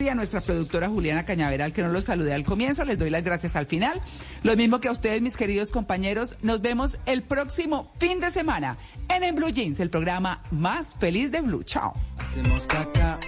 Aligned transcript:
y 0.00 0.08
a 0.08 0.14
nuestra 0.14 0.40
productora 0.40 0.88
Juliana 0.88 1.24
Cañaveral 1.24 1.72
que 1.72 1.82
no 1.82 1.88
los 1.88 2.04
saludé 2.04 2.32
al 2.32 2.44
comienzo, 2.44 2.84
les 2.84 2.96
doy 2.98 3.10
las 3.10 3.24
gracias 3.24 3.56
al 3.56 3.66
final. 3.66 4.00
Lo 4.44 4.54
mismo 4.54 4.80
que 4.80 4.86
a 4.86 4.92
ustedes, 4.92 5.22
mis 5.22 5.36
queridos 5.36 5.70
compañeros, 5.72 6.36
nos 6.40 6.62
vemos 6.62 6.98
el 7.06 7.24
próximo 7.24 7.92
fin 7.98 8.20
de 8.20 8.30
semana 8.30 8.78
en 9.08 9.24
En 9.24 9.34
Blue 9.34 9.48
Jeans, 9.48 9.80
el 9.80 9.90
programa 9.90 10.44
más 10.52 10.94
feliz 11.00 11.32
de 11.32 11.40
Blue. 11.40 11.64
Chao. 11.64 11.94
Hacemos 12.16 12.64
caca 12.68 13.18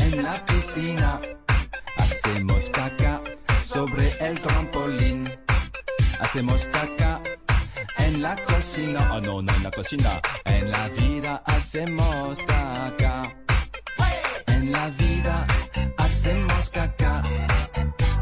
en 0.00 0.24
la 0.24 0.44
piscina, 0.44 1.20
hacemos 1.96 2.68
caca 2.70 3.20
sobre 3.64 4.10
el 4.26 4.40
trampolín, 4.40 5.30
hacemos 6.18 6.66
caca 6.72 7.22
en 7.98 8.22
la 8.22 8.36
cocina, 8.42 9.08
oh 9.12 9.20
no, 9.20 9.40
no 9.40 9.54
en 9.54 9.62
la 9.62 9.70
cocina, 9.70 10.20
en 10.46 10.68
la 10.68 10.88
vida 10.88 11.42
hacemos 11.46 12.40
caca, 12.40 13.36
en 14.72 14.78
la 14.78 14.88
vida 14.90 15.46
hacemos 15.98 16.70
caca. 16.70 17.22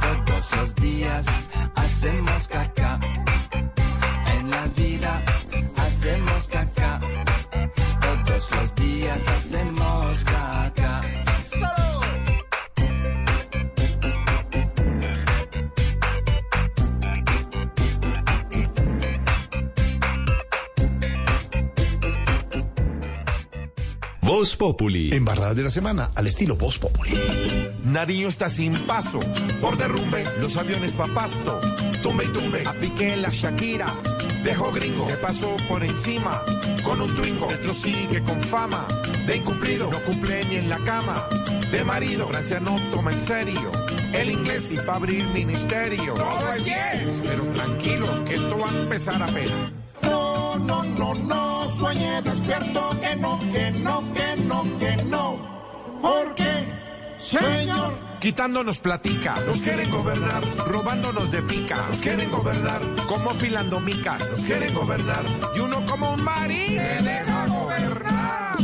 Todos 0.00 0.56
los 0.56 0.74
días 0.74 1.26
hacemos 1.76 2.48
caca. 2.48 2.98
En 4.36 4.50
la 4.50 4.64
vida 4.76 5.22
hacemos 5.76 6.48
caca. 6.48 7.00
Todos 8.00 8.50
los 8.50 8.74
días 8.74 9.20
hacemos 9.28 10.24
caca. 10.24 11.89
Voz 24.32 24.54
Populi. 24.54 25.12
Embarradas 25.12 25.56
de 25.56 25.64
la 25.64 25.70
semana, 25.72 26.12
al 26.14 26.28
estilo 26.28 26.54
Voz 26.54 26.78
Populi. 26.78 27.12
Nariño 27.86 28.28
está 28.28 28.48
sin 28.48 28.74
paso, 28.86 29.18
por 29.60 29.76
derrumbe, 29.76 30.22
los 30.40 30.56
aviones 30.56 30.94
pa' 30.94 31.08
pasto, 31.08 31.60
tumbe 32.00 32.26
y 32.26 32.28
tumbe, 32.28 32.62
a 32.64 32.72
Piqué 32.74 33.16
la 33.16 33.28
Shakira, 33.28 33.92
dejó 34.44 34.70
gringo, 34.70 35.08
le 35.08 35.16
pasó 35.16 35.56
por 35.68 35.82
encima, 35.82 36.44
con 36.84 37.00
un 37.00 37.12
twingo, 37.16 37.48
Petro 37.48 37.74
sigue 37.74 38.22
con 38.22 38.40
fama, 38.40 38.86
de 39.26 39.38
incumplido, 39.38 39.90
no 39.90 40.00
cumple 40.04 40.44
ni 40.44 40.58
en 40.58 40.68
la 40.68 40.78
cama, 40.78 41.26
de 41.72 41.82
marido, 41.82 42.28
Francia 42.28 42.60
no 42.60 42.78
toma 42.92 43.10
en 43.10 43.18
serio, 43.18 43.72
el 44.14 44.30
inglés 44.30 44.70
y 44.72 44.86
pa' 44.86 44.94
abrir 44.94 45.24
ministerio, 45.34 46.14
todo 46.14 46.52
es 46.54 46.64
yes, 46.66 47.26
pero 47.28 47.42
tranquilo, 47.46 48.24
que 48.24 48.34
esto 48.34 48.58
va 48.60 48.70
a 48.70 48.80
empezar 48.80 49.20
apenas. 49.20 49.79
No, 50.66 50.82
no, 50.82 51.14
no, 51.14 51.68
sueñe 51.68 52.22
despierto, 52.22 52.90
que 53.00 53.16
no, 53.16 53.38
que 53.52 53.70
no, 53.82 54.12
que 54.12 54.36
no, 54.42 54.78
que 54.78 54.96
no, 55.04 55.38
porque... 56.00 56.80
Señor. 57.18 58.10
Quitándonos 58.20 58.78
platica, 58.78 59.34
nos 59.46 59.62
quieren 59.62 59.90
gobernar, 59.90 60.42
robándonos 60.66 61.30
de 61.30 61.42
pica, 61.42 61.76
nos 61.88 62.00
quieren 62.00 62.30
gobernar, 62.30 62.82
como 63.08 63.30
filando 63.30 63.80
micas, 63.80 64.20
nos 64.20 64.44
quieren 64.44 64.74
gobernar, 64.74 65.24
y 65.56 65.60
uno 65.60 65.84
como 65.86 66.12
un 66.12 66.22
marín. 66.22 66.78
Se 66.78 67.02
deja 67.02 67.46
gobernar. 67.46 68.59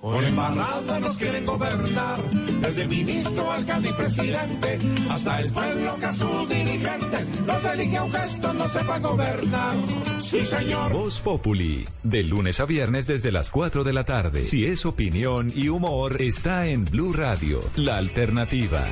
Por 0.00 0.24
embarrada 0.24 0.98
nos 0.98 1.16
quieren 1.18 1.44
gobernar, 1.44 2.30
desde 2.30 2.82
el 2.82 2.88
ministro, 2.88 3.52
alcalde 3.52 3.90
y 3.90 3.92
presidente, 3.92 4.78
hasta 5.10 5.40
el 5.40 5.52
pueblo 5.52 5.96
que 5.98 6.06
a 6.06 6.12
sus 6.14 6.48
dirigentes 6.48 7.40
los 7.40 7.64
elige 7.64 7.96
a 7.98 8.04
un 8.04 8.12
gesto, 8.12 8.54
no 8.54 8.66
sepa 8.68 8.98
gobernar. 8.98 9.74
Sí, 10.18 10.46
señor. 10.46 10.92
Voz 10.92 11.20
Populi, 11.20 11.86
de 12.02 12.22
lunes 12.22 12.60
a 12.60 12.64
viernes 12.64 13.06
desde 13.06 13.30
las 13.30 13.50
4 13.50 13.84
de 13.84 13.92
la 13.92 14.04
tarde. 14.04 14.44
Si 14.44 14.64
es 14.64 14.86
opinión 14.86 15.52
y 15.54 15.68
humor, 15.68 16.22
está 16.22 16.66
en 16.66 16.86
Blue 16.86 17.12
Radio, 17.12 17.60
la 17.76 17.98
alternativa. 17.98 18.86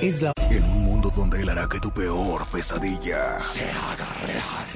Es 0.00 0.22
la... 0.22 0.32
En 0.50 0.64
un 0.64 0.84
mundo 0.84 1.12
donde 1.14 1.42
él 1.42 1.48
hará 1.50 1.68
que 1.68 1.80
tu 1.80 1.92
peor 1.92 2.48
pesadilla 2.50 3.38
se 3.38 3.64
haga 3.64 4.06
real. 4.24 4.75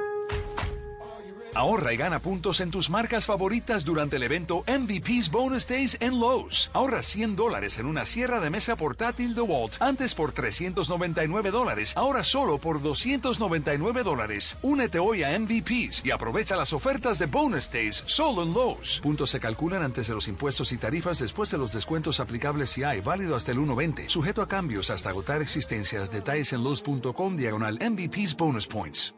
Ahorra 1.53 1.93
y 1.93 1.97
gana 1.97 2.19
puntos 2.19 2.61
en 2.61 2.71
tus 2.71 2.89
marcas 2.89 3.25
favoritas 3.25 3.83
durante 3.83 4.15
el 4.15 4.23
evento 4.23 4.63
MVP's 4.67 5.29
Bonus 5.29 5.67
Days 5.67 5.97
en 5.99 6.17
Lowe's. 6.17 6.71
Ahorra 6.73 7.03
100 7.03 7.35
dólares 7.35 7.77
en 7.77 7.87
una 7.87 8.05
sierra 8.05 8.39
de 8.39 8.49
mesa 8.49 8.77
portátil 8.77 9.35
DeWalt, 9.35 9.81
antes 9.81 10.15
por 10.15 10.31
399 10.31 11.51
dólares, 11.51 11.91
ahora 11.97 12.23
solo 12.23 12.57
por 12.57 12.81
299 12.81 14.03
dólares. 14.03 14.57
Únete 14.61 14.99
hoy 14.99 15.23
a 15.23 15.37
MVP's 15.37 16.05
y 16.05 16.11
aprovecha 16.11 16.55
las 16.55 16.71
ofertas 16.71 17.19
de 17.19 17.25
Bonus 17.25 17.69
Days 17.69 18.03
solo 18.07 18.43
en 18.43 18.53
Lowe's. 18.53 18.99
Puntos 19.03 19.31
se 19.31 19.41
calculan 19.41 19.83
antes 19.83 20.07
de 20.07 20.13
los 20.13 20.29
impuestos 20.29 20.71
y 20.71 20.77
tarifas 20.77 21.19
después 21.19 21.51
de 21.51 21.57
los 21.57 21.73
descuentos 21.73 22.21
aplicables 22.21 22.69
si 22.69 22.83
hay, 22.83 23.01
válido 23.01 23.35
hasta 23.35 23.51
el 23.51 23.59
1.20. 23.59 24.07
Sujeto 24.07 24.41
a 24.41 24.47
cambios 24.47 24.89
hasta 24.89 25.09
agotar 25.09 25.41
existencias. 25.41 26.11
Detalles 26.11 26.53
en 26.53 26.63
Lowe's.com 26.63 27.35
diagonal 27.35 27.77
MVP's 27.77 28.37
Bonus 28.37 28.67
Points. 28.67 29.13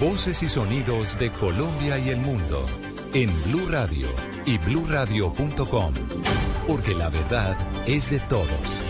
Voces 0.00 0.42
y 0.42 0.48
sonidos 0.48 1.18
de 1.18 1.30
Colombia 1.30 1.98
y 1.98 2.10
el 2.10 2.18
mundo 2.18 2.66
en 3.14 3.30
Blue 3.44 3.68
Radio 3.70 4.08
y 4.46 4.58
bluradio.com, 4.58 5.94
porque 6.66 6.94
la 6.94 7.08
verdad 7.08 7.56
es 7.86 8.10
de 8.10 8.20
todos. 8.20 8.80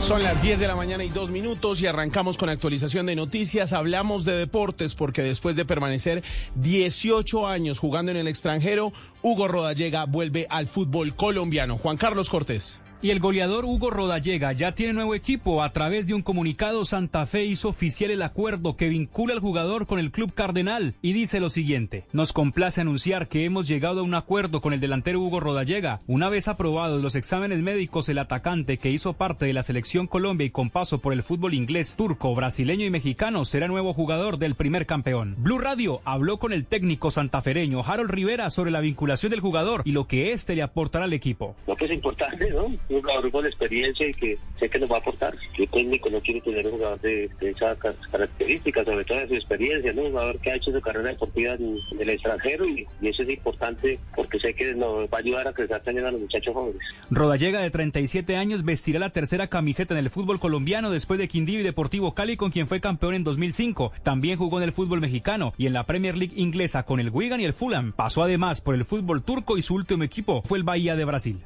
Son 0.00 0.22
las 0.22 0.42
10 0.42 0.58
de 0.58 0.66
la 0.66 0.74
mañana 0.74 1.04
y 1.04 1.10
dos 1.10 1.30
minutos 1.30 1.80
y 1.82 1.86
arrancamos 1.86 2.38
con 2.38 2.48
actualización 2.48 3.06
de 3.06 3.14
noticias. 3.14 3.74
Hablamos 3.74 4.24
de 4.24 4.32
deportes 4.32 4.94
porque 4.94 5.22
después 5.22 5.56
de 5.56 5.66
permanecer 5.66 6.24
18 6.54 7.46
años 7.46 7.78
jugando 7.78 8.10
en 8.10 8.16
el 8.16 8.26
extranjero, 8.26 8.94
Hugo 9.20 9.46
Rodallega 9.46 10.06
vuelve 10.06 10.46
al 10.48 10.68
fútbol 10.68 11.14
colombiano. 11.14 11.76
Juan 11.76 11.98
Carlos 11.98 12.30
Cortés. 12.30 12.79
Y 13.02 13.08
el 13.08 13.18
goleador 13.18 13.64
Hugo 13.64 13.88
Rodallega 13.88 14.52
ya 14.52 14.72
tiene 14.72 14.92
nuevo 14.92 15.14
equipo. 15.14 15.62
A 15.62 15.70
través 15.70 16.06
de 16.06 16.12
un 16.12 16.20
comunicado, 16.20 16.84
Santa 16.84 17.24
Fe 17.24 17.46
hizo 17.46 17.70
oficial 17.70 18.10
el 18.10 18.20
acuerdo 18.20 18.76
que 18.76 18.90
vincula 18.90 19.32
al 19.32 19.40
jugador 19.40 19.86
con 19.86 19.98
el 19.98 20.10
club 20.10 20.34
cardenal 20.34 20.92
y 21.00 21.14
dice 21.14 21.40
lo 21.40 21.48
siguiente. 21.48 22.04
Nos 22.12 22.34
complace 22.34 22.82
anunciar 22.82 23.28
que 23.28 23.46
hemos 23.46 23.66
llegado 23.66 24.00
a 24.00 24.02
un 24.02 24.12
acuerdo 24.12 24.60
con 24.60 24.74
el 24.74 24.80
delantero 24.80 25.18
Hugo 25.18 25.40
Rodallega. 25.40 26.00
Una 26.06 26.28
vez 26.28 26.46
aprobados 26.46 27.02
los 27.02 27.14
exámenes 27.14 27.60
médicos, 27.60 28.10
el 28.10 28.18
atacante 28.18 28.76
que 28.76 28.90
hizo 28.90 29.14
parte 29.14 29.46
de 29.46 29.54
la 29.54 29.62
selección 29.62 30.06
Colombia 30.06 30.44
y 30.44 30.50
con 30.50 30.68
paso 30.68 30.98
por 30.98 31.14
el 31.14 31.22
fútbol 31.22 31.54
inglés, 31.54 31.94
turco, 31.96 32.34
brasileño 32.34 32.84
y 32.84 32.90
mexicano 32.90 33.46
será 33.46 33.66
nuevo 33.66 33.94
jugador 33.94 34.36
del 34.36 34.56
primer 34.56 34.84
campeón. 34.84 35.36
Blue 35.38 35.58
Radio 35.58 36.02
habló 36.04 36.36
con 36.36 36.52
el 36.52 36.66
técnico 36.66 37.10
santafereño 37.10 37.82
Harold 37.82 38.10
Rivera 38.10 38.50
sobre 38.50 38.70
la 38.70 38.80
vinculación 38.80 39.30
del 39.30 39.40
jugador 39.40 39.80
y 39.86 39.92
lo 39.92 40.06
que 40.06 40.32
éste 40.32 40.54
le 40.54 40.60
aportará 40.60 41.06
al 41.06 41.14
equipo. 41.14 41.56
Lo 41.66 41.76
que 41.76 41.86
es 41.86 41.92
importante, 41.92 42.50
¿no? 42.50 42.66
Un 42.90 43.02
jugador 43.02 43.30
con 43.30 43.46
experiencia 43.46 44.06
y 44.08 44.12
que 44.12 44.38
sé 44.58 44.68
que 44.68 44.78
nos 44.78 44.90
va 44.90 44.96
a 44.96 44.98
aportar. 44.98 45.34
¿Qué 45.54 45.66
técnico 45.66 46.10
no 46.10 46.20
quiere 46.20 46.40
tener 46.40 46.66
un 46.66 46.72
jugador 46.72 47.00
de, 47.00 47.30
de 47.40 47.50
esas 47.50 47.78
características, 48.10 48.84
sobre 48.84 49.04
todo 49.04 49.18
de 49.18 49.28
su 49.28 49.34
experiencia, 49.34 49.92
¿no? 49.92 50.02
Un 50.02 50.10
jugador 50.10 50.38
que 50.40 50.50
ha 50.50 50.56
hecho 50.56 50.72
su 50.72 50.80
carrera 50.80 51.10
deportiva 51.10 51.54
en, 51.54 51.78
en 51.92 52.00
el 52.00 52.10
extranjero 52.10 52.68
y, 52.68 52.86
y, 53.00 53.08
eso 53.08 53.22
es 53.22 53.30
importante 53.30 53.98
porque 54.14 54.38
sé 54.38 54.54
que 54.54 54.74
nos 54.74 55.08
va 55.08 55.18
a 55.18 55.18
ayudar 55.18 55.48
a 55.48 55.52
crecer 55.52 55.80
también 55.82 56.06
a 56.06 56.10
los 56.10 56.20
muchachos 56.20 56.52
jóvenes. 56.52 56.80
Rodallega, 57.10 57.60
de 57.60 57.70
37 57.70 58.36
años, 58.36 58.64
vestirá 58.64 58.98
la 58.98 59.10
tercera 59.10 59.46
camiseta 59.46 59.94
en 59.94 59.98
el 59.98 60.10
fútbol 60.10 60.40
colombiano 60.40 60.90
después 60.90 61.18
de 61.18 61.28
Quindío 61.28 61.60
y 61.60 61.62
Deportivo 61.62 62.14
Cali, 62.14 62.36
con 62.36 62.50
quien 62.50 62.66
fue 62.66 62.80
campeón 62.80 63.14
en 63.14 63.24
2005. 63.24 63.92
También 64.02 64.36
jugó 64.36 64.58
en 64.58 64.64
el 64.64 64.72
fútbol 64.72 65.00
mexicano 65.00 65.54
y 65.56 65.66
en 65.66 65.72
la 65.72 65.84
Premier 65.84 66.16
League 66.16 66.34
inglesa 66.36 66.84
con 66.84 67.00
el 67.00 67.10
Wigan 67.10 67.40
y 67.40 67.44
el 67.44 67.52
Fulham. 67.52 67.92
Pasó 67.92 68.22
además 68.22 68.60
por 68.60 68.74
el 68.74 68.84
fútbol 68.84 69.22
turco 69.22 69.58
y 69.58 69.62
su 69.62 69.74
último 69.74 70.04
equipo 70.04 70.42
fue 70.42 70.58
el 70.58 70.64
Bahía 70.64 70.96
de 70.96 71.04
Brasil. 71.04 71.40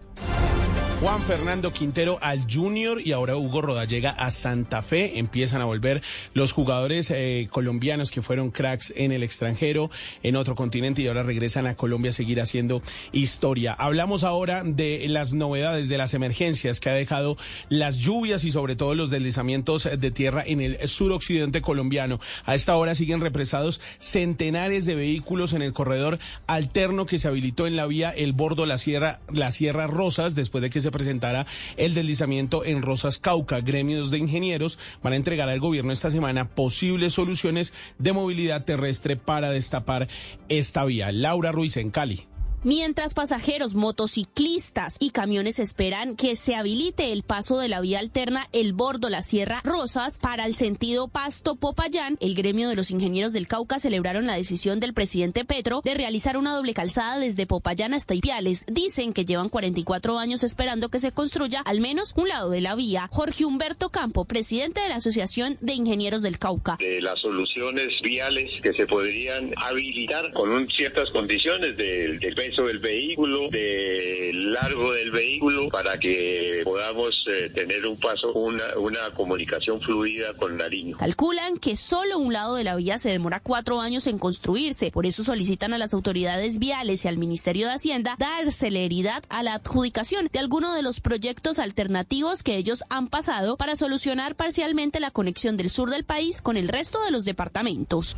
Juan 1.04 1.20
Fernando 1.20 1.70
Quintero 1.70 2.16
al 2.22 2.50
Junior 2.50 2.98
y 2.98 3.12
ahora 3.12 3.36
Hugo 3.36 3.60
Rodallega 3.60 4.08
a 4.08 4.30
Santa 4.30 4.80
Fe. 4.80 5.18
Empiezan 5.18 5.60
a 5.60 5.66
volver 5.66 6.02
los 6.32 6.52
jugadores 6.52 7.10
eh, 7.10 7.46
colombianos 7.50 8.10
que 8.10 8.22
fueron 8.22 8.50
cracks 8.50 8.90
en 8.96 9.12
el 9.12 9.22
extranjero, 9.22 9.90
en 10.22 10.34
otro 10.34 10.54
continente 10.54 11.02
y 11.02 11.06
ahora 11.06 11.22
regresan 11.22 11.66
a 11.66 11.74
Colombia 11.74 12.10
a 12.10 12.14
seguir 12.14 12.40
haciendo 12.40 12.80
historia. 13.12 13.74
Hablamos 13.74 14.24
ahora 14.24 14.62
de 14.64 15.06
las 15.10 15.34
novedades, 15.34 15.90
de 15.90 15.98
las 15.98 16.14
emergencias 16.14 16.80
que 16.80 16.88
ha 16.88 16.94
dejado 16.94 17.36
las 17.68 17.98
lluvias 17.98 18.42
y 18.44 18.50
sobre 18.50 18.74
todo 18.74 18.94
los 18.94 19.10
deslizamientos 19.10 19.86
de 19.98 20.10
tierra 20.10 20.42
en 20.46 20.62
el 20.62 20.78
suroccidente 20.88 21.60
colombiano. 21.60 22.18
A 22.46 22.54
esta 22.54 22.76
hora 22.76 22.94
siguen 22.94 23.20
represados 23.20 23.82
centenares 23.98 24.86
de 24.86 24.94
vehículos 24.94 25.52
en 25.52 25.60
el 25.60 25.74
corredor 25.74 26.18
alterno 26.46 27.04
que 27.04 27.18
se 27.18 27.28
habilitó 27.28 27.66
en 27.66 27.76
la 27.76 27.84
vía 27.84 28.08
El 28.08 28.32
Bordo, 28.32 28.64
la 28.64 28.78
Sierra, 28.78 29.20
la 29.30 29.52
Sierra 29.52 29.86
Rosas, 29.86 30.34
después 30.34 30.62
de 30.62 30.70
que 30.70 30.80
se 30.80 30.93
presentara 30.94 31.46
el 31.76 31.92
deslizamiento 31.92 32.64
en 32.64 32.80
Rosas 32.80 33.18
Cauca. 33.18 33.60
Gremios 33.60 34.10
de 34.10 34.18
ingenieros 34.18 34.78
van 35.02 35.12
a 35.12 35.16
entregar 35.16 35.50
al 35.50 35.60
gobierno 35.60 35.92
esta 35.92 36.08
semana 36.08 36.48
posibles 36.48 37.12
soluciones 37.12 37.74
de 37.98 38.14
movilidad 38.14 38.64
terrestre 38.64 39.16
para 39.16 39.50
destapar 39.50 40.08
esta 40.48 40.84
vía. 40.84 41.12
Laura 41.12 41.52
Ruiz 41.52 41.76
en 41.76 41.90
Cali. 41.90 42.26
Mientras 42.64 43.12
pasajeros, 43.12 43.74
motociclistas 43.74 44.96
y 44.98 45.10
camiones 45.10 45.58
esperan 45.58 46.16
que 46.16 46.34
se 46.34 46.54
habilite 46.54 47.12
el 47.12 47.22
paso 47.22 47.58
de 47.58 47.68
la 47.68 47.82
vía 47.82 47.98
alterna 47.98 48.48
El 48.54 48.72
Bordo 48.72 49.10
La 49.10 49.20
Sierra 49.20 49.60
Rosas 49.64 50.16
para 50.16 50.46
el 50.46 50.54
sentido 50.54 51.08
Pasto 51.08 51.56
Popayán, 51.56 52.16
el 52.22 52.34
gremio 52.34 52.70
de 52.70 52.74
los 52.74 52.90
ingenieros 52.90 53.34
del 53.34 53.48
Cauca 53.48 53.78
celebraron 53.78 54.26
la 54.26 54.36
decisión 54.36 54.80
del 54.80 54.94
presidente 54.94 55.44
Petro 55.44 55.82
de 55.84 55.92
realizar 55.92 56.38
una 56.38 56.54
doble 56.54 56.72
calzada 56.72 57.18
desde 57.18 57.46
Popayán 57.46 57.92
hasta 57.92 58.14
Ipiales. 58.14 58.64
Dicen 58.66 59.12
que 59.12 59.26
llevan 59.26 59.50
44 59.50 60.18
años 60.18 60.42
esperando 60.42 60.88
que 60.88 61.00
se 61.00 61.12
construya 61.12 61.60
al 61.66 61.82
menos 61.82 62.14
un 62.16 62.30
lado 62.30 62.48
de 62.48 62.62
la 62.62 62.74
vía. 62.74 63.10
Jorge 63.12 63.44
Humberto 63.44 63.90
Campo, 63.90 64.24
presidente 64.24 64.80
de 64.80 64.88
la 64.88 64.96
Asociación 64.96 65.58
de 65.60 65.74
Ingenieros 65.74 66.22
del 66.22 66.38
Cauca. 66.38 66.78
De 66.78 67.02
las 67.02 67.20
soluciones 67.20 67.92
viales 68.02 68.50
que 68.62 68.72
se 68.72 68.86
podrían 68.86 69.52
habilitar 69.58 70.32
con 70.32 70.66
ciertas 70.68 71.10
condiciones 71.10 71.76
del, 71.76 72.18
del 72.62 72.78
vehículo, 72.78 73.48
del 73.50 74.52
largo 74.52 74.92
del 74.92 75.10
vehículo, 75.10 75.68
para 75.68 75.98
que 75.98 76.60
podamos 76.64 77.24
eh, 77.28 77.50
tener 77.52 77.84
un 77.86 77.98
paso, 77.98 78.32
una, 78.32 78.78
una 78.78 79.10
comunicación 79.10 79.80
fluida 79.80 80.32
con 80.34 80.56
Nariño. 80.56 80.96
Calculan 80.96 81.58
que 81.58 81.76
solo 81.76 82.18
un 82.18 82.32
lado 82.32 82.54
de 82.54 82.64
la 82.64 82.76
vía 82.76 82.98
se 82.98 83.10
demora 83.10 83.40
cuatro 83.40 83.80
años 83.80 84.06
en 84.06 84.18
construirse, 84.18 84.90
por 84.90 85.06
eso 85.06 85.24
solicitan 85.24 85.74
a 85.74 85.78
las 85.78 85.94
autoridades 85.94 86.58
viales 86.58 87.04
y 87.04 87.08
al 87.08 87.18
Ministerio 87.18 87.66
de 87.66 87.74
Hacienda 87.74 88.16
dar 88.18 88.52
celeridad 88.52 89.24
a 89.28 89.42
la 89.42 89.54
adjudicación 89.54 90.28
de 90.32 90.38
alguno 90.38 90.74
de 90.74 90.82
los 90.82 91.00
proyectos 91.00 91.58
alternativos 91.58 92.42
que 92.42 92.56
ellos 92.56 92.84
han 92.88 93.08
pasado 93.08 93.56
para 93.56 93.76
solucionar 93.76 94.36
parcialmente 94.36 95.00
la 95.00 95.10
conexión 95.10 95.56
del 95.56 95.70
sur 95.70 95.90
del 95.90 96.04
país 96.04 96.40
con 96.40 96.56
el 96.56 96.68
resto 96.68 97.02
de 97.04 97.10
los 97.10 97.24
departamentos. 97.24 98.16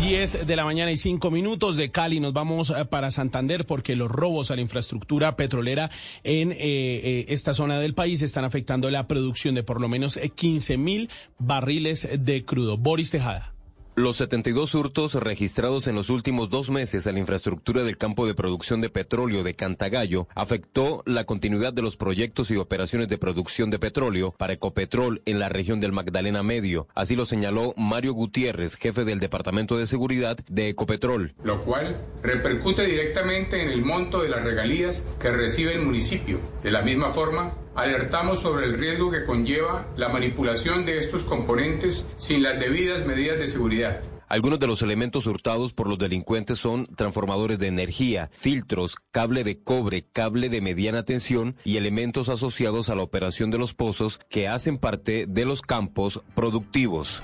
10 0.00 0.46
de 0.46 0.56
la 0.56 0.64
mañana 0.64 0.92
y 0.92 0.96
5 0.96 1.30
minutos 1.30 1.76
de 1.76 1.90
Cali 1.90 2.20
nos 2.20 2.32
vamos 2.32 2.70
eh, 2.70 2.84
para 2.84 3.10
Santander 3.10 3.66
porque 3.66 3.96
los 3.96 4.10
robos 4.10 4.50
a 4.50 4.54
la 4.54 4.60
infraestructura 4.60 5.36
petrolera 5.36 5.90
en 6.22 6.52
eh, 6.52 6.56
eh, 6.60 7.24
esta 7.28 7.52
zona 7.52 7.80
del 7.80 7.94
país 7.94 8.22
están 8.22 8.44
afectando 8.44 8.90
la 8.90 9.08
producción 9.08 9.56
de 9.56 9.64
por 9.64 9.80
lo 9.80 9.88
menos 9.88 10.18
15 10.18 10.76
mil 10.76 11.10
barriles 11.38 12.08
de 12.16 12.44
crudo. 12.44 12.78
Boris 12.78 13.10
Tejada. 13.10 13.57
Los 13.98 14.18
72 14.18 14.76
hurtos 14.76 15.14
registrados 15.14 15.88
en 15.88 15.96
los 15.96 16.08
últimos 16.08 16.50
dos 16.50 16.70
meses 16.70 17.08
a 17.08 17.10
la 17.10 17.18
infraestructura 17.18 17.82
del 17.82 17.98
campo 17.98 18.28
de 18.28 18.34
producción 18.34 18.80
de 18.80 18.90
petróleo 18.90 19.42
de 19.42 19.54
Cantagallo 19.54 20.28
afectó 20.36 21.02
la 21.04 21.24
continuidad 21.24 21.72
de 21.72 21.82
los 21.82 21.96
proyectos 21.96 22.52
y 22.52 22.56
operaciones 22.56 23.08
de 23.08 23.18
producción 23.18 23.70
de 23.70 23.80
petróleo 23.80 24.36
para 24.38 24.52
Ecopetrol 24.52 25.20
en 25.26 25.40
la 25.40 25.48
región 25.48 25.80
del 25.80 25.90
Magdalena 25.90 26.44
Medio. 26.44 26.86
Así 26.94 27.16
lo 27.16 27.26
señaló 27.26 27.74
Mario 27.76 28.12
Gutiérrez, 28.12 28.76
jefe 28.76 29.04
del 29.04 29.18
Departamento 29.18 29.76
de 29.76 29.88
Seguridad 29.88 30.38
de 30.48 30.68
Ecopetrol. 30.68 31.34
Lo 31.42 31.64
cual 31.64 32.00
repercute 32.22 32.86
directamente 32.86 33.60
en 33.60 33.68
el 33.68 33.84
monto 33.84 34.22
de 34.22 34.28
las 34.28 34.44
regalías 34.44 35.02
que 35.18 35.32
recibe 35.32 35.74
el 35.74 35.82
municipio. 35.82 36.38
De 36.62 36.70
la 36.70 36.82
misma 36.82 37.12
forma, 37.12 37.56
alertamos 37.78 38.40
sobre 38.40 38.66
el 38.66 38.78
riesgo 38.78 39.10
que 39.10 39.24
conlleva 39.24 39.86
la 39.96 40.08
manipulación 40.08 40.84
de 40.84 40.98
estos 40.98 41.22
componentes 41.22 42.04
sin 42.16 42.42
las 42.42 42.58
debidas 42.58 43.06
medidas 43.06 43.38
de 43.38 43.46
seguridad. 43.46 44.00
Algunos 44.26 44.58
de 44.60 44.66
los 44.66 44.82
elementos 44.82 45.26
hurtados 45.26 45.72
por 45.72 45.88
los 45.88 45.98
delincuentes 45.98 46.58
son 46.58 46.86
transformadores 46.86 47.58
de 47.58 47.68
energía, 47.68 48.30
filtros, 48.34 48.96
cable 49.10 49.42
de 49.42 49.62
cobre, 49.62 50.04
cable 50.12 50.50
de 50.50 50.60
mediana 50.60 51.04
tensión 51.04 51.56
y 51.64 51.78
elementos 51.78 52.28
asociados 52.28 52.90
a 52.90 52.94
la 52.94 53.02
operación 53.02 53.50
de 53.50 53.58
los 53.58 53.72
pozos 53.72 54.20
que 54.28 54.48
hacen 54.48 54.76
parte 54.76 55.24
de 55.26 55.44
los 55.46 55.62
campos 55.62 56.20
productivos. 56.34 57.22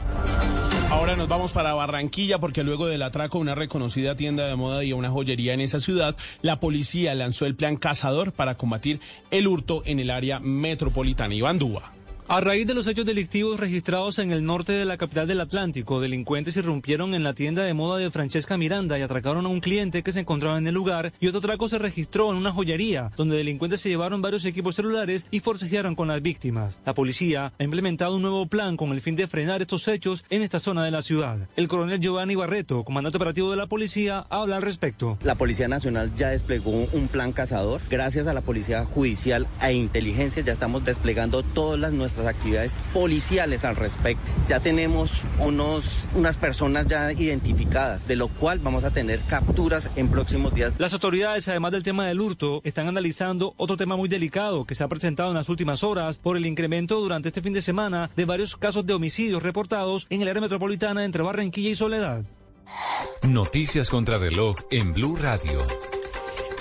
Ahora 0.94 1.16
nos 1.16 1.28
vamos 1.28 1.50
para 1.50 1.74
Barranquilla 1.74 2.38
porque 2.38 2.62
luego 2.62 2.86
del 2.86 3.02
atraco 3.02 3.38
a 3.38 3.40
una 3.40 3.56
reconocida 3.56 4.14
tienda 4.14 4.46
de 4.46 4.54
moda 4.54 4.84
y 4.84 4.92
a 4.92 4.96
una 4.96 5.10
joyería 5.10 5.52
en 5.52 5.60
esa 5.60 5.80
ciudad, 5.80 6.16
la 6.40 6.60
policía 6.60 7.14
lanzó 7.16 7.46
el 7.46 7.56
plan 7.56 7.76
Cazador 7.76 8.30
para 8.30 8.56
combatir 8.56 9.00
el 9.32 9.48
hurto 9.48 9.82
en 9.86 9.98
el 9.98 10.10
área 10.10 10.38
metropolitana. 10.38 11.34
Iván 11.34 11.58
Dúa. 11.58 11.93
A 12.26 12.40
raíz 12.40 12.66
de 12.66 12.72
los 12.72 12.86
hechos 12.86 13.04
delictivos 13.04 13.60
registrados 13.60 14.18
en 14.18 14.32
el 14.32 14.46
norte 14.46 14.72
de 14.72 14.86
la 14.86 14.96
capital 14.96 15.28
del 15.28 15.42
Atlántico, 15.42 16.00
delincuentes 16.00 16.56
irrumpieron 16.56 17.14
en 17.14 17.22
la 17.22 17.34
tienda 17.34 17.62
de 17.64 17.74
moda 17.74 17.98
de 17.98 18.10
Francesca 18.10 18.56
Miranda 18.56 18.98
y 18.98 19.02
atracaron 19.02 19.44
a 19.44 19.50
un 19.50 19.60
cliente 19.60 20.02
que 20.02 20.10
se 20.10 20.20
encontraba 20.20 20.56
en 20.56 20.66
el 20.66 20.72
lugar 20.72 21.12
y 21.20 21.26
otro 21.26 21.40
atraco 21.40 21.68
se 21.68 21.78
registró 21.78 22.30
en 22.30 22.38
una 22.38 22.50
joyería, 22.50 23.12
donde 23.18 23.36
delincuentes 23.36 23.82
se 23.82 23.90
llevaron 23.90 24.22
varios 24.22 24.46
equipos 24.46 24.76
celulares 24.76 25.26
y 25.30 25.40
forcejearon 25.40 25.94
con 25.94 26.08
las 26.08 26.22
víctimas. 26.22 26.80
La 26.86 26.94
policía 26.94 27.52
ha 27.58 27.62
implementado 27.62 28.16
un 28.16 28.22
nuevo 28.22 28.46
plan 28.46 28.78
con 28.78 28.92
el 28.92 29.02
fin 29.02 29.16
de 29.16 29.26
frenar 29.26 29.60
estos 29.60 29.86
hechos 29.86 30.24
en 30.30 30.40
esta 30.40 30.60
zona 30.60 30.82
de 30.82 30.92
la 30.92 31.02
ciudad. 31.02 31.46
El 31.56 31.68
coronel 31.68 32.00
Giovanni 32.00 32.36
Barreto, 32.36 32.84
comandante 32.84 33.18
operativo 33.18 33.50
de 33.50 33.58
la 33.58 33.66
policía, 33.66 34.24
habla 34.30 34.56
al 34.56 34.62
respecto. 34.62 35.18
La 35.22 35.34
Policía 35.34 35.68
Nacional 35.68 36.14
ya 36.16 36.30
desplegó 36.30 36.70
un 36.70 37.08
plan 37.08 37.32
cazador. 37.32 37.82
Gracias 37.90 38.26
a 38.28 38.32
la 38.32 38.40
Policía 38.40 38.86
Judicial 38.86 39.46
e 39.60 39.74
Inteligencia 39.74 40.42
ya 40.42 40.54
estamos 40.54 40.86
desplegando 40.86 41.42
todas 41.42 41.78
las 41.78 41.92
nuestras 41.92 42.13
actividades 42.18 42.76
policiales 42.92 43.64
al 43.64 43.76
respecto. 43.76 44.22
Ya 44.48 44.60
tenemos 44.60 45.22
unos, 45.38 46.08
unas 46.14 46.36
personas 46.36 46.86
ya 46.86 47.12
identificadas, 47.12 48.06
de 48.06 48.16
lo 48.16 48.28
cual 48.28 48.58
vamos 48.58 48.84
a 48.84 48.90
tener 48.90 49.20
capturas 49.22 49.90
en 49.96 50.08
próximos 50.08 50.54
días. 50.54 50.72
Las 50.78 50.92
autoridades, 50.92 51.48
además 51.48 51.72
del 51.72 51.82
tema 51.82 52.06
del 52.06 52.20
hurto, 52.20 52.60
están 52.64 52.88
analizando 52.88 53.54
otro 53.56 53.76
tema 53.76 53.96
muy 53.96 54.08
delicado 54.08 54.64
que 54.64 54.74
se 54.74 54.84
ha 54.84 54.88
presentado 54.88 55.30
en 55.30 55.36
las 55.36 55.48
últimas 55.48 55.82
horas 55.82 56.18
por 56.18 56.36
el 56.36 56.46
incremento 56.46 57.00
durante 57.00 57.28
este 57.28 57.42
fin 57.42 57.52
de 57.52 57.62
semana 57.62 58.10
de 58.16 58.24
varios 58.24 58.56
casos 58.56 58.86
de 58.86 58.94
homicidios 58.94 59.42
reportados 59.42 60.06
en 60.10 60.22
el 60.22 60.28
área 60.28 60.42
metropolitana 60.42 61.04
entre 61.04 61.22
Barranquilla 61.22 61.70
y 61.70 61.76
Soledad. 61.76 62.24
Noticias 63.22 63.90
contra 63.90 64.18
reloj 64.18 64.56
en 64.70 64.92
Blue 64.92 65.16
Radio 65.16 65.66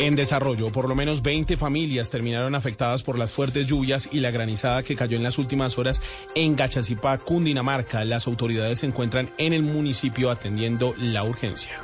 en 0.06 0.18
desarrollo. 0.18 0.70
Por 0.72 0.90
lo 0.90 0.96
menos 0.96 1.22
20 1.22 1.56
familias 1.56 2.10
terminaron 2.10 2.56
afectadas 2.56 3.04
por 3.04 3.18
las 3.18 3.32
fuertes 3.32 3.68
lluvias 3.68 4.10
y 4.12 4.20
la 4.20 4.32
granizada 4.32 4.84
que 4.84 4.98
cayó 4.98 5.16
en 5.16 5.24
las 5.24 5.38
últimas 5.38 5.78
horas 5.78 6.02
en 6.36 6.58
Gachazipá, 6.58 7.18
Cundinamarca. 7.20 8.04
Las 8.04 8.28
autoridades 8.28 8.80
se 8.80 8.86
encuentran 8.86 9.30
en 9.38 9.54
el 9.54 9.64
municipio 9.64 10.30
atendiendo 10.30 10.94
la 10.98 11.24
urgencia. 11.24 11.80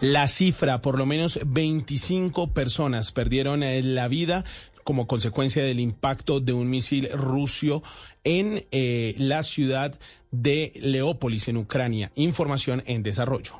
La 0.00 0.26
cifra, 0.26 0.80
por 0.80 0.96
lo 0.96 1.04
menos 1.04 1.38
25 1.44 2.54
personas 2.54 3.12
perdieron 3.12 3.62
eh, 3.62 3.82
la 3.82 4.08
vida 4.08 4.44
como 4.84 5.06
consecuencia 5.06 5.62
del 5.62 5.80
impacto 5.80 6.40
de 6.40 6.54
un 6.54 6.70
misil 6.70 7.10
ruso 7.12 7.82
en 8.24 8.64
eh, 8.70 9.14
la 9.18 9.42
ciudad 9.42 9.98
de 10.30 10.72
Leópolis, 10.76 11.48
en 11.48 11.58
Ucrania. 11.58 12.10
Información 12.14 12.82
en 12.86 13.02
desarrollo. 13.02 13.58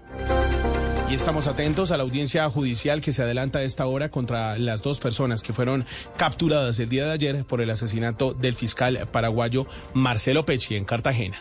Y 1.11 1.15
estamos 1.15 1.47
atentos 1.47 1.91
a 1.91 1.97
la 1.97 2.03
audiencia 2.03 2.51
judicial 2.51 3.01
que 3.01 3.15
se 3.15 3.23
adelanta 3.23 3.61
a 3.61 3.63
esta 3.63 3.87
hora 3.87 4.11
contra 4.11 4.59
las 4.59 4.83
dos 4.83 4.99
personas 4.99 5.43
que 5.43 5.55
fueron 5.55 5.87
capturadas 6.19 6.79
el 6.81 6.91
día 6.91 7.07
de 7.07 7.13
ayer 7.13 7.45
por 7.47 7.63
el 7.63 7.71
asesinato 7.71 8.35
del 8.35 8.55
fiscal 8.55 9.09
paraguayo 9.11 9.67
Marcelo 9.95 10.45
Pecci 10.45 10.77
en 10.77 10.85
Cartagena. 10.85 11.39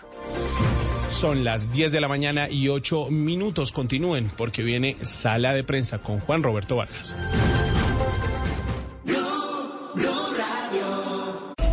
Son 1.12 1.44
las 1.44 1.74
10 1.74 1.92
de 1.92 2.00
la 2.00 2.08
mañana 2.08 2.50
y 2.50 2.70
8 2.70 3.08
minutos. 3.10 3.74
Continúen 3.74 4.32
porque 4.38 4.64
viene 4.64 4.96
sala 5.02 5.54
de 5.54 5.66
prensa 5.66 6.00
con 6.00 6.22
Juan 6.22 6.44
Roberto 6.44 6.78
Vargas. 6.78 7.14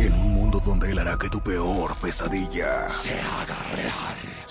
En 0.01 0.13
un 0.13 0.33
mundo 0.33 0.61
donde 0.65 0.91
él 0.91 0.99
hará 0.99 1.17
que 1.17 1.29
tu 1.29 1.41
peor 1.41 1.95
pesadilla 2.01 2.89
se 2.89 3.13
haga 3.13 3.57
real. 3.73 4.34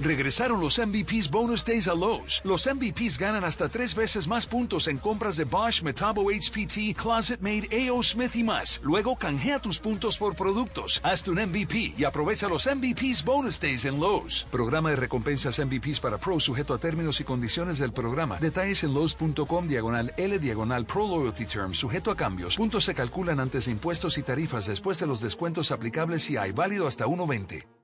Regresaron 0.00 0.60
los 0.60 0.78
MVPs 0.78 1.30
Bonus 1.30 1.64
Days 1.64 1.88
a 1.88 1.94
Lowe's. 1.94 2.40
Los 2.44 2.66
MVPs 2.66 3.18
ganan 3.18 3.44
hasta 3.44 3.68
tres 3.68 3.94
veces 3.94 4.26
más 4.26 4.46
puntos 4.46 4.88
en 4.88 4.98
compras 4.98 5.36
de 5.36 5.44
Bosch, 5.44 5.82
Metabo 5.82 6.30
HPT, 6.30 6.96
Closet 7.00 7.40
Made, 7.40 7.68
AO 7.72 8.02
Smith 8.02 8.34
y 8.34 8.42
más. 8.42 8.80
Luego 8.82 9.16
canjea 9.16 9.60
tus 9.60 9.78
puntos 9.78 10.18
por 10.18 10.34
productos. 10.34 11.00
Hazte 11.04 11.30
un 11.30 11.38
MVP 11.38 11.94
y 11.96 12.04
aprovecha 12.04 12.48
los 12.48 12.66
MVPs 12.66 13.24
Bonus 13.24 13.60
Days 13.60 13.84
en 13.84 14.00
Lowe's. 14.00 14.46
Programa 14.50 14.90
de 14.90 14.96
recompensas 14.96 15.58
MVPs 15.64 16.00
para 16.00 16.18
Pro 16.18 16.40
sujeto 16.40 16.74
a 16.74 16.78
términos 16.78 17.20
y 17.20 17.24
condiciones 17.24 17.78
del 17.78 17.92
programa. 17.92 18.38
Detalles 18.38 18.82
en 18.84 18.94
Lowe's.com 18.94 19.68
diagonal 19.68 20.12
L 20.16 20.38
diagonal 20.38 20.86
Pro 20.86 21.06
Loyalty 21.06 21.46
Term 21.46 21.72
sujeto 21.72 22.10
a 22.10 22.16
cambios. 22.16 22.56
Puntos 22.56 22.84
se 22.84 22.94
calculan 22.94 23.38
antes 23.38 23.66
de 23.66 23.72
impuestos 23.72 24.18
y 24.18 24.22
tarifas 24.22 24.66
después 24.66 24.98
de 24.98 25.06
los 25.06 25.20
descuentos 25.20 25.70
aplicables 25.70 26.24
si 26.24 26.36
hay 26.36 26.52
válido 26.52 26.86
hasta 26.86 27.06
1.20. 27.06 27.83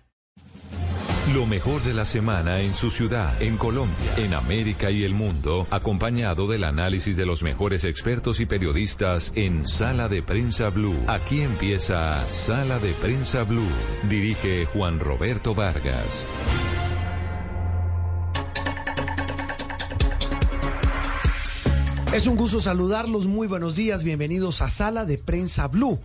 Lo 1.29 1.45
mejor 1.45 1.81
de 1.83 1.93
la 1.93 2.03
semana 2.03 2.59
en 2.59 2.73
su 2.73 2.91
ciudad, 2.91 3.39
en 3.41 3.55
Colombia, 3.55 4.15
en 4.17 4.33
América 4.33 4.89
y 4.89 5.03
el 5.03 5.13
mundo, 5.13 5.65
acompañado 5.69 6.47
del 6.47 6.63
análisis 6.65 7.15
de 7.15 7.25
los 7.25 7.41
mejores 7.43 7.85
expertos 7.85 8.39
y 8.41 8.47
periodistas 8.47 9.31
en 9.35 9.65
Sala 9.65 10.09
de 10.09 10.23
Prensa 10.23 10.71
Blue. 10.71 10.97
Aquí 11.07 11.41
empieza 11.41 12.25
Sala 12.33 12.79
de 12.79 12.91
Prensa 12.93 13.43
Blue. 13.43 13.69
Dirige 14.09 14.65
Juan 14.65 14.99
Roberto 14.99 15.55
Vargas. 15.55 16.25
Es 22.13 22.27
un 22.27 22.35
gusto 22.35 22.59
saludarlos, 22.59 23.25
muy 23.25 23.47
buenos 23.47 23.75
días, 23.75 24.03
bienvenidos 24.03 24.61
a 24.61 24.67
Sala 24.67 25.05
de 25.05 25.17
Prensa 25.17 25.69
Blue, 25.69 26.01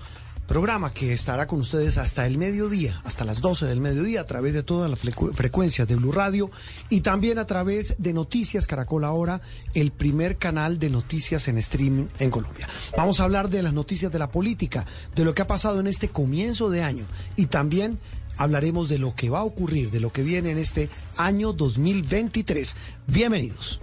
programa 0.46 0.92
que 0.92 1.12
estará 1.12 1.46
con 1.46 1.60
ustedes 1.60 1.98
hasta 1.98 2.26
el 2.26 2.38
mediodía, 2.38 3.00
hasta 3.04 3.24
las 3.24 3.40
12 3.40 3.66
del 3.66 3.80
mediodía, 3.80 4.20
a 4.20 4.24
través 4.24 4.54
de 4.54 4.62
todas 4.62 4.88
las 4.90 5.02
frecu- 5.02 5.32
frecuencias 5.34 5.88
de 5.88 5.96
Blue 5.96 6.12
Radio 6.12 6.50
y 6.88 7.00
también 7.00 7.38
a 7.38 7.46
través 7.46 7.96
de 7.98 8.12
Noticias 8.12 8.66
Caracol 8.66 9.04
Ahora, 9.04 9.40
el 9.74 9.90
primer 9.90 10.36
canal 10.38 10.78
de 10.78 10.88
noticias 10.90 11.48
en 11.48 11.58
streaming 11.58 12.06
en 12.18 12.30
Colombia. 12.30 12.68
Vamos 12.96 13.20
a 13.20 13.24
hablar 13.24 13.48
de 13.50 13.62
las 13.62 13.72
noticias 13.72 14.12
de 14.12 14.18
la 14.18 14.30
política, 14.30 14.86
de 15.14 15.24
lo 15.24 15.34
que 15.34 15.42
ha 15.42 15.46
pasado 15.46 15.80
en 15.80 15.88
este 15.88 16.08
comienzo 16.08 16.70
de 16.70 16.82
año 16.82 17.06
y 17.34 17.46
también 17.46 17.98
hablaremos 18.38 18.88
de 18.88 18.98
lo 18.98 19.14
que 19.14 19.30
va 19.30 19.40
a 19.40 19.44
ocurrir, 19.44 19.90
de 19.90 19.98
lo 20.00 20.12
que 20.12 20.22
viene 20.22 20.50
en 20.50 20.58
este 20.58 20.90
año 21.16 21.52
2023. 21.52 22.76
Bienvenidos. 23.06 23.80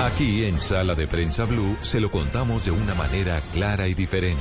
Aquí 0.00 0.46
en 0.46 0.58
Sala 0.62 0.94
de 0.94 1.06
Prensa 1.06 1.44
Blue 1.44 1.76
se 1.82 2.00
lo 2.00 2.10
contamos 2.10 2.64
de 2.64 2.70
una 2.70 2.94
manera 2.94 3.42
clara 3.52 3.86
y 3.86 3.92
diferente. 3.92 4.40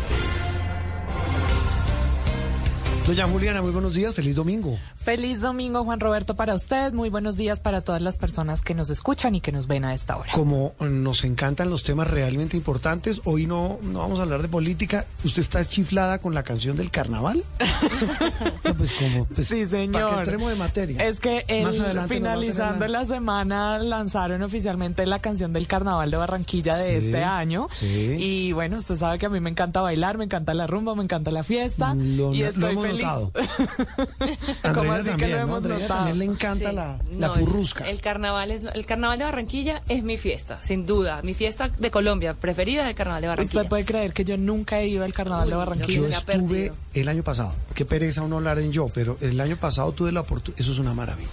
Doña 3.09 3.27
Juliana, 3.27 3.63
muy 3.63 3.71
buenos 3.71 3.95
días, 3.95 4.13
feliz 4.13 4.35
domingo. 4.35 4.77
Feliz 5.01 5.41
domingo, 5.41 5.83
Juan 5.83 5.99
Roberto, 5.99 6.35
para 6.35 6.53
usted. 6.53 6.93
Muy 6.93 7.09
buenos 7.09 7.37
días 7.37 7.59
para 7.59 7.81
todas 7.81 8.03
las 8.03 8.19
personas 8.19 8.61
que 8.61 8.75
nos 8.75 8.91
escuchan 8.91 9.33
y 9.33 9.41
que 9.41 9.51
nos 9.51 9.65
ven 9.65 9.83
a 9.83 9.95
esta 9.95 10.15
hora. 10.15 10.31
Como 10.31 10.75
nos 10.79 11.23
encantan 11.23 11.71
los 11.71 11.81
temas 11.83 12.07
realmente 12.07 12.55
importantes, 12.55 13.21
hoy 13.25 13.47
no, 13.47 13.79
no 13.81 13.97
vamos 13.99 14.19
a 14.19 14.21
hablar 14.23 14.43
de 14.43 14.47
política. 14.47 15.07
¿Usted 15.23 15.41
está 15.41 15.65
chiflada 15.65 16.19
con 16.19 16.35
la 16.35 16.43
canción 16.43 16.77
del 16.77 16.91
carnaval? 16.91 17.43
No, 18.63 18.75
pues 18.75 18.91
como, 18.93 19.25
pues, 19.25 19.47
Sí, 19.47 19.55
Para 19.55 19.65
que 19.65 19.69
señor. 19.69 20.19
entremos 20.19 20.49
de 20.51 20.55
materia. 20.57 21.03
Es 21.03 21.19
que 21.19 21.43
el- 21.47 21.63
Más 21.63 21.79
adelante 21.79 22.13
finalizando 22.15 22.87
la- 22.87 22.99
la 22.99 23.05
semana 23.05 23.79
lanzaron 23.79 24.43
oficialmente 24.43 25.05
la 25.07 25.17
canción 25.19 25.51
del 25.53 25.65
Carnaval 25.65 26.11
de 26.11 26.17
Barranquilla 26.17 26.75
de 26.75 26.87
Sí, 26.99 27.05
este 27.07 27.23
año. 27.23 27.67
sí. 27.71 28.15
Y 28.19 28.51
bueno, 28.51 28.77
usted 28.77 28.97
sabe 28.97 29.17
que 29.17 29.25
a 29.25 29.29
mí 29.29 29.39
me 29.39 29.49
encanta 29.49 29.81
bailar, 29.81 30.17
me 30.17 30.25
encanta 30.25 30.53
la 30.53 30.67
rumba, 30.67 30.93
me 30.93 31.03
encanta 31.03 31.31
la 31.31 31.43
fiesta. 31.43 31.95
Lo- 31.95 32.33
y 32.33 32.43
estoy 32.43 32.75
feliz. 32.77 32.98
Notado. 33.01 33.31
¿Cómo 33.33 34.93
Andreina 34.93 34.93
así 34.95 35.03
que 35.03 35.09
también, 35.09 35.31
lo 35.31 35.37
¿no? 35.37 35.43
hemos 35.43 35.63
notado? 35.63 35.87
también 35.87 36.19
le 36.19 36.25
encanta 36.25 36.69
Sí. 36.69 36.75
la, 36.75 36.99
la 37.17 37.27
No, 37.27 37.35
el- 37.35 37.45
furrusca. 37.45 37.83
El, 37.89 38.01
carnaval 38.01 38.51
es 38.51 38.61
el 38.73 38.85
carnaval 38.85 39.17
de 39.19 39.25
Barranquilla 39.25 39.81
es 39.87 40.03
mi 40.03 40.17
fiesta, 40.17 40.61
sin 40.61 40.85
duda. 40.85 41.21
Mi 41.23 41.33
fiesta 41.33 41.69
de 41.69 41.91
Colombia 41.91 42.33
preferida 42.33 42.83
es 42.83 42.89
el 42.89 42.95
carnaval 42.95 43.21
de 43.21 43.27
Barranquilla. 43.27 43.59
Usted 43.61 43.69
puede 43.69 43.85
creer 43.85 44.13
que 44.13 44.25
yo 44.25 44.37
nunca 44.37 44.79
he 44.79 44.87
ido 44.87 45.03
al 45.03 45.13
Carnaval 45.13 45.47
de 45.49 45.55
Uy, 45.55 45.59
Barranquilla. 45.59 46.01
Yo 46.01 46.05
estuve 46.07 46.47
perdido. 46.47 46.75
el 46.93 47.07
año 47.09 47.23
pasado. 47.23 47.55
Qué 47.73 47.85
pereza 47.85 48.21
uno 48.21 48.37
hablar 48.37 48.59
en 48.59 48.71
yo, 48.71 48.89
pero 48.89 49.17
el 49.21 49.39
año 49.41 49.57
pasado 49.57 49.91
tuve 49.91 50.11
la 50.11 50.21
oportunidad. 50.21 50.59
Eso 50.61 50.71
es 50.71 50.79
una 50.79 50.93
maravilla. 50.93 51.29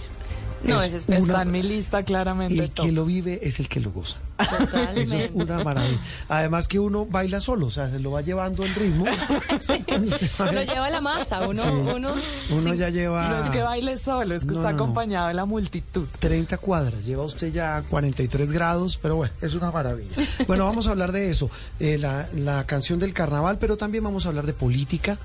No, 0.63 0.81
Es 0.81 0.93
es 0.93 1.05
una- 1.07 1.43
en 1.43 1.51
mi 1.51 1.61
lista 1.63 2.03
claramente. 2.03 2.55
El 2.63 2.71
top. 2.71 2.85
que 2.87 2.91
lo 2.91 3.05
vive 3.05 3.39
es 3.43 3.59
el 3.59 3.69
que 3.69 3.79
lo 3.79 3.91
goza. 3.91 4.17
Eso 4.39 4.55
es 4.55 4.69
Totalmente. 4.69 5.31
una 5.33 5.63
maravilla. 5.63 5.99
Además 6.29 6.67
que 6.67 6.79
uno 6.79 7.05
baila 7.05 7.41
solo, 7.41 7.67
o 7.67 7.71
sea, 7.71 7.89
se 7.89 7.99
lo 7.99 8.11
va 8.11 8.21
llevando 8.21 8.63
en 8.63 8.75
ritmo. 8.75 9.05
Lo 10.51 10.61
lleva 10.61 10.89
la 10.89 11.01
masa, 11.01 11.47
uno, 11.47 11.61
Sí. 11.63 11.69
uno, 11.69 12.13
Uno 12.51 12.71
sí. 12.71 12.77
ya 12.77 12.89
lleva 12.89 13.27
No 13.29 13.45
es 13.45 13.49
que 13.51 13.61
baile 13.63 13.97
solo, 13.97 14.35
es 14.35 14.41
que 14.41 14.47
No, 14.47 14.53
está 14.57 14.71
no, 14.71 14.77
no. 14.77 14.83
acompañado 14.83 15.27
de 15.27 15.33
la 15.33 15.45
multitud. 15.45 16.05
30 16.19 16.57
cuadras, 16.57 17.05
lleva 17.05 17.23
usted 17.23 17.51
ya 17.51 17.83
43 17.89 18.51
grados, 18.51 18.99
pero 19.01 19.15
bueno, 19.15 19.33
es 19.41 19.53
una 19.55 19.71
maravilla. 19.71 20.15
Bueno, 20.47 20.65
vamos 20.65 20.87
a 20.87 20.91
hablar 20.91 21.11
de 21.11 21.29
eso, 21.31 21.49
eh, 21.79 21.97
la, 21.97 22.27
la 22.35 22.65
canción 22.65 22.99
del 22.99 23.13
carnaval, 23.13 23.57
pero 23.59 23.77
también 23.77 24.03
vamos 24.03 24.25
a 24.25 24.29
hablar 24.29 24.45
de 24.45 24.53
política, 24.53 25.17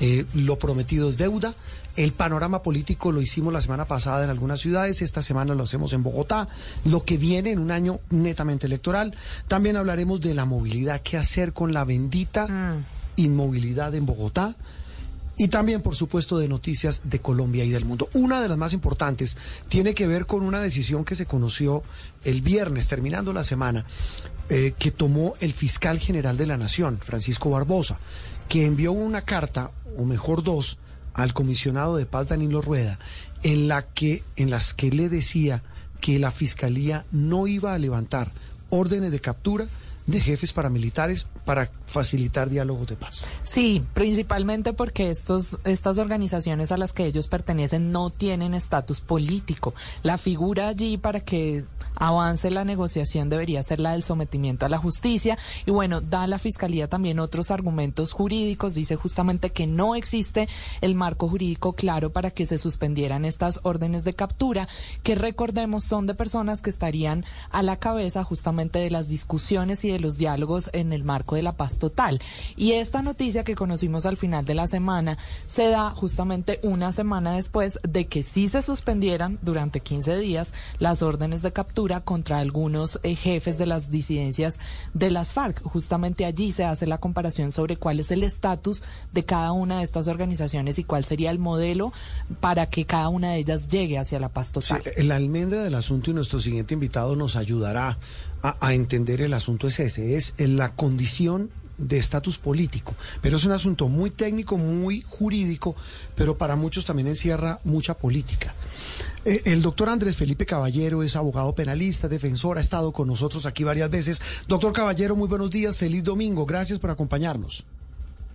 eh, 0.00 0.26
lo 0.34 0.58
prometido 0.58 1.08
es 1.08 1.16
deuda, 1.16 1.54
el 1.96 2.12
panorama 2.12 2.62
político 2.62 3.12
lo 3.12 3.20
hicimos 3.20 3.52
la 3.52 3.60
semana 3.60 3.84
pasada 3.84 4.24
en 4.24 4.30
algunas 4.30 4.60
ciudades, 4.60 5.02
esta 5.02 5.22
semana 5.22 5.54
lo 5.54 5.64
hacemos 5.64 5.92
en 5.92 6.02
Bogotá, 6.02 6.48
lo 6.84 7.04
que 7.04 7.18
viene 7.18 7.50
en 7.50 7.58
un 7.58 7.70
año 7.70 8.00
netamente 8.10 8.66
electoral, 8.66 9.14
también 9.48 9.76
hablaremos 9.76 10.20
de 10.20 10.34
la 10.34 10.44
movilidad, 10.44 11.02
qué 11.02 11.16
hacer 11.16 11.52
con 11.52 11.72
la 11.72 11.84
bendita 11.84 12.82
inmovilidad 13.16 13.94
en 13.94 14.06
Bogotá. 14.06 14.56
Y 15.36 15.48
también, 15.48 15.80
por 15.80 15.96
supuesto, 15.96 16.38
de 16.38 16.48
noticias 16.48 17.02
de 17.04 17.20
Colombia 17.20 17.64
y 17.64 17.70
del 17.70 17.86
mundo. 17.86 18.10
Una 18.12 18.42
de 18.42 18.48
las 18.48 18.58
más 18.58 18.74
importantes 18.74 19.38
tiene 19.68 19.94
que 19.94 20.06
ver 20.06 20.26
con 20.26 20.42
una 20.42 20.60
decisión 20.60 21.02
que 21.02 21.16
se 21.16 21.24
conoció 21.24 21.82
el 22.24 22.42
viernes, 22.42 22.88
terminando 22.88 23.32
la 23.32 23.42
semana, 23.42 23.86
eh, 24.50 24.74
que 24.78 24.90
tomó 24.90 25.34
el 25.40 25.54
fiscal 25.54 25.98
general 25.98 26.36
de 26.36 26.46
la 26.46 26.58
Nación, 26.58 27.00
Francisco 27.02 27.48
Barbosa, 27.48 27.98
que 28.50 28.66
envió 28.66 28.90
una 28.90 29.22
carta, 29.22 29.70
o 29.96 30.04
mejor 30.04 30.42
dos, 30.42 30.78
al 31.14 31.32
comisionado 31.32 31.96
de 31.96 32.04
paz 32.04 32.26
Danilo 32.26 32.60
Rueda, 32.60 32.98
en 33.44 33.68
la 33.68 33.82
que, 33.82 34.24
en 34.34 34.50
las 34.50 34.74
que 34.74 34.90
le 34.90 35.08
decía 35.08 35.62
que 36.00 36.18
la 36.18 36.32
fiscalía 36.32 37.06
no 37.12 37.46
iba 37.46 37.72
a 37.72 37.78
levantar 37.78 38.32
órdenes 38.68 39.12
de 39.12 39.20
captura 39.20 39.68
de 40.06 40.20
jefes 40.20 40.52
paramilitares 40.52 41.28
para 41.44 41.70
facilitar 41.86 42.48
diálogos 42.48 42.86
de 42.86 42.96
paz. 42.96 43.26
Sí, 43.42 43.84
principalmente 43.94 44.72
porque 44.72 45.10
estos, 45.10 45.58
estas 45.64 45.98
organizaciones 45.98 46.72
a 46.72 46.76
las 46.76 46.92
que 46.92 47.04
ellos 47.04 47.26
pertenecen 47.26 47.90
no 47.90 48.10
tienen 48.10 48.54
estatus 48.54 49.00
político. 49.00 49.74
La 50.02 50.18
figura 50.18 50.68
allí 50.68 50.98
para 50.98 51.20
que 51.20 51.64
avance 51.96 52.50
la 52.50 52.64
negociación 52.64 53.28
debería 53.28 53.62
ser 53.62 53.80
la 53.80 53.92
del 53.92 54.02
sometimiento 54.02 54.66
a 54.66 54.68
la 54.68 54.78
justicia. 54.78 55.38
Y 55.66 55.70
bueno, 55.70 56.00
da 56.00 56.26
la 56.26 56.38
Fiscalía 56.38 56.88
también 56.88 57.18
otros 57.18 57.50
argumentos 57.50 58.12
jurídicos. 58.12 58.74
Dice 58.74 58.96
justamente 58.96 59.50
que 59.50 59.66
no 59.66 59.94
existe 59.94 60.48
el 60.80 60.94
marco 60.94 61.28
jurídico 61.28 61.72
claro 61.72 62.10
para 62.10 62.30
que 62.30 62.46
se 62.46 62.58
suspendieran 62.58 63.24
estas 63.24 63.60
órdenes 63.62 64.04
de 64.04 64.14
captura, 64.14 64.68
que 65.02 65.14
recordemos 65.14 65.84
son 65.84 66.06
de 66.06 66.14
personas 66.14 66.62
que 66.62 66.70
estarían 66.70 67.24
a 67.50 67.62
la 67.62 67.76
cabeza 67.76 68.24
justamente 68.24 68.78
de 68.78 68.90
las 68.90 69.08
discusiones 69.08 69.84
y 69.84 69.90
de 69.90 70.00
los 70.00 70.16
diálogos 70.16 70.70
en 70.72 70.92
el 70.92 71.04
marco 71.04 71.29
de 71.34 71.42
la 71.42 71.52
paz 71.52 71.78
total. 71.78 72.20
Y 72.56 72.72
esta 72.72 73.02
noticia 73.02 73.44
que 73.44 73.54
conocimos 73.54 74.06
al 74.06 74.16
final 74.16 74.44
de 74.44 74.54
la 74.54 74.66
semana 74.66 75.18
se 75.46 75.68
da 75.68 75.90
justamente 75.90 76.60
una 76.62 76.92
semana 76.92 77.32
después 77.32 77.78
de 77.82 78.06
que 78.06 78.22
sí 78.22 78.48
se 78.48 78.62
suspendieran 78.62 79.38
durante 79.42 79.80
15 79.80 80.16
días 80.18 80.52
las 80.78 81.02
órdenes 81.02 81.42
de 81.42 81.52
captura 81.52 82.00
contra 82.00 82.38
algunos 82.38 83.00
eh, 83.02 83.14
jefes 83.14 83.58
de 83.58 83.66
las 83.66 83.90
disidencias 83.90 84.58
de 84.94 85.10
las 85.10 85.32
FARC. 85.32 85.62
Justamente 85.62 86.24
allí 86.24 86.52
se 86.52 86.64
hace 86.64 86.86
la 86.86 86.98
comparación 86.98 87.52
sobre 87.52 87.76
cuál 87.76 88.00
es 88.00 88.10
el 88.10 88.22
estatus 88.22 88.82
de 89.12 89.24
cada 89.24 89.52
una 89.52 89.78
de 89.78 89.84
estas 89.84 90.08
organizaciones 90.08 90.78
y 90.78 90.84
cuál 90.84 91.04
sería 91.04 91.30
el 91.30 91.38
modelo 91.38 91.92
para 92.40 92.66
que 92.66 92.86
cada 92.86 93.08
una 93.08 93.30
de 93.30 93.38
ellas 93.38 93.68
llegue 93.68 93.98
hacia 93.98 94.20
la 94.20 94.28
paz 94.28 94.52
total. 94.52 94.82
La 94.96 95.16
almendra 95.16 95.62
del 95.62 95.74
asunto 95.74 96.10
y 96.10 96.14
nuestro 96.14 96.40
siguiente 96.40 96.74
invitado 96.74 97.16
nos 97.16 97.36
ayudará 97.36 97.98
a, 98.42 98.56
a 98.60 98.74
entender 98.74 99.20
el 99.22 99.34
asunto 99.34 99.68
es 99.68 99.80
ese, 99.80 100.16
es 100.16 100.34
la 100.38 100.74
condición 100.74 101.50
de 101.80 101.96
estatus 101.96 102.38
político, 102.38 102.94
pero 103.22 103.36
es 103.36 103.44
un 103.44 103.52
asunto 103.52 103.88
muy 103.88 104.10
técnico, 104.10 104.56
muy 104.56 105.02
jurídico, 105.02 105.74
pero 106.14 106.36
para 106.36 106.56
muchos 106.56 106.84
también 106.84 107.08
encierra 107.08 107.58
mucha 107.64 107.94
política. 107.94 108.54
Eh, 109.24 109.42
el 109.46 109.62
doctor 109.62 109.88
Andrés 109.88 110.16
Felipe 110.16 110.46
Caballero 110.46 111.02
es 111.02 111.16
abogado 111.16 111.54
penalista, 111.54 112.08
defensor, 112.08 112.58
ha 112.58 112.60
estado 112.60 112.92
con 112.92 113.08
nosotros 113.08 113.46
aquí 113.46 113.64
varias 113.64 113.90
veces. 113.90 114.20
Doctor 114.46 114.72
Caballero, 114.72 115.16
muy 115.16 115.28
buenos 115.28 115.50
días, 115.50 115.76
feliz 115.76 116.04
domingo, 116.04 116.46
gracias 116.46 116.78
por 116.78 116.90
acompañarnos. 116.90 117.64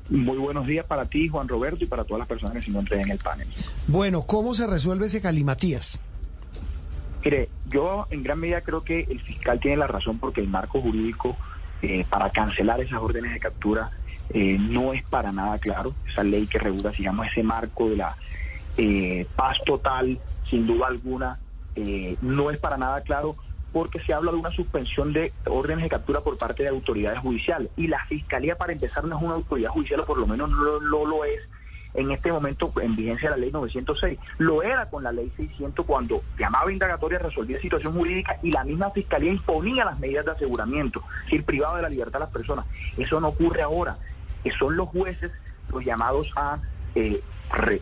Muy 0.10 0.38
buenos 0.38 0.68
días 0.68 0.86
para 0.86 1.06
ti, 1.06 1.28
Juan 1.28 1.48
Roberto, 1.48 1.84
y 1.84 1.88
para 1.88 2.04
todas 2.04 2.20
las 2.20 2.28
personas 2.28 2.56
que 2.56 2.62
se 2.62 2.70
encuentran 2.70 3.02
en 3.02 3.12
el 3.12 3.18
panel. 3.18 3.48
Bueno, 3.88 4.24
¿cómo 4.24 4.54
se 4.54 4.68
resuelve 4.68 5.08
ese 5.08 5.20
Calimatías? 5.20 6.00
Mire, 7.26 7.50
yo 7.66 8.06
en 8.12 8.22
gran 8.22 8.40
medida 8.40 8.62
creo 8.62 8.84
que 8.84 9.00
el 9.10 9.20
fiscal 9.20 9.60
tiene 9.60 9.78
la 9.78 9.88
razón 9.88 10.20
porque 10.20 10.42
el 10.42 10.48
marco 10.48 10.80
jurídico 10.80 11.36
eh, 11.82 12.06
para 12.08 12.30
cancelar 12.30 12.80
esas 12.80 13.02
órdenes 13.02 13.34
de 13.34 13.40
captura 13.40 13.90
eh, 14.30 14.58
no 14.60 14.94
es 14.94 15.04
para 15.04 15.32
nada 15.32 15.58
claro. 15.58 15.96
Esa 16.08 16.24
ley 16.24 16.46
que 16.46 16.60
regula, 16.60 16.92
digamos, 16.92 17.28
ese 17.28 17.42
marco 17.42 17.90
de 17.90 17.98
la 17.98 18.16
eh, 18.78 19.26
paz 19.36 19.58
total, 19.66 20.20
sin 20.48 20.68
duda 20.68 20.86
alguna, 20.86 21.40
eh, 21.76 22.16
no 22.22 22.52
es 22.52 22.60
para 22.60 22.78
nada 22.78 23.02
claro 23.02 23.36
porque 23.74 24.00
se 24.02 24.14
habla 24.14 24.32
de 24.32 24.38
una 24.38 24.52
suspensión 24.52 25.12
de 25.12 25.34
órdenes 25.48 25.84
de 25.84 25.90
captura 25.90 26.22
por 26.22 26.38
parte 26.38 26.62
de 26.62 26.70
autoridades 26.70 27.20
judiciales. 27.20 27.72
Y 27.76 27.88
la 27.88 28.06
Fiscalía, 28.06 28.56
para 28.56 28.72
empezar, 28.72 29.04
no 29.04 29.18
es 29.18 29.24
una 29.24 29.34
autoridad 29.34 29.72
judicial, 29.72 30.02
o 30.02 30.06
por 30.06 30.20
lo 30.20 30.28
menos 30.28 30.50
no 30.52 30.58
lo, 30.64 30.80
no 30.80 31.06
lo 31.06 31.26
es 31.26 31.42
en 31.96 32.12
este 32.12 32.32
momento 32.32 32.72
en 32.82 32.96
vigencia 32.96 33.30
la 33.30 33.38
ley 33.38 33.52
906. 33.52 34.20
Lo 34.38 34.62
era 34.64 34.90
con 34.90 35.04
la 35.04 35.12
ley 35.12 35.32
600 35.36 35.86
cuando 35.86 36.22
llamaba 36.38 36.72
indagatoria, 36.72 37.20
resolvía 37.20 37.60
situación 37.60 37.94
jurídica 37.94 38.38
y 38.44 38.52
la 38.52 38.64
misma 38.64 38.92
fiscalía 38.92 39.32
imponía 39.32 39.86
las 39.86 40.00
medidas 40.00 40.26
de 40.26 40.32
aseguramiento, 40.32 41.02
sin 41.30 41.44
privado 41.44 41.78
de 41.78 41.84
la 41.84 41.90
libertad 41.90 42.22
a 42.22 42.26
las 42.26 42.34
personas. 42.34 42.66
Eso 42.98 43.20
no 43.20 43.30
ocurre 43.30 43.62
ahora. 43.62 43.98
Que 44.44 44.52
son 44.52 44.78
los 44.78 44.90
jueces 44.90 45.32
los 45.72 45.84
llamados 45.84 46.32
a, 46.36 46.60
eh, 46.94 47.22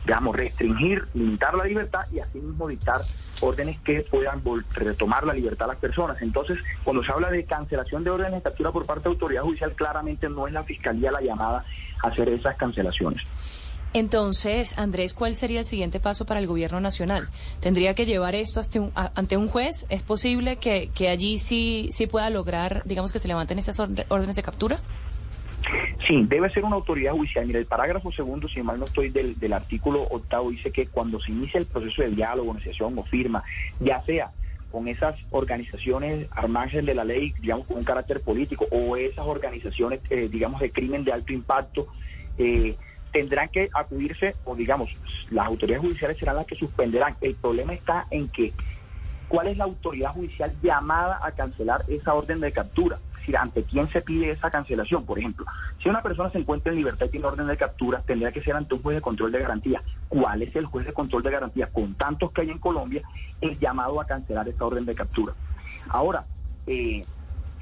digamos, 0.05 0.36
restringir, 0.36 1.08
limitar 1.13 1.53
la 1.55 1.65
libertad 1.65 2.05
y 2.12 2.20
asimismo 2.20 2.70
dictar 2.70 3.01
órdenes 3.41 3.79
que 3.82 4.01
puedan 4.10 4.41
retomar 4.74 5.25
la 5.25 5.34
libertad 5.34 5.70
a 5.70 5.74
las 5.74 5.82
personas. 5.82 6.22
Entonces, 6.22 6.60
cuando 6.84 7.03
se 7.03 7.12
habla 7.12 7.29
de 7.29 7.43
cancelación 7.43 8.03
de 8.03 8.12
órdenes 8.12 8.36
de 8.36 8.41
captura 8.43 8.72
por 8.72 8.86
parte 8.86 9.03
de 9.03 9.10
autoridad 9.10 9.43
judicial, 9.43 9.74
claramente 9.74 10.29
no 10.29 10.48
es 10.48 10.53
la 10.53 10.63
fiscalía 10.63 11.12
la 11.12 11.22
llamada 11.22 11.65
a 12.01 12.08
hacer 12.08 12.29
esas 12.29 12.55
cancelaciones. 12.55 13.24
Entonces, 13.93 14.77
Andrés, 14.77 15.13
¿cuál 15.13 15.35
sería 15.35 15.59
el 15.59 15.65
siguiente 15.65 16.00
paso 16.00 16.25
para 16.25 16.39
el 16.39 16.47
gobierno 16.47 16.79
nacional? 16.79 17.29
¿Tendría 17.59 17.93
que 17.93 18.05
llevar 18.05 18.33
esto 18.33 18.59
ante 18.59 18.79
un, 18.79 18.91
a, 18.95 19.12
ante 19.15 19.38
un 19.38 19.47
juez? 19.47 19.85
¿Es 19.89 20.01
posible 20.01 20.57
que, 20.57 20.89
allí 21.07 21.38
sí, 21.38 21.89
pueda 22.09 22.29
lograr, 22.31 22.81
digamos, 22.85 23.13
que 23.13 23.19
se 23.19 23.27
levanten 23.27 23.59
esas 23.59 23.79
órdenes 23.79 24.35
de 24.35 24.43
captura? 24.43 24.79
Sí, 26.07 26.25
debe 26.27 26.50
ser 26.50 26.65
una 26.65 26.75
autoridad 26.75 27.13
judicial. 27.13 27.45
Mira, 27.45 27.59
el 27.59 27.65
parágrafo 27.65 28.12
segundo, 28.12 28.47
si 28.50 28.62
mal 28.62 28.79
no 28.79 28.85
estoy, 28.85 29.09
del, 29.09 29.39
del 29.39 29.53
artículo 29.53 30.01
octavo 30.03 30.50
dice 30.50 30.71
que 30.71 30.88
cuando 30.88 31.21
se 31.21 31.31
inicia 31.31 31.59
el 31.59 31.67
proceso 31.67 32.01
de 32.01 32.09
diálogo, 32.09 32.53
negociación 32.53 32.97
o 32.97 33.03
firma, 33.03 33.43
ya 33.79 34.03
sea 34.05 34.31
con 34.71 34.88
esas 34.88 35.15
organizaciones 35.29 36.27
armajes 36.31 36.83
de 36.83 36.95
la 36.95 37.03
ley, 37.03 37.31
digamos, 37.39 37.67
con 37.67 37.77
un 37.77 37.83
carácter 37.83 38.21
político, 38.21 38.65
o 38.71 38.97
esas 38.97 39.25
organizaciones, 39.25 40.01
eh, 40.09 40.27
digamos, 40.31 40.59
de 40.62 40.71
crimen 40.71 41.03
de 41.03 41.12
alto 41.12 41.31
impacto, 41.31 41.88
eh, 42.39 42.75
tendrán 43.13 43.48
que 43.50 43.70
acudirse, 43.74 44.36
o 44.43 44.55
digamos, 44.55 44.89
las 45.29 45.46
autoridades 45.46 45.86
judiciales 45.86 46.17
serán 46.17 46.36
las 46.36 46.48
que 46.48 46.55
suspenderán. 46.55 47.15
El 47.22 47.36
problema 47.36 47.74
está 47.74 48.08
en 48.10 48.27
que, 48.27 48.51
¿cuál 49.30 49.47
es 49.47 49.58
la 49.58 49.65
autoridad 49.65 50.12
judicial 50.12 50.52
llamada 50.62 51.19
a 51.23 51.32
cancelar 51.32 51.86
esa 51.88 52.13
orden 52.15 52.41
de 52.41 52.52
captura? 52.52 52.97
Es 53.13 53.19
decir, 53.19 53.38
¿ante 53.38 53.63
quién 53.63 53.88
se 53.89 54.02
pide 54.02 54.32
esa 54.32 54.52
cancelación? 54.52 55.06
Por 55.06 55.19
ejemplo, 55.19 55.45
si 55.82 55.88
una 55.88 56.02
persona 56.02 56.30
se 56.32 56.39
encuentra 56.39 56.73
en 56.73 56.80
libertad 56.80 57.06
y 57.06 57.10
tiene 57.10 57.28
orden 57.28 57.47
de 57.47 57.56
captura, 57.56 58.02
tendría 58.06 58.34
que 58.34 58.41
ser 58.41 58.56
ante 58.56 58.73
un 58.73 58.82
juez 58.82 58.95
de 58.95 59.02
control 59.02 59.32
de 59.32 59.39
garantía. 59.39 59.82
¿Cuál 60.10 60.41
es 60.41 60.54
el 60.56 60.65
juez 60.65 60.86
de 60.88 60.91
control 60.91 61.23
de 61.23 61.32
garantía? 61.32 61.67
Con 61.67 61.93
tantos 61.93 62.32
que 62.32 62.41
hay 62.41 62.49
en 62.49 62.60
Colombia, 62.60 63.02
es 63.39 63.58
llamado 63.60 64.02
a 64.02 64.06
cancelar 64.06 64.49
esa 64.49 64.65
orden 64.65 64.86
de 64.86 64.93
captura. 64.93 65.34
Ahora, 65.88 66.26
eh, 66.67 67.06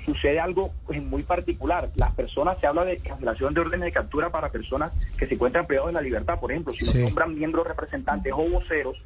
sucede 0.06 0.40
algo 0.40 0.72
pues, 0.86 1.02
muy 1.02 1.24
particular. 1.24 1.90
Las 1.96 2.14
personas, 2.14 2.60
se 2.60 2.68
habla 2.68 2.86
de 2.86 2.98
cancelación 2.98 3.54
de 3.54 3.62
órdenes 3.62 3.86
de 3.86 3.92
captura 3.92 4.30
para 4.30 4.50
personas 4.50 4.92
que 5.18 5.28
se 5.28 5.36
encuentran 5.36 5.68
privados 5.68 5.90
de 5.90 5.94
la 5.94 6.02
libertad. 6.02 6.40
Por 6.40 6.52
ejemplo, 6.52 6.74
si 6.74 6.86
sí. 6.86 6.98
nos 6.98 7.10
nombran 7.10 7.36
miembros 7.36 7.68
representantes 7.68 8.34
o 8.34 8.50
voceros, 8.50 8.98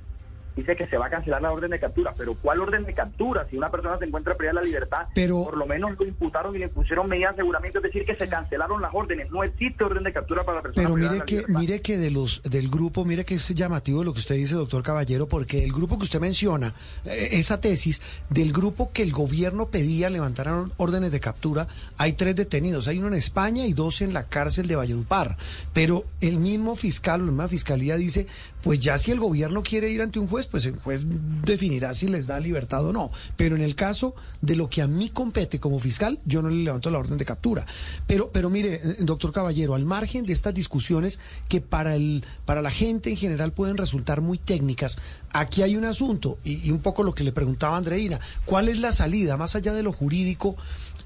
dice 0.55 0.75
que 0.75 0.87
se 0.87 0.97
va 0.97 1.07
a 1.07 1.09
cancelar 1.09 1.41
la 1.41 1.51
orden 1.51 1.71
de 1.71 1.79
captura. 1.79 2.13
Pero 2.17 2.35
¿cuál 2.35 2.61
orden 2.61 2.83
de 2.85 2.93
captura? 2.93 3.47
Si 3.49 3.57
una 3.57 3.69
persona 3.69 3.97
se 3.97 4.05
encuentra 4.05 4.35
privada 4.35 4.59
de 4.59 4.65
la 4.65 4.67
libertad, 4.67 5.07
pero, 5.13 5.43
por 5.43 5.57
lo 5.57 5.65
menos 5.65 5.97
lo 5.99 6.05
imputaron 6.05 6.55
y 6.55 6.59
le 6.59 6.69
pusieron 6.69 7.07
medidas 7.09 7.35
de 7.35 7.41
aseguramiento, 7.41 7.79
es 7.79 7.83
decir, 7.83 8.05
que 8.05 8.15
se 8.15 8.27
cancelaron 8.27 8.81
las 8.81 8.93
órdenes. 8.93 9.29
No 9.31 9.43
existe 9.43 9.83
orden 9.83 10.03
de 10.03 10.13
captura 10.13 10.43
para 10.43 10.61
personas 10.61 10.91
Pero 10.91 10.95
mire 10.95 11.25
que, 11.25 11.43
mire 11.47 11.81
que 11.81 11.97
de 11.97 12.11
los 12.11 12.41
del 12.43 12.69
grupo, 12.69 13.05
mire 13.05 13.25
que 13.25 13.35
es 13.35 13.49
llamativo 13.49 14.03
lo 14.03 14.13
que 14.13 14.19
usted 14.19 14.35
dice, 14.35 14.55
doctor 14.55 14.83
Caballero, 14.83 15.27
porque 15.27 15.63
el 15.63 15.71
grupo 15.71 15.97
que 15.97 16.03
usted 16.03 16.19
menciona, 16.19 16.73
eh, 17.05 17.29
esa 17.33 17.59
tesis, 17.59 18.01
del 18.29 18.53
grupo 18.53 18.91
que 18.91 19.01
el 19.01 19.11
gobierno 19.11 19.67
pedía 19.67 20.09
levantar 20.09 20.45
órdenes 20.77 21.11
de 21.11 21.19
captura, 21.19 21.67
hay 21.97 22.13
tres 22.13 22.35
detenidos. 22.35 22.87
Hay 22.87 22.99
uno 22.99 23.07
en 23.07 23.15
España 23.15 23.65
y 23.65 23.73
dos 23.73 24.01
en 24.01 24.13
la 24.13 24.27
cárcel 24.27 24.67
de 24.67 24.75
Valledupar. 24.75 25.37
Pero 25.73 26.05
el 26.21 26.39
mismo 26.39 26.75
fiscal 26.75 27.21
o 27.21 27.25
la 27.25 27.31
misma 27.31 27.47
fiscalía 27.47 27.97
dice, 27.97 28.27
pues 28.63 28.79
ya 28.79 28.97
si 28.97 29.11
el 29.11 29.19
gobierno 29.19 29.63
quiere 29.63 29.89
ir 29.89 30.01
ante 30.01 30.19
un 30.19 30.27
juez, 30.27 30.44
pues 30.47 30.65
el 30.65 30.77
juez 30.77 31.01
definirá 31.43 31.93
si 31.93 32.07
les 32.07 32.27
da 32.27 32.39
libertad 32.39 32.85
o 32.85 32.93
no. 32.93 33.11
Pero 33.35 33.55
en 33.55 33.61
el 33.61 33.75
caso 33.75 34.15
de 34.41 34.55
lo 34.55 34.69
que 34.69 34.81
a 34.81 34.87
mí 34.87 35.09
compete 35.09 35.59
como 35.59 35.79
fiscal, 35.79 36.19
yo 36.25 36.41
no 36.41 36.49
le 36.49 36.63
levanto 36.63 36.89
la 36.89 36.99
orden 36.99 37.17
de 37.17 37.25
captura. 37.25 37.65
Pero, 38.07 38.31
pero 38.31 38.49
mire, 38.49 38.79
doctor 38.99 39.31
Caballero, 39.31 39.75
al 39.75 39.85
margen 39.85 40.25
de 40.25 40.33
estas 40.33 40.53
discusiones 40.53 41.19
que 41.47 41.61
para 41.61 41.95
el, 41.95 42.23
para 42.45 42.61
la 42.61 42.71
gente 42.71 43.09
en 43.09 43.17
general 43.17 43.53
pueden 43.53 43.77
resultar 43.77 44.21
muy 44.21 44.37
técnicas, 44.37 44.97
aquí 45.33 45.61
hay 45.61 45.75
un 45.75 45.85
asunto, 45.85 46.39
y, 46.43 46.67
y 46.67 46.71
un 46.71 46.79
poco 46.79 47.03
lo 47.03 47.13
que 47.13 47.23
le 47.23 47.31
preguntaba 47.31 47.77
Andreina, 47.77 48.19
¿cuál 48.45 48.69
es 48.69 48.79
la 48.79 48.91
salida, 48.91 49.37
más 49.37 49.55
allá 49.55 49.73
de 49.73 49.83
lo 49.83 49.93
jurídico? 49.93 50.55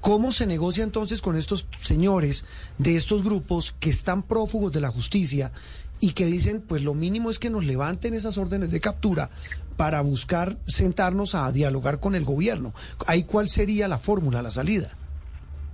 ¿Cómo 0.00 0.32
se 0.32 0.46
negocia 0.46 0.82
entonces 0.82 1.20
con 1.20 1.36
estos 1.36 1.66
señores 1.82 2.44
de 2.78 2.96
estos 2.96 3.22
grupos 3.22 3.74
que 3.78 3.90
están 3.90 4.22
prófugos 4.22 4.72
de 4.72 4.80
la 4.80 4.90
justicia 4.90 5.52
y 6.00 6.12
que 6.12 6.26
dicen, 6.26 6.62
pues 6.66 6.82
lo 6.82 6.94
mínimo 6.94 7.30
es 7.30 7.38
que 7.38 7.50
nos 7.50 7.64
levanten 7.64 8.14
esas 8.14 8.38
órdenes 8.38 8.70
de 8.70 8.80
captura 8.80 9.30
para 9.76 10.00
buscar 10.00 10.56
sentarnos 10.66 11.34
a 11.34 11.50
dialogar 11.52 12.00
con 12.00 12.14
el 12.14 12.24
gobierno. 12.24 12.74
¿Ahí 13.06 13.24
cuál 13.24 13.48
sería 13.48 13.88
la 13.88 13.98
fórmula, 13.98 14.42
la 14.42 14.50
salida? 14.50 14.88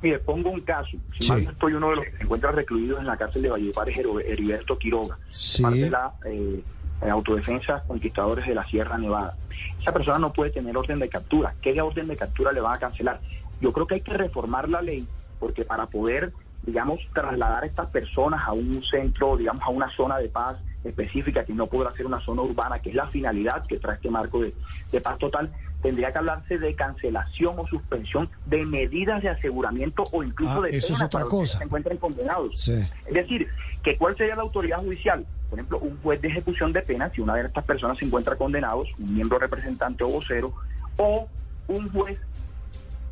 Mire, 0.02 0.18
pongo 0.18 0.50
un 0.50 0.60
caso. 0.60 0.96
Si 1.14 1.24
sí. 1.24 1.30
mal 1.30 1.44
no 1.44 1.50
estoy 1.50 1.72
uno 1.72 1.90
de 1.90 1.96
los 1.96 2.04
que 2.04 2.16
se 2.18 2.22
encuentra 2.22 2.52
recluidos 2.52 3.00
en 3.00 3.06
la 3.06 3.16
cárcel 3.16 3.42
de 3.42 3.48
Valledupar 3.48 3.88
es 3.88 3.98
Heriberto 3.98 4.78
Quiroga, 4.78 5.18
sí. 5.28 5.62
parte 5.62 5.78
de 5.80 5.90
la 5.90 6.12
eh, 6.24 6.62
autodefensa 7.10 7.82
conquistadores 7.86 8.46
de 8.46 8.54
la 8.54 8.66
Sierra 8.66 8.98
Nevada. 8.98 9.36
Esa 9.80 9.92
persona 9.92 10.18
no 10.18 10.32
puede 10.32 10.50
tener 10.50 10.76
orden 10.76 10.98
de 10.98 11.08
captura. 11.08 11.54
¿Qué 11.62 11.80
orden 11.80 12.08
de 12.08 12.16
captura 12.16 12.52
le 12.52 12.60
van 12.60 12.74
a 12.74 12.78
cancelar? 12.78 13.20
Yo 13.60 13.72
creo 13.72 13.86
que 13.86 13.94
hay 13.94 14.00
que 14.02 14.12
reformar 14.12 14.68
la 14.68 14.82
ley 14.82 15.06
porque 15.38 15.64
para 15.64 15.86
poder 15.86 16.32
digamos, 16.66 16.98
trasladar 17.14 17.62
a 17.62 17.66
estas 17.66 17.87
personas 17.88 18.42
a 18.46 18.52
un 18.52 18.83
centro, 18.85 19.37
digamos, 19.37 19.62
a 19.62 19.70
una 19.70 19.88
zona 19.96 20.18
de 20.18 20.29
paz 20.29 20.57
específica 20.85 21.44
que 21.44 21.55
no 21.55 21.66
podrá 21.68 21.92
ser 21.92 22.07
una 22.07 22.20
zona 22.20 22.42
urbana, 22.42 22.79
que 22.81 22.90
es 22.90 22.94
la 22.96 23.07
finalidad 23.07 23.64
que 23.66 23.79
trae 23.79 23.96
este 23.96 24.11
marco 24.11 24.40
de, 24.40 24.52
de 24.92 25.00
paz 25.00 25.18
total, 25.18 25.52
tendría 25.83 26.11
que 26.12 26.18
hablarse 26.18 26.59
de 26.59 26.74
cancelación 26.74 27.59
o 27.59 27.66
suspensión 27.66 28.29
de 28.46 28.64
medidas 28.66 29.22
de 29.22 29.29
aseguramiento 29.29 30.05
o 30.12 30.22
incluso 30.24 30.62
Ah, 30.62 30.66
de 30.66 30.76
eso 30.76 30.92
es 30.92 30.98
penas 30.98 31.02
otra 31.02 31.09
para 31.20 31.24
los 31.24 31.31
que 31.33 31.37
cosa. 31.38 31.59
se 31.59 31.64
encuentren 31.64 31.96
condenados. 31.98 32.61
Sí. 32.61 32.72
Es 33.07 33.14
decir, 33.14 33.48
que 33.83 33.96
cuál 33.96 34.16
sería 34.16 34.35
la 34.37 34.42
autoridad 34.42 34.79
judicial, 34.79 35.24
por 35.50 35.59
ejemplo, 35.61 35.79
un 35.79 35.96
juez 36.02 36.20
de 36.20 36.29
ejecución 36.29 36.72
de 36.72 36.83
penas, 36.83 37.12
si 37.12 37.20
una 37.20 37.35
de 37.37 37.46
estas 37.46 37.64
personas 37.64 37.96
se 37.98 38.05
encuentra 38.05 38.35
condenados, 38.37 38.88
un 38.98 39.14
miembro 39.14 39.38
representante 39.38 40.02
o 40.02 40.09
vocero, 40.09 40.52
o 40.96 41.29
un 41.68 41.88
juez 41.92 42.18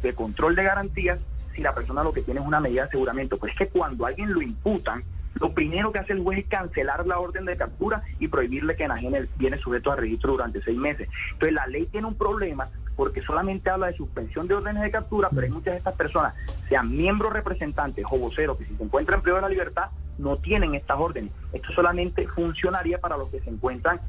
de 0.02 0.12
control 0.14 0.56
de 0.56 0.64
garantías 0.64 1.18
si 1.54 1.62
la 1.62 1.74
persona 1.74 2.02
lo 2.02 2.12
que 2.12 2.22
tiene 2.22 2.40
es 2.40 2.46
una 2.46 2.60
medida 2.60 2.82
de 2.82 2.88
aseguramiento. 2.88 3.38
Pues 3.38 3.52
es 3.52 3.58
que 3.58 3.68
cuando 3.68 4.06
alguien 4.06 4.32
lo 4.32 4.42
imputan, 4.42 5.04
lo 5.34 5.52
primero 5.52 5.92
que 5.92 5.98
hace 5.98 6.12
el 6.12 6.22
juez 6.22 6.40
es 6.40 6.46
cancelar 6.46 7.06
la 7.06 7.18
orden 7.18 7.44
de 7.44 7.56
captura 7.56 8.02
y 8.20 8.28
prohibirle 8.28 8.76
que 8.76 8.84
enajene 8.84 9.18
el 9.18 9.28
bienes 9.36 9.60
sujetos 9.60 9.92
a 9.92 9.96
registro 9.96 10.32
durante 10.32 10.62
seis 10.62 10.78
meses. 10.78 11.08
Entonces 11.32 11.54
la 11.54 11.66
ley 11.66 11.86
tiene 11.86 12.06
un 12.06 12.14
problema 12.14 12.68
porque 12.96 13.22
solamente 13.22 13.70
habla 13.70 13.88
de 13.88 13.96
suspensión 13.96 14.46
de 14.46 14.54
órdenes 14.54 14.82
de 14.82 14.90
captura, 14.92 15.28
pero 15.30 15.42
hay 15.42 15.50
muchas 15.50 15.72
de 15.74 15.78
estas 15.78 15.94
personas, 15.94 16.34
sean 16.68 16.96
miembros 16.96 17.32
representantes 17.32 18.04
o 18.08 18.18
voceros, 18.18 18.56
que 18.56 18.64
si 18.66 18.76
se 18.76 18.84
encuentran 18.84 19.20
privado 19.20 19.42
de 19.42 19.48
la 19.48 19.52
libertad, 19.52 19.90
no 20.18 20.36
tienen 20.36 20.76
estas 20.76 20.96
órdenes. 20.98 21.32
Esto 21.52 21.72
solamente 21.72 22.28
funcionaría 22.28 23.00
para 23.00 23.16
los 23.16 23.28
que 23.30 23.40
se 23.40 23.50
encuentran 23.50 24.00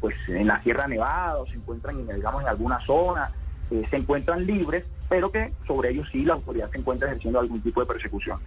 pues 0.00 0.16
en 0.26 0.48
la 0.48 0.60
Sierra 0.62 0.88
Nevada 0.88 1.38
o 1.38 1.46
se 1.46 1.54
encuentran 1.54 2.00
en, 2.00 2.16
digamos 2.16 2.42
en 2.42 2.48
alguna 2.48 2.84
zona, 2.84 3.30
eh, 3.70 3.86
se 3.88 3.96
encuentran 3.96 4.44
libres, 4.44 4.84
pero 5.12 5.30
que 5.30 5.52
sobre 5.66 5.90
ellos 5.90 6.08
sí 6.10 6.24
la 6.24 6.32
autoridad 6.32 6.70
se 6.70 6.78
encuentra 6.78 7.08
ejerciendo 7.08 7.38
algún 7.38 7.60
tipo 7.60 7.80
de 7.80 7.86
persecución. 7.86 8.38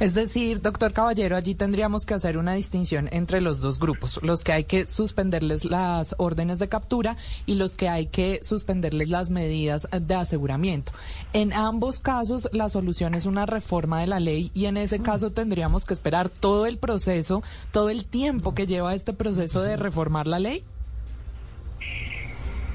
Es 0.00 0.14
decir, 0.14 0.60
doctor 0.60 0.92
Caballero, 0.92 1.36
allí 1.36 1.54
tendríamos 1.54 2.04
que 2.04 2.14
hacer 2.14 2.38
una 2.38 2.54
distinción 2.54 3.08
entre 3.12 3.40
los 3.40 3.60
dos 3.60 3.78
grupos, 3.78 4.18
los 4.24 4.42
que 4.42 4.50
hay 4.50 4.64
que 4.64 4.86
suspenderles 4.86 5.64
las 5.64 6.16
órdenes 6.18 6.58
de 6.58 6.68
captura 6.68 7.16
y 7.46 7.54
los 7.54 7.76
que 7.76 7.88
hay 7.88 8.06
que 8.06 8.40
suspenderles 8.42 9.08
las 9.10 9.30
medidas 9.30 9.86
de 9.92 10.14
aseguramiento. 10.16 10.90
En 11.32 11.52
ambos 11.52 12.00
casos, 12.00 12.48
la 12.52 12.68
solución 12.68 13.14
es 13.14 13.24
una 13.24 13.46
reforma 13.46 14.00
de 14.00 14.08
la 14.08 14.18
ley 14.18 14.50
y 14.54 14.66
en 14.66 14.78
ese 14.78 14.98
caso 14.98 15.30
tendríamos 15.30 15.84
que 15.84 15.94
esperar 15.94 16.30
todo 16.30 16.66
el 16.66 16.78
proceso, 16.78 17.44
todo 17.70 17.90
el 17.90 18.06
tiempo 18.06 18.56
que 18.56 18.66
lleva 18.66 18.92
este 18.92 19.12
proceso 19.12 19.62
de 19.62 19.76
reformar 19.76 20.26
la 20.26 20.40
ley. 20.40 20.64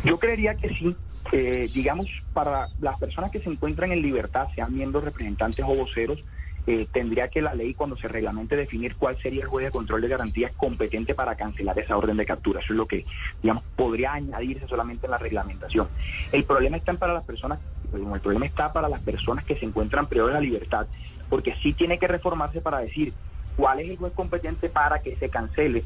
Yo 0.06 0.17
creería 0.17 0.56
que 0.56 0.69
sí. 0.69 0.95
Eh, 1.32 1.70
digamos, 1.74 2.08
para 2.34 2.68
las 2.80 2.98
personas 3.00 3.32
que 3.32 3.40
se 3.40 3.50
encuentran 3.50 3.92
en 3.92 4.02
libertad, 4.02 4.48
sean 4.56 4.74
miembros 4.74 5.04
representantes 5.04 5.64
o 5.64 5.76
voceros, 5.76 6.20
eh, 6.68 6.88
tendría 6.92 7.28
que 7.30 7.42
la 7.42 7.56
ley, 7.56 7.74
cuando 7.74 7.96
se 7.98 8.08
reglamente, 8.08 8.56
definir 8.56 8.96
cuál 8.96 9.18
sería 9.22 9.44
el 9.44 9.48
juez 9.48 9.66
de 9.66 9.72
control 9.72 10.02
de 10.02 10.10
garantías 10.10 10.52
competente 10.54 11.16
para 11.16 11.36
cancelar 11.36 11.78
esa 11.80 11.98
orden 11.98 12.18
de 12.18 12.26
captura. 12.26 12.60
Eso 12.60 12.74
es 12.74 12.78
lo 12.78 12.86
que, 12.86 13.06
digamos, 13.42 13.64
podría 13.76 14.14
añadirse 14.14 14.68
solamente 14.68 15.08
en 15.08 15.12
la 15.12 15.18
reglamentación. 15.18 15.88
El 16.32 16.44
problema 16.44 16.78
está 16.78 16.94
para 16.94 17.14
las 17.14 17.24
personas, 17.24 17.60
el 17.94 18.22
problema 18.22 18.46
está 18.46 18.72
para 18.72 18.90
las 18.90 19.02
personas 19.02 19.44
que 19.46 19.56
se 19.56 19.66
encuentran 19.66 20.08
privadas 20.08 20.36
de 20.36 20.40
la 20.42 20.46
libertad, 20.46 20.88
porque 21.30 21.56
sí 21.64 21.74
tiene 21.74 21.98
que 21.98 22.08
reformarse 22.08 22.62
para 22.62 22.80
decir 22.80 23.14
cuál 23.56 23.80
es 23.80 23.90
el 23.90 23.98
juez 23.98 24.14
competente 24.14 24.70
para 24.70 25.00
que 25.00 25.16
se 25.16 25.30
cancele 25.30 25.84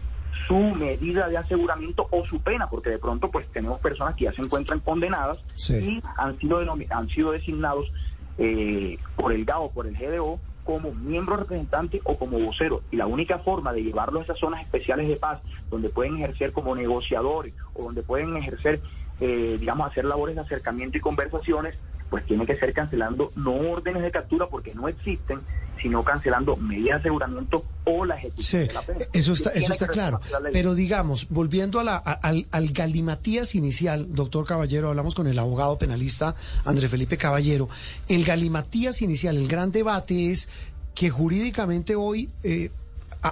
su 0.48 0.58
medida 0.58 1.28
de 1.30 1.38
aseguramiento 1.38 2.08
o 2.12 2.26
su 2.26 2.39
pena, 2.41 2.67
porque 2.69 2.89
de 2.89 3.00
pronto 3.00 3.32
pues 3.32 3.48
tenemos 3.52 3.80
personas 3.80 4.15
que 4.15 4.26
ya 4.26 4.34
se 4.34 4.41
encuentran 4.41 4.80
condenadas 4.80 5.39
Sí. 5.56 5.74
y 5.76 6.04
han 6.17 6.38
sido, 6.39 6.60
han 6.89 7.10
sido 7.10 7.32
designados 7.32 7.91
eh, 8.38 8.98
por 9.15 9.32
el 9.34 9.45
GAO, 9.45 9.71
por 9.71 9.88
el 9.88 9.95
GDO, 9.98 10.39
como 10.65 10.91
miembro 10.93 11.38
representante 11.38 12.02
o 12.04 12.17
como 12.17 12.39
vocero. 12.39 12.82
Y 12.91 12.98
la 12.98 13.06
única 13.06 13.39
forma 13.39 13.71
de 13.71 13.84
llevarlos 13.84 14.21
a 14.21 14.24
esas 14.26 14.39
zonas 14.39 14.62
especiales 14.63 15.08
de 15.08 15.15
paz, 15.15 15.39
donde 15.69 15.89
pueden 15.89 16.15
ejercer 16.17 16.52
como 16.52 16.76
negociadores 16.76 17.54
o 17.76 17.84
donde 17.84 18.02
pueden 18.04 18.36
ejercer, 18.36 18.82
eh, 19.21 19.58
digamos, 19.60 19.88
hacer 19.89 20.06
labores 20.06 20.36
de 20.36 20.41
acercamiento 20.41 20.98
y 20.98 21.02
conversaciones, 21.02 21.78
pues 22.15 22.25
tiene 22.28 22.45
que 22.45 22.56
ser 22.58 22.71
cancelando 22.71 23.30
no 23.36 23.51
órdenes 23.54 24.01
de 24.01 24.10
captura 24.10 24.47
porque 24.47 24.73
no 24.73 24.88
existen, 24.88 25.41
sino 25.82 26.01
cancelando 26.01 26.56
medidas 26.56 26.93
de 27.04 27.10
aseguramiento 27.10 27.65
o 27.84 28.06
la 28.06 28.15
ejecución 28.15 28.62
Sí, 28.62 28.67
de 28.69 28.73
la 28.73 28.82
pena. 28.84 28.99
eso 29.12 29.34
está, 29.34 29.49
eso 29.49 29.73
está 29.73 29.88
claro. 29.89 30.21
Pero 30.54 30.75
digamos, 30.75 31.28
volviendo 31.30 31.78
a 31.82 31.84
la, 31.84 31.97
a- 31.97 32.13
al, 32.13 32.47
al 32.51 32.69
galimatías 32.71 33.54
inicial, 33.54 34.08
doctor 34.15 34.45
Caballero, 34.45 34.88
hablamos 34.88 35.13
con 35.13 35.28
el 35.28 35.38
abogado 35.38 35.78
penalista 35.78 36.38
André 36.63 36.88
Felipe 36.88 37.17
Caballero. 37.17 37.67
El 38.08 38.23
galimatías 38.23 39.01
inicial, 39.01 39.36
el 39.36 39.49
gran 39.49 39.73
debate 39.73 40.32
es 40.32 40.47
que 40.93 41.10
jurídicamente 41.10 41.95
hoy 41.97 42.30
eh, 42.43 42.71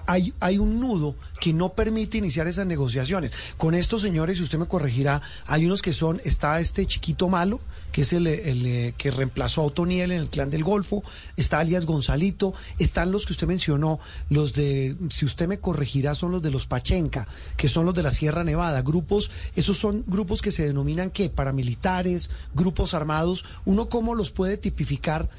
hay, 0.08 0.34
hay 0.40 0.58
un 0.58 0.80
nudo 0.80 1.16
que 1.40 1.54
no 1.54 1.74
permite 1.74 2.18
iniciar 2.18 2.48
esas 2.48 2.66
negociaciones. 2.66 3.32
Con 3.58 3.76
estos 3.76 4.02
señores, 4.02 4.40
y 4.40 4.44
usted 4.44 4.58
me 4.58 4.68
corregirá, 4.68 5.22
hay 5.46 5.66
unos 5.66 5.82
que 5.82 5.94
son, 5.94 6.22
está 6.24 6.60
este 6.60 6.86
chiquito 6.86 7.30
malo, 7.30 7.60
que 7.92 8.02
es 8.02 8.14
el, 8.14 8.28
el, 8.28 8.66
eh, 8.66 8.94
que 8.98 9.12
reemplazó 9.12 9.62
a 9.62 9.66
Otoniel 9.66 10.12
en 10.12 10.20
el 10.20 10.30
clan 10.30 10.50
del 10.50 10.64
Golfo, 10.64 11.04
está 11.38 11.60
alias 11.60 11.86
Gonzalito, 11.86 12.54
están 12.80 13.12
los 13.12 13.26
que 13.26 13.34
usted 13.34 13.48
mencionó, 13.48 14.00
los 14.30 14.54
de, 14.54 14.98
si 15.10 15.26
usted 15.26 15.48
me 15.48 15.60
corregirá, 15.60 16.16
son 16.16 16.32
los 16.32 16.42
de 16.42 16.52
los 16.52 16.66
Pachenca, 16.66 17.28
que 17.56 17.68
son 17.68 17.86
los 17.86 17.94
de 17.94 18.04
la 18.04 18.12
Sierra 18.12 18.44
Nevada, 18.44 18.82
grupos, 18.82 19.32
esos 19.56 19.78
son 19.78 20.04
grupos 20.08 20.42
que 20.42 20.52
se 20.52 20.66
denominan 20.66 21.12
¿qué? 21.12 21.30
Paramilitares, 21.30 22.32
grupos 22.56 22.94
armados, 22.94 23.46
¿uno 23.66 23.90
cómo 23.90 24.16
los 24.16 24.32
puede 24.32 24.58
tipificar 24.58 25.30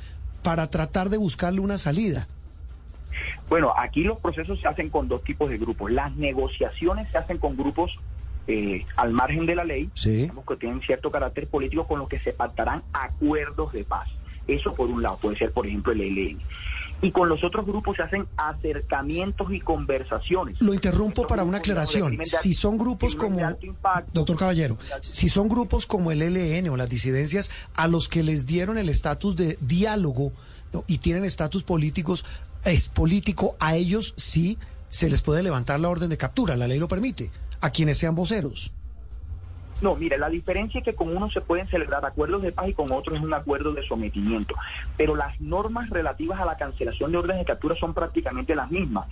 para 0.43 0.69
tratar 0.69 1.11
de 1.11 1.17
buscarle 1.17 1.61
una 1.61 1.79
salida? 1.79 2.29
Bueno, 3.49 3.73
aquí 3.77 4.03
los 4.03 4.19
procesos 4.19 4.61
se 4.61 4.69
hacen 4.69 4.91
con 4.91 5.09
dos 5.09 5.23
tipos 5.25 5.51
de 5.51 5.59
grupos. 5.59 5.91
Las 5.91 6.15
negociaciones 6.17 7.11
se 7.11 7.19
hacen 7.19 7.39
con 7.39 7.57
grupos 7.57 7.93
eh, 8.47 8.85
al 8.97 9.13
margen 9.13 9.47
de 9.47 9.55
la 9.55 9.65
ley, 9.65 9.91
digamos 10.05 10.45
que 10.45 10.57
tienen 10.57 10.81
cierto 10.83 11.11
carácter 11.11 11.49
político 11.49 11.87
con 11.87 11.99
los 11.99 12.09
que 12.09 12.19
se 12.19 12.35
pactarán 12.35 12.83
acuerdos 12.93 13.73
de 13.73 13.85
paz. 13.85 14.09
Eso 14.47 14.75
por 14.75 14.91
un 14.91 15.03
lado, 15.03 15.17
puede 15.17 15.39
ser 15.39 15.51
por 15.51 15.67
ejemplo 15.67 15.93
el 15.93 16.03
ELN. 16.03 16.39
Y 17.01 17.11
con 17.11 17.29
los 17.29 17.43
otros 17.43 17.67
grupos 17.67 17.97
se 17.97 18.03
hacen 18.03 18.27
acercamientos 18.37 19.53
y 19.53 19.61
conversaciones. 19.61 20.61
Lo 20.61 20.75
interrumpo 20.75 21.27
para 21.27 21.43
una 21.43 21.59
aclaración. 21.59 22.17
de 22.17 22.27
Si 22.27 22.53
son 22.55 22.77
grupos 22.79 23.17
como, 23.17 23.41
impacto, 23.63 24.11
doctor 24.13 24.37
Caballero, 24.37 24.79
si 25.01 25.29
son 25.29 25.49
grupos 25.49 25.87
como 25.87 26.13
el 26.13 26.21
LN 26.21 26.69
o 26.69 26.77
las 26.77 26.89
disidencias 26.89 27.51
a 27.75 27.89
los 27.89 28.09
que 28.09 28.23
les 28.23 28.47
dieron 28.47 28.77
el 28.77 28.91
estatus 28.91 29.37
de 29.37 29.59
diálogo 29.61 30.33
y 30.87 30.99
tienen 30.99 31.25
estatus 31.25 31.63
políticos, 31.63 32.25
es 32.65 32.89
político, 32.89 33.57
a 33.61 33.75
ellos 33.75 34.15
sí 34.17 34.59
se 34.89 35.11
les 35.11 35.23
puede 35.23 35.43
levantar 35.43 35.81
la 35.81 35.89
orden 35.89 36.11
de 36.11 36.17
captura, 36.17 36.57
la 36.57 36.69
ley 36.69 36.79
lo 36.79 36.89
permite, 36.89 37.31
a 37.61 37.71
quienes 37.71 37.99
sean 37.99 38.15
voceros. 38.15 38.73
No, 39.81 39.97
mire, 39.97 40.17
la 40.19 40.29
diferencia 40.29 40.79
es 40.79 40.85
que 40.85 40.95
con 40.95 41.15
unos 41.15 41.33
se 41.33 41.41
pueden 41.41 41.69
celebrar 41.69 42.05
acuerdos 42.07 42.43
de 42.43 42.53
paz 42.53 42.69
y 42.69 42.75
con 42.75 42.91
otros 42.93 43.19
es 43.19 43.23
un 43.25 43.35
acuerdo 43.35 43.73
de 43.73 43.87
sometimiento. 43.87 44.55
Pero 44.97 45.17
las 45.17 45.39
normas 45.41 45.91
relativas 45.91 46.41
a 46.41 46.45
la 46.45 46.57
cancelación 46.57 47.13
de 47.13 47.19
órdenes 47.19 47.41
de 47.41 47.45
captura 47.45 47.75
son 47.77 47.93
prácticamente 47.93 48.55
las 48.55 48.71
mismas. 48.71 49.09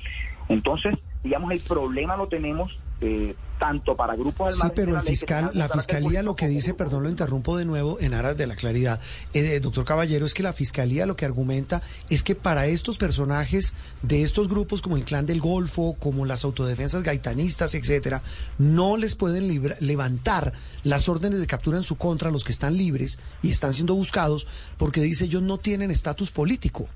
Entonces, 0.48 0.94
digamos, 1.22 1.50
el 1.52 1.60
problema 1.60 2.16
lo 2.16 2.28
tenemos 2.28 2.78
eh, 3.02 3.34
tanto 3.58 3.94
para 3.94 4.16
grupos 4.16 4.56
Sí, 4.56 4.68
pero 4.74 4.96
el 4.96 5.02
fiscal, 5.02 5.50
la 5.54 5.68
fiscalía 5.68 6.22
lo 6.22 6.34
que 6.34 6.48
dice, 6.48 6.74
perdón, 6.74 7.02
lo 7.04 7.08
interrumpo 7.10 7.56
de 7.56 7.64
nuevo 7.64 7.98
en 8.00 8.14
aras 8.14 8.36
de 8.36 8.46
la 8.46 8.56
claridad, 8.56 9.00
eh, 9.34 9.60
doctor 9.60 9.84
Caballero, 9.84 10.24
es 10.26 10.34
que 10.34 10.42
la 10.42 10.52
fiscalía 10.52 11.06
lo 11.06 11.14
que 11.16 11.24
argumenta 11.24 11.80
es 12.10 12.22
que 12.22 12.34
para 12.34 12.66
estos 12.66 12.98
personajes 12.98 13.74
de 14.02 14.22
estos 14.22 14.48
grupos 14.48 14.82
como 14.82 14.96
el 14.96 15.04
Clan 15.04 15.26
del 15.26 15.40
Golfo, 15.40 15.94
como 15.98 16.24
las 16.26 16.44
autodefensas 16.44 17.02
gaitanistas, 17.02 17.74
etcétera, 17.74 18.22
no 18.58 18.96
les 18.96 19.14
pueden 19.14 19.46
libra- 19.46 19.76
levantar 19.80 20.52
las 20.82 21.08
órdenes 21.08 21.38
de 21.38 21.46
captura 21.46 21.76
en 21.76 21.84
su 21.84 21.96
contra 21.96 22.30
a 22.30 22.32
los 22.32 22.44
que 22.44 22.52
están 22.52 22.76
libres 22.76 23.18
y 23.42 23.50
están 23.50 23.72
siendo 23.72 23.94
buscados, 23.94 24.46
porque 24.78 25.00
dice 25.02 25.26
ellos 25.26 25.42
no 25.42 25.58
tienen 25.58 25.90
estatus 25.90 26.30
político. 26.30 26.88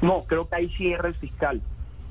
No, 0.00 0.24
creo 0.24 0.48
que 0.48 0.56
ahí 0.56 0.68
cierra 0.76 1.08
el 1.08 1.14
fiscal, 1.14 1.62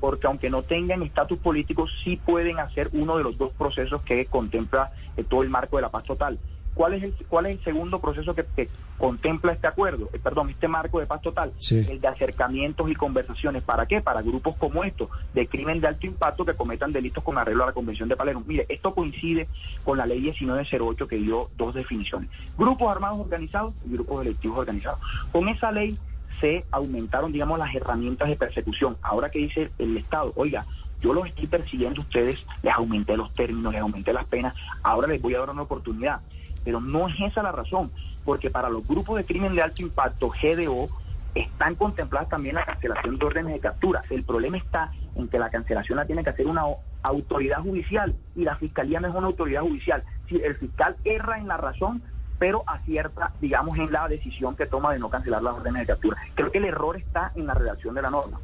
porque 0.02 0.28
aunque 0.28 0.50
no 0.50 0.64
tengan 0.64 1.04
estatus 1.04 1.38
político, 1.40 1.86
sí 2.04 2.18
pueden 2.18 2.60
hacer 2.60 2.90
uno 2.92 3.16
de 3.18 3.24
los 3.24 3.38
dos 3.38 3.54
procesos 3.54 4.02
que 4.02 4.26
contempla 4.26 4.92
eh, 5.16 5.24
todo 5.24 5.44
el 5.44 5.50
marco 5.50 5.78
de 5.78 5.84
la 5.84 5.90
paz 5.90 6.04
total. 6.04 6.40
¿Cuál 6.74 6.94
es 6.94 7.04
el, 7.04 7.14
cuál 7.28 7.48
es 7.48 7.58
el 7.58 7.64
segundo 7.64 8.00
proceso 8.00 8.34
que, 8.34 8.46
que 8.56 8.70
contempla 8.98 9.52
este 9.52 9.68
acuerdo? 9.68 10.10
Eh, 10.14 10.20
perdón, 10.20 10.50
este 10.50 10.68
marco 10.68 11.00
de 11.00 11.06
paz 11.06 11.22
total. 11.22 11.52
Sí. 11.58 11.86
El 11.88 12.00
de 12.00 12.08
acercamientos 12.08 12.90
y 12.90 12.96
conversaciones. 12.96 13.62
¿Para 13.62 13.86
qué? 13.86 14.02
Para 14.02 14.22
grupos 14.22 14.56
como 14.58 14.84
estos, 14.84 15.10
de 15.34 15.48
crimen 15.48 15.82
de 15.82 15.88
alto 15.88 16.08
impacto 16.08 16.46
que 16.46 16.54
cometan 16.54 16.92
delitos 16.92 17.24
con 17.24 17.38
arreglo 17.38 17.64
a 17.64 17.68
la 17.68 17.74
Convención 17.74 18.10
de 18.10 18.16
Palermo. 18.16 18.44
Mire, 18.48 18.66
esto 18.70 18.96
coincide 18.96 19.48
con 19.84 19.98
la 19.98 20.06
ley 20.06 20.22
1908 20.22 21.08
que 21.08 21.18
dio 21.18 21.50
dos 21.58 21.76
definiciones. 21.76 22.30
Grupos 22.58 22.90
armados 22.90 23.20
organizados 23.20 23.74
y 23.86 23.92
grupos 23.92 24.24
delictivos 24.24 24.60
organizados. 24.60 25.00
Con 25.32 25.50
esa 25.50 25.72
ley 25.72 25.98
se 26.42 26.66
aumentaron, 26.72 27.32
digamos, 27.32 27.58
las 27.58 27.74
herramientas 27.74 28.28
de 28.28 28.36
persecución. 28.36 28.98
Ahora 29.02 29.30
que 29.30 29.40
dice 29.40 29.72
el 29.78 29.96
Estado, 29.96 30.34
oiga, 30.36 30.66
yo 31.00 31.14
los 31.14 31.28
estoy 31.28 31.48
persiguiendo 31.48 32.02
a 32.02 32.04
ustedes, 32.04 32.44
les 32.62 32.74
aumenté 32.74 33.16
los 33.16 33.34
términos, 33.34 33.72
les 33.72 33.82
aumenté 33.82 34.12
las 34.12 34.26
penas, 34.26 34.54
ahora 34.84 35.08
les 35.08 35.22
voy 35.22 35.36
a 35.36 35.40
dar 35.40 35.52
una 35.52 35.62
oportunidad. 35.62 36.20
Pero 36.66 36.82
no 36.82 37.08
es 37.08 37.16
esa 37.20 37.42
la 37.42 37.52
razón, 37.52 37.92
porque 38.26 38.50
para 38.50 38.70
los 38.70 38.86
grupos 38.86 39.18
de 39.18 39.26
crimen 39.26 39.56
de 39.56 39.62
alto 39.62 39.82
impacto, 39.82 40.30
GDO, 40.30 40.88
están 41.34 41.76
contempladas 41.76 42.30
también 42.30 42.56
la 42.56 42.66
cancelación 42.66 43.18
de 43.18 43.26
órdenes 43.26 43.54
de 43.54 43.60
captura. 43.60 44.02
El 44.10 44.24
problema 44.24 44.58
está 44.58 44.92
en 45.16 45.28
que 45.28 45.40
la 45.40 45.50
cancelación 45.50 45.98
la 45.98 46.06
tiene 46.06 46.24
que 46.24 46.30
hacer 46.30 46.46
una 46.46 46.64
autoridad 47.04 47.62
judicial 47.62 48.14
y 48.36 48.44
la 48.44 48.56
fiscalía 48.58 49.00
no 49.00 49.08
es 49.08 49.16
una 49.16 49.28
autoridad 49.28 49.62
judicial. 49.62 50.04
Si 50.28 50.36
el 50.36 50.56
fiscal 50.56 50.98
erra 51.04 51.40
en 51.40 51.48
la 51.48 51.58
razón, 51.58 52.04
pero 52.42 52.64
acierta, 52.66 53.32
digamos, 53.40 53.78
en 53.78 53.92
la 53.92 54.08
decisión 54.08 54.56
que 54.56 54.66
toma 54.66 54.92
de 54.92 54.98
no 54.98 55.12
cancelar 55.12 55.44
las 55.44 55.54
órdenes 55.54 55.82
de 55.82 55.94
captura. 55.94 56.18
Creo 56.34 56.52
que 56.52 56.58
el 56.58 56.66
error 56.66 56.98
está 56.98 57.32
en 57.36 57.46
la 57.46 57.54
redacción 57.54 57.94
de 57.94 58.02
la 58.02 58.10
norma. 58.10 58.40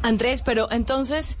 Andrés, 0.00 0.40
pero 0.40 0.66
entonces, 0.72 1.38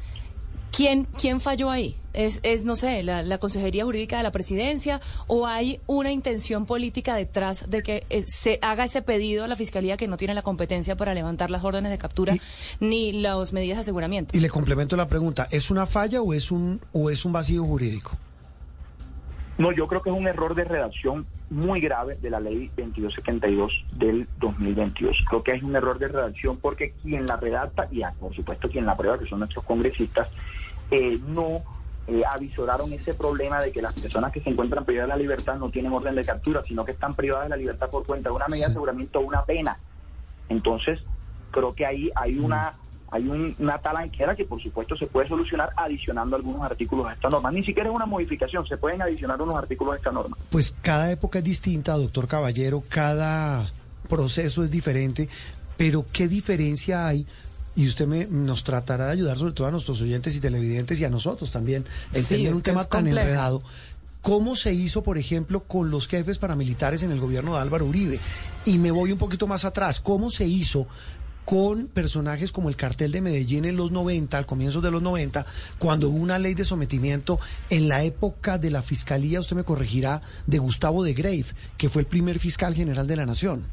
¿quién, 0.70 1.04
quién 1.18 1.40
falló 1.40 1.70
ahí? 1.70 1.96
¿Es, 2.12 2.40
es 2.42 2.64
no 2.64 2.76
sé, 2.76 3.02
la, 3.02 3.22
la, 3.22 3.38
Consejería 3.38 3.86
Jurídica 3.86 4.18
de 4.18 4.22
la 4.22 4.32
Presidencia 4.32 5.00
o 5.28 5.46
hay 5.46 5.80
una 5.86 6.12
intención 6.12 6.66
política 6.66 7.14
detrás 7.14 7.70
de 7.70 7.82
que 7.82 8.04
eh, 8.10 8.22
se 8.26 8.58
haga 8.60 8.84
ese 8.84 9.00
pedido 9.00 9.42
a 9.44 9.48
la 9.48 9.56
Fiscalía 9.56 9.96
que 9.96 10.08
no 10.08 10.18
tiene 10.18 10.34
la 10.34 10.42
competencia 10.42 10.94
para 10.94 11.14
levantar 11.14 11.50
las 11.50 11.64
órdenes 11.64 11.90
de 11.90 11.96
captura 11.96 12.34
ni 12.80 13.12
las 13.12 13.54
medidas 13.54 13.78
de 13.78 13.80
aseguramiento? 13.80 14.36
Y 14.36 14.40
le 14.40 14.50
complemento 14.50 14.94
la 14.94 15.08
pregunta, 15.08 15.48
¿es 15.50 15.70
una 15.70 15.86
falla 15.86 16.20
o 16.20 16.34
es 16.34 16.50
un, 16.50 16.82
o 16.92 17.08
es 17.08 17.24
un 17.24 17.32
vacío 17.32 17.64
jurídico? 17.64 18.18
No, 19.60 19.72
yo 19.72 19.86
creo 19.86 20.00
que 20.00 20.08
es 20.08 20.16
un 20.16 20.26
error 20.26 20.54
de 20.54 20.64
redacción 20.64 21.26
muy 21.50 21.82
grave 21.82 22.16
de 22.22 22.30
la 22.30 22.40
ley 22.40 22.68
2272 22.78 23.84
del 23.92 24.26
2022. 24.38 25.22
Creo 25.28 25.42
que 25.42 25.52
es 25.52 25.62
un 25.62 25.76
error 25.76 25.98
de 25.98 26.08
redacción 26.08 26.56
porque 26.56 26.94
quien 27.02 27.26
la 27.26 27.36
redacta, 27.36 27.86
y 27.90 28.00
por 28.18 28.34
supuesto 28.34 28.70
quien 28.70 28.86
la 28.86 28.96
prueba, 28.96 29.18
que 29.18 29.26
son 29.26 29.40
nuestros 29.40 29.62
congresistas, 29.66 30.28
eh, 30.90 31.20
no 31.28 31.60
eh, 32.06 32.22
avisoraron 32.26 32.90
ese 32.94 33.12
problema 33.12 33.60
de 33.60 33.70
que 33.70 33.82
las 33.82 33.92
personas 33.92 34.32
que 34.32 34.40
se 34.40 34.48
encuentran 34.48 34.86
privadas 34.86 35.08
de 35.08 35.14
la 35.14 35.20
libertad 35.20 35.56
no 35.56 35.68
tienen 35.68 35.92
orden 35.92 36.14
de 36.14 36.24
captura, 36.24 36.62
sino 36.64 36.82
que 36.86 36.92
están 36.92 37.12
privadas 37.12 37.44
de 37.44 37.50
la 37.50 37.56
libertad 37.58 37.90
por 37.90 38.06
cuenta 38.06 38.30
de 38.30 38.36
una 38.36 38.48
medida 38.48 38.64
de 38.64 38.70
aseguramiento 38.70 39.18
o 39.18 39.24
una 39.24 39.44
pena. 39.44 39.78
Entonces, 40.48 41.00
creo 41.50 41.74
que 41.74 41.84
ahí 41.84 42.10
hay 42.14 42.38
una 42.38 42.72
hay 43.10 43.28
un, 43.28 43.54
una 43.58 43.78
talanquera 43.78 44.36
que 44.36 44.44
por 44.44 44.62
supuesto 44.62 44.96
se 44.96 45.06
puede 45.06 45.28
solucionar 45.28 45.70
adicionando 45.76 46.36
algunos 46.36 46.62
artículos 46.62 47.06
a 47.08 47.12
esta 47.12 47.28
norma. 47.28 47.50
Ni 47.50 47.64
siquiera 47.64 47.88
es 47.88 47.94
una 47.94 48.06
modificación, 48.06 48.66
se 48.66 48.76
pueden 48.76 49.02
adicionar 49.02 49.40
unos 49.42 49.56
artículos 49.56 49.94
a 49.94 49.96
esta 49.96 50.12
norma. 50.12 50.36
Pues 50.50 50.74
cada 50.82 51.10
época 51.10 51.38
es 51.38 51.44
distinta, 51.44 51.96
doctor 51.96 52.28
Caballero, 52.28 52.82
cada 52.88 53.70
proceso 54.08 54.62
es 54.62 54.70
diferente, 54.70 55.28
pero 55.76 56.06
¿qué 56.12 56.28
diferencia 56.28 57.06
hay? 57.06 57.26
Y 57.76 57.86
usted 57.86 58.06
me, 58.06 58.26
nos 58.26 58.64
tratará 58.64 59.06
de 59.06 59.12
ayudar 59.12 59.38
sobre 59.38 59.52
todo 59.54 59.66
a 59.66 59.70
nuestros 59.70 60.00
oyentes 60.02 60.34
y 60.36 60.40
televidentes 60.40 61.00
y 61.00 61.04
a 61.04 61.10
nosotros 61.10 61.50
también, 61.50 61.86
a 62.12 62.18
entender 62.18 62.54
un 62.54 62.62
tema 62.62 62.84
tan 62.84 63.06
enredado. 63.06 63.62
¿Cómo 64.22 64.54
se 64.54 64.74
hizo, 64.74 65.02
por 65.02 65.16
ejemplo, 65.16 65.60
con 65.60 65.90
los 65.90 66.06
jefes 66.06 66.36
paramilitares 66.38 67.02
en 67.02 67.10
el 67.10 67.20
gobierno 67.20 67.54
de 67.54 67.60
Álvaro 67.62 67.86
Uribe? 67.86 68.20
Y 68.66 68.78
me 68.78 68.90
voy 68.90 69.12
un 69.12 69.18
poquito 69.18 69.46
más 69.46 69.64
atrás. 69.64 69.98
¿Cómo 70.00 70.28
se 70.28 70.44
hizo 70.44 70.86
con 71.50 71.88
personajes 71.88 72.52
como 72.52 72.68
el 72.68 72.76
cartel 72.76 73.10
de 73.10 73.20
Medellín 73.20 73.64
en 73.64 73.76
los 73.76 73.90
90, 73.90 74.38
al 74.38 74.46
comienzo 74.46 74.80
de 74.80 74.92
los 74.92 75.02
90, 75.02 75.44
cuando 75.80 76.08
hubo 76.08 76.18
una 76.18 76.38
ley 76.38 76.54
de 76.54 76.64
sometimiento 76.64 77.40
en 77.70 77.88
la 77.88 78.04
época 78.04 78.56
de 78.56 78.70
la 78.70 78.82
fiscalía, 78.82 79.40
usted 79.40 79.56
me 79.56 79.64
corregirá, 79.64 80.22
de 80.46 80.58
Gustavo 80.58 81.02
de 81.02 81.12
Grave, 81.12 81.46
que 81.76 81.88
fue 81.88 82.02
el 82.02 82.06
primer 82.06 82.38
fiscal 82.38 82.72
general 82.72 83.08
de 83.08 83.16
la 83.16 83.26
nación. 83.26 83.66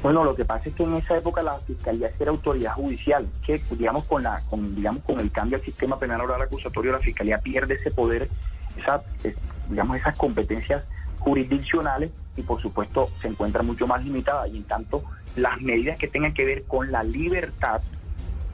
Bueno, 0.00 0.22
lo 0.22 0.36
que 0.36 0.44
pasa 0.44 0.68
es 0.68 0.76
que 0.76 0.84
en 0.84 0.94
esa 0.94 1.16
época 1.16 1.42
la 1.42 1.58
fiscalía 1.58 2.12
era 2.20 2.30
autoridad 2.30 2.74
judicial, 2.74 3.26
que 3.44 3.60
digamos 3.72 4.04
con 4.04 4.22
la, 4.22 4.40
con, 4.48 4.76
digamos 4.76 5.02
con 5.02 5.18
el 5.18 5.32
cambio 5.32 5.58
al 5.58 5.64
sistema 5.64 5.98
penal 5.98 6.20
oral 6.20 6.40
acusatorio, 6.40 6.92
la 6.92 7.00
fiscalía 7.00 7.38
pierde 7.38 7.74
ese 7.74 7.90
poder, 7.90 8.28
esa, 8.76 9.02
digamos 9.68 9.96
esas 9.96 10.16
competencias 10.16 10.84
jurisdiccionales 11.18 12.12
y 12.36 12.42
por 12.42 12.62
supuesto 12.62 13.08
se 13.20 13.26
encuentra 13.26 13.64
mucho 13.64 13.88
más 13.88 14.04
limitada 14.04 14.46
y 14.46 14.58
en 14.58 14.64
tanto 14.64 15.02
las 15.36 15.60
medidas 15.60 15.98
que 15.98 16.08
tengan 16.08 16.34
que 16.34 16.44
ver 16.44 16.64
con 16.64 16.92
la 16.92 17.02
libertad 17.02 17.82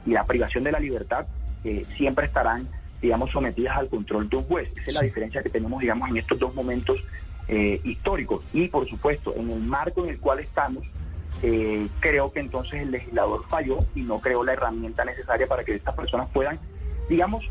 y 0.05 0.11
la 0.11 0.25
privación 0.25 0.63
de 0.63 0.71
la 0.71 0.79
libertad 0.79 1.27
eh, 1.63 1.85
siempre 1.95 2.25
estarán, 2.25 2.67
digamos, 3.01 3.31
sometidas 3.31 3.77
al 3.77 3.87
control 3.87 4.29
de 4.29 4.37
un 4.37 4.43
juez. 4.43 4.69
Esa 4.71 4.87
es 4.87 4.95
la 4.95 5.01
diferencia 5.01 5.43
que 5.43 5.49
tenemos, 5.49 5.79
digamos, 5.79 6.09
en 6.09 6.17
estos 6.17 6.39
dos 6.39 6.55
momentos 6.55 6.97
eh, 7.47 7.79
históricos. 7.83 8.43
Y, 8.53 8.67
por 8.67 8.87
supuesto, 8.89 9.35
en 9.35 9.49
el 9.51 9.59
marco 9.59 10.03
en 10.03 10.11
el 10.11 10.19
cual 10.19 10.39
estamos, 10.39 10.83
eh, 11.43 11.87
creo 11.99 12.31
que 12.31 12.39
entonces 12.39 12.81
el 12.81 12.91
legislador 12.91 13.45
falló 13.47 13.85
y 13.95 14.01
no 14.01 14.19
creó 14.19 14.43
la 14.43 14.53
herramienta 14.53 15.05
necesaria 15.05 15.47
para 15.47 15.63
que 15.63 15.75
estas 15.75 15.95
personas 15.95 16.29
puedan, 16.31 16.59
digamos, 17.09 17.45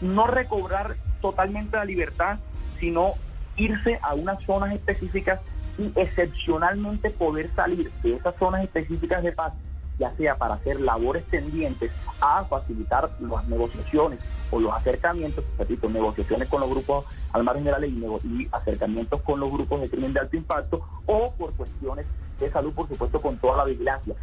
no 0.00 0.26
recobrar 0.26 0.96
totalmente 1.20 1.76
la 1.76 1.84
libertad, 1.84 2.38
sino 2.78 3.14
irse 3.56 3.98
a 4.02 4.14
unas 4.14 4.42
zonas 4.44 4.72
específicas 4.72 5.40
y 5.78 5.92
excepcionalmente 5.96 7.10
poder 7.10 7.50
salir 7.54 7.90
de 8.02 8.14
esas 8.14 8.34
zonas 8.36 8.62
específicas 8.62 9.22
de 9.22 9.32
paz, 9.32 9.52
ya 9.98 10.14
sea 10.16 10.36
para 10.36 10.54
hacer 10.54 10.80
labores 10.80 11.24
tendientes 11.26 11.90
a 12.20 12.44
facilitar 12.44 13.10
las 13.20 13.46
negociaciones 13.48 14.20
o 14.50 14.60
los 14.60 14.72
acercamientos, 14.72 15.44
repito, 15.58 15.88
negociaciones 15.88 16.48
con 16.48 16.60
los 16.60 16.70
grupos 16.70 17.04
al 17.32 17.44
margen 17.44 17.64
de 17.64 17.70
la 17.72 17.78
ley 17.78 17.90
y 18.24 18.48
acercamientos 18.52 19.20
con 19.22 19.40
los 19.40 19.50
grupos 19.50 19.80
de 19.80 19.90
crimen 19.90 20.12
de 20.12 20.20
alto 20.20 20.36
impacto 20.36 20.82
o 21.06 21.32
por 21.36 21.52
cuestiones 21.54 22.06
de 22.38 22.50
salud, 22.50 22.72
por 22.72 22.88
supuesto, 22.88 23.20
con 23.20 23.38
toda 23.38 23.58
la 23.58 23.64
vigilancia. 23.64 24.14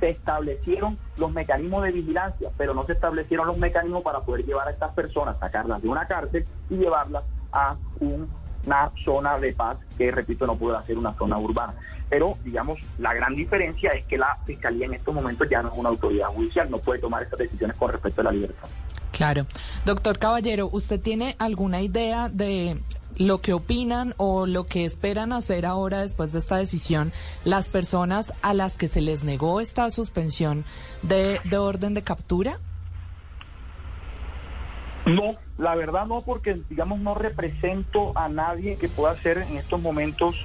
Se 0.00 0.10
establecieron 0.10 0.98
los 1.16 1.32
mecanismos 1.32 1.84
de 1.84 1.92
vigilancia, 1.92 2.50
pero 2.56 2.74
no 2.74 2.82
se 2.82 2.92
establecieron 2.92 3.46
los 3.46 3.58
mecanismos 3.58 4.02
para 4.02 4.20
poder 4.20 4.44
llevar 4.44 4.68
a 4.68 4.72
estas 4.72 4.92
personas, 4.92 5.38
sacarlas 5.38 5.80
de 5.82 5.88
una 5.88 6.06
cárcel 6.06 6.46
y 6.68 6.76
llevarlas 6.76 7.24
a 7.52 7.76
un 8.00 8.28
una 8.66 8.90
zona 9.04 9.38
de 9.38 9.52
paz 9.52 9.78
que, 9.96 10.10
repito, 10.10 10.46
no 10.46 10.56
puede 10.56 10.84
ser 10.86 10.98
una 10.98 11.14
zona 11.14 11.38
urbana. 11.38 11.74
Pero, 12.08 12.36
digamos, 12.44 12.78
la 12.98 13.14
gran 13.14 13.34
diferencia 13.34 13.90
es 13.90 14.04
que 14.06 14.18
la 14.18 14.36
Fiscalía 14.44 14.86
en 14.86 14.94
estos 14.94 15.14
momentos 15.14 15.48
ya 15.50 15.62
no 15.62 15.70
es 15.70 15.78
una 15.78 15.88
autoridad 15.88 16.28
judicial, 16.28 16.70
no 16.70 16.78
puede 16.78 17.00
tomar 17.00 17.22
esas 17.22 17.38
decisiones 17.38 17.76
con 17.76 17.90
respecto 17.90 18.20
a 18.20 18.24
la 18.24 18.32
libertad. 18.32 18.68
Claro. 19.12 19.46
Doctor 19.84 20.18
Caballero, 20.18 20.68
¿usted 20.70 21.00
tiene 21.00 21.36
alguna 21.38 21.80
idea 21.80 22.28
de 22.28 22.78
lo 23.16 23.40
que 23.40 23.54
opinan 23.54 24.14
o 24.18 24.46
lo 24.46 24.66
que 24.66 24.84
esperan 24.84 25.32
hacer 25.32 25.64
ahora 25.64 26.02
después 26.02 26.32
de 26.32 26.38
esta 26.38 26.58
decisión 26.58 27.12
las 27.44 27.70
personas 27.70 28.34
a 28.42 28.52
las 28.52 28.76
que 28.76 28.88
se 28.88 29.00
les 29.00 29.24
negó 29.24 29.60
esta 29.60 29.88
suspensión 29.90 30.64
de, 31.02 31.40
de 31.44 31.56
orden 31.56 31.94
de 31.94 32.02
captura? 32.02 32.60
No, 35.06 35.36
la 35.56 35.74
verdad 35.76 36.06
no, 36.06 36.20
porque 36.20 36.60
digamos 36.68 36.98
no 36.98 37.14
represento 37.14 38.12
a 38.16 38.28
nadie 38.28 38.76
que 38.76 38.88
pueda 38.88 39.16
ser 39.16 39.38
en 39.38 39.56
estos 39.56 39.80
momentos 39.80 40.44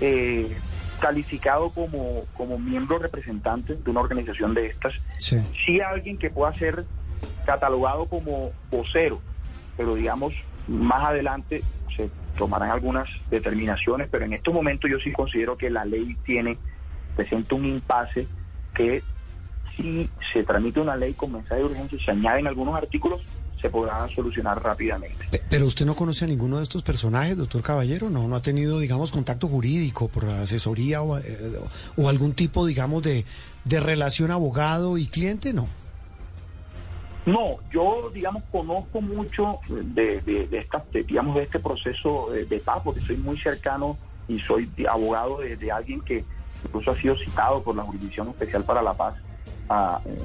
eh, 0.00 0.54
calificado 1.00 1.70
como, 1.70 2.24
como 2.36 2.58
miembro 2.58 2.98
representante 2.98 3.74
de 3.76 3.90
una 3.90 4.00
organización 4.00 4.54
de 4.54 4.66
estas. 4.66 4.94
Sí. 5.18 5.42
sí 5.64 5.80
alguien 5.80 6.18
que 6.18 6.30
pueda 6.30 6.52
ser 6.52 6.84
catalogado 7.46 8.06
como 8.06 8.52
vocero, 8.70 9.20
pero 9.76 9.94
digamos 9.94 10.34
más 10.66 11.04
adelante 11.04 11.62
se 11.96 12.10
tomarán 12.36 12.70
algunas 12.70 13.08
determinaciones, 13.30 14.08
pero 14.10 14.24
en 14.24 14.32
estos 14.32 14.52
momentos 14.52 14.90
yo 14.90 14.98
sí 14.98 15.12
considero 15.12 15.56
que 15.56 15.70
la 15.70 15.84
ley 15.84 16.16
tiene, 16.24 16.58
presenta 17.16 17.54
un 17.54 17.66
impasse 17.66 18.26
que 18.74 19.02
si 19.76 20.08
se 20.32 20.44
tramite 20.44 20.80
una 20.80 20.96
ley 20.96 21.14
con 21.14 21.32
mensaje 21.32 21.60
de 21.60 21.66
urgencia 21.66 21.98
y 21.98 22.04
se 22.04 22.10
añaden 22.10 22.46
algunos 22.46 22.74
artículos, 22.74 23.22
se 23.64 23.70
podrá 23.70 24.06
solucionar 24.14 24.62
rápidamente. 24.62 25.40
Pero 25.48 25.64
usted 25.64 25.86
no 25.86 25.96
conoce 25.96 26.26
a 26.26 26.28
ninguno 26.28 26.58
de 26.58 26.64
estos 26.64 26.82
personajes, 26.82 27.34
doctor 27.34 27.62
Caballero, 27.62 28.10
no, 28.10 28.28
no 28.28 28.36
ha 28.36 28.42
tenido, 28.42 28.78
digamos, 28.78 29.10
contacto 29.10 29.48
jurídico 29.48 30.08
por 30.08 30.26
asesoría 30.26 31.00
o, 31.00 31.16
eh, 31.16 31.58
o 31.96 32.10
algún 32.10 32.34
tipo, 32.34 32.66
digamos, 32.66 33.02
de, 33.02 33.24
de 33.64 33.80
relación 33.80 34.30
abogado 34.30 34.98
y 34.98 35.06
cliente, 35.06 35.54
no. 35.54 35.66
No, 37.24 37.56
yo, 37.72 38.10
digamos, 38.12 38.42
conozco 38.52 39.00
mucho 39.00 39.60
de, 39.66 40.20
de, 40.20 40.46
de 40.46 40.58
esta, 40.58 40.84
digamos, 40.92 41.36
de 41.36 41.44
este 41.44 41.58
proceso 41.58 42.28
de, 42.32 42.44
de, 42.44 42.58
paz, 42.58 42.82
porque 42.84 43.00
soy 43.00 43.16
muy 43.16 43.40
cercano 43.40 43.96
y 44.28 44.38
soy 44.40 44.70
abogado 44.86 45.38
de, 45.38 45.72
alguien 45.72 46.02
que 46.02 46.22
incluso 46.66 46.90
ha 46.90 47.00
sido 47.00 47.16
citado 47.16 47.62
por 47.62 47.74
la 47.74 47.82
Jurisdicción 47.82 48.28
Especial 48.28 48.62
para 48.64 48.82
la 48.82 48.92
Paz 48.92 49.14
a, 49.70 50.02
eh, 50.04 50.18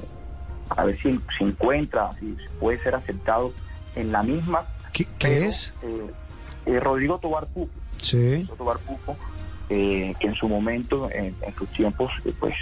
a 0.70 0.86
ver 0.86 1.02
si 1.02 1.20
se 1.38 1.44
encuentra, 1.44 2.12
si 2.20 2.36
puede 2.60 2.80
ser 2.80 2.96
aceptado 2.96 3.54
en 3.96 4.12
la 4.12 4.24
misma. 4.24 4.66
¿Qué, 4.94 5.06
qué 5.18 5.48
es? 5.48 5.74
Eh, 5.84 6.12
eh, 6.66 6.80
Rodrigo 6.80 7.20
Tobar 7.20 7.48
Pupo. 7.48 7.72
Sí. 7.98 8.48
Tobar 8.58 8.80
Pupo, 8.80 9.18
eh, 9.70 10.14
que 10.20 10.28
en 10.28 10.36
su 10.36 10.48
momento, 10.48 11.10
en, 11.12 11.36
en 11.42 11.56
sus 11.56 11.70
tiempos, 11.70 12.12
eh, 12.26 12.34
pues, 12.40 12.54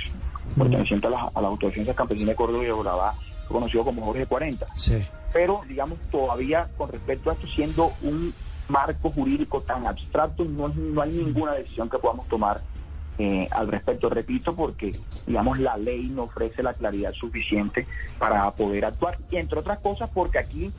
perteneciente 0.58 1.08
a 1.08 1.10
la, 1.10 1.32
a 1.34 1.41
la 1.41 1.48
autodefensa 1.48 1.93
campesina 1.93 2.32
de 2.32 2.36
Córdoba 2.36 2.65
y 2.65 2.72
Urabá, 2.72 3.13
conocido 3.48 3.84
como 3.84 4.04
Jorge 4.04 4.26
40. 4.26 4.65
Sí. 4.76 5.04
Pero, 5.34 5.62
digamos, 5.67 6.00
todavía 6.10 6.70
con 6.78 6.91
respecto 6.91 7.30
a 7.30 7.34
esto, 7.34 7.48
siendo 7.48 7.93
un 8.02 8.34
marco 8.70 9.12
jurídico 9.12 9.62
tan 9.62 9.86
abstracto, 9.86 10.43
no, 10.46 10.70
no 10.70 11.02
hay 11.02 11.12
ninguna 11.12 11.54
decisión 11.54 11.89
que 11.89 11.98
podamos 11.98 12.28
tomar 12.28 12.62
eh, 13.17 13.47
al 13.51 13.67
respecto. 13.67 14.10
Repito, 14.10 14.56
porque, 14.56 14.91
digamos, 15.25 15.60
la 15.60 15.77
ley 15.77 16.08
no 16.10 16.23
ofrece 16.23 16.63
la 16.63 16.73
claridad 16.73 17.13
suficiente 17.13 17.88
para 18.19 18.49
poder 18.51 18.86
actuar. 18.86 19.17
Y 19.32 19.38
entre 19.38 19.60
otras 19.60 19.80
cosas, 19.80 20.10
porque 20.13 20.39
aquí 20.39 20.71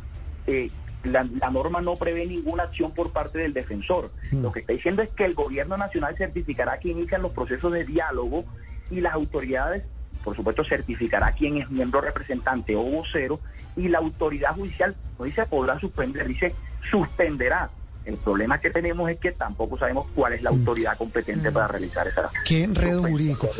eh, 0.46 0.70
la, 1.04 1.24
la, 1.40 1.50
norma 1.50 1.80
no 1.80 1.94
prevé 1.94 2.26
ninguna 2.26 2.64
acción 2.64 2.92
por 2.92 3.12
parte 3.12 3.38
del 3.38 3.52
defensor. 3.52 4.10
Lo 4.32 4.52
que 4.52 4.60
está 4.60 4.72
diciendo 4.72 5.02
es 5.02 5.10
que 5.10 5.24
el 5.24 5.34
gobierno 5.34 5.76
nacional 5.76 6.16
certificará 6.16 6.78
que 6.78 6.88
inician 6.90 7.22
los 7.22 7.32
procesos 7.32 7.72
de 7.72 7.84
diálogo 7.84 8.44
y 8.90 9.00
las 9.00 9.14
autoridades, 9.14 9.84
por 10.24 10.36
supuesto, 10.36 10.64
certificará 10.64 11.32
quién 11.32 11.58
es 11.58 11.70
miembro 11.70 12.00
representante 12.00 12.74
o 12.74 12.82
vocero 12.82 13.40
y 13.76 13.88
la 13.88 13.98
autoridad 13.98 14.54
judicial 14.54 14.96
no 15.18 15.24
dice 15.24 15.46
podrá 15.46 15.78
suspender, 15.78 16.26
dice 16.26 16.54
suspenderá. 16.90 17.70
El 18.08 18.16
problema 18.16 18.58
que 18.58 18.70
tenemos 18.70 19.10
es 19.10 19.18
que 19.18 19.32
tampoco 19.32 19.76
sabemos 19.76 20.06
cuál 20.14 20.32
es 20.32 20.42
la 20.42 20.48
autoridad 20.48 20.96
competente 20.96 21.52
para 21.52 21.68
realizar 21.68 22.08
esa. 22.08 22.30
¿Qué 22.42 22.64
enredo 22.64 23.02
jurídico? 23.02 23.50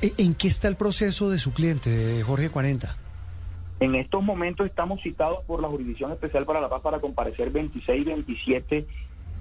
¿E- 0.00 0.14
¿En 0.16 0.32
qué 0.34 0.48
está 0.48 0.66
el 0.68 0.76
proceso 0.76 1.28
de 1.28 1.38
su 1.38 1.52
cliente, 1.52 2.22
Jorge 2.22 2.48
40? 2.48 2.96
En 3.80 3.94
estos 3.94 4.22
momentos 4.22 4.64
estamos 4.66 5.02
citados 5.02 5.44
por 5.46 5.60
la 5.60 5.68
Jurisdicción 5.68 6.10
Especial 6.10 6.46
para 6.46 6.62
la 6.62 6.70
Paz 6.70 6.80
para 6.80 7.00
comparecer 7.00 7.50
26 7.50 8.00
y 8.00 8.04
27 8.04 8.86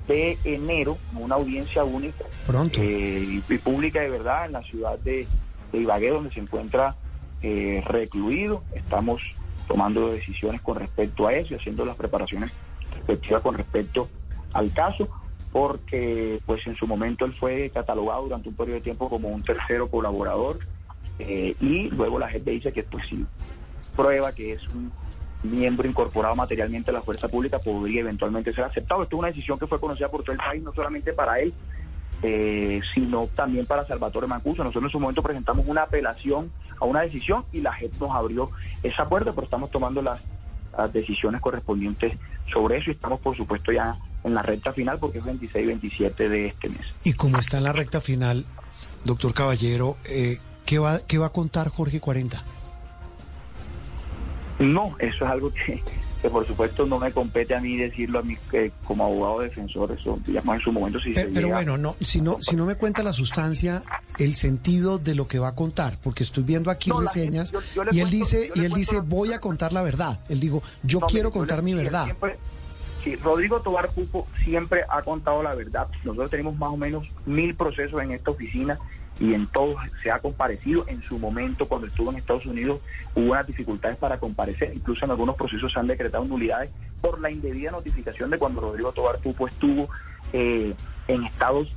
de 0.10 0.38
enero 0.44 0.98
en 1.16 1.24
una 1.24 1.36
audiencia 1.36 1.86
única 1.86 2.26
Pronto. 2.46 2.82
eh, 2.84 3.42
y 3.48 3.58
pública 3.60 4.02
de 4.02 4.10
verdad 4.10 4.48
en 4.48 4.52
la 4.52 4.64
ciudad 4.64 5.00
de, 5.00 5.28
de 5.72 5.78
Ibagué, 5.80 6.10
donde 6.10 6.32
se 6.34 6.42
encuentra 6.42 6.98
eh, 7.42 7.82
recluido. 7.86 8.66
Estamos 8.76 9.22
tomando 9.70 10.12
decisiones 10.12 10.60
con 10.62 10.76
respecto 10.78 11.26
a 11.28 11.34
eso 11.36 11.54
y 11.54 11.58
haciendo 11.58 11.86
las 11.86 11.96
preparaciones 11.96 12.52
respectivas 12.98 13.42
con 13.42 13.56
respecto 13.56 14.10
al 14.54 14.72
caso, 14.74 15.08
porque 15.52 16.42
pues 16.46 16.66
en 16.66 16.76
su 16.76 16.88
momento 16.88 17.26
él 17.26 17.34
fue 17.34 17.70
catalogado 17.70 18.24
durante 18.24 18.50
un 18.50 18.56
periodo 18.56 18.76
de 18.76 18.82
tiempo 18.82 19.10
como 19.10 19.30
un 19.30 19.44
tercero 19.44 19.90
colaborador 19.90 20.60
eh, 21.20 21.56
y 21.60 21.90
luego 21.90 22.20
la 22.20 22.30
gente 22.30 22.52
dice 22.52 22.72
que 22.72 22.84
pues 22.84 23.06
sí 23.08 23.26
prueba 23.96 24.32
que 24.32 24.54
es 24.54 24.68
un 24.70 24.92
miembro 25.44 25.88
incorporado 25.88 26.36
materialmente 26.36 26.92
a 26.92 26.94
la 26.94 27.02
fuerza 27.02 27.28
pública 27.28 27.60
podría 27.60 28.02
eventualmente 28.02 28.54
ser 28.54 28.64
aceptado. 28.64 29.04
Esto 29.04 29.16
es 29.18 29.20
una 29.20 29.28
decisión 29.28 29.60
que 29.60 29.68
fue 29.68 29.80
conocida 29.80 30.08
por 30.08 30.24
todo 30.24 30.34
el 30.34 30.38
país, 30.38 30.64
no 30.64 30.72
solamente 30.74 31.14
para 31.14 31.38
él, 31.38 31.54
eh, 32.24 32.80
sino 32.94 33.28
también 33.36 33.66
para 33.66 33.86
Salvatore 33.86 34.28
Mancuso. 34.28 34.64
Nosotros 34.64 34.86
en 34.86 34.92
su 34.92 35.00
momento 35.00 35.24
presentamos 35.24 35.66
una 35.68 35.84
apelación 35.84 36.52
a 36.80 36.86
una 36.86 37.02
decisión 37.02 37.44
y 37.52 37.62
la 37.62 37.74
JEP 37.74 38.00
nos 38.00 38.16
abrió 38.16 38.52
esa 38.84 39.10
puerta, 39.10 39.32
pero 39.34 39.46
estamos 39.46 39.70
tomando 39.72 40.02
las 40.02 40.22
decisiones 40.94 41.42
correspondientes 41.42 42.18
sobre 42.50 42.78
eso 42.78 42.92
y 42.92 42.94
estamos 42.94 43.20
por 43.20 43.36
supuesto 43.36 43.74
ya 43.74 43.98
en 44.24 44.34
la 44.36 44.42
recta 44.42 44.72
final 44.74 45.00
porque 45.00 45.18
es 45.20 45.24
26 45.26 45.64
y 45.64 45.68
27 45.68 46.30
de 46.30 46.48
este 46.48 46.70
mes. 46.70 46.82
Y 47.04 47.14
como 47.14 47.38
está 47.40 47.58
en 47.58 47.64
la 47.64 47.74
recta 47.74 48.02
final, 48.02 48.46
doctor 49.04 49.34
Caballero, 49.34 49.98
eh, 50.06 50.38
¿qué, 50.66 50.80
va, 50.80 51.00
¿qué 51.00 51.18
va 51.18 51.28
a 51.28 51.32
contar 51.32 51.70
Jorge 51.70 52.00
40? 52.00 52.44
No, 54.60 54.96
eso 55.00 55.26
es 55.26 55.32
algo 55.32 55.52
que, 55.52 55.82
que 56.22 56.30
por 56.30 56.46
supuesto 56.46 56.86
no 56.86 57.00
me 57.00 57.12
compete 57.12 57.56
a 57.56 57.60
mí 57.60 57.78
decirlo 57.78 58.20
a 58.20 58.22
mí 58.22 58.38
eh, 58.54 58.72
como 58.84 59.06
abogado 59.06 59.40
defensor, 59.40 59.92
eso 59.92 60.20
digamos 60.24 60.56
en 60.58 60.62
su 60.62 60.72
momento 60.72 61.00
si 61.00 61.14
Pero, 61.14 61.28
se 61.30 61.34
pero 61.34 61.48
llega- 61.48 61.58
bueno, 61.58 61.78
no, 61.80 61.96
si 62.02 62.22
no, 62.22 62.38
si 62.42 62.56
no 62.56 62.66
me 62.68 62.76
cuenta 62.76 63.02
la 63.02 63.12
sustancia, 63.14 63.82
el 64.20 64.36
sentido 64.36 65.00
de 65.00 65.16
lo 65.16 65.28
que 65.28 65.40
va 65.40 65.48
a 65.50 65.56
contar, 65.56 65.98
porque 66.04 66.22
estoy 66.22 66.44
viendo 66.44 66.70
aquí 66.70 66.92
No, 66.92 67.02
reseñas 67.02 67.50
gente- 67.52 67.66
yo- 67.74 67.74
yo 67.76 67.84
le 67.86 67.96
y 67.96 68.00
él 68.02 68.08
cuento- 68.10 68.18
dice, 68.18 68.52
y 68.54 68.60
él 68.66 68.72
dice, 68.74 69.00
voy 69.00 69.34
a 69.34 69.40
contar 69.40 69.74
la 69.74 69.82
verdad. 69.82 70.20
Él 70.30 70.40
digo, 70.40 70.62
yo 70.84 71.00
No, 71.00 71.08
quiero 71.08 71.30
mire, 71.30 71.34
yo 71.36 71.40
contar 71.40 71.58
le- 71.58 71.64
mi 71.64 71.74
verdad. 71.74 72.04
siempre- 72.06 72.38
sí, 73.04 73.16
Rodrigo 73.16 73.62
Tobar 73.62 73.90
Pupo 73.90 74.28
siempre 74.44 74.84
ha 74.90 75.02
contado 75.02 75.44
la 75.44 75.56
verdad. 75.56 75.88
Nosotros 76.04 76.30
tenemos 76.30 76.56
más 76.58 76.72
o 76.72 76.78
menos 76.78 77.08
mil 77.26 77.56
procesos 77.56 78.02
en 78.02 78.12
esta 78.12 78.32
oficina 78.32 78.80
y 79.20 79.34
en 79.34 79.48
todos 79.48 79.76
se 80.02 80.12
ha 80.12 80.20
comparecido. 80.20 80.86
En 80.88 81.02
su 81.04 81.20
momento, 81.20 81.68
cuando 81.68 81.88
estuvo 81.88 82.12
en 82.12 82.18
Estados 82.18 82.46
Unidos, 82.46 82.82
hubo 83.16 83.32
unas 83.32 83.46
dificultades 83.46 83.98
para 83.98 84.20
comparecer. 84.20 84.72
Incluso 84.74 85.06
en 85.06 85.12
algunos 85.12 85.36
procesos 85.36 85.72
se 85.72 85.80
han 85.80 85.88
decretado 85.88 86.26
nulidades 86.26 86.72
por 87.02 87.20
la 87.20 87.30
indebida 87.30 87.72
notificación 87.72 88.30
de 88.30 88.38
cuando 88.38 88.62
Rodrigo 88.62 88.92
Tobar 88.92 89.20
Pupo 89.20 89.48
estuvo 89.48 89.90
eh, 90.34 90.74
en 91.08 91.24
Estados 91.26 91.76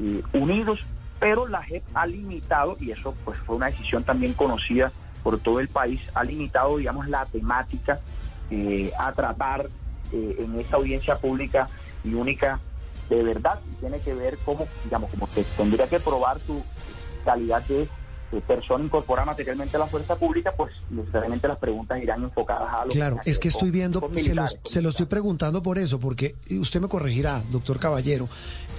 eh, 0.00 0.22
Unidos. 0.32 0.84
Pero 1.18 1.48
la 1.48 1.62
JEP 1.62 1.82
ha 1.94 2.06
limitado, 2.06 2.76
y 2.78 2.90
eso 2.90 3.14
pues 3.24 3.38
fue 3.40 3.56
una 3.56 3.66
decisión 3.66 4.04
también 4.04 4.34
conocida 4.34 4.92
por 5.22 5.38
todo 5.38 5.58
el 5.60 5.68
país, 5.68 6.00
ha 6.14 6.22
limitado, 6.22 6.76
digamos, 6.76 7.08
la 7.08 7.24
temática 7.26 7.98
eh, 8.50 8.92
a 8.96 9.10
tratar 9.12 9.68
eh, 10.12 10.36
en 10.38 10.58
esta 10.60 10.76
audiencia 10.76 11.14
pública 11.16 11.68
y 12.04 12.14
única 12.14 12.60
de 13.08 13.22
verdad 13.22 13.60
y 13.70 13.74
tiene 13.80 14.00
que 14.00 14.14
ver 14.14 14.36
cómo, 14.44 14.66
digamos, 14.84 15.10
como 15.10 15.30
que 15.32 15.44
tendría 15.56 15.86
que 15.88 16.00
probar 16.00 16.40
su 16.46 16.62
calidad 17.24 17.62
de, 17.66 17.88
de 18.32 18.40
persona 18.40 18.84
incorporada 18.84 19.26
materialmente 19.26 19.76
a 19.76 19.80
la 19.80 19.86
fuerza 19.86 20.16
pública, 20.16 20.52
pues 20.56 20.72
necesariamente 20.90 21.46
las 21.48 21.58
preguntas 21.58 22.02
irán 22.02 22.22
enfocadas 22.24 22.68
a 22.72 22.84
lo 22.84 22.90
Claro, 22.90 23.16
tenga 23.16 23.22
es 23.30 23.38
que 23.38 23.48
estoy 23.48 23.68
con- 23.68 23.72
viendo, 23.72 24.00
con 24.00 24.10
se, 24.18 24.34
los- 24.34 24.52
militares. 24.52 24.60
se 24.72 24.82
lo 24.82 24.88
estoy 24.88 25.06
preguntando 25.06 25.62
por 25.62 25.78
eso, 25.78 26.00
porque 26.00 26.34
eh, 26.48 26.58
usted 26.58 26.80
me 26.80 26.88
corregirá, 26.88 27.42
doctor 27.50 27.78
Caballero, 27.78 28.28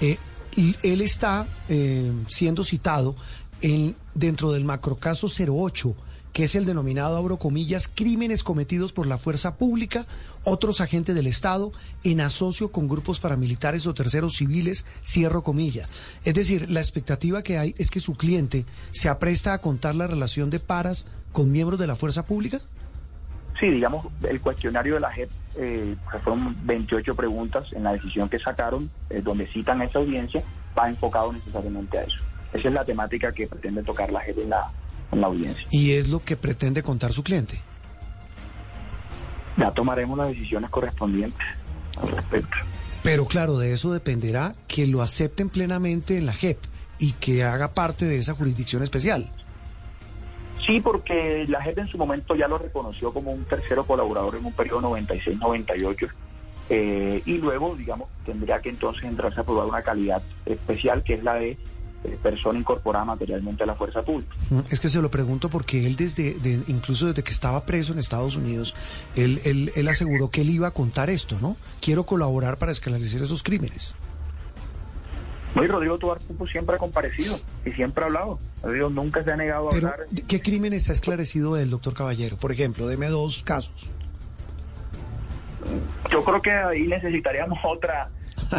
eh, 0.01 0.17
y 0.55 0.75
él 0.83 1.01
está 1.01 1.45
eh, 1.69 2.11
siendo 2.27 2.63
citado 2.63 3.15
en, 3.61 3.95
dentro 4.13 4.51
del 4.51 4.63
macrocaso 4.65 5.27
08, 5.27 5.95
que 6.33 6.43
es 6.43 6.55
el 6.55 6.65
denominado, 6.65 7.17
abro 7.17 7.37
comillas, 7.37 7.89
crímenes 7.93 8.43
cometidos 8.43 8.93
por 8.93 9.07
la 9.07 9.17
fuerza 9.17 9.57
pública, 9.57 10.05
otros 10.43 10.81
agentes 10.81 11.15
del 11.15 11.27
Estado, 11.27 11.71
en 12.03 12.21
asocio 12.21 12.71
con 12.71 12.87
grupos 12.87 13.19
paramilitares 13.19 13.87
o 13.87 13.93
terceros 13.93 14.35
civiles, 14.35 14.85
cierro 15.03 15.43
comillas. 15.43 15.89
Es 16.23 16.33
decir, 16.35 16.69
la 16.69 16.79
expectativa 16.79 17.43
que 17.43 17.57
hay 17.57 17.73
es 17.77 17.89
que 17.89 17.99
su 17.99 18.15
cliente 18.15 18.65
se 18.91 19.09
apresta 19.09 19.53
a 19.53 19.59
contar 19.59 19.95
la 19.95 20.07
relación 20.07 20.49
de 20.49 20.59
paras 20.59 21.07
con 21.31 21.51
miembros 21.51 21.79
de 21.79 21.87
la 21.87 21.95
fuerza 21.95 22.25
pública. 22.25 22.59
Sí, 23.59 23.67
digamos, 23.67 24.05
el 24.23 24.39
cuestionario 24.39 24.95
de 24.95 24.99
la 24.99 25.11
JEP, 25.11 25.31
eh, 25.55 25.95
que 26.11 26.19
fueron 26.19 26.55
28 26.67 27.15
preguntas 27.15 27.73
en 27.73 27.83
la 27.83 27.93
decisión 27.93 28.29
que 28.29 28.37
sacaron, 28.37 28.91
eh, 29.09 29.21
donde 29.23 29.47
citan 29.47 29.81
esa 29.81 29.97
audiencia, 29.97 30.43
va 30.77 30.87
enfocado 30.87 31.33
necesariamente 31.33 31.97
a 31.97 32.03
eso. 32.03 32.17
Esa 32.53 32.67
es 32.67 32.73
la 32.73 32.85
temática 32.85 33.31
que 33.31 33.47
pretende 33.47 33.81
tocar 33.81 34.11
la 34.11 34.21
JEP 34.21 34.37
en 34.37 34.49
la, 34.51 34.71
en 35.11 35.21
la 35.21 35.27
audiencia. 35.27 35.67
Y 35.71 35.91
es 35.91 36.09
lo 36.09 36.19
que 36.19 36.37
pretende 36.37 36.83
contar 36.83 37.13
su 37.13 37.23
cliente. 37.23 37.61
Ya 39.57 39.71
tomaremos 39.71 40.17
las 40.17 40.29
decisiones 40.29 40.69
correspondientes 40.69 41.45
al 42.01 42.09
respecto. 42.09 42.57
Pero 43.03 43.25
claro, 43.25 43.57
de 43.57 43.73
eso 43.73 43.91
dependerá 43.91 44.53
que 44.67 44.85
lo 44.85 45.01
acepten 45.01 45.49
plenamente 45.49 46.17
en 46.17 46.25
la 46.25 46.33
JEP 46.33 46.57
y 46.99 47.13
que 47.13 47.43
haga 47.43 47.73
parte 47.73 48.05
de 48.05 48.17
esa 48.17 48.33
jurisdicción 48.33 48.83
especial. 48.83 49.31
Sí, 50.65 50.81
porque 50.81 51.45
la 51.47 51.61
JEP 51.61 51.79
en 51.79 51.87
su 51.87 51.97
momento 51.97 52.35
ya 52.35 52.47
lo 52.47 52.57
reconoció 52.57 53.13
como 53.13 53.31
un 53.31 53.45
tercero 53.45 53.85
colaborador 53.85 54.35
en 54.35 54.45
un 54.45 54.53
periodo 54.53 54.81
96-98. 54.81 56.09
eh, 56.69 57.21
y 57.25 57.37
luego, 57.37 57.75
digamos, 57.75 58.09
tendría 58.25 58.59
que 58.61 58.69
entonces 58.69 59.05
entrarse 59.05 59.39
a 59.39 59.43
probar 59.43 59.67
una 59.67 59.81
calidad 59.81 60.21
especial, 60.45 61.03
que 61.03 61.13
es 61.13 61.23
la 61.23 61.35
de 61.35 61.57
persona 62.15 62.57
incorporada 62.59 63.05
materialmente 63.05 63.63
a 63.63 63.65
la 63.65 63.75
fuerza 63.75 64.01
pública. 64.03 64.35
Mm, 64.49 64.59
Es 64.71 64.79
que 64.79 64.87
se 64.89 65.01
lo 65.01 65.11
pregunto 65.11 65.49
porque 65.49 65.85
él 65.85 65.95
desde, 65.95 66.33
de- 66.35 66.63
incluso 66.67 67.07
desde 67.07 67.23
que 67.23 67.31
estaba 67.31 67.65
preso 67.65 67.93
en 67.93 67.99
Estados 67.99 68.35
Unidos, 68.35 68.73
él, 69.15 69.39
él, 69.45 69.71
él 69.75 69.87
aseguró 69.87 70.29
que 70.29 70.41
él 70.41 70.49
iba 70.49 70.67
a 70.67 70.71
contar 70.71 71.09
esto, 71.09 71.37
¿no? 71.41 71.57
Quiero 71.81 72.05
colaborar 72.05 72.57
para 72.57 72.71
esclarecer 72.71 73.21
esos 73.21 73.43
crímenes. 73.43 73.95
No, 75.55 75.63
y 75.63 75.67
Rodrigo 75.67 75.97
Tobar 75.97 76.19
siempre 76.51 76.75
ha 76.75 76.79
comparecido 76.79 77.39
y 77.65 77.71
siempre 77.71 78.03
ha 78.03 78.07
hablado. 78.07 78.39
Rodrigo 78.61 78.89
nunca 78.89 79.23
se 79.23 79.31
ha 79.31 79.35
negado 79.35 79.69
a 79.69 79.71
Pero, 79.71 79.87
hablar. 79.87 80.07
¿de 80.11 80.21
¿qué 80.23 80.41
crímenes 80.41 80.89
ha 80.89 80.93
esclarecido 80.93 81.57
el 81.57 81.69
doctor 81.71 81.93
Caballero? 81.95 82.37
Por 82.37 82.51
ejemplo, 82.51 82.85
deme 82.87 83.07
dos 83.07 83.41
casos. 83.43 83.89
Yo 86.11 86.23
creo 86.23 86.41
que 86.41 86.51
ahí 86.51 86.87
necesitaríamos 86.87 87.57
otra 87.65 88.09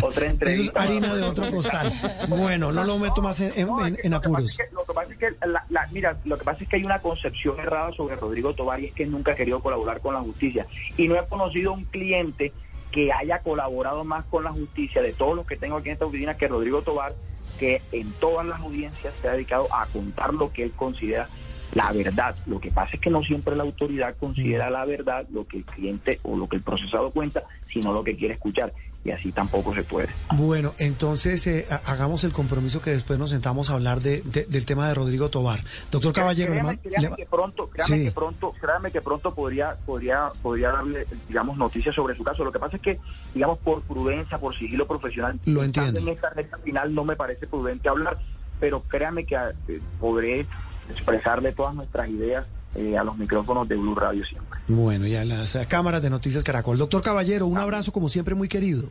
otra 0.02 0.26
Eso 0.26 0.62
es 0.62 0.72
harina 0.76 1.14
de 1.14 1.22
otro 1.22 1.50
costal. 1.50 1.92
Bueno, 2.28 2.72
no 2.72 2.84
lo 2.84 2.98
meto 2.98 3.22
más 3.22 3.40
en, 3.40 3.52
en- 3.56 3.68
en- 3.86 3.98
en 4.02 4.14
apuros. 4.14 4.58
Lo 4.72 4.84
que 4.84 4.92
pasa 4.92 5.12
es 5.12 5.18
que, 5.18 5.30
la- 5.46 5.64
la- 5.68 5.86
mira, 5.92 6.18
lo 6.24 6.36
que 6.36 6.44
pasa 6.44 6.62
es 6.62 6.68
que 6.68 6.76
hay 6.76 6.84
una 6.84 7.00
concepción 7.00 7.58
errada 7.60 7.92
sobre 7.92 8.16
Rodrigo 8.16 8.54
Tobar 8.54 8.80
y 8.80 8.86
es 8.86 8.92
que 8.94 9.06
nunca 9.06 9.32
ha 9.32 9.34
querido 9.36 9.60
colaborar 9.60 10.00
con 10.00 10.14
la 10.14 10.20
justicia. 10.20 10.66
Y 10.96 11.08
no 11.08 11.16
he 11.16 11.26
conocido 11.26 11.72
un 11.72 11.84
cliente 11.84 12.52
que 12.92 13.12
haya 13.12 13.40
colaborado 13.40 14.04
más 14.04 14.24
con 14.26 14.44
la 14.44 14.52
justicia 14.52 15.02
de 15.02 15.12
todos 15.12 15.36
los 15.36 15.46
que 15.46 15.56
tengo 15.56 15.76
aquí 15.76 15.88
en 15.88 15.94
esta 15.94 16.06
oficina 16.06 16.34
que 16.34 16.48
Rodrigo 16.48 16.82
Tobar, 16.82 17.14
que 17.58 17.82
en 17.92 18.12
todas 18.12 18.46
las 18.46 18.60
audiencias 18.60 19.12
se 19.20 19.28
ha 19.28 19.32
dedicado 19.32 19.66
a 19.74 19.84
contar 19.86 20.32
lo 20.32 20.52
que 20.52 20.62
él 20.64 20.72
considera 20.76 21.28
la 21.74 21.92
verdad. 21.92 22.34
Lo 22.46 22.60
que 22.60 22.70
pasa 22.70 22.90
es 22.94 23.00
que 23.00 23.10
no 23.10 23.22
siempre 23.22 23.54
la 23.56 23.62
autoridad 23.64 24.16
considera 24.18 24.70
la 24.70 24.84
verdad 24.84 25.26
lo 25.32 25.46
que 25.46 25.58
el 25.58 25.64
cliente 25.64 26.18
o 26.22 26.36
lo 26.36 26.48
que 26.48 26.56
el 26.56 26.62
procesado 26.62 27.10
cuenta, 27.10 27.42
sino 27.68 27.92
lo 27.92 28.02
que 28.04 28.16
quiere 28.16 28.34
escuchar. 28.34 28.72
Y 29.04 29.12
así 29.12 29.30
tampoco 29.30 29.72
se 29.74 29.84
puede. 29.84 30.08
Bueno, 30.34 30.74
entonces 30.78 31.46
eh, 31.46 31.66
ha- 31.70 31.76
hagamos 31.92 32.24
el 32.24 32.32
compromiso 32.32 32.82
que 32.82 32.90
después 32.90 33.16
nos 33.18 33.30
sentamos 33.30 33.70
a 33.70 33.74
hablar 33.74 34.00
de- 34.00 34.22
de- 34.22 34.44
del 34.46 34.66
tema 34.66 34.88
de 34.88 34.94
Rodrigo 34.94 35.30
Tobar. 35.30 35.60
Doctor 35.92 36.12
Caballero, 36.12 36.52
le 36.52 36.58
créame, 36.60 36.78
créame 36.78 37.16
que 37.16 37.26
pronto, 37.26 37.68
créame 37.70 37.96
Sí. 37.98 38.04
que 38.06 38.10
pronto, 38.12 38.52
créame 38.60 38.90
que 38.90 39.00
pronto 39.00 39.32
podría, 39.34 39.76
podría, 39.86 40.30
podría 40.42 40.72
darle, 40.72 41.06
digamos, 41.28 41.56
noticias 41.56 41.94
sobre 41.94 42.16
su 42.16 42.24
caso. 42.24 42.42
Lo 42.44 42.50
que 42.52 42.58
pasa 42.58 42.76
es 42.76 42.82
que, 42.82 42.98
digamos, 43.34 43.58
por 43.60 43.82
prudencia, 43.82 44.36
por 44.36 44.54
sigilo 44.58 44.86
profesional, 44.86 45.38
Lo 45.44 45.62
entiendo. 45.62 46.00
en 46.00 46.08
esta 46.08 46.30
recta 46.30 46.58
final 46.58 46.92
no 46.92 47.04
me 47.04 47.14
parece 47.14 47.46
prudente 47.46 47.88
hablar, 47.88 48.18
pero 48.58 48.82
créame 48.82 49.24
que 49.24 49.36
eh, 49.68 49.80
podré 50.00 50.44
expresarle 50.90 51.52
todas 51.52 51.74
nuestras 51.74 52.08
ideas 52.08 52.46
eh, 52.74 52.96
a 52.96 53.04
los 53.04 53.16
micrófonos 53.16 53.68
de 53.68 53.76
Blue 53.76 53.94
Radio 53.94 54.24
siempre. 54.24 54.60
Bueno, 54.68 55.06
ya 55.06 55.24
las 55.24 55.54
eh, 55.54 55.66
cámaras 55.68 56.02
de 56.02 56.10
Noticias 56.10 56.44
Caracol. 56.44 56.78
Doctor 56.78 57.02
Caballero, 57.02 57.46
un 57.46 57.58
abrazo 57.58 57.92
como 57.92 58.08
siempre 58.08 58.34
muy 58.34 58.48
querido. 58.48 58.88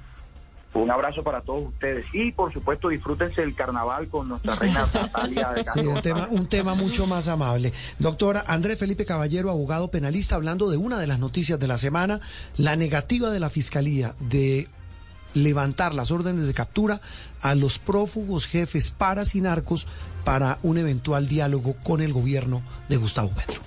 Un 0.74 0.92
abrazo 0.92 1.24
para 1.24 1.42
todos 1.42 1.70
ustedes. 1.70 2.06
Y 2.14 2.32
por 2.32 2.54
supuesto, 2.54 2.90
disfrútense 2.90 3.42
el 3.42 3.56
carnaval 3.56 4.10
con 4.10 4.30
nuestra 4.30 4.56
reina 4.56 4.86
Natalia 4.94 5.50
de 5.52 5.66
Sí, 5.74 5.80
un 5.80 6.02
tema, 6.02 6.28
un 6.30 6.48
tema 6.48 6.76
mucho 6.76 7.08
más 7.08 7.28
amable. 7.28 7.74
Doctora 8.00 8.44
André 8.48 8.76
Felipe 8.76 9.06
Caballero, 9.06 9.50
abogado 9.50 9.90
penalista, 9.90 10.36
hablando 10.36 10.70
de 10.70 10.78
una 10.78 11.00
de 11.00 11.08
las 11.08 11.20
noticias 11.20 11.60
de 11.60 11.68
la 11.68 11.78
semana, 11.78 12.20
la 12.58 12.76
negativa 12.76 13.32
de 13.32 13.40
la 13.40 13.50
Fiscalía 13.50 14.16
de 14.20 14.68
levantar 15.34 15.94
las 15.94 16.12
órdenes 16.12 16.48
de 16.48 16.54
captura 16.54 17.00
a 17.42 17.56
los 17.56 17.80
prófugos 17.80 18.48
jefes 18.48 18.92
paras 18.92 19.36
y 19.36 19.42
narcos 19.42 19.88
para 20.28 20.60
un 20.62 20.78
eventual 20.78 21.26
diálogo 21.30 21.78
con 21.84 22.02
el 22.02 22.12
gobierno 22.12 22.62
de 22.90 22.98
Gustavo 22.98 23.30
Petro. 23.30 23.62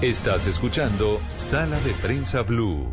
Estás 0.00 0.46
escuchando 0.46 1.20
Sala 1.36 1.78
de 1.80 1.92
Prensa 1.92 2.40
Blue. 2.40 2.88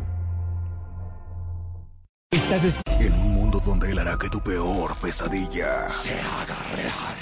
Estás 2.30 2.82
en 3.00 3.14
un 3.14 3.32
mundo 3.32 3.62
donde 3.64 3.90
él 3.92 3.98
hará 3.98 4.18
que 4.18 4.28
tu 4.28 4.42
peor 4.42 4.94
pesadilla 5.00 5.88
Se 5.88 6.12
haga 6.12 6.58
real. 6.76 7.21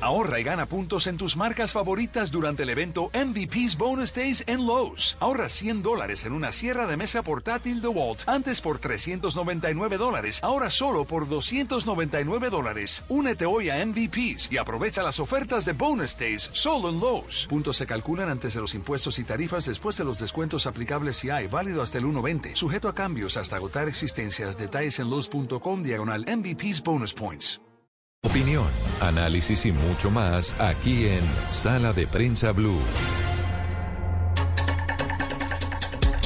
Ahorra 0.00 0.40
y 0.40 0.44
gana 0.44 0.66
puntos 0.66 1.06
en 1.06 1.16
tus 1.16 1.36
marcas 1.36 1.72
favoritas 1.72 2.30
durante 2.30 2.64
el 2.64 2.70
evento 2.70 3.10
MVP's 3.14 3.76
Bonus 3.78 4.12
Days 4.12 4.44
en 4.46 4.66
Lowe's. 4.66 5.16
Ahorra 5.20 5.48
100 5.48 5.82
dólares 5.82 6.24
en 6.24 6.32
una 6.32 6.52
sierra 6.52 6.86
de 6.86 6.96
mesa 6.96 7.22
portátil 7.22 7.80
DeWalt. 7.80 8.28
Antes 8.28 8.60
por 8.60 8.78
399 8.78 9.96
dólares. 9.96 10.40
Ahora 10.42 10.70
solo 10.70 11.04
por 11.04 11.28
299 11.28 12.50
dólares. 12.50 13.04
Únete 13.08 13.46
hoy 13.46 13.70
a 13.70 13.84
MVP's 13.84 14.50
y 14.50 14.58
aprovecha 14.58 15.02
las 15.02 15.20
ofertas 15.20 15.64
de 15.64 15.72
Bonus 15.72 16.18
Days 16.18 16.50
solo 16.52 16.90
en 16.90 17.00
Lowe's. 17.00 17.46
Puntos 17.48 17.76
se 17.76 17.86
calculan 17.86 18.28
antes 18.28 18.54
de 18.54 18.60
los 18.60 18.74
impuestos 18.74 19.18
y 19.18 19.24
tarifas 19.24 19.64
después 19.66 19.96
de 19.96 20.04
los 20.04 20.18
descuentos 20.18 20.66
aplicables 20.66 21.16
si 21.16 21.30
hay. 21.30 21.46
Válido 21.46 21.82
hasta 21.82 21.98
el 21.98 22.04
1.20. 22.04 22.54
Sujeto 22.54 22.88
a 22.88 22.94
cambios 22.94 23.36
hasta 23.36 23.56
agotar 23.56 23.88
existencias. 23.88 24.58
Detalles 24.58 24.98
en 24.98 25.10
Lowe's.com 25.10 25.82
diagonal 25.82 26.24
MVP's 26.26 26.82
Bonus 26.82 27.14
Points. 27.14 27.63
Opinión, 28.24 28.64
análisis 29.00 29.66
y 29.66 29.72
mucho 29.72 30.10
más 30.10 30.54
aquí 30.58 31.06
en 31.06 31.22
Sala 31.50 31.92
de 31.92 32.06
Prensa 32.06 32.52
Blue. 32.52 32.80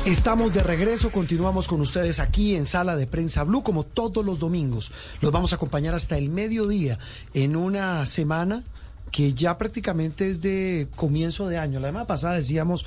Estamos 0.06 0.54
de 0.54 0.62
regreso, 0.62 1.10
continuamos 1.10 1.66
con 1.66 1.80
ustedes 1.80 2.20
aquí 2.20 2.54
en 2.54 2.66
Sala 2.66 2.94
de 2.94 3.08
Prensa 3.08 3.42
Blue, 3.42 3.64
como 3.64 3.84
todos 3.84 4.24
los 4.24 4.38
domingos. 4.38 4.92
Los 5.20 5.32
vamos 5.32 5.52
a 5.52 5.56
acompañar 5.56 5.92
hasta 5.92 6.16
el 6.16 6.28
mediodía 6.28 7.00
en 7.34 7.56
una 7.56 8.06
semana 8.06 8.62
que 9.10 9.34
ya 9.34 9.58
prácticamente 9.58 10.30
es 10.30 10.40
de 10.40 10.86
comienzo 10.94 11.48
de 11.48 11.58
año. 11.58 11.80
La 11.80 11.88
semana 11.88 12.06
pasada 12.06 12.34
decíamos, 12.34 12.86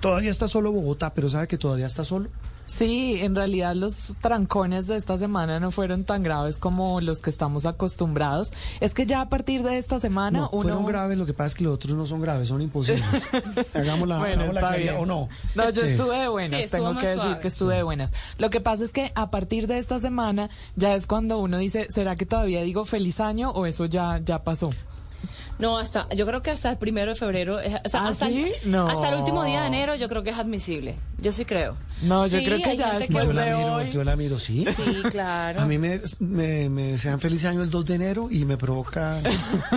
todavía 0.00 0.30
está 0.30 0.46
solo 0.46 0.72
Bogotá, 0.72 1.14
pero 1.14 1.30
¿sabe 1.30 1.48
que 1.48 1.56
todavía 1.56 1.86
está 1.86 2.04
solo? 2.04 2.28
Sí, 2.72 3.18
en 3.20 3.34
realidad 3.36 3.74
los 3.74 4.14
trancones 4.22 4.86
de 4.86 4.96
esta 4.96 5.18
semana 5.18 5.60
no 5.60 5.70
fueron 5.70 6.04
tan 6.04 6.22
graves 6.22 6.56
como 6.56 7.02
los 7.02 7.20
que 7.20 7.28
estamos 7.28 7.66
acostumbrados. 7.66 8.54
Es 8.80 8.94
que 8.94 9.04
ya 9.04 9.20
a 9.20 9.28
partir 9.28 9.62
de 9.62 9.76
esta 9.76 9.98
semana 9.98 10.38
No, 10.40 10.48
uno... 10.52 10.62
fueron 10.62 10.86
graves, 10.86 11.18
lo 11.18 11.26
que 11.26 11.34
pasa 11.34 11.48
es 11.48 11.54
que 11.56 11.64
los 11.64 11.74
otros 11.74 11.94
no 11.94 12.06
son 12.06 12.22
graves, 12.22 12.48
son 12.48 12.62
imposibles. 12.62 13.28
hagamos 13.74 14.08
la, 14.08 14.18
Bueno, 14.18 14.34
hagamos 14.44 14.54
la 14.54 14.60
está 14.60 14.68
claridad, 14.70 14.92
bien. 14.94 15.02
¿o 15.02 15.06
no? 15.06 15.28
No, 15.54 15.70
yo 15.70 15.82
Sí. 15.82 15.88
estuve 15.92 16.16
de 16.18 16.28
buenas, 16.28 16.62
Sí, 16.62 16.68
tengo 16.70 16.94
que 16.96 17.06
decir 17.06 17.20
suave. 17.22 17.40
que 17.40 17.48
estuve 17.48 17.74
de 17.76 17.82
buenas. 17.82 18.12
Lo 18.38 18.48
que 18.48 18.60
pasa 18.62 18.84
es 18.84 18.92
que 18.92 19.12
a 19.14 19.30
partir 19.30 19.66
de 19.66 19.76
esta 19.76 19.98
semana 19.98 20.48
ya 20.74 20.94
es 20.94 21.06
cuando 21.06 21.38
uno 21.40 21.58
dice, 21.58 21.88
¿será 21.90 22.16
que 22.16 22.24
todavía 22.24 22.62
digo 22.62 22.86
feliz 22.86 23.20
año 23.20 23.50
o 23.50 23.66
eso 23.66 23.84
ya, 23.84 24.18
ya 24.24 24.44
pasó? 24.44 24.70
No, 25.58 25.78
hasta, 25.78 26.08
yo 26.14 26.26
creo 26.26 26.42
que 26.42 26.50
hasta 26.50 26.70
el 26.70 26.78
primero 26.78 27.12
de 27.12 27.14
febrero, 27.14 27.60
eh, 27.60 27.72
¿Ah, 27.92 28.08
hasta, 28.08 28.26
sí? 28.28 28.52
el, 28.64 28.70
No. 28.70 28.88
hasta 28.88 29.10
el 29.10 29.16
último 29.16 29.44
día 29.44 29.60
de 29.60 29.66
enero, 29.68 29.94
yo 29.94 30.08
creo 30.08 30.22
que 30.22 30.30
es 30.30 30.38
admisible. 30.38 30.96
Yo 31.18 31.30
sí 31.30 31.44
creo. 31.44 31.76
No, 32.02 32.26
yo 32.26 32.38
creo 32.42 32.58
que 32.58 32.76
ya 32.76 32.86
gente 32.98 32.98
después 33.04 33.26
Yo 33.26 33.32
la 33.32 33.44
de 33.44 33.54
miro, 33.54 33.74
hoy. 33.76 33.90
yo 33.90 34.02
la 34.02 34.16
miro, 34.16 34.38
sí. 34.40 34.64
Sí, 34.64 35.02
claro. 35.10 35.60
A 35.60 35.66
mí 35.66 35.78
me, 35.78 36.00
me, 36.18 36.68
me 36.68 36.92
desean 36.92 37.20
feliz 37.20 37.44
año 37.44 37.62
el 37.62 37.70
2 37.70 37.84
de 37.86 37.94
enero 37.94 38.28
y 38.28 38.44
me 38.44 38.56
provoca 38.56 39.20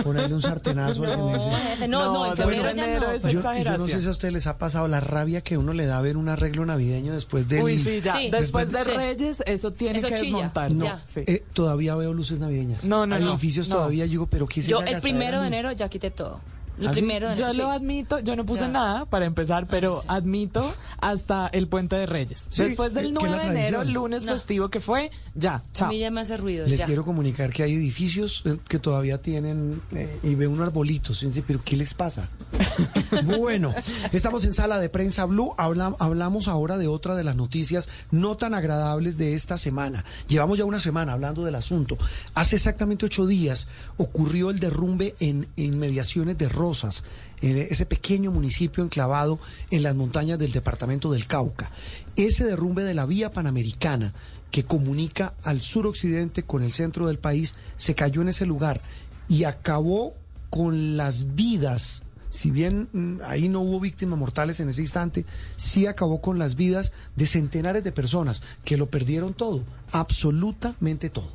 ponerle 0.02 0.34
un 0.34 0.42
sartenazo 0.42 1.04
al 1.04 1.10
que. 1.10 1.16
No, 1.16 1.50
jefe, 1.56 1.86
no, 1.88 2.12
no, 2.12 2.26
en 2.26 2.36
febrero 2.36 2.62
bueno, 2.64 2.76
ya 2.76 2.84
enero 2.84 3.06
no. 3.06 3.12
es 3.12 3.22
Yo, 3.22 3.40
yo 3.42 3.78
no 3.78 3.86
sé 3.86 4.02
si 4.02 4.08
a 4.08 4.10
ustedes 4.10 4.34
les 4.34 4.46
ha 4.48 4.58
pasado 4.58 4.88
la 4.88 4.98
rabia 4.98 5.40
que 5.40 5.56
uno 5.56 5.72
le 5.72 5.86
da 5.86 5.98
a 5.98 6.00
ver 6.00 6.16
un 6.16 6.28
arreglo 6.28 6.66
navideño 6.66 7.12
después 7.12 7.46
del... 7.46 7.62
Uy, 7.62 7.78
sí, 7.78 8.00
ya. 8.02 8.14
Sí. 8.14 8.28
Después 8.30 8.72
de 8.72 8.82
Sí. 8.82 8.90
Reyes, 8.90 9.42
eso 9.46 9.72
tiene 9.72 9.98
Eso 9.98 10.08
que 10.08 10.14
chilla. 10.16 10.36
desmontarse. 10.36 10.76
No, 10.78 10.84
Ya. 10.84 11.02
Sí. 11.06 11.20
eh, 11.28 11.44
todavía 11.52 11.94
veo 11.94 12.12
luces 12.12 12.40
navideñas. 12.40 12.82
No, 12.82 13.06
no, 13.06 13.14
Hay 13.14 13.22
edificios 13.22 13.68
no. 13.68 13.76
todavía, 13.76 14.04
digo, 14.06 14.26
pero 14.26 14.46
¿qué 14.48 14.60
es 14.60 14.66
Yo 14.66 14.80
el 14.82 15.00
primero 15.00 15.40
de 15.42 15.50
gastadera? 15.50 15.65
Ya 15.72 15.88
quité 15.88 16.10
todo. 16.10 16.40
¿Ah, 16.80 16.92
sí? 16.92 17.00
primero 17.00 17.28
de 17.30 17.36
Yo 17.36 17.46
lo 17.48 17.52
sí. 17.54 17.60
admito, 17.62 18.18
yo 18.20 18.36
no 18.36 18.44
puse 18.44 18.62
Ya. 18.62 18.68
nada 18.68 19.04
para 19.06 19.24
empezar, 19.26 19.66
pero 19.68 20.00
sí. 20.00 20.06
admito 20.10 20.74
hasta 21.00 21.46
el 21.48 21.68
puente 21.68 21.96
de 21.96 22.06
Reyes. 22.06 22.44
Sí, 22.50 22.62
Después 22.62 22.92
eh, 22.92 22.96
del 22.96 23.04
que 23.04 23.08
es 23.08 23.14
9 23.30 23.36
la 23.36 23.42
de 23.44 23.48
enero, 23.50 23.84
lunes 23.84 24.24
No. 24.26 24.32
festivo 24.32 24.68
que 24.68 24.80
fue, 24.80 25.10
ya, 25.34 25.54
A 25.56 25.62
chao. 25.72 25.88
mí 25.88 25.98
ya 25.98 26.10
me 26.10 26.20
hace 26.20 26.36
ruido. 26.36 26.66
Les 26.66 26.80
ya. 26.80 26.86
quiero 26.86 27.04
comunicar 27.04 27.50
que 27.52 27.62
hay 27.62 27.72
edificios 27.74 28.42
eh, 28.44 28.58
que 28.68 28.78
todavía 28.78 29.22
tienen 29.22 29.80
eh, 29.92 30.18
y 30.22 30.34
ve 30.34 30.46
unos 30.46 30.66
arbolitos. 30.66 31.22
Y 31.22 31.26
dice, 31.26 31.42
pero 31.46 31.60
¿qué 31.64 31.76
les 31.76 31.94
pasa? 31.94 32.28
bueno, 33.38 33.74
estamos 34.12 34.44
en 34.44 34.52
sala 34.52 34.78
de 34.78 34.88
prensa 34.88 35.24
Blue. 35.24 35.54
Habla- 35.58 35.96
hablamos 35.98 36.48
ahora 36.48 36.76
de 36.76 36.86
otra 36.88 37.14
de 37.14 37.24
las 37.24 37.36
noticias 37.36 37.88
no 38.10 38.36
tan 38.36 38.54
agradables 38.54 39.16
de 39.18 39.34
esta 39.34 39.58
semana. 39.58 40.04
Llevamos 40.28 40.58
ya 40.58 40.64
una 40.64 40.78
semana 40.80 41.12
hablando 41.12 41.44
del 41.44 41.54
asunto. 41.54 41.96
Hace 42.34 42.56
exactamente 42.56 43.06
ocho 43.06 43.26
días 43.26 43.68
ocurrió 43.96 44.50
el 44.50 44.60
derrumbe 44.60 45.14
en 45.20 45.48
inmediaciones 45.56 46.36
de 46.38 46.48
Rosas, 46.66 47.04
ese 47.40 47.86
pequeño 47.86 48.32
municipio 48.32 48.82
enclavado 48.82 49.38
en 49.70 49.84
las 49.84 49.94
montañas 49.94 50.36
del 50.36 50.50
departamento 50.50 51.12
del 51.12 51.28
Cauca. 51.28 51.70
Ese 52.16 52.44
derrumbe 52.44 52.82
de 52.82 52.92
la 52.92 53.06
vía 53.06 53.30
panamericana 53.30 54.12
que 54.50 54.64
comunica 54.64 55.34
al 55.44 55.60
suroccidente 55.60 56.42
con 56.42 56.64
el 56.64 56.72
centro 56.72 57.06
del 57.06 57.20
país 57.20 57.54
se 57.76 57.94
cayó 57.94 58.20
en 58.22 58.30
ese 58.30 58.46
lugar 58.46 58.80
y 59.28 59.44
acabó 59.44 60.14
con 60.50 60.96
las 60.96 61.36
vidas. 61.36 62.02
Si 62.30 62.50
bien 62.50 62.88
mm, 62.92 63.20
ahí 63.24 63.48
no 63.48 63.60
hubo 63.60 63.78
víctimas 63.78 64.18
mortales 64.18 64.58
en 64.58 64.68
ese 64.68 64.82
instante, 64.82 65.24
sí 65.54 65.86
acabó 65.86 66.20
con 66.20 66.40
las 66.40 66.56
vidas 66.56 66.92
de 67.14 67.28
centenares 67.28 67.84
de 67.84 67.92
personas 67.92 68.42
que 68.64 68.76
lo 68.76 68.90
perdieron 68.90 69.34
todo, 69.34 69.62
absolutamente 69.92 71.10
todo. 71.10 71.30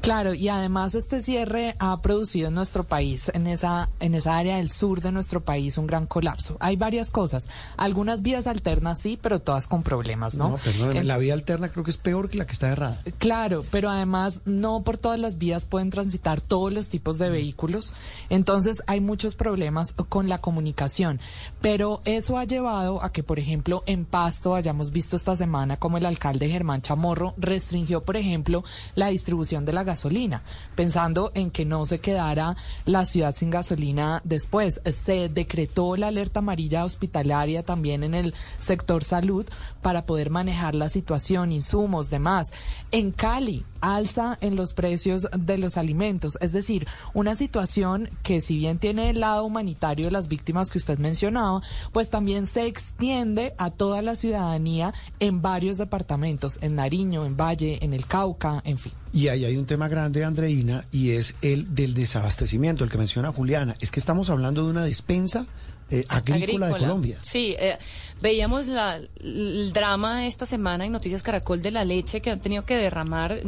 Claro, 0.00 0.32
y 0.32 0.48
además 0.48 0.94
este 0.94 1.20
cierre 1.20 1.76
ha 1.78 2.00
producido 2.00 2.48
en 2.48 2.54
nuestro 2.54 2.84
país, 2.84 3.30
en 3.34 3.46
esa, 3.46 3.90
en 4.00 4.14
esa 4.14 4.38
área 4.38 4.56
del 4.56 4.70
sur 4.70 5.02
de 5.02 5.12
nuestro 5.12 5.42
país, 5.42 5.76
un 5.76 5.86
gran 5.86 6.06
colapso. 6.06 6.56
Hay 6.60 6.76
varias 6.76 7.10
cosas. 7.10 7.50
Algunas 7.76 8.22
vías 8.22 8.46
alternas 8.46 8.98
sí, 8.98 9.18
pero 9.20 9.40
todas 9.40 9.66
con 9.66 9.82
problemas, 9.82 10.36
¿no? 10.36 10.50
No, 10.50 10.56
perdóneme, 10.56 11.00
En- 11.00 11.06
la 11.08 11.18
vía 11.18 11.34
alterna 11.34 11.68
creo 11.70 11.84
que 11.84 11.90
es 11.90 11.98
peor 11.98 12.30
que 12.30 12.38
la 12.38 12.46
que 12.46 12.52
está 12.52 12.68
errada. 12.70 13.02
Claro, 13.18 13.60
pero 13.70 13.90
además 13.90 14.40
no 14.46 14.82
por 14.84 14.96
todas 14.96 15.18
las 15.18 15.36
vías 15.36 15.66
pueden 15.66 15.90
transitar 15.90 16.40
todos 16.40 16.72
los 16.72 16.88
tipos 16.88 17.18
de 17.18 17.28
vehículos. 17.28 17.92
Entonces 18.30 18.82
hay 18.86 19.00
muchos 19.02 19.34
problemas 19.36 19.92
con 20.08 20.30
la 20.30 20.40
comunicación. 20.40 21.20
Pero 21.60 22.00
eso 22.06 22.38
ha 22.38 22.44
llevado 22.44 23.02
a 23.04 23.12
que, 23.12 23.22
por 23.22 23.38
ejemplo, 23.38 23.82
en 23.86 24.06
Pasto 24.06 24.54
hayamos 24.54 24.92
visto 24.92 25.14
esta 25.16 25.36
semana 25.36 25.76
como 25.76 25.98
el 25.98 26.06
alcalde 26.06 26.48
Germán 26.48 26.80
Chamorro 26.80 27.34
restringió, 27.36 28.02
por 28.02 28.16
ejemplo, 28.16 28.64
la 28.94 29.08
distribución 29.08 29.49
de 29.58 29.72
la 29.72 29.82
gasolina, 29.82 30.42
pensando 30.76 31.32
en 31.34 31.50
que 31.50 31.64
no 31.64 31.84
se 31.86 31.98
quedara 31.98 32.56
la 32.84 33.04
ciudad 33.04 33.34
sin 33.34 33.50
gasolina 33.50 34.22
después. 34.24 34.80
Se 34.84 35.28
decretó 35.28 35.96
la 35.96 36.08
alerta 36.08 36.38
amarilla 36.38 36.84
hospitalaria 36.84 37.64
también 37.64 38.04
en 38.04 38.14
el 38.14 38.34
sector 38.60 39.02
salud 39.02 39.46
para 39.82 40.06
poder 40.06 40.30
manejar 40.30 40.76
la 40.76 40.88
situación, 40.88 41.50
insumos, 41.50 42.10
demás. 42.10 42.52
En 42.92 43.10
Cali, 43.10 43.64
alza 43.80 44.38
en 44.40 44.54
los 44.56 44.72
precios 44.72 45.28
de 45.36 45.58
los 45.58 45.76
alimentos, 45.76 46.38
es 46.40 46.52
decir, 46.52 46.86
una 47.14 47.34
situación 47.34 48.10
que 48.22 48.40
si 48.40 48.56
bien 48.56 48.78
tiene 48.78 49.10
el 49.10 49.20
lado 49.20 49.44
humanitario 49.44 50.06
de 50.06 50.10
las 50.10 50.28
víctimas 50.28 50.70
que 50.70 50.78
usted 50.78 50.98
mencionaba, 50.98 51.62
pues 51.92 52.10
también 52.10 52.46
se 52.46 52.66
extiende 52.66 53.54
a 53.58 53.70
toda 53.70 54.02
la 54.02 54.14
ciudadanía 54.14 54.92
en 55.18 55.42
varios 55.42 55.78
departamentos, 55.78 56.58
en 56.60 56.76
Nariño, 56.76 57.24
en 57.24 57.36
Valle, 57.36 57.78
en 57.82 57.94
el 57.94 58.06
Cauca, 58.06 58.60
en 58.64 58.78
fin. 58.78 58.92
Y 59.12 59.28
ahí 59.28 59.44
hay 59.44 59.56
un 59.56 59.66
tema 59.66 59.88
grande, 59.88 60.24
Andreina, 60.24 60.84
y 60.92 61.10
es 61.10 61.36
el 61.42 61.74
del 61.74 61.94
desabastecimiento, 61.94 62.84
el 62.84 62.90
que 62.90 62.98
menciona 62.98 63.32
Juliana. 63.32 63.74
Es 63.80 63.90
que 63.90 63.98
estamos 63.98 64.30
hablando 64.30 64.64
de 64.64 64.70
una 64.70 64.84
despensa 64.84 65.46
eh, 65.90 66.04
agrícola, 66.08 66.68
de 66.68 66.72
Colombia. 66.72 67.18
Sí, 67.22 67.54
eh, 67.58 67.78
veíamos 68.20 68.66
la, 68.66 69.00
el 69.20 69.72
drama 69.72 70.26
esta 70.26 70.46
semana 70.46 70.84
en 70.84 70.92
Noticias 70.92 71.22
Caracol 71.22 71.62
de 71.62 71.70
la 71.70 71.84
leche 71.84 72.20
que 72.20 72.30
han 72.30 72.40
tenido 72.40 72.64
que 72.64 72.76
derramar, 72.76 73.40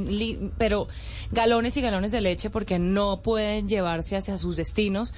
pero 0.58 0.88
galones 1.30 1.76
y 1.76 1.80
galones 1.80 2.12
de 2.12 2.20
leche 2.20 2.50
porque 2.50 2.78
no 2.78 3.22
pueden 3.22 3.68
llevarse 3.68 4.16
hacia 4.16 4.38
sus 4.38 4.56
destinos. 4.56 5.12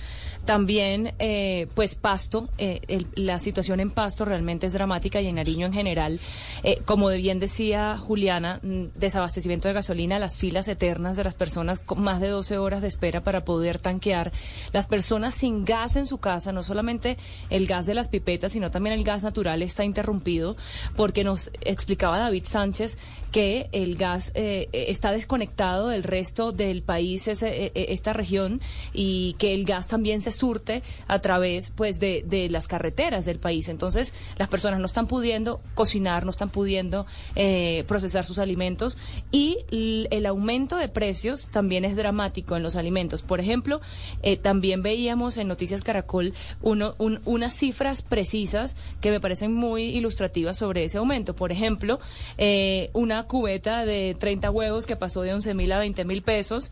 También, 0.44 1.14
eh, 1.18 1.68
pues, 1.74 1.94
Pasto, 1.94 2.48
eh, 2.58 2.80
la 3.14 3.38
situación 3.38 3.80
en 3.80 3.90
Pasto 3.90 4.24
realmente 4.24 4.66
es 4.66 4.72
dramática 4.74 5.20
y 5.20 5.28
en 5.28 5.36
Nariño 5.36 5.66
en 5.66 5.72
general. 5.72 6.20
Eh, 6.62 6.82
como 6.84 7.08
bien 7.08 7.38
decía 7.38 7.96
Juliana, 7.96 8.60
mm, 8.62 8.98
desabastecimiento 8.98 9.68
de 9.68 9.74
gasolina, 9.74 10.18
las 10.18 10.36
filas 10.36 10.68
eternas 10.68 11.16
de 11.16 11.24
las 11.24 11.34
personas 11.34 11.78
con 11.78 12.02
más 12.02 12.20
de 12.20 12.28
12 12.28 12.58
horas 12.58 12.82
de 12.82 12.88
espera 12.88 13.22
para 13.22 13.44
poder 13.44 13.78
tanquear. 13.78 14.32
Las 14.72 14.86
personas 14.86 15.34
sin 15.34 15.64
gas 15.64 15.96
en 15.96 16.06
su 16.06 16.18
casa, 16.18 16.52
no 16.52 16.62
solamente 16.62 17.13
el 17.50 17.66
gas 17.66 17.86
de 17.86 17.94
las 17.94 18.08
pipetas, 18.08 18.52
sino 18.52 18.70
también 18.70 18.94
el 18.94 19.04
gas 19.04 19.22
natural 19.22 19.62
está 19.62 19.84
interrumpido 19.84 20.56
porque 20.96 21.24
nos 21.24 21.50
explicaba 21.60 22.18
David 22.18 22.44
Sánchez 22.44 22.98
que 23.32 23.68
el 23.72 23.96
gas 23.96 24.32
está 24.34 25.10
desconectado 25.10 25.88
del 25.88 26.04
resto 26.04 26.52
del 26.52 26.82
país, 26.82 27.26
esta 27.26 28.12
región, 28.12 28.60
y 28.92 29.34
que 29.38 29.54
el 29.54 29.64
gas 29.64 29.88
también 29.88 30.20
se 30.20 30.30
surte 30.30 30.82
a 31.08 31.18
través 31.20 31.70
pues 31.70 32.00
de, 32.00 32.48
las 32.50 32.68
carreteras 32.68 33.24
del 33.24 33.38
país. 33.38 33.68
Entonces 33.68 34.14
las 34.36 34.48
personas 34.48 34.80
no 34.80 34.86
están 34.86 35.06
pudiendo 35.06 35.60
cocinar, 35.74 36.24
no 36.24 36.30
están 36.30 36.50
pudiendo 36.50 37.06
eh, 37.34 37.84
procesar 37.88 38.24
sus 38.24 38.38
alimentos 38.38 38.98
y 39.30 39.58
el 39.70 40.26
aumento 40.26 40.76
de 40.76 40.88
precios 40.88 41.48
también 41.50 41.84
es 41.84 41.96
dramático 41.96 42.56
en 42.56 42.62
los 42.62 42.76
alimentos. 42.76 43.22
Por 43.22 43.40
ejemplo, 43.40 43.80
eh, 44.22 44.36
también 44.36 44.82
veíamos 44.82 45.36
en 45.38 45.48
Noticias 45.48 45.82
Caracol 45.82 46.34
uno, 46.62 46.94
unas 47.24 47.52
cifras 47.52 48.02
precisas 48.02 48.76
que 49.00 49.10
me 49.10 49.20
parecen 49.20 49.52
muy 49.52 49.82
ilustrativas 49.82 50.56
sobre 50.56 50.84
ese 50.84 50.98
aumento. 50.98 51.34
Por 51.34 51.52
ejemplo, 51.52 52.00
eh, 52.38 52.90
una 52.92 53.24
cubeta 53.24 53.84
de 53.84 54.16
30 54.18 54.50
huevos 54.50 54.86
que 54.86 54.96
pasó 54.96 55.22
de 55.22 55.34
11 55.34 55.54
mil 55.54 55.72
a 55.72 55.78
20 55.78 56.04
mil 56.04 56.22
pesos, 56.22 56.70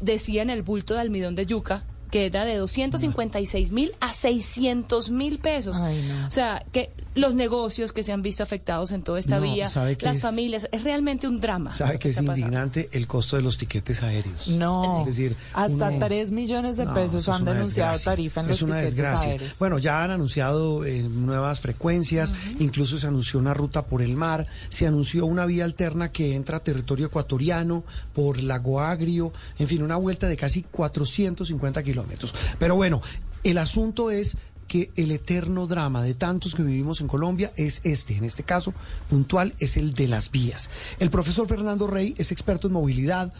decía 0.00 0.42
en 0.42 0.50
el 0.50 0.62
bulto 0.62 0.94
de 0.94 1.00
almidón 1.00 1.34
de 1.34 1.44
yuca 1.44 1.84
que 2.10 2.26
era 2.26 2.44
de 2.44 2.56
256 2.56 3.72
mil 3.72 3.92
a 4.00 4.12
600 4.12 5.10
mil 5.10 5.38
pesos. 5.38 5.80
O 6.26 6.30
sea, 6.30 6.64
que 6.72 6.90
los 7.18 7.34
negocios 7.34 7.92
que 7.92 8.02
se 8.02 8.12
han 8.12 8.22
visto 8.22 8.42
afectados 8.42 8.92
en 8.92 9.02
toda 9.02 9.18
esta 9.18 9.38
vía, 9.40 9.68
las 10.00 10.20
familias, 10.20 10.68
es 10.72 10.82
realmente 10.82 11.26
un 11.28 11.40
drama. 11.40 11.72
¿Sabe 11.72 11.98
que 11.98 12.10
es 12.10 12.18
indignante 12.18 12.88
el 12.92 13.06
costo 13.06 13.36
de 13.36 13.42
los 13.42 13.58
tiquetes 13.58 14.02
aéreos? 14.02 14.48
No, 14.48 15.00
es 15.00 15.06
decir, 15.06 15.36
hasta 15.52 15.98
3 15.98 16.32
millones 16.32 16.76
de 16.76 16.86
pesos 16.86 17.28
han 17.28 17.44
denunciado 17.44 17.98
tarifa 17.98 18.40
en 18.40 18.48
los 18.48 18.58
tiquetes 18.58 18.82
desgracia. 18.82 19.30
aéreos. 19.30 19.58
Bueno, 19.58 19.78
ya 19.78 20.02
han 20.02 20.10
anunciado 20.10 20.84
eh, 20.84 21.02
nuevas 21.02 21.60
frecuencias, 21.60 22.34
incluso 22.58 22.98
se 22.98 23.06
anunció 23.06 23.38
una 23.38 23.54
ruta 23.54 23.86
por 23.86 24.02
el 24.02 24.16
mar, 24.16 24.46
se 24.68 24.86
anunció 24.86 25.26
una 25.26 25.46
vía 25.46 25.64
alterna 25.64 26.10
que 26.10 26.34
entra 26.34 26.58
a 26.58 26.60
territorio 26.60 27.06
ecuatoriano 27.06 27.84
por 28.12 28.42
Lago 28.42 28.80
Agrio, 28.80 29.32
en 29.58 29.68
fin, 29.68 29.82
una 29.82 29.96
vuelta 29.96 30.28
de 30.28 30.36
casi 30.36 30.62
450 30.62 31.82
kilómetros. 31.82 32.34
Pero 32.58 32.76
bueno, 32.76 33.02
el 33.44 33.58
asunto 33.58 34.10
es 34.10 34.36
que 34.68 34.92
el 34.94 35.10
eterno 35.10 35.66
drama 35.66 36.02
de 36.02 36.14
tantos 36.14 36.54
que 36.54 36.62
vivimos 36.62 37.00
en 37.00 37.08
Colombia 37.08 37.50
es 37.56 37.80
este, 37.84 38.16
en 38.16 38.24
este 38.24 38.44
caso 38.44 38.74
puntual, 39.08 39.54
es 39.58 39.76
el 39.76 39.94
de 39.94 40.06
las 40.06 40.30
vías. 40.30 40.70
El 40.98 41.10
profesor 41.10 41.48
Fernando 41.48 41.86
Rey 41.86 42.14
es 42.18 42.30
experto 42.30 42.68
en 42.68 42.74
movilidad, 42.74 43.32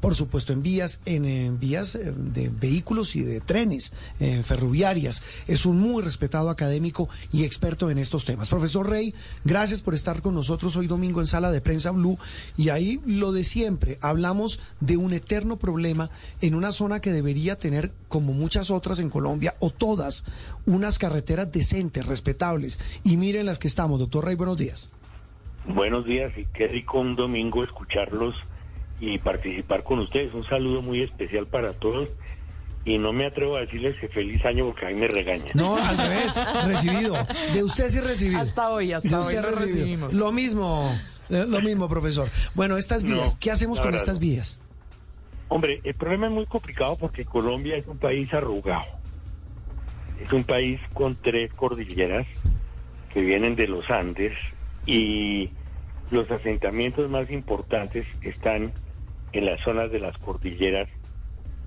por 0.00 0.14
supuesto 0.14 0.52
en 0.52 0.62
vías, 0.62 1.00
en, 1.04 1.58
vías 1.58 1.94
eh, 1.94 2.12
de 2.16 2.48
vehículos 2.48 3.16
y 3.16 3.22
de 3.22 3.40
trenes 3.40 3.92
eh, 4.18 4.42
ferroviarias. 4.42 5.22
Es 5.46 5.66
un 5.66 5.78
muy 5.80 6.02
respetado 6.02 6.50
académico 6.50 7.08
y 7.32 7.44
experto 7.44 7.90
en 7.90 7.98
estos 7.98 8.24
temas. 8.24 8.48
Profesor 8.48 8.88
Rey, 8.88 9.14
gracias 9.44 9.82
por 9.82 9.94
estar 9.94 10.22
con 10.22 10.34
nosotros 10.34 10.76
hoy 10.76 10.86
domingo 10.86 11.20
en 11.20 11.26
Sala 11.26 11.50
de 11.50 11.60
Prensa 11.60 11.90
Blue. 11.90 12.18
Y 12.56 12.70
ahí 12.70 13.00
lo 13.04 13.32
de 13.32 13.44
siempre, 13.44 13.98
hablamos 14.00 14.60
de 14.80 14.96
un 14.96 15.12
eterno 15.12 15.58
problema 15.58 16.10
en 16.40 16.54
una 16.54 16.72
zona 16.72 17.00
que 17.00 17.12
debería 17.12 17.56
tener, 17.56 17.92
como 18.08 18.32
muchas 18.32 18.70
otras 18.70 18.98
en 19.00 19.10
Colombia, 19.10 19.54
o 19.60 19.70
todas, 19.70 20.24
unas 20.66 20.98
carreteras 20.98 21.52
decentes, 21.52 22.06
respetables. 22.06 22.78
Y 23.04 23.16
miren 23.16 23.46
las 23.46 23.58
que 23.58 23.68
estamos. 23.68 23.98
Doctor 23.98 24.24
Rey, 24.24 24.34
buenos 24.34 24.58
días. 24.58 24.90
Buenos 25.66 26.06
días 26.06 26.32
y 26.38 26.46
qué 26.54 26.68
rico 26.68 27.00
un 27.00 27.16
domingo 27.16 27.62
escucharlos 27.62 28.34
y 29.00 29.18
participar 29.18 29.82
con 29.82 29.98
ustedes. 30.00 30.32
Un 30.34 30.44
saludo 30.44 30.82
muy 30.82 31.02
especial 31.02 31.46
para 31.46 31.72
todos. 31.72 32.08
Y 32.84 32.96
no 32.96 33.12
me 33.12 33.26
atrevo 33.26 33.56
a 33.56 33.60
decirles 33.60 33.94
que 34.00 34.08
feliz 34.08 34.42
año 34.44 34.66
porque 34.66 34.86
ahí 34.86 34.94
me 34.94 35.06
regañan. 35.06 35.48
No, 35.54 35.76
al 35.76 35.98
revés, 35.98 36.40
recibido. 36.66 37.14
De 37.52 37.62
usted 37.62 37.88
sí 37.90 38.00
recibido. 38.00 38.40
Hasta 38.40 38.70
hoy, 38.70 38.92
hasta 38.92 39.20
hoy 39.20 39.34
lo 39.34 39.50
recibimos. 39.50 40.14
Lo 40.14 40.32
mismo, 40.32 40.90
eh, 41.28 41.44
lo 41.46 41.60
mismo, 41.60 41.88
profesor. 41.88 42.28
Bueno, 42.54 42.78
estas 42.78 43.04
vías, 43.04 43.36
¿qué 43.38 43.50
hacemos 43.50 43.80
con 43.80 43.94
estas 43.94 44.18
vías? 44.18 44.58
Hombre, 45.48 45.80
el 45.84 45.94
problema 45.94 46.28
es 46.28 46.32
muy 46.32 46.46
complicado 46.46 46.96
porque 46.96 47.24
Colombia 47.24 47.76
es 47.76 47.86
un 47.86 47.98
país 47.98 48.32
arrugado. 48.32 48.84
Es 50.24 50.32
un 50.32 50.44
país 50.44 50.80
con 50.94 51.16
tres 51.16 51.52
cordilleras 51.54 52.26
que 53.12 53.20
vienen 53.20 53.56
de 53.56 53.66
los 53.66 53.90
Andes 53.90 54.32
y 54.86 55.50
los 56.10 56.30
asentamientos 56.30 57.10
más 57.10 57.30
importantes 57.30 58.06
están 58.22 58.72
en 59.32 59.46
las 59.46 59.60
zonas 59.60 59.90
de 59.90 60.00
las 60.00 60.16
cordilleras 60.18 60.88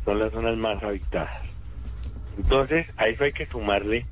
son 0.05 0.19
las 0.19 0.31
zonas 0.31 0.57
más 0.57 0.81
habitadas. 0.83 1.41
Entonces, 2.37 2.87
a 2.97 3.07
eso 3.07 3.23
hay 3.23 3.33
que 3.33 3.45
sumarle 3.47 4.05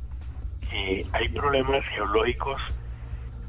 que 0.70 1.06
hay 1.12 1.30
problemas 1.30 1.84
geológicos 1.88 2.62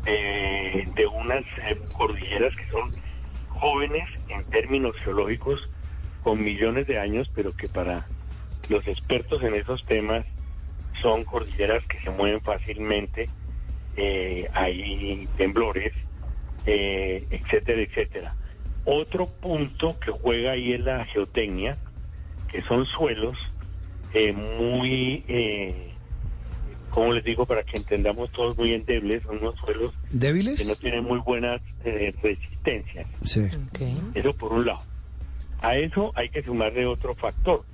eh, 0.04 0.88
de 0.96 1.06
unas 1.06 1.44
eh, 1.68 1.78
cordilleras 1.96 2.54
que 2.56 2.66
son 2.70 2.92
jóvenes 3.48 4.08
en 4.28 4.42
términos 4.44 4.96
geológicos, 5.04 5.70
con 6.24 6.42
millones 6.42 6.86
de 6.86 6.98
años, 6.98 7.30
pero 7.34 7.54
que 7.54 7.68
para 7.68 8.06
los 8.68 8.86
expertos 8.88 9.42
en 9.42 9.54
esos 9.54 9.84
temas 9.86 10.24
son 11.00 11.24
cordilleras 11.24 11.84
que 11.86 12.00
se 12.00 12.10
mueven 12.10 12.40
fácilmente, 12.40 13.28
eh, 13.96 14.48
hay 14.52 15.28
temblores, 15.36 15.92
etcétera, 16.64 17.82
etcétera. 17.82 18.36
Otro 18.84 19.26
punto 19.26 19.98
que 20.00 20.10
juega 20.10 20.52
ahí 20.52 20.72
es 20.72 20.80
la 20.80 21.04
geotecnia, 21.06 21.78
que 22.50 22.62
son 22.62 22.84
suelos 22.86 23.38
eh, 24.12 24.32
muy, 24.32 25.24
eh, 25.28 25.92
como 26.90 27.12
les 27.12 27.24
digo, 27.24 27.46
para 27.46 27.62
que 27.62 27.78
entendamos 27.78 28.30
todos 28.32 28.56
muy 28.58 28.74
endebles, 28.74 29.22
son 29.22 29.38
unos 29.38 29.54
suelos 29.64 29.94
débiles 30.10 30.60
que 30.60 30.68
no 30.68 30.74
tienen 30.74 31.04
muy 31.04 31.18
buenas 31.20 31.60
eh, 31.84 32.12
resistencias. 32.22 33.06
Sí. 33.22 33.48
Eso 34.14 34.34
por 34.34 34.52
un 34.52 34.66
lado. 34.66 34.82
A 35.60 35.76
eso 35.76 36.12
hay 36.16 36.28
que 36.28 36.42
sumarle 36.42 36.84
otro 36.86 37.14
factor, 37.14 37.64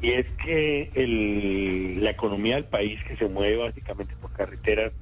y 0.00 0.10
es 0.10 0.26
que 0.44 0.90
el, 0.94 2.04
la 2.04 2.10
economía 2.10 2.54
del 2.54 2.64
país, 2.64 3.00
que 3.08 3.16
se 3.16 3.26
mueve 3.26 3.56
básicamente 3.56 4.14
por 4.20 4.32
carreteras, 4.32 4.92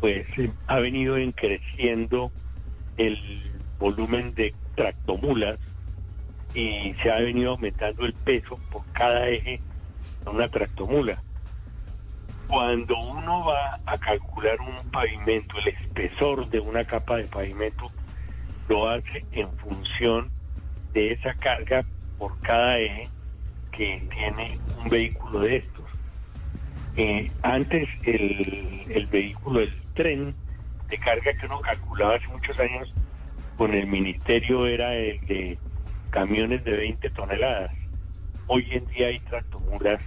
pues 0.00 0.26
ha 0.68 0.78
venido 0.78 1.16
creciendo 1.34 2.30
el 2.96 3.18
volumen 3.78 4.34
de 4.34 4.54
tractomulas 4.74 5.58
y 6.54 6.94
se 7.02 7.10
ha 7.10 7.18
venido 7.18 7.52
aumentando 7.52 8.04
el 8.04 8.14
peso 8.14 8.58
por 8.70 8.84
cada 8.92 9.28
eje 9.28 9.60
de 10.24 10.30
una 10.30 10.48
tractomula. 10.48 11.22
Cuando 12.48 12.98
uno 12.98 13.44
va 13.44 13.78
a 13.84 13.98
calcular 13.98 14.58
un 14.60 14.90
pavimento, 14.90 15.58
el 15.58 15.68
espesor 15.68 16.48
de 16.48 16.60
una 16.60 16.84
capa 16.84 17.18
de 17.18 17.24
pavimento, 17.24 17.90
lo 18.68 18.88
hace 18.88 19.24
en 19.32 19.50
función 19.58 20.30
de 20.92 21.12
esa 21.12 21.34
carga 21.34 21.84
por 22.18 22.38
cada 22.40 22.78
eje 22.78 23.08
que 23.72 24.02
tiene 24.10 24.58
un 24.82 24.88
vehículo 24.88 25.40
de 25.40 25.56
estos. 25.56 25.84
Eh, 26.96 27.30
antes 27.42 27.88
el, 28.04 28.84
el 28.88 29.06
vehículo, 29.06 29.60
el 29.60 29.72
tren 29.94 30.34
de 30.88 30.98
carga 30.98 31.32
que 31.34 31.46
uno 31.46 31.60
calculaba 31.60 32.16
hace 32.16 32.26
muchos 32.28 32.58
años, 32.58 32.92
con 33.58 33.74
el 33.74 33.88
ministerio 33.88 34.66
era 34.68 34.94
el 34.94 35.20
de 35.26 35.58
camiones 36.10 36.64
de 36.64 36.76
20 36.76 37.10
toneladas. 37.10 37.72
Hoy 38.46 38.64
en 38.70 38.86
día 38.86 39.08
hay 39.08 39.18
tractomulas 39.18 40.00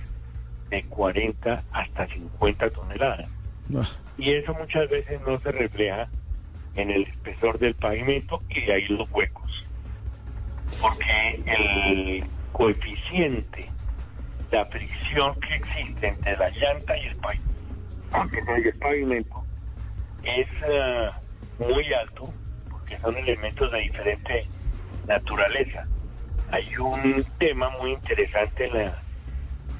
de 0.69 0.83
40 0.85 1.61
hasta 1.73 2.07
50 2.07 2.69
toneladas. 2.69 3.29
Y 4.17 4.31
eso 4.31 4.53
muchas 4.53 4.89
veces 4.89 5.19
no 5.27 5.37
se 5.41 5.51
refleja 5.51 6.07
en 6.75 6.91
el 6.91 7.03
espesor 7.03 7.59
del 7.59 7.75
pavimento 7.75 8.41
y 8.49 8.61
de 8.61 8.73
ahí 8.73 8.87
los 8.87 9.11
huecos. 9.11 9.65
Porque 10.81 11.41
el 11.45 12.23
coeficiente, 12.53 13.69
la 14.49 14.65
fricción 14.67 15.37
que 15.41 15.55
existe 15.55 16.07
entre 16.07 16.37
la 16.37 16.49
llanta 16.51 16.97
y 16.97 17.07
el 17.07 17.15
pavimento, 17.17 18.55
el 18.63 18.79
pavimento 18.79 19.43
es 20.23 20.47
ah, 20.63 21.19
muy 21.59 21.93
alto 21.93 22.33
que 22.91 23.01
son 23.01 23.17
elementos 23.17 23.71
de 23.71 23.79
diferente 23.79 24.45
naturaleza. 25.07 25.87
Hay 26.51 26.75
un 26.77 27.25
tema 27.39 27.69
muy 27.81 27.91
interesante 27.91 28.65
en 28.67 28.73
la 28.73 29.01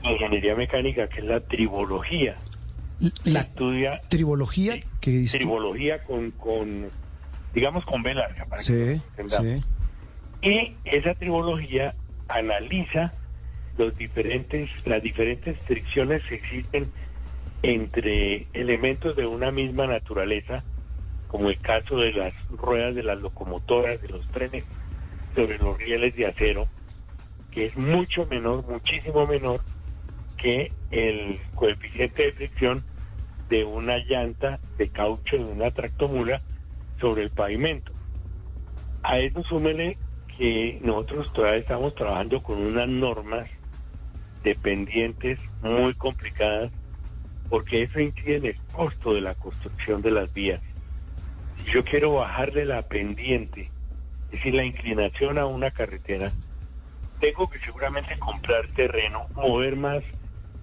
ingeniería 0.03 0.55
mecánica, 0.55 1.07
que 1.09 1.20
es 1.20 1.26
la 1.26 1.39
tribología. 1.41 2.38
La 3.26 3.41
estudia 3.41 4.01
tribología 4.07 4.80
que 5.01 5.12
dice. 5.12 5.38
tribología 5.39 6.03
con, 6.03 6.32
con 6.32 6.88
digamos, 7.53 7.84
con 7.86 8.01
B 8.03 8.14
larga. 8.14 8.45
Para 8.45 8.57
que 8.62 8.64
Sí, 8.64 9.01
entendamos. 9.18 9.45
sí. 9.47 9.64
Y 10.43 10.76
esa 10.86 11.14
tribología 11.16 11.93
analiza 12.30 13.14
los 13.78 13.95
diferentes, 13.97 14.70
las 14.86 15.03
diferentes 15.03 15.57
fricciones 15.68 16.24
que 16.26 16.36
existen 16.36 16.91
entre 17.64 18.47
elementos 18.53 19.16
de 19.16 19.26
una 19.26 19.51
misma 19.51 19.86
naturaleza, 19.88 20.64
como 21.32 21.49
el 21.49 21.57
caso 21.61 21.95
de 21.95 22.11
las 22.11 22.34
ruedas 22.49 22.93
de 22.93 23.03
las 23.03 23.17
locomotoras, 23.21 24.01
de 24.01 24.09
los 24.09 24.27
trenes, 24.32 24.65
sobre 25.34 25.57
los 25.59 25.77
rieles 25.77 26.13
de 26.17 26.25
acero, 26.25 26.67
que 27.51 27.67
es 27.67 27.77
mucho 27.77 28.25
menor, 28.25 28.67
muchísimo 28.67 29.25
menor 29.25 29.61
que 30.36 30.73
el 30.91 31.39
coeficiente 31.55 32.23
de 32.23 32.34
fricción 32.34 32.84
de 33.47 33.63
una 33.63 33.99
llanta 33.99 34.59
de 34.77 34.89
caucho 34.89 35.38
de 35.38 35.45
una 35.45 35.71
tractomula 35.71 36.41
sobre 36.99 37.23
el 37.23 37.29
pavimento. 37.29 37.93
A 39.01 39.19
eso 39.19 39.41
súmele 39.43 39.97
que 40.38 40.79
nosotros 40.84 41.32
todavía 41.32 41.61
estamos 41.61 41.95
trabajando 41.95 42.43
con 42.43 42.57
unas 42.57 42.89
normas 42.89 43.49
dependientes 44.43 45.39
muy 45.61 45.93
complicadas 45.93 46.73
porque 47.49 47.84
eso 47.84 48.01
incide 48.01 48.36
en 48.36 48.45
el 48.47 48.57
costo 48.73 49.13
de 49.13 49.21
la 49.21 49.34
construcción 49.36 50.01
de 50.01 50.11
las 50.11 50.34
vías. 50.34 50.61
Yo 51.74 51.84
quiero 51.84 52.14
bajarle 52.14 52.66
la 52.66 52.82
pendiente, 52.84 53.70
es 54.26 54.32
decir, 54.32 54.53
la 54.53 54.64
inclinación 54.64 55.38
a 55.38 55.45
una 55.45 55.72
carretera, 55.72 56.32
tengo 57.20 57.49
que 57.49 57.59
seguramente 57.59 58.18
comprar 58.20 58.68
terreno, 58.76 59.28
mover 59.36 59.76
más 59.76 60.03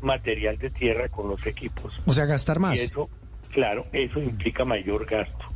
material 0.00 0.58
de 0.58 0.70
tierra 0.70 1.08
con 1.08 1.28
los 1.28 1.46
equipos. 1.46 1.98
O 2.04 2.12
sea, 2.12 2.26
gastar 2.26 2.58
más. 2.58 2.78
Y 2.78 2.82
eso, 2.82 3.08
claro, 3.52 3.86
eso 3.92 4.20
implica 4.20 4.64
mayor 4.64 5.06
gasto. 5.06 5.46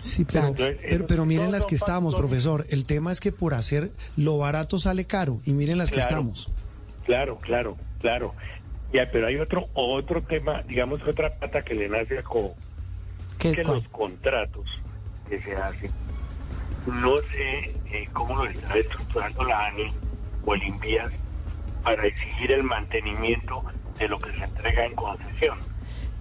Sí, 0.00 0.24
pero, 0.24 0.48
Entonces, 0.48 1.04
pero, 1.06 1.24
miren 1.26 1.52
las 1.52 1.64
que 1.64 1.76
estamos, 1.76 2.14
profesor. 2.14 2.66
El 2.70 2.86
tema 2.86 3.12
es 3.12 3.20
que 3.20 3.30
por 3.30 3.54
hacer 3.54 3.92
lo 4.16 4.38
barato 4.38 4.78
sale 4.78 5.04
caro. 5.04 5.40
Y 5.44 5.52
miren 5.52 5.78
las 5.78 5.92
que 5.92 6.00
estamos. 6.00 6.50
Claro, 7.04 7.38
claro, 7.38 7.76
claro. 8.00 8.34
Ya, 8.92 9.08
pero 9.10 9.28
hay 9.28 9.36
otro 9.36 9.68
otro 9.74 10.22
tema, 10.22 10.62
digamos 10.62 11.00
otra 11.06 11.38
pata 11.38 11.62
que 11.62 11.74
le 11.74 11.88
nace 11.88 12.18
a 12.18 12.22
Co, 12.22 12.54
¿Qué 13.38 13.50
es 13.50 13.58
que 13.58 13.64
cuál? 13.64 13.78
los 13.78 13.88
contratos 13.88 14.66
que 15.28 15.40
se 15.42 15.56
hacen. 15.56 15.90
No 16.86 17.16
sé 17.18 17.74
eh, 17.86 18.08
cómo 18.12 18.36
lo 18.36 18.50
está 18.50 18.78
estructurando 18.78 19.44
la 19.44 19.66
ANI 19.66 19.92
o 20.44 20.54
el 20.54 20.62
INVIAS 20.62 21.12
para 21.82 22.06
exigir 22.06 22.52
el 22.52 22.62
mantenimiento 22.64 23.62
de 23.98 24.08
lo 24.08 24.18
que 24.18 24.32
se 24.32 24.44
entrega 24.44 24.84
en 24.84 24.94
concesión. 24.94 25.71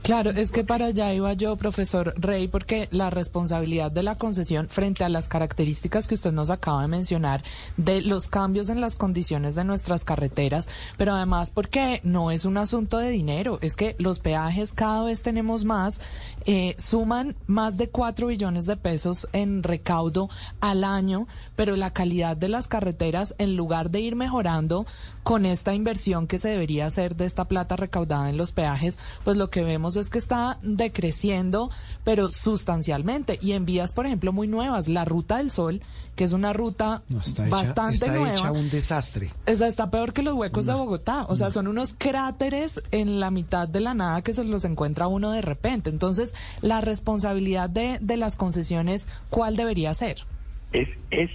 Claro, 0.03 0.31
es 0.31 0.51
que 0.51 0.63
para 0.63 0.87
allá 0.87 1.13
iba 1.13 1.31
yo, 1.33 1.55
profesor 1.57 2.15
Rey, 2.17 2.47
porque 2.47 2.87
la 2.89 3.11
responsabilidad 3.11 3.91
de 3.91 4.01
la 4.01 4.15
concesión 4.15 4.67
frente 4.67 5.03
a 5.03 5.09
las 5.09 5.27
características 5.27 6.07
que 6.07 6.15
usted 6.15 6.31
nos 6.31 6.49
acaba 6.49 6.81
de 6.81 6.87
mencionar 6.87 7.43
de 7.77 8.01
los 8.01 8.27
cambios 8.27 8.69
en 8.69 8.81
las 8.81 8.95
condiciones 8.95 9.53
de 9.53 9.63
nuestras 9.63 10.03
carreteras, 10.03 10.67
pero 10.97 11.13
además 11.13 11.51
porque 11.51 12.01
no 12.03 12.31
es 12.31 12.45
un 12.45 12.57
asunto 12.57 12.97
de 12.97 13.11
dinero, 13.11 13.59
es 13.61 13.75
que 13.75 13.95
los 13.99 14.17
peajes 14.17 14.73
cada 14.73 15.03
vez 15.03 15.21
tenemos 15.21 15.65
más, 15.65 16.01
eh, 16.45 16.73
suman 16.79 17.35
más 17.45 17.77
de 17.77 17.89
cuatro 17.89 18.27
billones 18.27 18.65
de 18.65 18.77
pesos 18.77 19.29
en 19.33 19.61
recaudo 19.61 20.29
al 20.61 20.83
año, 20.83 21.27
pero 21.55 21.75
la 21.75 21.93
calidad 21.93 22.35
de 22.35 22.49
las 22.49 22.67
carreteras, 22.67 23.35
en 23.37 23.55
lugar 23.55 23.91
de 23.91 23.99
ir 23.99 24.15
mejorando 24.15 24.87
con 25.21 25.45
esta 25.45 25.75
inversión 25.75 26.25
que 26.25 26.39
se 26.39 26.49
debería 26.49 26.87
hacer 26.87 27.15
de 27.15 27.25
esta 27.25 27.45
plata 27.45 27.75
recaudada 27.75 28.31
en 28.31 28.37
los 28.37 28.51
peajes, 28.51 28.97
pues 29.23 29.37
lo 29.37 29.51
que 29.51 29.63
vemos 29.63 29.90
es 29.99 30.09
que 30.09 30.17
está 30.17 30.57
decreciendo, 30.61 31.69
pero 32.03 32.31
sustancialmente. 32.31 33.37
Y 33.41 33.53
en 33.53 33.65
vías, 33.65 33.91
por 33.93 34.05
ejemplo, 34.05 34.31
muy 34.33 34.47
nuevas, 34.47 34.87
la 34.87 35.05
Ruta 35.05 35.37
del 35.37 35.51
Sol, 35.51 35.81
que 36.15 36.23
es 36.23 36.33
una 36.33 36.53
ruta 36.53 37.03
No, 37.09 37.19
está 37.19 37.47
hecha, 37.47 37.55
bastante 37.55 37.93
está 38.05 38.15
nueva. 38.15 38.31
hecha 38.33 38.51
un 38.51 38.69
desastre. 38.69 39.31
Está 39.45 39.89
peor 39.91 40.13
que 40.13 40.21
los 40.23 40.33
huecos 40.33 40.65
de 40.65 40.73
Bogotá. 40.73 41.25
O 41.29 41.35
sea, 41.35 41.51
son 41.51 41.67
unos 41.67 41.95
cráteres 41.97 42.81
en 42.91 43.19
la 43.19 43.31
mitad 43.31 43.67
de 43.67 43.81
la 43.81 43.93
nada 43.93 44.21
que 44.21 44.33
se 44.33 44.43
los 44.43 44.65
encuentra 44.65 45.07
uno 45.07 45.31
de 45.31 45.41
repente. 45.41 45.89
Entonces, 45.89 46.33
la 46.61 46.81
responsabilidad 46.81 47.69
de, 47.69 47.97
de 48.01 48.17
las 48.17 48.35
concesiones, 48.35 49.07
¿cuál 49.29 49.55
debería 49.55 49.93
ser? 49.93 50.25
Es, 50.73 50.87
es 51.11 51.29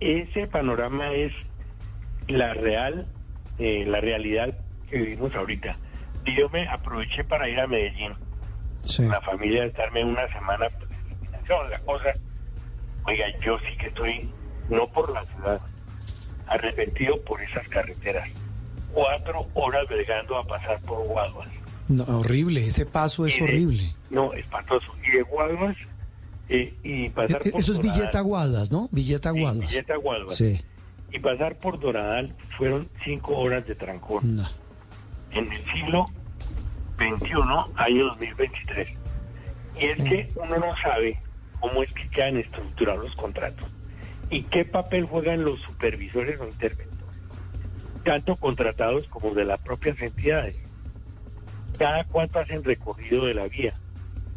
ese 0.00 0.46
panorama 0.46 1.12
es 1.12 1.32
la 2.28 2.54
real, 2.54 3.06
eh, 3.58 3.84
la 3.86 4.00
realidad 4.00 4.56
que 4.88 4.98
vivimos 4.98 5.34
ahorita. 5.34 5.76
Y 6.26 6.36
yo 6.36 6.48
me 6.50 6.68
aproveché 6.68 7.24
para 7.24 7.48
ir 7.48 7.58
a 7.60 7.66
Medellín. 7.66 8.12
Sí. 8.84 9.02
La 9.06 9.20
familia 9.20 9.64
estarme 9.64 10.04
una 10.04 10.26
semana 10.32 10.68
pues, 10.78 10.90
la 11.70 11.78
cosa. 11.80 12.12
Oiga, 13.06 13.24
yo 13.44 13.58
sí 13.60 13.76
que 13.78 13.86
estoy, 13.88 14.30
no 14.68 14.86
por 14.88 15.10
la 15.12 15.24
ciudad, 15.26 15.60
arrepentido 16.46 17.20
por 17.22 17.40
esas 17.42 17.66
carreteras. 17.68 18.28
Cuatro 18.92 19.46
horas 19.54 19.86
bregando 19.88 20.36
a 20.36 20.44
pasar 20.44 20.80
por 20.82 21.06
Guaduas. 21.06 21.48
No, 21.88 22.04
horrible, 22.04 22.66
ese 22.66 22.86
paso 22.86 23.26
es 23.26 23.36
de- 23.38 23.44
horrible. 23.44 23.94
No, 24.10 24.32
espantoso. 24.34 24.92
Y 25.06 25.10
de 25.16 25.22
Guaduas 25.22 25.76
eh, 26.48 26.74
y 26.82 27.08
pasar 27.10 27.40
E- 27.46 27.50
por 27.50 27.60
Eso 27.60 27.72
es 27.72 27.78
Doradal. 27.78 27.98
Villeta 27.98 28.18
Aguadas, 28.18 28.70
¿no? 28.70 28.88
Villeta 28.92 29.32
Sí, 29.32 29.38
Aguadas. 29.38 29.60
Villeta 29.60 29.96
Guaduas. 29.96 30.36
Sí. 30.36 30.60
Y 31.12 31.18
pasar 31.18 31.56
por 31.58 31.78
Doradal 31.80 32.34
fueron 32.56 32.88
cinco 33.04 33.36
horas 33.38 33.66
de 33.66 33.74
trancón. 33.74 34.36
No. 34.36 34.44
En 35.32 35.52
el 35.52 35.64
siglo 35.72 36.04
XXI, 36.98 37.34
año 37.76 38.04
2023. 38.06 38.88
Y 39.78 39.84
es 39.84 39.96
que 39.96 40.28
uno 40.36 40.58
no 40.58 40.76
sabe 40.82 41.18
cómo 41.60 41.82
es 41.82 41.92
que 41.92 42.08
quedan 42.08 42.36
estructurados 42.36 43.04
los 43.04 43.14
contratos 43.14 43.68
y 44.30 44.42
qué 44.44 44.64
papel 44.64 45.04
juegan 45.06 45.44
los 45.44 45.60
supervisores 45.60 46.38
o 46.40 46.46
interventores, 46.46 47.18
tanto 48.04 48.36
contratados 48.36 49.06
como 49.08 49.34
de 49.34 49.44
las 49.44 49.60
propias 49.60 50.00
entidades. 50.00 50.58
Cada 51.78 52.04
cuánto 52.04 52.38
hacen 52.38 52.62
recorrido 52.62 53.26
de 53.26 53.34
la 53.34 53.48
vía, 53.48 53.74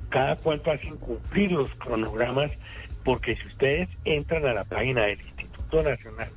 cada 0.10 0.36
cuánto 0.38 0.72
hacen 0.72 0.96
cumplir 0.98 1.52
los 1.52 1.70
cronogramas, 1.76 2.52
porque 3.04 3.36
si 3.36 3.48
ustedes 3.48 3.90
entran 4.06 4.46
a 4.46 4.54
la 4.54 4.64
página 4.64 5.04
del 5.04 5.20
Instituto 5.22 5.84
Nacional 5.84 6.30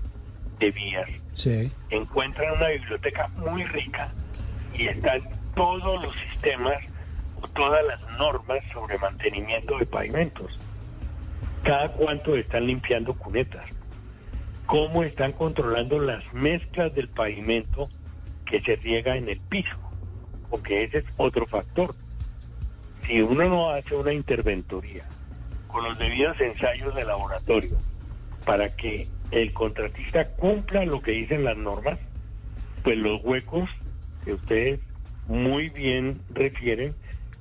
de 0.58 0.70
Vías, 0.72 1.08
Sí. 1.32 1.70
encuentran 1.90 2.56
una 2.56 2.68
biblioteca 2.68 3.28
muy 3.28 3.62
rica 3.64 4.12
y 4.78 4.88
están 4.88 5.22
todos 5.54 6.02
los 6.02 6.14
sistemas 6.28 6.76
o 7.40 7.48
todas 7.48 7.84
las 7.86 8.00
normas 8.18 8.58
sobre 8.72 8.98
mantenimiento 8.98 9.78
de 9.78 9.86
pavimentos. 9.86 10.58
Cada 11.62 11.88
cuánto 11.92 12.36
están 12.36 12.66
limpiando 12.66 13.14
cunetas. 13.14 13.64
Cómo 14.66 15.02
están 15.02 15.32
controlando 15.32 15.98
las 15.98 16.22
mezclas 16.32 16.94
del 16.94 17.08
pavimento 17.08 17.88
que 18.44 18.60
se 18.62 18.76
riega 18.76 19.16
en 19.16 19.28
el 19.28 19.40
piso. 19.40 19.76
Porque 20.50 20.84
ese 20.84 20.98
es 20.98 21.04
otro 21.16 21.46
factor. 21.46 21.94
Si 23.04 23.20
uno 23.20 23.48
no 23.48 23.70
hace 23.70 23.94
una 23.94 24.12
interventoría 24.12 25.04
con 25.68 25.84
los 25.84 25.98
debidos 25.98 26.40
ensayos 26.40 26.94
de 26.94 27.04
laboratorio 27.04 27.76
para 28.44 28.74
que 28.76 29.08
el 29.30 29.52
contratista 29.52 30.28
cumpla 30.32 30.84
lo 30.84 31.00
que 31.00 31.12
dicen 31.12 31.44
las 31.44 31.56
normas, 31.56 31.98
pues 32.82 32.96
los 32.96 33.22
huecos 33.24 33.68
que 34.26 34.34
ustedes 34.34 34.80
muy 35.28 35.70
bien 35.70 36.20
refieren 36.34 36.94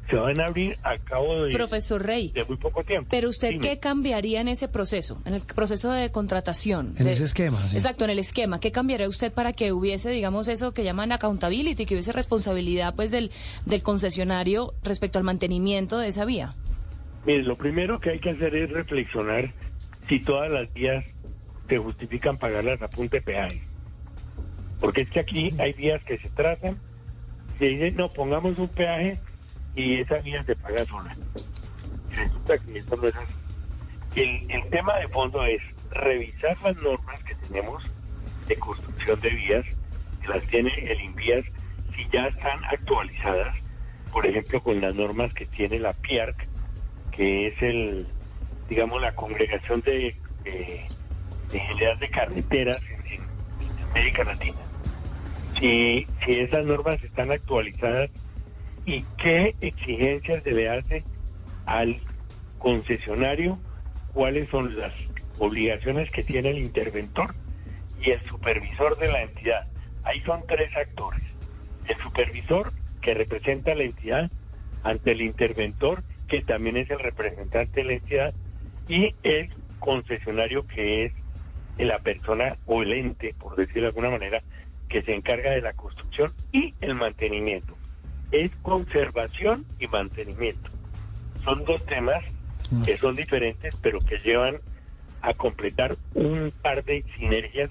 se 0.10 0.16
van 0.18 0.40
a 0.40 0.46
abrir 0.46 0.78
a 0.84 1.00
cabo 1.00 1.46
de, 1.46 1.52
Profesor 1.52 2.00
Rey. 2.06 2.30
de 2.32 2.46
muy 2.46 2.58
poco 2.58 2.84
tiempo. 2.84 3.08
Pero 3.10 3.28
usted 3.28 3.50
Dime. 3.50 3.62
qué 3.64 3.80
cambiaría 3.80 4.40
en 4.40 4.48
ese 4.48 4.68
proceso, 4.68 5.20
en 5.26 5.34
el 5.34 5.42
proceso 5.42 5.92
de 5.92 6.12
contratación. 6.12 6.94
En 7.00 7.06
de- 7.06 7.14
ese 7.14 7.24
esquema, 7.24 7.60
sí. 7.68 7.76
Exacto, 7.76 8.04
en 8.04 8.12
el 8.12 8.20
esquema. 8.20 8.60
¿Qué 8.60 8.72
cambiaría 8.72 9.08
usted 9.10 9.34
para 9.34 9.52
que 9.52 9.72
hubiese, 9.74 10.12
digamos, 10.12 10.48
eso 10.48 10.74
que 10.76 10.84
llaman 10.84 11.12
accountability, 11.12 11.88
que 11.88 11.96
hubiese 11.96 12.12
responsabilidad 12.12 12.94
pues 12.96 13.10
del, 13.10 13.32
del 13.66 13.82
concesionario 13.82 14.76
respecto 14.84 15.18
al 15.18 15.24
mantenimiento 15.26 15.98
de 15.98 16.10
esa 16.10 16.24
vía? 16.24 16.54
Mire, 17.26 17.42
lo 17.42 17.58
primero 17.58 18.00
que 18.00 18.12
hay 18.12 18.20
que 18.20 18.30
hacer 18.30 18.56
es 18.56 18.70
reflexionar 18.70 19.52
si 20.08 20.20
todas 20.20 20.52
las 20.52 20.72
vías 20.76 21.04
se 21.68 21.80
justifican 21.80 22.38
pagarlas 22.38 22.80
a 22.84 22.88
punta 22.90 23.18
de 23.18 23.24
peaje. 23.24 23.64
Porque 24.80 25.02
es 25.02 25.10
que 25.10 25.20
aquí 25.20 25.54
hay 25.60 25.74
vías 25.74 26.04
que 26.04 26.18
se 26.18 26.30
tratan, 26.30 26.80
se 27.58 27.66
dice, 27.66 27.92
no, 27.92 28.10
pongamos 28.10 28.58
un 28.60 28.68
peaje 28.68 29.20
y 29.76 30.02
esa 30.02 30.20
vía 30.20 30.44
se 30.44 30.56
paga 30.56 30.86
sola. 30.86 31.16
Resulta 32.12 32.58
que 32.58 32.80
eso 32.80 32.96
no 32.96 33.08
es 33.08 33.16
así. 33.16 33.34
El, 34.16 34.52
el 34.52 34.70
tema 34.70 34.96
de 34.98 35.08
fondo 35.10 35.44
es 35.46 35.62
revisar 35.92 36.58
las 36.64 36.82
normas 36.82 37.22
que 37.24 37.36
tenemos 37.36 37.84
de 38.48 38.56
construcción 38.58 39.20
de 39.22 39.30
vías, 39.30 39.66
que 40.22 40.28
las 40.28 40.46
tiene 40.48 40.70
el 40.70 41.02
INVIAS, 41.02 41.46
si 41.96 42.08
ya 42.12 42.28
están 42.28 42.64
actualizadas, 42.66 43.56
por 44.12 44.26
ejemplo, 44.26 44.62
con 44.62 44.82
las 44.82 44.96
normas 44.96 45.34
que 45.34 45.46
tiene 45.46 45.80
la 45.80 45.94
PIARC, 45.94 46.48
que 47.12 47.48
es 47.48 47.62
el, 47.62 48.08
digamos, 48.70 49.02
la 49.02 49.14
congregación 49.16 49.82
de, 49.82 50.16
de, 50.44 50.86
de 51.52 52.08
carreteras 52.10 52.84
en, 52.86 53.14
en 53.14 53.84
América 53.92 54.24
Latina. 54.24 54.58
Si, 55.60 56.08
si 56.26 56.40
esas 56.40 56.66
normas 56.66 57.02
están 57.04 57.32
actualizadas 57.32 58.10
y 58.86 59.04
qué 59.18 59.56
exigencias 59.62 60.44
se 60.44 60.52
le 60.52 60.70
hace 60.70 61.04
al 61.66 62.00
concesionario, 62.60 63.58
cuáles 64.14 64.50
son 64.50 64.78
las 64.78 64.94
obligaciones 65.40 66.10
que 66.12 66.24
tiene 66.24 66.50
el 66.50 66.60
interventor 66.60 67.36
y 68.02 68.12
el 68.12 68.22
supervisor 68.26 68.98
de 68.98 69.12
la 69.12 69.24
entidad. 69.24 69.68
Ahí 70.04 70.22
son 70.22 70.44
tres 70.48 70.76
actores. 70.76 71.24
El 71.88 71.98
supervisor, 71.98 72.72
que 73.02 73.14
representa 73.14 73.72
a 73.72 73.76
la 73.76 73.84
entidad, 73.84 74.32
ante 74.84 75.12
el 75.12 75.22
interventor, 75.22 76.04
que 76.28 76.42
también 76.42 76.78
es 76.78 76.90
el 76.90 77.00
representante 77.00 77.82
de 77.82 77.88
la 77.88 77.94
entidad, 77.94 78.34
y 78.88 79.16
el 79.24 79.50
concesionario, 79.80 80.66
que 80.68 81.06
es 81.06 81.14
la 81.78 82.00
persona 82.00 82.58
o 82.66 82.84
el 82.84 82.94
ente, 82.94 83.34
por 83.38 83.56
decirlo 83.56 83.82
de 83.84 83.88
alguna 83.88 84.10
manera, 84.10 84.42
que 84.96 85.04
se 85.04 85.14
encarga 85.14 85.52
de 85.52 85.60
la 85.60 85.74
construcción 85.74 86.32
y 86.54 86.74
el 86.80 86.96
mantenimiento. 86.96 87.76
Es 88.32 88.50
conservación 88.62 89.66
y 89.78 89.88
mantenimiento. 89.88 90.70
Son 91.44 91.66
dos 91.66 91.86
temas 91.86 92.24
que 92.86 92.98
son 92.98 93.14
diferentes, 93.14 93.76
pero 93.82 94.00
que 94.00 94.20
llevan 94.20 94.56
a 95.22 95.34
completar 95.34 95.98
un 96.14 96.54
par 96.62 96.86
de 96.86 97.04
sinergias 97.18 97.70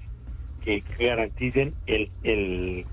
que 0.63 0.85
garanticen 0.99 1.75
el, 1.87 2.11
el, 2.25 2.85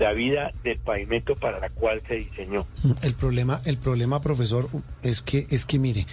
la 0.00 0.12
vida 0.12 0.50
del 0.64 0.80
pavimento 0.80 1.36
para 1.36 1.60
la 1.60 1.70
cual 1.70 2.02
se 2.08 2.14
diseñó. 2.16 2.66
El 3.04 3.14
problema, 3.14 3.60
el 3.64 3.78
problema, 3.78 4.20
profesor, 4.20 4.68
es 5.04 5.22
que, 5.22 5.46
es 5.50 5.64
que 5.64 5.78
mire, 5.78 6.04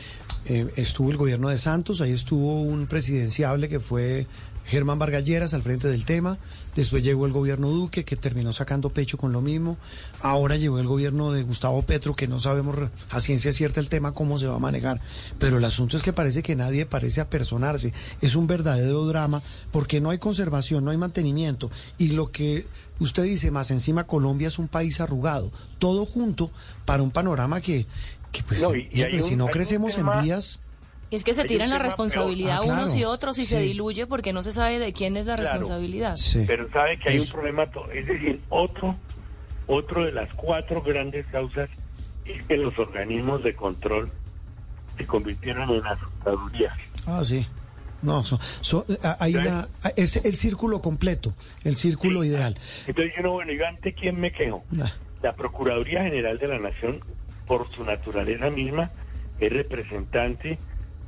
eh, 0.46 0.68
estuvo 0.76 1.10
el 1.10 1.18
gobierno 1.18 1.50
de 1.50 1.58
Santos, 1.58 2.00
ahí 2.02 2.12
estuvo 2.12 2.62
un 2.62 2.86
presidenciable 2.86 3.70
que 3.70 3.80
fue 3.80 4.28
Germán 4.66 4.98
Vargalleras 5.00 5.54
al 5.54 5.62
frente 5.62 5.88
del 5.88 6.06
tema, 6.06 6.38
después 6.76 7.04
llegó 7.04 7.26
el 7.26 7.32
gobierno 7.32 7.70
Duque 7.70 8.04
que 8.04 8.16
terminó 8.16 8.52
sacando 8.52 8.90
pecho 8.90 9.18
con 9.18 9.32
lo 9.32 9.42
mismo, 9.42 9.78
ahora 10.22 10.56
llegó 10.58 10.80
el 10.80 10.88
gobierno 10.88 11.32
de 11.32 11.44
Gustavo 11.44 11.82
Petro 11.84 12.16
que 12.16 12.28
no 12.28 12.40
sabemos 12.40 12.76
a 13.10 13.20
ciencia 13.20 13.54
cierta 13.54 13.80
el 13.80 13.90
tema 13.90 14.14
cómo 14.14 14.40
se 14.40 14.48
va 14.48 14.56
a 14.56 14.60
manejar, 14.60 15.02
pero 15.40 15.58
el 15.60 15.66
asunto 15.66 15.98
es 15.98 16.04
que 16.04 16.14
parece 16.14 16.42
que 16.44 16.56
nadie 16.56 16.86
parece 16.86 17.22
apersonarse, 17.22 17.94
es 18.22 18.36
un 18.36 18.48
verdadero 18.48 19.06
drama 19.06 19.42
porque 19.72 20.02
no 20.02 20.10
hay 20.10 20.18
conservación, 20.18 20.84
no 20.84 20.92
hay 20.92 20.98
mantenimiento 20.98 21.70
y 21.98 22.10
lo 22.10 22.32
que 22.32 22.66
usted 23.00 23.24
dice 23.24 23.52
más 23.52 23.72
encima 23.72 24.06
Colombia 24.08 24.48
es 24.48 24.58
un 24.58 24.68
país 24.68 25.00
arrugado, 25.00 25.52
todo 25.80 26.06
junto 26.06 26.52
para 26.86 27.04
un 27.04 27.12
panorama 27.12 27.62
que, 27.62 27.86
que 28.32 28.42
pues, 28.44 28.62
No, 28.62 28.76
y- 28.76 28.90
y 28.92 29.04
hay 29.04 29.22
si 29.22 29.34
un- 29.34 29.40
no 29.40 29.48
crecemos 29.48 29.96
tema- 29.96 30.18
en 30.18 30.24
vías... 30.24 30.60
Es 31.12 31.24
que 31.24 31.34
se 31.34 31.46
tiran 31.46 31.70
la 31.70 31.78
responsabilidad 31.78 32.60
peor. 32.62 32.72
Ah, 32.72 32.78
unos 32.80 32.94
y 32.96 33.00
claro. 33.00 33.12
otros 33.12 33.38
y 33.38 33.42
Sí. 33.42 33.48
se 33.48 33.60
diluye 33.62 34.08
porque 34.08 34.34
no 34.34 34.44
se 34.44 34.52
sabe 34.52 34.80
de 34.80 34.92
quién 34.92 35.16
es 35.18 35.26
la 35.26 35.36
Claro. 35.36 35.52
responsabilidad. 35.52 36.16
Pero 36.48 36.70
sabe 36.72 36.98
que 37.00 37.10
hay 37.10 37.18
Eso. 37.18 37.26
un 37.28 37.32
problema, 37.34 37.64
es 37.94 38.08
decir, 38.08 38.42
otro, 38.50 38.96
otro 39.68 40.04
de 40.06 40.12
las 40.12 40.34
cuatro 40.34 40.82
grandes 40.82 41.26
causas 41.28 41.70
es 42.26 42.44
que 42.46 42.58
los 42.58 42.78
organismos 42.80 43.44
de 43.44 43.56
control 43.56 44.10
se 44.98 45.06
convirtieron 45.06 45.70
en 45.70 45.86
asustadurías. 45.86 46.76
Ah, 47.06 47.24
sí. 47.24 47.46
No, 48.02 48.24
so- 48.24 48.40
so- 48.62 48.86
a- 49.04 49.18
hay 49.24 49.36
una, 49.36 49.68
es 49.96 50.18
el 50.26 50.34
círculo 50.36 50.82
completo, 50.82 51.34
el 51.64 51.76
círculo 51.76 52.24
ideal. 52.24 52.58
Entonces 52.88 53.14
yo 53.16 53.24
no, 53.24 53.32
bueno, 53.34 53.52
yo 53.54 53.66
ante 53.66 53.94
quién 53.94 54.20
me 54.20 54.32
quejo. 54.32 54.64
Ah. 54.80 54.92
La 55.24 55.34
Procuraduría 55.36 56.04
General 56.04 56.38
de 56.38 56.48
la 56.48 56.60
Nación, 56.60 57.00
por 57.48 57.72
su 57.74 57.84
naturaleza 57.84 58.50
misma, 58.50 58.92
es 59.40 59.52
representante 59.52 60.60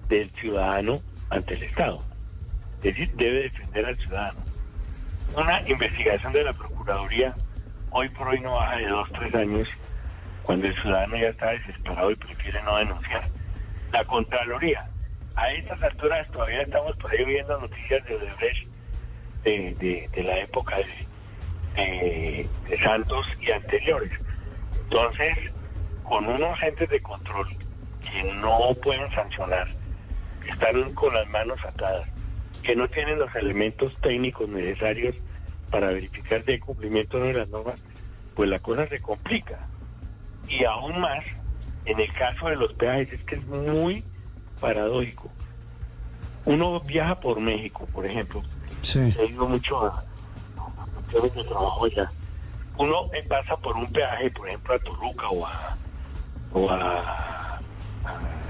del 0.07 0.29
ciudadano 0.31 1.01
ante 1.29 1.55
el 1.55 1.63
Estado. 1.63 2.03
Es 2.77 2.95
decir, 2.95 3.11
debe 3.15 3.43
defender 3.43 3.85
al 3.85 3.95
ciudadano. 3.97 4.39
Una 5.35 5.61
investigación 5.67 6.33
de 6.33 6.43
la 6.43 6.53
Procuraduría 6.53 7.35
hoy 7.91 8.09
por 8.09 8.27
hoy 8.27 8.39
no 8.39 8.53
baja 8.55 8.77
de 8.77 8.87
dos, 8.87 9.09
tres 9.11 9.33
años, 9.35 9.67
cuando 10.43 10.67
el 10.67 10.75
ciudadano 10.75 11.17
ya 11.17 11.29
está 11.29 11.51
desesperado 11.51 12.11
y 12.11 12.15
prefiere 12.15 12.61
no 12.63 12.77
denunciar. 12.77 13.27
La 13.91 14.03
Contraloría, 14.03 14.89
a 15.35 15.51
estas 15.51 15.81
alturas 15.83 16.29
todavía 16.31 16.61
estamos 16.61 16.95
por 16.97 17.11
ahí 17.11 17.25
viendo 17.25 17.59
noticias 17.59 18.03
de 18.05 18.15
Odebrecht 18.15 18.67
de, 19.43 20.23
la 20.23 20.39
época 20.39 20.77
de, 21.75 22.49
de, 22.69 22.79
Santos 22.83 23.27
y 23.39 23.51
anteriores. 23.51 24.11
Entonces, 24.83 25.35
con 26.03 26.25
unos 26.27 26.61
entes 26.63 26.89
de 26.89 27.01
control 27.01 27.47
que 28.01 28.33
no 28.33 28.73
pueden 28.81 29.09
sancionar, 29.11 29.67
están 30.49 30.93
con 30.93 31.13
las 31.13 31.27
manos 31.29 31.59
atadas, 31.65 32.07
que 32.63 32.75
no 32.75 32.87
tienen 32.89 33.19
los 33.19 33.33
elementos 33.35 33.93
técnicos 34.01 34.47
necesarios 34.49 35.15
para 35.71 35.87
verificar 35.87 36.43
si 36.45 36.53
hay 36.53 36.59
cumplimiento 36.59 37.19
de 37.19 37.33
las 37.33 37.49
normas, 37.49 37.79
pues 38.35 38.49
la 38.49 38.59
cosa 38.59 38.87
se 38.87 39.01
complica. 39.01 39.59
Y 40.47 40.63
aún 40.63 40.99
más, 40.99 41.23
en 41.85 41.99
el 41.99 42.11
caso 42.13 42.47
de 42.47 42.55
los 42.55 42.73
peajes, 42.73 43.11
es 43.11 43.23
que 43.23 43.35
es 43.35 43.45
muy 43.47 44.03
paradójico. 44.59 45.29
Uno 46.45 46.79
viaja 46.81 47.19
por 47.19 47.39
México, 47.39 47.85
por 47.93 48.05
ejemplo, 48.05 48.41
Sí. 48.81 49.13
he 49.19 49.25
ido 49.25 49.47
mucho 49.47 49.85
a 49.85 50.03
de 51.11 51.43
trabajo 51.43 51.85
allá. 51.85 52.11
Uno 52.77 53.09
pasa 53.27 53.57
por 53.57 53.75
un 53.75 53.91
peaje, 53.91 54.29
por 54.31 54.47
ejemplo, 54.47 54.75
a 54.75 54.79
Toluca 54.79 55.29
o 55.29 55.45
a, 55.45 55.77
o 56.53 56.69
a, 56.69 57.59
a 58.05 58.46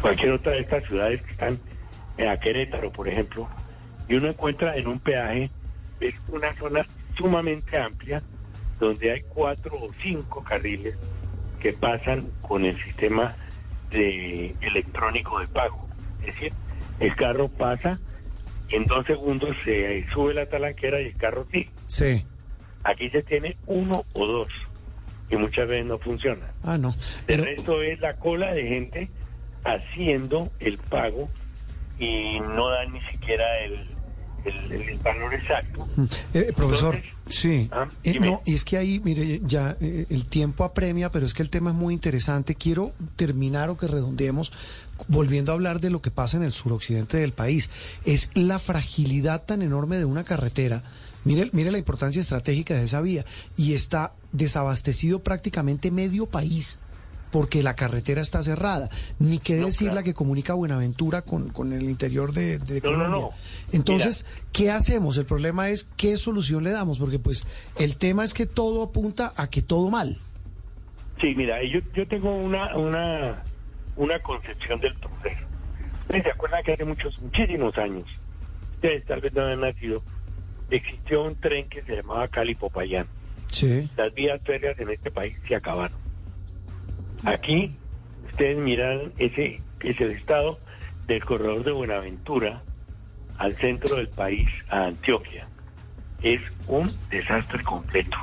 cualquier 0.00 0.32
otra 0.32 0.52
de 0.52 0.60
estas 0.60 0.84
ciudades 0.84 1.22
que 1.22 1.32
están, 1.32 1.58
a 2.18 2.36
Querétaro, 2.38 2.90
por 2.90 3.08
ejemplo, 3.08 3.48
y 4.08 4.14
uno 4.14 4.28
encuentra 4.28 4.76
en 4.76 4.88
un 4.88 4.98
peaje, 4.98 5.50
es 6.00 6.14
una 6.28 6.54
zona 6.56 6.86
sumamente 7.16 7.76
amplia, 7.76 8.22
donde 8.80 9.12
hay 9.12 9.22
cuatro 9.28 9.76
o 9.76 9.90
cinco 10.02 10.42
carriles 10.42 10.94
que 11.60 11.72
pasan 11.72 12.30
con 12.42 12.64
el 12.64 12.76
sistema 12.82 13.36
de 13.90 14.54
electrónico 14.60 15.40
de 15.40 15.48
pago. 15.48 15.88
Es 16.20 16.34
decir, 16.34 16.52
el 17.00 17.14
carro 17.16 17.48
pasa, 17.48 17.98
en 18.70 18.84
dos 18.86 19.06
segundos 19.06 19.56
se 19.64 20.06
sube 20.12 20.34
la 20.34 20.46
talanquera 20.46 21.00
y 21.00 21.06
el 21.06 21.16
carro 21.16 21.46
sigue. 21.50 21.70
Sí. 21.86 22.24
Aquí 22.84 23.10
se 23.10 23.22
tiene 23.22 23.56
uno 23.66 24.04
o 24.12 24.26
dos 24.26 24.48
y 25.30 25.36
muchas 25.36 25.68
veces 25.68 25.86
no 25.86 25.98
funciona. 25.98 26.52
Ah, 26.62 26.78
no. 26.78 26.94
El 27.26 27.44
resto 27.44 27.82
es 27.82 28.00
la 28.00 28.16
cola 28.16 28.52
de 28.54 28.62
gente 28.62 29.08
haciendo 29.74 30.50
el 30.60 30.78
pago 30.78 31.28
y 31.98 32.38
no 32.40 32.68
dan 32.70 32.92
ni 32.92 33.00
siquiera 33.12 33.44
el, 33.64 33.72
el- 34.44 34.72
el 34.88 34.98
valor 34.98 35.34
exacto. 35.34 35.86
Eh, 36.32 36.52
profesor, 36.54 37.00
sí. 37.28 37.68
Ah, 37.72 37.88
Eh, 38.04 38.18
no, 38.20 38.40
y 38.46 38.54
es 38.54 38.64
que 38.64 38.76
ahí, 38.78 39.00
mire, 39.00 39.40
ya 39.44 39.76
eh, 39.80 40.06
el 40.08 40.26
tiempo 40.28 40.64
apremia, 40.64 41.10
pero 41.10 41.26
es 41.26 41.34
que 41.34 41.42
el 41.42 41.50
tema 41.50 41.70
es 41.70 41.76
muy 41.76 41.92
interesante. 41.92 42.54
Quiero 42.54 42.92
terminar 43.16 43.68
o 43.68 43.76
que 43.76 43.86
redondeemos 43.88 44.52
volviendo 45.08 45.52
a 45.52 45.54
hablar 45.56 45.80
de 45.80 45.90
lo 45.90 46.00
que 46.00 46.10
pasa 46.10 46.36
en 46.36 46.44
el 46.44 46.52
suroccidente 46.52 47.16
del 47.18 47.32
país. 47.32 47.68
Es 48.04 48.30
la 48.34 48.58
fragilidad 48.58 49.44
tan 49.44 49.62
enorme 49.62 49.96
de 49.98 50.04
una 50.04 50.24
carretera. 50.24 50.82
Mire, 51.24 51.50
mire 51.52 51.70
la 51.72 51.78
importancia 51.78 52.20
estratégica 52.20 52.74
de 52.74 52.84
esa 52.84 53.00
vía. 53.00 53.24
Y 53.56 53.74
está 53.74 54.14
desabastecido 54.32 55.18
prácticamente 55.18 55.90
medio 55.90 56.26
país 56.26 56.78
porque 57.30 57.62
la 57.62 57.74
carretera 57.76 58.20
está 58.20 58.42
cerrada. 58.42 58.88
Ni 59.18 59.38
qué 59.38 59.56
decir 59.56 59.92
la 59.92 60.02
que 60.02 60.14
comunica 60.14 60.54
Buenaventura 60.54 61.22
con, 61.22 61.50
con 61.50 61.72
el 61.72 61.82
interior 61.82 62.32
de, 62.32 62.58
de 62.58 62.76
No, 62.76 62.80
Colombia. 62.82 63.08
no. 63.10 63.30
Entonces, 63.72 64.26
¿qué 64.52 64.70
hacemos? 64.70 65.16
El 65.16 65.26
problema 65.26 65.68
es 65.68 65.88
qué 65.96 66.16
solución 66.16 66.64
le 66.64 66.70
damos, 66.70 66.98
porque 66.98 67.18
pues 67.18 67.46
el 67.78 67.96
tema 67.96 68.24
es 68.24 68.34
que 68.34 68.46
todo 68.46 68.82
apunta 68.82 69.32
a 69.36 69.48
que 69.50 69.62
todo 69.62 69.90
mal. 69.90 70.18
Sí, 71.20 71.34
mira, 71.36 71.58
yo, 71.64 71.80
yo 71.94 72.06
tengo 72.06 72.34
una, 72.34 72.76
una, 72.76 73.42
una 73.96 74.20
concepción 74.22 74.80
del 74.80 74.94
proceso. 74.94 75.44
Ustedes 76.02 76.22
se 76.24 76.30
acuerdan 76.30 76.62
que 76.64 76.72
hace 76.72 76.84
muchos, 76.84 77.18
muchísimos 77.20 77.76
años, 77.76 78.04
ustedes 78.76 79.04
tal 79.04 79.20
vez 79.20 79.32
no 79.34 79.42
habían 79.42 79.60
nacido, 79.60 80.02
existió 80.70 81.24
un 81.24 81.34
tren 81.36 81.68
que 81.68 81.82
se 81.82 81.96
llamaba 81.96 82.28
Cali 82.28 82.54
Popayán. 82.54 83.06
Sí. 83.48 83.90
Las 83.96 84.14
vías 84.14 84.40
férreas 84.44 84.78
en 84.78 84.90
este 84.90 85.10
país 85.10 85.36
se 85.48 85.54
acabaron. 85.56 85.98
Aquí, 87.24 87.74
ustedes 88.26 88.56
miran, 88.56 89.12
ese 89.18 89.60
es 89.80 90.00
el 90.00 90.12
estado 90.12 90.58
del 91.06 91.24
corredor 91.24 91.64
de 91.64 91.72
Buenaventura 91.72 92.62
al 93.38 93.56
centro 93.56 93.96
del 93.96 94.08
país, 94.08 94.48
a 94.68 94.84
Antioquia. 94.84 95.48
Es 96.22 96.40
un 96.66 96.90
desastre 97.10 97.62
completo. 97.62 98.16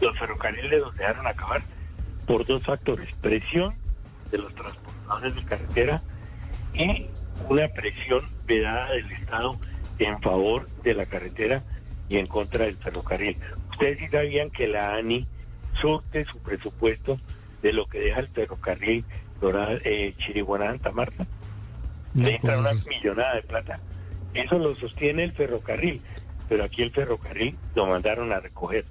Los 0.00 0.18
ferrocarriles 0.18 0.80
los 0.80 0.94
dejaron 0.96 1.26
acabar 1.26 1.62
por 2.26 2.46
dos 2.46 2.62
factores, 2.64 3.08
presión 3.20 3.74
de 4.30 4.38
los 4.38 4.54
transportadores 4.54 5.34
de 5.34 5.44
carretera 5.44 6.02
y 6.74 7.06
una 7.48 7.68
presión 7.68 8.28
vedada 8.46 8.92
del 8.92 9.10
Estado 9.12 9.58
en 9.98 10.20
favor 10.20 10.68
de 10.82 10.94
la 10.94 11.06
carretera 11.06 11.62
y 12.08 12.18
en 12.18 12.26
contra 12.26 12.64
del 12.64 12.76
ferrocarril. 12.76 13.36
Ustedes 13.70 13.98
sí 13.98 14.08
sabían 14.08 14.50
que 14.50 14.68
la 14.68 14.94
ANI 14.94 15.26
surte 15.80 16.24
su 16.26 16.38
presupuesto 16.38 17.18
de 17.62 17.72
lo 17.72 17.86
que 17.86 18.00
deja 18.00 18.20
el 18.20 18.28
ferrocarril 18.28 19.04
eh, 19.84 20.14
Chiriguaná 20.18 20.66
Santa 20.66 20.92
Marta. 20.92 21.26
Le 22.14 22.36
entra 22.36 22.58
una 22.58 22.72
millonada 22.74 23.36
de 23.36 23.42
plata. 23.42 23.80
Eso 24.34 24.58
lo 24.58 24.74
sostiene 24.76 25.24
el 25.24 25.32
ferrocarril, 25.32 26.00
pero 26.48 26.64
aquí 26.64 26.82
el 26.82 26.90
ferrocarril 26.92 27.56
lo 27.74 27.86
mandaron 27.86 28.32
a 28.32 28.40
recoger. 28.40 28.84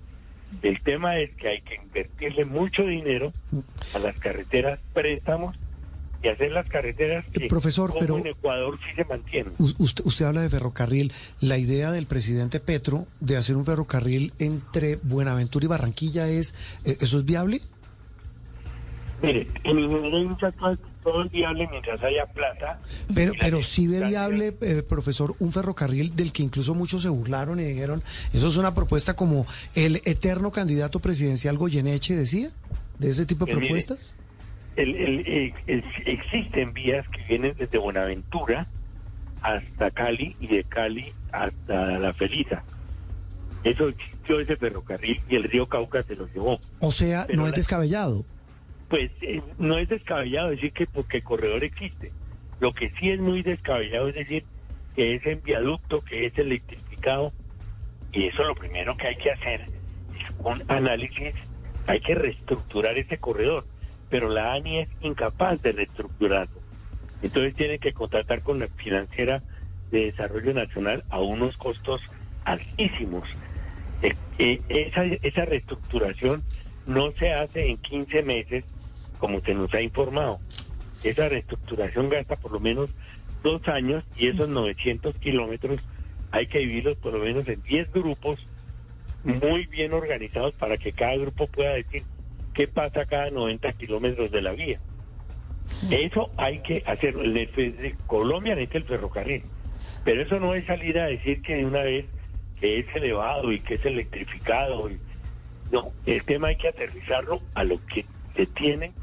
El 0.62 0.82
tema 0.82 1.18
es 1.20 1.32
que 1.36 1.48
hay 1.48 1.62
que 1.62 1.76
invertirle 1.76 2.46
mucho 2.46 2.84
dinero 2.84 3.32
a 3.96 4.00
las 4.00 4.18
carreteras, 4.18 4.80
préstamos 4.94 5.56
y 6.24 6.28
hacer 6.28 6.52
las 6.52 6.68
carreteras 6.68 7.26
que 7.30 7.46
Eh, 7.46 7.48
profesor, 7.48 7.90
como 7.90 8.00
pero- 8.02 8.18
en 8.18 8.28
Ecuador 8.28 8.78
sí 8.80 8.96
se 8.96 9.06
mantienen. 9.06 9.54
Usted, 9.58 10.04
usted 10.06 10.26
habla 10.26 10.42
de 10.42 10.50
ferrocarril. 10.50 11.14
La 11.40 11.58
idea 11.58 11.92
del 11.92 12.06
presidente 12.06 12.60
Petro 12.60 13.08
de 13.22 13.38
hacer 13.38 13.56
un 13.56 13.66
ferrocarril 13.66 14.34
entre 14.38 14.98
Buenaventura 14.98 15.66
y 15.66 15.68
Barranquilla 15.70 16.28
es, 16.28 16.54
eh, 16.86 16.98
¿eso 17.00 17.20
es 17.20 17.26
viable? 17.26 17.62
Mire, 19.22 19.48
en 19.64 19.80
ingeniería 19.80 20.20
industrial 20.20 20.80
todo 21.04 21.24
es 21.26 21.32
viable 21.32 21.68
mientras 21.70 22.02
haya 22.04 22.26
plata. 22.28 22.80
Pero, 23.14 23.34
pero 23.40 23.62
sí 23.62 23.88
ve 23.88 24.04
viable, 24.06 24.56
eh, 24.62 24.84
profesor, 24.84 25.36
un 25.40 25.52
ferrocarril 25.52 26.16
del 26.16 26.32
que 26.32 26.44
incluso 26.44 26.74
muchos 26.76 27.02
se 27.04 27.10
burlaron 27.10 27.60
y 27.60 27.64
dijeron, 27.64 28.02
eso 28.34 28.48
es 28.48 28.58
una 28.58 28.74
propuesta 28.74 29.16
como 29.16 29.46
el 29.76 29.98
eterno 30.06 30.52
candidato 30.52 31.00
presidencial 31.00 31.58
Goyeneche 31.58 32.16
decía, 32.16 32.50
de 33.00 33.10
ese 33.10 33.26
tipo 33.26 33.46
de 33.46 33.52
Pues 33.54 33.62
mire, 33.62 33.74
propuestas. 33.84 34.14
El- 34.76 34.96
el- 34.96 35.54
el- 35.68 35.84
existen 36.06 36.74
vías 36.74 37.06
que 37.10 37.24
vienen 37.28 37.56
desde 37.58 37.78
Buenaventura 37.78 38.68
hasta 39.42 39.92
Cali 39.92 40.36
y 40.40 40.48
de 40.48 40.64
Cali 40.64 41.12
hasta 41.32 42.00
La 42.00 42.14
Felita. 42.14 42.64
Eso 43.64 43.90
existió 43.90 44.40
ese 44.40 44.56
ferrocarril 44.56 45.20
y 45.30 45.36
el 45.36 45.44
río 45.44 45.68
Cauca 45.68 46.04
se 46.04 46.16
lo 46.16 46.28
llevó. 46.34 46.60
O 46.80 46.92
sea, 46.92 47.26
pero 47.28 47.40
no 47.40 47.46
es 47.46 47.52
la- 47.52 47.56
descabellado. 47.58 48.26
Pues 48.92 49.10
eh, 49.22 49.42
no 49.58 49.78
es 49.78 49.88
descabellado 49.88 50.50
decir 50.50 50.74
que 50.74 50.86
porque 50.86 51.20
el 51.20 51.24
corredor 51.24 51.64
existe. 51.64 52.12
Lo 52.60 52.74
que 52.74 52.92
sí 53.00 53.10
es 53.10 53.22
muy 53.22 53.42
descabellado 53.42 54.10
es 54.10 54.16
decir 54.16 54.44
que 54.98 55.16
es 55.16 55.26
en 55.26 55.42
viaducto, 55.42 56.02
que 56.02 56.26
es 56.26 56.38
electrificado. 56.38 57.32
Y 58.12 58.26
eso 58.26 58.44
lo 58.44 58.54
primero 58.54 58.98
que 58.98 59.08
hay 59.08 59.16
que 59.16 59.32
hacer 59.32 59.62
es 59.62 60.36
un 60.40 60.70
análisis. 60.70 61.34
Hay 61.88 62.02
que 62.02 62.16
reestructurar 62.16 62.98
ese 62.98 63.18
corredor. 63.18 63.66
Pero 64.10 64.28
la 64.28 64.52
ANI 64.52 64.80
es 64.80 64.90
incapaz 65.00 65.62
de 65.62 65.72
reestructurarlo. 65.72 66.60
Entonces 67.24 67.56
tiene 67.56 67.80
que 67.80 67.94
contratar 67.94 68.42
con 68.42 68.60
la 68.60 68.68
financiera 68.68 69.42
de 69.90 70.08
desarrollo 70.08 70.54
nacional 70.54 71.06
a 71.10 71.22
unos 71.22 71.56
costos 71.56 72.02
altísimos. 72.44 73.24
Eh, 74.02 74.18
eh, 74.38 74.62
esa, 74.68 75.06
esa 75.06 75.46
reestructuración 75.46 76.44
no 76.86 77.14
se 77.14 77.32
hace 77.32 77.70
en 77.70 77.78
15 77.78 78.24
meses 78.24 78.66
como 79.22 79.40
se 79.42 79.54
nos 79.54 79.72
ha 79.76 79.82
informado. 79.82 80.42
Esa 81.04 81.30
reestructuración 81.30 82.10
gasta 82.10 82.38
por 82.38 82.52
lo 82.52 82.60
menos 82.60 82.90
dos 83.44 83.62
años 83.68 84.04
y 84.16 84.28
esos 84.30 84.50
900 84.50 85.16
kilómetros 85.20 85.80
hay 86.32 86.48
que 86.48 86.60
dividirlos 86.60 86.98
por 86.98 87.14
lo 87.14 87.20
menos 87.20 87.48
en 87.48 87.62
10 87.62 87.92
grupos 87.94 88.40
muy 89.24 89.68
bien 89.68 89.94
organizados 89.94 90.56
para 90.56 90.78
que 90.80 90.94
cada 90.94 91.16
grupo 91.18 91.48
pueda 91.48 91.74
decir 91.76 92.08
qué 92.56 92.68
pasa 92.68 93.06
cada 93.06 93.30
90 93.30 93.72
kilómetros 93.74 94.32
de 94.32 94.42
la 94.42 94.54
vía. 94.54 94.82
Eso 95.92 96.32
hay 96.38 96.62
que 96.64 96.84
hacerlo. 96.88 97.24
Colombia 98.08 98.56
necesita 98.56 98.80
el 98.80 98.86
ferrocarril, 98.86 99.46
pero 100.04 100.24
eso 100.24 100.40
no 100.40 100.56
es 100.56 100.66
salir 100.66 100.98
a 101.00 101.08
decir 101.08 101.42
que 101.44 101.56
de 101.58 101.66
una 101.66 101.84
vez 101.84 102.08
que 102.60 102.80
es 102.80 102.88
elevado 102.96 103.52
y 103.52 103.62
que 103.62 103.76
es 103.76 103.86
electrificado. 103.86 104.90
y- 104.90 105.00
no, 105.72 105.94
el 106.06 106.24
tema 106.26 106.50
hay 106.50 106.58
que 106.58 106.70
aterrizarlo 106.70 107.42
a 107.56 107.64
lo 107.64 107.80
que 107.86 108.06
se 108.36 108.48
tiene 108.48 108.94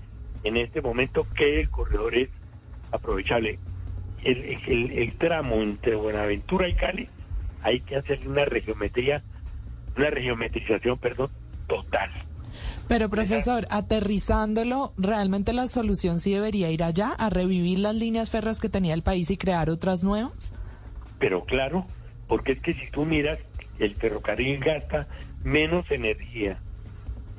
en 0.44 0.56
este 0.56 0.80
momento, 0.80 1.26
que 1.34 1.60
el 1.60 1.70
corredor 1.70 2.14
es 2.16 2.28
aprovechable. 2.92 3.58
El, 4.24 4.58
el- 4.66 4.92
el 4.98 5.12
tramo 5.18 5.56
entre 5.62 5.94
Buenaventura 5.94 6.68
y 6.68 6.74
Cali 6.74 7.08
hay 7.62 7.80
que 7.80 7.96
hacerle 7.96 8.28
una 8.28 8.44
regiometría, 8.44 9.22
una 9.96 10.10
regiometrización, 10.10 10.98
perdón, 10.98 11.30
total. 11.66 12.10
Pero 12.88 13.08
profesor, 13.10 13.66
aterrizándolo, 13.70 14.92
realmente 14.96 15.52
la 15.52 15.66
solución 15.66 16.18
sí 16.18 16.32
debería 16.32 16.70
ir 16.70 16.82
allá, 16.82 17.10
a 17.12 17.30
revivir 17.30 17.78
las 17.80 17.94
líneas 17.94 18.30
férreas 18.30 18.58
que 18.58 18.68
tenía 18.68 18.94
el 18.94 19.02
país 19.02 19.30
y 19.30 19.36
crear 19.36 19.68
otras 19.70 20.02
nuevas. 20.02 20.54
Pero 21.18 21.44
claro, 21.44 21.86
porque 22.26 22.52
es 22.52 22.62
que 22.62 22.74
si 22.74 22.90
tú 22.90 23.04
miras, 23.04 23.38
el 23.78 23.94
ferrocarril 23.96 24.58
gasta 24.60 25.06
menos 25.44 25.88
energía 25.90 26.58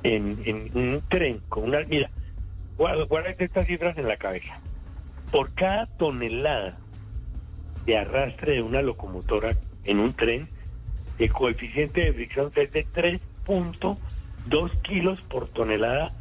en, 0.02 0.38
en 0.44 0.70
un 0.78 1.02
tren 1.08 1.40
con 1.48 1.64
una... 1.64 1.80
Mira, 1.80 2.10
guárdate 3.08 3.44
estas 3.44 3.66
cifras 3.66 3.96
en 3.98 4.08
la 4.08 4.16
cabeza. 4.16 4.58
Por 5.30 5.52
cada 5.54 5.86
tonelada 5.86 6.78
de 7.86 7.96
arrastre 7.98 8.54
de 8.54 8.62
una 8.62 8.82
locomotora 8.82 9.56
en 9.84 10.00
un 10.00 10.14
tren, 10.14 10.48
el 11.18 11.32
coeficiente 11.32 12.00
de 12.00 12.12
fricción 12.12 12.50
es 12.56 12.72
de 12.72 12.86
3.2 12.86 14.70
kilos 14.82 15.20
por 15.30 15.48
tonelada 15.48 16.12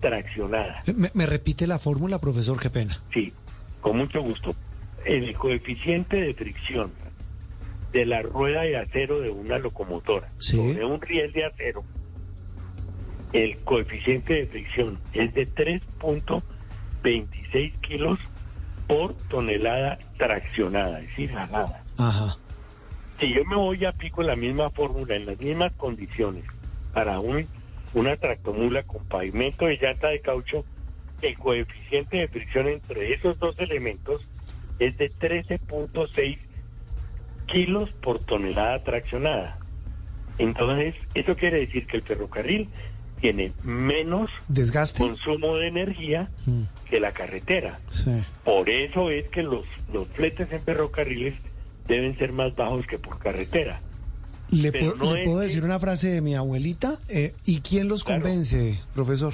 traccionada. 0.00 0.82
¿Me, 0.96 1.10
me 1.14 1.26
repite 1.26 1.66
la 1.66 1.78
fórmula, 1.78 2.18
profesor? 2.18 2.58
Qué 2.60 2.70
pena. 2.70 3.00
Sí, 3.12 3.32
con 3.80 3.96
mucho 3.98 4.20
gusto. 4.22 4.54
El 5.04 5.34
coeficiente 5.34 6.16
de 6.20 6.34
fricción 6.34 6.92
de 7.92 8.06
la 8.06 8.22
rueda 8.22 8.62
de 8.62 8.76
acero 8.76 9.20
de 9.20 9.30
una 9.30 9.58
locomotora 9.58 10.30
Sí. 10.38 10.56
sobre 10.56 10.84
un 10.84 11.00
riel 11.00 11.32
de 11.32 11.44
acero, 11.46 11.84
el 13.32 13.58
coeficiente 13.58 14.34
de 14.34 14.46
fricción 14.46 14.98
es 15.12 15.32
de 15.34 15.48
3.26 15.48 17.72
kilos 17.80 18.18
por 18.86 19.14
tonelada 19.28 19.98
traccionada, 20.16 21.00
es 21.00 21.08
decir, 21.10 21.32
jalada. 21.32 21.82
Ajá. 21.98 22.36
Si 23.20 23.32
yo 23.32 23.44
me 23.44 23.56
voy 23.56 23.84
a 23.84 23.90
aplico 23.90 24.22
la 24.22 24.34
misma 24.34 24.70
fórmula, 24.70 25.14
en 25.14 25.26
las 25.26 25.38
mismas 25.38 25.72
condiciones, 25.74 26.44
para 26.92 27.20
un, 27.20 27.46
una 27.94 28.16
tractomula 28.16 28.82
con 28.82 29.04
pavimento 29.04 29.66
de 29.66 29.76
llanta 29.76 30.08
de 30.08 30.20
caucho, 30.20 30.64
el 31.22 31.38
coeficiente 31.38 32.16
de 32.16 32.28
fricción 32.28 32.66
entre 32.66 33.12
esos 33.12 33.38
dos 33.38 33.54
elementos 33.58 34.22
es 34.78 34.96
de 34.96 35.12
13.6 35.12 36.38
kilos 37.46 37.90
por 38.02 38.20
tonelada 38.20 38.82
traccionada. 38.82 39.58
Entonces, 40.38 40.94
eso 41.14 41.36
quiere 41.36 41.60
decir 41.60 41.86
que 41.86 41.98
el 41.98 42.02
ferrocarril 42.02 42.70
tiene 43.20 43.52
menos 43.62 44.30
Desgaste. 44.48 44.98
consumo 45.00 45.56
de 45.56 45.68
energía 45.68 46.28
Mm, 46.46 46.62
que 46.88 47.00
la 47.00 47.12
carretera. 47.12 47.78
sí. 47.90 48.10
Por 48.44 48.68
eso 48.68 49.10
es 49.10 49.26
que 49.28 49.42
los, 49.42 49.64
los 49.92 50.08
fletes 50.08 50.50
en 50.52 50.62
ferrocarriles 50.62 51.34
deben 51.86 52.16
ser 52.18 52.32
más 52.32 52.54
bajos 52.56 52.86
que 52.86 52.98
por 52.98 53.18
carretera. 53.18 53.80
¿Le, 54.50 54.72
puedo, 54.72 54.96
no 54.96 55.14
le 55.14 55.20
es 55.20 55.26
puedo 55.26 55.38
que- 55.40 55.44
decir 55.46 55.64
una 55.64 55.78
frase 55.78 56.08
de 56.08 56.20
mi 56.20 56.34
abuelita? 56.34 56.98
Eh, 57.08 57.34
¿Y 57.44 57.60
quién 57.60 57.88
los 57.88 58.02
convence, 58.04 58.80
profesor? 58.94 59.32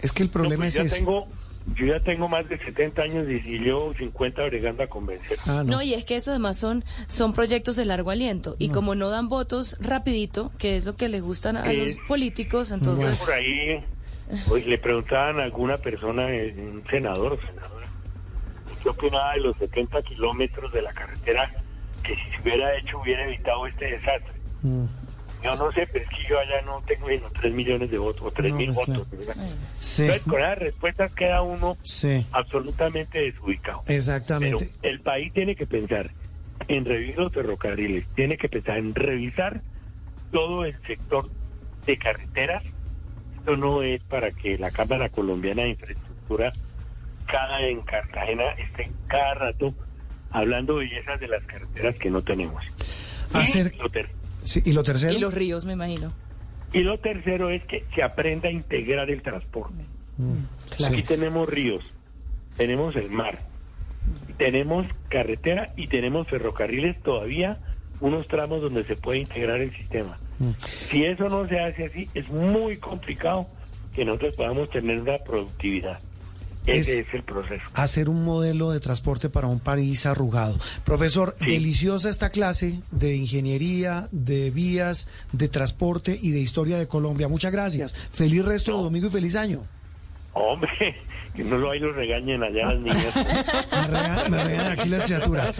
Es 0.00 0.10
que 0.12 0.22
el 0.24 0.28
problema 0.28 0.64
No, 0.64 0.70
pues 0.70 0.76
es 0.78 0.86
ese. 0.86 0.96
tengo, 0.98 1.28
yo 1.74 1.86
ya 1.86 2.00
tengo 2.00 2.28
más 2.28 2.48
de 2.48 2.58
70 2.58 3.02
años 3.02 3.26
y, 3.28 3.64
yo 3.64 3.92
50 3.96 4.44
bregando 4.44 4.82
a 4.82 4.86
convencer. 4.88 5.38
Ah, 5.46 5.62
No. 5.64 5.80
y 5.82 5.94
es 5.94 6.04
que 6.04 6.16
eso 6.16 6.30
además 6.30 6.56
son, 6.58 6.84
son 7.06 7.32
proyectos 7.32 7.76
de 7.76 7.84
largo 7.84 8.10
aliento. 8.10 8.56
Y 8.58 8.70
como 8.70 8.94
no 8.94 9.08
dan 9.10 9.28
votos 9.28 9.76
rapidito, 9.80 10.50
que 10.58 10.76
es 10.76 10.84
lo 10.84 10.96
que 10.96 11.08
les 11.08 11.22
gustan 11.22 11.56
a 11.56 11.70
Eh, 11.72 11.76
los 11.76 11.96
políticos, 12.08 12.68
Por 12.70 12.78
entonces... 12.78 13.28
ahí 13.30 13.84
hoy 14.50 14.62
le 14.64 14.78
preguntaban 14.78 15.38
a 15.40 15.44
alguna 15.44 15.78
persona, 15.78 16.30
eh, 16.30 16.54
un 16.56 16.82
senador 16.90 17.34
o 17.34 17.40
senadora, 17.46 17.86
¿qué 18.82 18.88
opinaba 18.88 19.34
de 19.34 19.40
los 19.40 19.56
70 19.58 20.02
kilómetros 20.02 20.72
de 20.72 20.82
la 20.82 20.92
carretera 20.92 21.52
que 22.02 22.16
si 22.16 22.22
se 22.36 22.42
hubiera 22.42 22.76
hecho 22.78 22.98
hubiera 22.98 23.24
evitado 23.24 23.66
este 23.66 23.84
desastre? 23.86 24.32
Mm. 24.62 24.84
Yo 25.44 25.56
no 25.56 25.72
sé, 25.72 25.86
pero 25.92 26.04
es 26.04 26.10
que 26.10 26.28
yo 26.28 26.38
allá 26.38 26.62
no 26.64 26.82
tengo 26.86 27.08
sino 27.08 27.28
3 27.30 27.52
millones 27.52 27.90
de 27.90 27.98
votos 27.98 28.22
o 28.26 28.30
3 28.30 28.52
No, 28.52 28.58
mil 28.58 28.72
pues, 28.72 28.86
votos. 28.86 29.08
claro. 29.08 29.40
Sí. 29.80 30.02
Entonces, 30.02 30.26
con 30.28 30.40
esas 30.40 30.58
respuestas 30.58 31.12
queda 31.12 31.42
uno 31.42 31.76
Sí, 31.82 32.24
absolutamente 32.32 33.18
desubicado. 33.18 33.82
Pero 33.86 33.98
exactamente. 33.98 34.68
el 34.82 35.00
país 35.00 35.32
tiene 35.32 35.56
que 35.56 35.66
pensar 35.66 36.10
en 36.68 36.84
revivir 36.84 37.18
los 37.18 37.32
ferrocarriles, 37.32 38.06
tiene 38.14 38.36
que 38.36 38.48
pensar 38.48 38.78
en 38.78 38.94
revisar 38.94 39.60
todo 40.30 40.64
el 40.64 40.80
sector 40.86 41.28
de 41.86 41.98
carreteras. 41.98 42.62
Esto 43.38 43.56
no 43.56 43.82
es 43.82 44.00
para 44.04 44.30
que 44.30 44.56
la 44.58 44.70
Cámara 44.70 45.08
Colombiana 45.08 45.62
de 45.62 45.70
Infraestructura 45.70 46.52
cada 47.26 47.60
en 47.62 47.80
Cartagena 47.82 48.50
esté 48.58 48.90
cada 49.08 49.34
rato 49.34 49.74
hablando 50.30 50.76
bellezas 50.76 51.18
de 51.18 51.28
las 51.28 51.42
carreteras 51.44 51.96
que 51.96 52.10
no 52.10 52.22
tenemos. 52.22 52.64
Y 53.34 53.38
Hacer- 53.38 53.74
lo 53.76 53.88
ter- 53.88 54.10
Sí, 54.44 54.60
¿Y 54.64 54.72
lo 54.72 54.82
tercero? 54.82 55.12
Y 55.12 55.18
los 55.20 55.32
ríos, 55.34 55.64
me 55.64 55.72
imagino. 55.74 56.12
y 56.72 56.80
lo 56.80 56.98
tercero 56.98 57.50
es 57.50 57.62
que 57.64 57.84
se 57.94 58.02
aprenda 58.02 58.48
a 58.48 58.52
integrar 58.52 59.10
el 59.10 59.22
transporte. 59.22 59.84
Mm, 60.18 60.84
Aquí 60.86 61.02
tenemos 61.02 61.48
ríos, 61.48 61.84
tenemos 62.56 62.96
el 62.96 63.10
mar, 63.10 63.40
tenemos 64.38 64.86
carretera 65.08 65.72
y 65.76 65.86
tenemos 65.86 66.26
ferrocarriles 66.28 67.00
todavía, 67.02 67.58
unos 68.00 68.26
tramos 68.28 68.60
donde 68.60 68.84
se 68.84 68.96
puede 68.96 69.20
integrar 69.20 69.60
el 69.60 69.74
sistema. 69.76 70.18
Mm. 70.38 70.50
Si 70.90 71.04
eso 71.04 71.28
no 71.28 71.46
se 71.48 71.60
hace 71.60 71.86
así, 71.86 72.08
es 72.14 72.28
muy 72.28 72.76
complicado 72.78 73.46
que 73.94 74.04
nosotros 74.04 74.36
podamos 74.36 74.70
tener 74.70 75.00
una 75.00 75.18
productividad. 75.18 76.00
Ese 76.66 77.00
es, 77.00 77.06
el 77.12 77.24
proceso. 77.24 77.64
Hacer 77.74 78.08
un 78.08 78.24
modelo 78.24 78.70
de 78.70 78.80
transporte 78.80 79.28
para 79.28 79.48
un 79.48 79.60
país 79.60 80.06
arrugado. 80.06 80.58
Profesor, 80.84 81.36
deliciosa 81.38 82.08
esta 82.08 82.30
clase 82.30 82.82
de 82.90 83.16
ingeniería, 83.16 84.08
de 84.12 84.50
vías, 84.50 85.08
de 85.32 85.48
transporte 85.48 86.18
y 86.20 86.30
de 86.30 86.40
historia 86.40 86.78
de 86.78 86.86
Colombia. 86.86 87.28
Muchas 87.28 87.52
gracias. 87.52 87.94
Feliz 88.12 88.44
resto 88.44 88.76
de 88.76 88.82
domingo 88.82 89.08
y 89.08 89.10
feliz 89.10 89.34
año. 89.34 89.66
Hombre, 90.34 90.70
que 91.34 91.44
no 91.44 91.58
lo 91.58 91.70
hay 91.70 91.78
los 91.78 91.94
regañen 91.94 92.42
allá 92.42 92.72
las 92.72 92.80
niñas. 92.80 94.30
me, 94.30 94.44
regañan, 94.44 94.78
aquí 94.78 94.88
las 94.88 95.04
criaturas. 95.04 95.54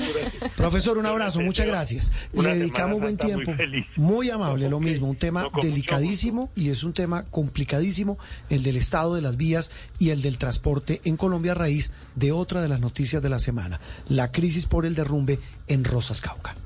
Profesor, 0.56 0.98
un 0.98 1.06
abrazo, 1.06 1.40
muchas 1.40 1.66
gracias. 1.66 2.12
Le 2.32 2.56
dedicamos 2.56 3.00
buen 3.00 3.16
tiempo. 3.16 3.52
Muy, 3.96 4.30
amable, 4.30 4.68
lo 4.68 4.80
mismo. 4.80 5.08
Un 5.08 5.16
tema 5.16 5.46
delicadísimo 5.60 6.50
y 6.54 6.70
es 6.70 6.84
un 6.84 6.92
tema 6.92 7.24
complicadísimo, 7.24 8.18
el 8.48 8.62
del 8.62 8.76
estado 8.76 9.14
de 9.14 9.22
las 9.22 9.36
vías 9.36 9.70
y 9.98 10.10
el 10.10 10.22
del 10.22 10.38
transporte 10.38 11.00
en 11.04 11.16
Colombia 11.16 11.52
a 11.52 11.56
raíz 11.56 11.92
de 12.14 12.32
otra 12.32 12.62
de 12.62 12.68
las 12.68 12.80
noticias 12.80 13.22
de 13.22 13.28
la 13.28 13.38
semana, 13.38 13.80
la 14.08 14.32
crisis 14.32 14.66
por 14.66 14.86
el 14.86 14.94
derrumbe 14.94 15.38
en 15.68 15.84
Rosas 15.84 16.20
Cauca. 16.20 16.56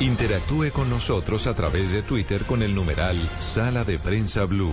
Interactúe 0.00 0.70
con 0.72 0.88
nosotros 0.88 1.46
a 1.46 1.52
través 1.52 1.92
de 1.92 2.00
Twitter 2.00 2.46
con 2.46 2.62
el 2.62 2.74
numeral 2.74 3.18
Sala 3.38 3.84
de 3.84 3.98
Prensa 3.98 4.46
Blue. 4.46 4.72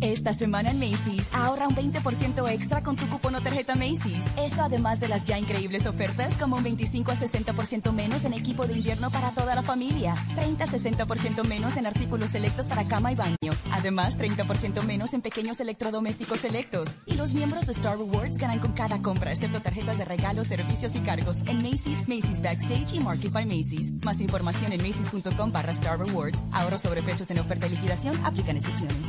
Esta 0.00 0.32
semana 0.32 0.70
en 0.70 0.78
Macy's, 0.78 1.28
ahorra 1.32 1.66
un 1.66 1.74
20% 1.74 2.48
extra 2.50 2.84
con 2.84 2.94
tu 2.94 3.08
cupón 3.08 3.34
o 3.34 3.40
tarjeta 3.40 3.74
Macy's. 3.74 4.26
Esto 4.38 4.62
además 4.62 5.00
de 5.00 5.08
las 5.08 5.24
ya 5.24 5.38
increíbles 5.38 5.86
ofertas 5.86 6.34
como 6.34 6.56
un 6.56 6.62
25 6.62 7.10
a 7.10 7.16
60% 7.16 7.92
menos 7.92 8.24
en 8.24 8.32
equipo 8.32 8.66
de 8.68 8.74
invierno 8.74 9.10
para 9.10 9.32
toda 9.32 9.56
la 9.56 9.62
familia, 9.62 10.14
30 10.36 10.62
a 10.62 10.66
60% 10.68 11.44
menos 11.44 11.76
en 11.76 11.86
artículos 11.86 12.30
selectos 12.30 12.68
para 12.68 12.84
cama 12.84 13.10
y 13.10 13.16
baño, 13.16 13.52
además 13.72 14.16
30% 14.18 14.84
menos 14.84 15.14
en 15.14 15.20
pequeños 15.20 15.58
electrodomésticos 15.58 16.40
selectos. 16.40 16.94
Y 17.06 17.14
los 17.14 17.34
miembros 17.34 17.66
de 17.66 17.72
Star 17.72 17.98
Rewards 17.98 18.38
ganan 18.38 18.60
con 18.60 18.72
cada 18.74 19.02
compra, 19.02 19.32
excepto 19.32 19.60
tarjetas 19.60 19.98
de 19.98 20.04
regalos, 20.04 20.46
servicios 20.46 20.94
y 20.94 21.00
cargos 21.00 21.38
en 21.46 21.56
Macy's, 21.58 22.06
Macy's 22.06 22.40
Backstage 22.40 22.94
y 22.94 23.00
Market 23.00 23.32
by 23.32 23.46
Macy's. 23.46 23.92
Más 24.04 24.20
información 24.20 24.72
en 24.72 24.80
macy's.com 24.80 25.50
barra 25.50 25.72
Star 25.72 25.98
Rewards. 25.98 26.40
Ahorro 26.52 26.78
sobre 26.78 27.02
precios 27.02 27.32
en 27.32 27.40
oferta 27.40 27.66
y 27.66 27.70
liquidación, 27.70 28.16
aplican 28.24 28.56
excepciones. 28.56 29.08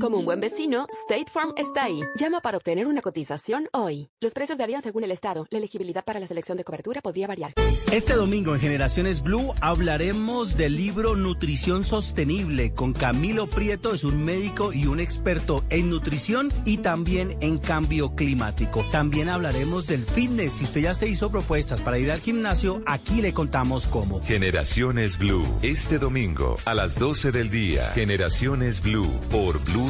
Como 0.00 0.16
un 0.16 0.24
buen 0.24 0.40
vecino, 0.40 0.86
State 1.02 1.30
Farm 1.30 1.52
está 1.58 1.84
ahí. 1.84 2.00
Llama 2.16 2.40
para 2.40 2.56
obtener 2.56 2.86
una 2.86 3.02
cotización 3.02 3.68
hoy. 3.72 4.08
Los 4.18 4.32
precios 4.32 4.56
varían 4.56 4.80
según 4.80 5.04
el 5.04 5.10
estado. 5.10 5.46
La 5.50 5.58
elegibilidad 5.58 6.02
para 6.02 6.18
la 6.18 6.26
selección 6.26 6.56
de 6.56 6.64
cobertura 6.64 7.02
podría 7.02 7.26
variar. 7.26 7.52
Este 7.92 8.14
domingo 8.14 8.54
en 8.54 8.62
Generaciones 8.62 9.22
Blue 9.22 9.52
hablaremos 9.60 10.56
del 10.56 10.76
libro 10.76 11.16
Nutrición 11.16 11.84
Sostenible 11.84 12.72
con 12.72 12.94
Camilo 12.94 13.46
Prieto, 13.46 13.92
es 13.92 14.04
un 14.04 14.24
médico 14.24 14.72
y 14.72 14.86
un 14.86 15.00
experto 15.00 15.64
en 15.68 15.90
nutrición 15.90 16.50
y 16.64 16.78
también 16.78 17.36
en 17.42 17.58
cambio 17.58 18.14
climático. 18.14 18.82
También 18.90 19.28
hablaremos 19.28 19.86
del 19.86 20.06
fitness. 20.06 20.54
Si 20.54 20.64
usted 20.64 20.80
ya 20.80 20.94
se 20.94 21.08
hizo 21.08 21.30
propuestas 21.30 21.82
para 21.82 21.98
ir 21.98 22.10
al 22.10 22.20
gimnasio, 22.20 22.80
aquí 22.86 23.20
le 23.20 23.34
contamos 23.34 23.86
cómo. 23.86 24.22
Generaciones 24.24 25.18
Blue, 25.18 25.46
este 25.60 25.98
domingo 25.98 26.56
a 26.64 26.72
las 26.72 26.98
12 26.98 27.32
del 27.32 27.50
día. 27.50 27.90
Generaciones 27.90 28.80
Blue 28.80 29.10
por 29.30 29.62
Blue 29.64 29.89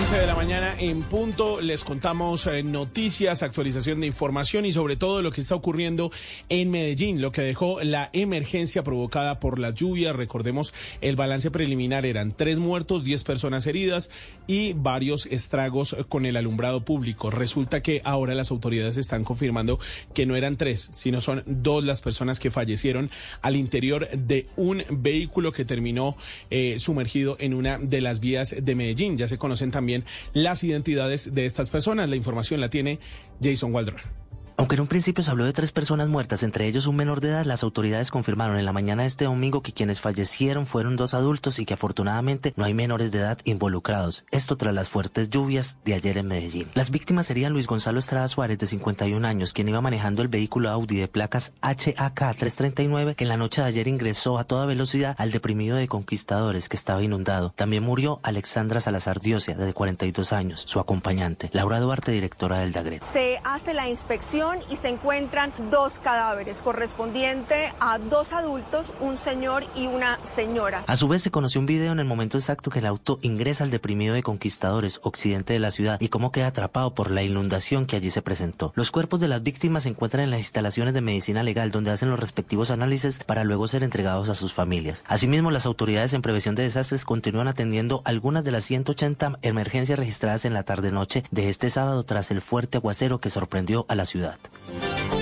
11 0.00 0.16
de 0.16 0.26
la 0.26 0.34
mañana 0.34 0.74
en 0.78 1.02
punto 1.02 1.60
les 1.60 1.84
contamos 1.84 2.46
eh, 2.46 2.62
noticias, 2.62 3.42
actualización 3.42 4.00
de 4.00 4.06
información 4.06 4.64
y 4.64 4.72
sobre 4.72 4.96
todo 4.96 5.20
lo 5.20 5.30
que 5.30 5.42
está 5.42 5.54
ocurriendo 5.54 6.10
en 6.48 6.70
Medellín, 6.70 7.20
lo 7.20 7.32
que 7.32 7.42
dejó 7.42 7.82
la 7.82 8.08
emergencia 8.14 8.82
provocada 8.82 9.40
por 9.40 9.58
las 9.58 9.74
lluvias. 9.74 10.16
Recordemos, 10.16 10.72
el 11.02 11.16
balance 11.16 11.50
preliminar 11.50 12.06
eran 12.06 12.32
tres 12.34 12.58
muertos, 12.58 13.04
diez 13.04 13.24
personas 13.24 13.66
heridas 13.66 14.10
y 14.46 14.72
varios 14.72 15.26
estragos 15.26 15.94
con 16.08 16.24
el 16.24 16.38
alumbrado 16.38 16.82
público. 16.82 17.30
Resulta 17.30 17.82
que 17.82 18.00
ahora 18.02 18.34
las 18.34 18.50
autoridades 18.50 18.96
están 18.96 19.22
confirmando 19.22 19.80
que 20.14 20.24
no 20.24 20.34
eran 20.34 20.56
tres, 20.56 20.88
sino 20.92 21.20
son 21.20 21.42
dos 21.44 21.84
las 21.84 22.00
personas 22.00 22.40
que 22.40 22.50
fallecieron 22.50 23.10
al 23.42 23.54
interior 23.54 24.08
de 24.08 24.46
un 24.56 24.82
vehículo 24.88 25.52
que 25.52 25.66
terminó 25.66 26.16
eh, 26.48 26.78
sumergido 26.78 27.36
en 27.38 27.52
una 27.52 27.76
de 27.78 28.00
las 28.00 28.20
vías 28.20 28.56
de 28.58 28.74
Medellín. 28.74 29.18
Ya 29.18 29.28
se 29.28 29.36
conocen 29.36 29.70
también 29.70 29.89
también 29.90 30.04
las 30.32 30.62
identidades 30.62 31.34
de 31.34 31.46
estas 31.46 31.70
personas. 31.70 32.08
La 32.08 32.16
información 32.16 32.60
la 32.60 32.70
tiene 32.70 33.00
Jason 33.42 33.74
Waldron. 33.74 34.00
Aunque 34.60 34.74
en 34.74 34.82
un 34.82 34.88
principio 34.88 35.24
se 35.24 35.30
habló 35.30 35.46
de 35.46 35.54
tres 35.54 35.72
personas 35.72 36.08
muertas, 36.08 36.42
entre 36.42 36.66
ellos 36.66 36.86
un 36.86 36.94
menor 36.94 37.22
de 37.22 37.28
edad, 37.28 37.46
las 37.46 37.62
autoridades 37.62 38.10
confirmaron 38.10 38.58
en 38.58 38.66
la 38.66 38.74
mañana 38.74 39.04
de 39.04 39.08
este 39.08 39.24
domingo 39.24 39.62
que 39.62 39.72
quienes 39.72 40.02
fallecieron 40.02 40.66
fueron 40.66 40.96
dos 40.96 41.14
adultos 41.14 41.58
y 41.58 41.64
que 41.64 41.72
afortunadamente 41.72 42.52
no 42.56 42.66
hay 42.66 42.74
menores 42.74 43.10
de 43.10 43.20
edad 43.20 43.38
involucrados. 43.44 44.26
Esto 44.30 44.58
tras 44.58 44.74
las 44.74 44.90
fuertes 44.90 45.30
lluvias 45.30 45.78
de 45.86 45.94
ayer 45.94 46.18
en 46.18 46.26
Medellín. 46.26 46.68
Las 46.74 46.90
víctimas 46.90 47.26
serían 47.26 47.54
Luis 47.54 47.68
Gonzalo 47.68 48.00
Estrada 48.00 48.28
Suárez, 48.28 48.58
de 48.58 48.66
51 48.66 49.26
años, 49.26 49.54
quien 49.54 49.66
iba 49.66 49.80
manejando 49.80 50.20
el 50.20 50.28
vehículo 50.28 50.68
Audi 50.68 50.98
de 50.98 51.08
placas 51.08 51.54
HAK 51.62 52.36
339, 52.36 53.14
que 53.14 53.24
en 53.24 53.30
la 53.30 53.38
noche 53.38 53.62
de 53.62 53.68
ayer 53.68 53.88
ingresó 53.88 54.36
a 54.36 54.44
toda 54.44 54.66
velocidad 54.66 55.16
al 55.16 55.30
deprimido 55.30 55.78
de 55.78 55.88
Conquistadores, 55.88 56.68
que 56.68 56.76
estaba 56.76 57.02
inundado. 57.02 57.54
También 57.56 57.82
murió 57.82 58.20
Alexandra 58.22 58.82
Salazar 58.82 59.20
Diosia, 59.20 59.54
de 59.54 59.72
42 59.72 60.34
años, 60.34 60.64
su 60.66 60.80
acompañante. 60.80 61.48
Laura 61.54 61.80
Duarte, 61.80 62.12
directora 62.12 62.58
del 62.58 62.72
DAGRET. 62.72 63.04
Se 63.04 63.40
hace 63.42 63.72
la 63.72 63.88
inspección 63.88 64.49
y 64.70 64.76
se 64.76 64.88
encuentran 64.88 65.52
dos 65.70 65.98
cadáveres 65.98 66.62
correspondiente 66.62 67.72
a 67.80 67.98
dos 67.98 68.32
adultos, 68.32 68.92
un 69.00 69.16
señor 69.16 69.64
y 69.76 69.86
una 69.86 70.18
señora. 70.24 70.82
A 70.86 70.96
su 70.96 71.08
vez 71.08 71.22
se 71.22 71.30
conoció 71.30 71.60
un 71.60 71.66
video 71.66 71.92
en 71.92 72.00
el 72.00 72.06
momento 72.06 72.38
exacto 72.38 72.70
que 72.70 72.80
el 72.80 72.86
auto 72.86 73.18
ingresa 73.22 73.64
al 73.64 73.70
deprimido 73.70 74.14
de 74.14 74.22
Conquistadores, 74.22 75.00
occidente 75.02 75.52
de 75.52 75.58
la 75.58 75.70
ciudad, 75.70 76.00
y 76.00 76.08
cómo 76.08 76.32
queda 76.32 76.48
atrapado 76.48 76.94
por 76.94 77.10
la 77.10 77.22
inundación 77.22 77.86
que 77.86 77.96
allí 77.96 78.10
se 78.10 78.22
presentó. 78.22 78.72
Los 78.74 78.90
cuerpos 78.90 79.20
de 79.20 79.28
las 79.28 79.42
víctimas 79.42 79.84
se 79.84 79.90
encuentran 79.90 80.24
en 80.24 80.30
las 80.30 80.40
instalaciones 80.40 80.94
de 80.94 81.00
medicina 81.00 81.42
legal 81.42 81.70
donde 81.70 81.90
hacen 81.90 82.10
los 82.10 82.18
respectivos 82.18 82.70
análisis 82.70 83.22
para 83.24 83.44
luego 83.44 83.68
ser 83.68 83.84
entregados 83.84 84.28
a 84.28 84.34
sus 84.34 84.54
familias. 84.54 85.04
Asimismo, 85.06 85.50
las 85.50 85.66
autoridades 85.66 86.12
en 86.12 86.22
prevención 86.22 86.54
de 86.54 86.64
desastres 86.64 87.04
continúan 87.04 87.48
atendiendo 87.48 88.02
algunas 88.04 88.44
de 88.44 88.50
las 88.50 88.64
180 88.64 89.38
emergencias 89.42 89.98
registradas 89.98 90.44
en 90.44 90.54
la 90.54 90.62
tarde-noche 90.62 91.24
de 91.30 91.50
este 91.50 91.70
sábado 91.70 92.02
tras 92.04 92.30
el 92.30 92.42
fuerte 92.42 92.78
aguacero 92.78 93.20
que 93.20 93.30
sorprendió 93.30 93.86
a 93.88 93.94
la 93.94 94.06
ciudad. 94.06 94.29
Цитат. 94.30 95.19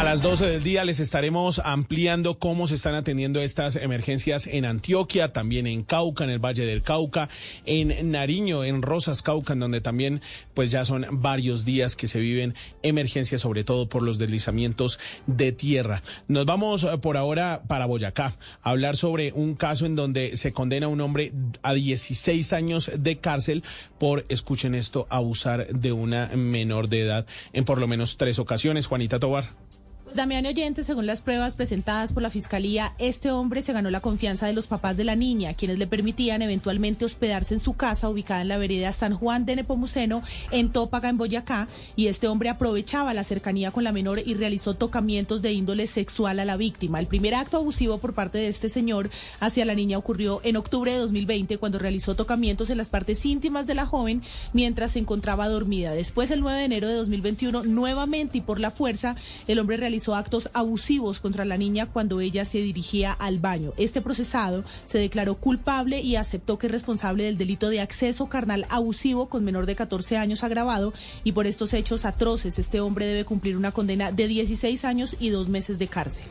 A 0.00 0.04
las 0.04 0.22
12 0.22 0.46
del 0.46 0.62
día 0.62 0.86
les 0.86 0.98
estaremos 0.98 1.60
ampliando 1.62 2.38
cómo 2.38 2.66
se 2.66 2.76
están 2.76 2.94
atendiendo 2.94 3.38
estas 3.42 3.76
emergencias 3.76 4.46
en 4.46 4.64
Antioquia, 4.64 5.34
también 5.34 5.66
en 5.66 5.82
Cauca, 5.82 6.24
en 6.24 6.30
el 6.30 6.38
Valle 6.38 6.64
del 6.64 6.80
Cauca, 6.80 7.28
en 7.66 8.10
Nariño, 8.10 8.64
en 8.64 8.80
Rosas 8.80 9.20
Cauca, 9.20 9.52
en 9.52 9.58
donde 9.60 9.82
también 9.82 10.22
pues 10.54 10.70
ya 10.70 10.86
son 10.86 11.04
varios 11.10 11.66
días 11.66 11.96
que 11.96 12.08
se 12.08 12.18
viven 12.18 12.54
emergencias, 12.82 13.42
sobre 13.42 13.62
todo 13.62 13.90
por 13.90 14.02
los 14.02 14.16
deslizamientos 14.16 14.98
de 15.26 15.52
tierra. 15.52 16.02
Nos 16.28 16.46
vamos 16.46 16.84
eh, 16.84 16.96
por 16.96 17.18
ahora 17.18 17.64
para 17.68 17.84
Boyacá 17.84 18.32
a 18.62 18.70
hablar 18.70 18.96
sobre 18.96 19.34
un 19.34 19.54
caso 19.54 19.84
en 19.84 19.96
donde 19.96 20.38
se 20.38 20.54
condena 20.54 20.86
a 20.86 20.88
un 20.88 21.02
hombre 21.02 21.34
a 21.60 21.74
16 21.74 22.54
años 22.54 22.90
de 22.96 23.18
cárcel 23.18 23.64
por, 23.98 24.24
escuchen 24.30 24.74
esto, 24.74 25.06
abusar 25.10 25.66
de 25.68 25.92
una 25.92 26.28
menor 26.28 26.88
de 26.88 27.02
edad 27.02 27.26
en 27.52 27.66
por 27.66 27.78
lo 27.78 27.86
menos 27.86 28.16
tres 28.16 28.38
ocasiones. 28.38 28.86
Juanita 28.86 29.20
Tobar. 29.20 29.69
Damián 30.14 30.44
Oyente, 30.44 30.82
según 30.82 31.06
las 31.06 31.20
pruebas 31.20 31.54
presentadas 31.54 32.12
por 32.12 32.22
la 32.22 32.30
Fiscalía, 32.30 32.94
este 32.98 33.30
hombre 33.30 33.62
se 33.62 33.72
ganó 33.72 33.90
la 33.90 34.00
confianza 34.00 34.46
de 34.46 34.52
los 34.52 34.66
papás 34.66 34.96
de 34.96 35.04
la 35.04 35.14
niña, 35.14 35.54
quienes 35.54 35.78
le 35.78 35.86
permitían 35.86 36.42
eventualmente 36.42 37.04
hospedarse 37.04 37.54
en 37.54 37.60
su 37.60 37.74
casa 37.74 38.08
ubicada 38.08 38.42
en 38.42 38.48
la 38.48 38.58
vereda 38.58 38.92
San 38.92 39.14
Juan 39.14 39.46
de 39.46 39.54
Nepomuceno, 39.54 40.24
en 40.50 40.70
Tópaga, 40.70 41.10
en 41.10 41.16
Boyacá, 41.16 41.68
y 41.94 42.08
este 42.08 42.26
hombre 42.26 42.48
aprovechaba 42.48 43.14
la 43.14 43.22
cercanía 43.22 43.70
con 43.70 43.84
la 43.84 43.92
menor 43.92 44.20
y 44.24 44.34
realizó 44.34 44.74
tocamientos 44.74 45.42
de 45.42 45.52
índole 45.52 45.86
sexual 45.86 46.40
a 46.40 46.44
la 46.44 46.56
víctima. 46.56 46.98
El 46.98 47.06
primer 47.06 47.36
acto 47.36 47.58
abusivo 47.58 47.98
por 47.98 48.12
parte 48.12 48.38
de 48.38 48.48
este 48.48 48.68
señor 48.68 49.10
hacia 49.38 49.64
la 49.64 49.76
niña 49.76 49.96
ocurrió 49.96 50.40
en 50.42 50.56
octubre 50.56 50.90
de 50.90 50.98
2020, 50.98 51.58
cuando 51.58 51.78
realizó 51.78 52.16
tocamientos 52.16 52.68
en 52.70 52.78
las 52.78 52.88
partes 52.88 53.24
íntimas 53.24 53.64
de 53.66 53.76
la 53.76 53.86
joven 53.86 54.22
mientras 54.52 54.92
se 54.92 54.98
encontraba 54.98 55.48
dormida. 55.48 55.92
Después, 55.92 56.32
el 56.32 56.40
9 56.40 56.58
de 56.58 56.64
enero 56.64 56.88
de 56.88 56.94
2021, 56.94 57.62
nuevamente 57.62 58.38
y 58.38 58.40
por 58.40 58.58
la 58.58 58.72
fuerza, 58.72 59.14
el 59.46 59.60
hombre 59.60 59.76
realizó 59.76 59.99
actos 60.08 60.50
abusivos 60.52 61.20
contra 61.20 61.44
la 61.44 61.56
niña 61.56 61.86
cuando 61.86 62.20
ella 62.20 62.44
se 62.44 62.58
dirigía 62.58 63.12
al 63.12 63.38
baño. 63.38 63.72
Este 63.76 64.00
procesado 64.00 64.64
se 64.84 64.98
declaró 64.98 65.36
culpable 65.36 66.00
y 66.00 66.16
aceptó 66.16 66.58
que 66.58 66.66
es 66.66 66.72
responsable 66.72 67.24
del 67.24 67.38
delito 67.38 67.68
de 67.68 67.80
acceso 67.80 68.28
carnal 68.28 68.66
abusivo 68.68 69.28
con 69.28 69.44
menor 69.44 69.66
de 69.66 69.76
14 69.76 70.16
años 70.16 70.42
agravado 70.42 70.92
y 71.24 71.32
por 71.32 71.46
estos 71.46 71.72
hechos 71.74 72.04
atroces 72.04 72.58
este 72.58 72.80
hombre 72.80 73.06
debe 73.06 73.24
cumplir 73.24 73.56
una 73.56 73.72
condena 73.72 74.12
de 74.12 74.26
16 74.26 74.84
años 74.84 75.16
y 75.20 75.30
dos 75.30 75.48
meses 75.48 75.78
de 75.78 75.88
cárcel. 75.88 76.26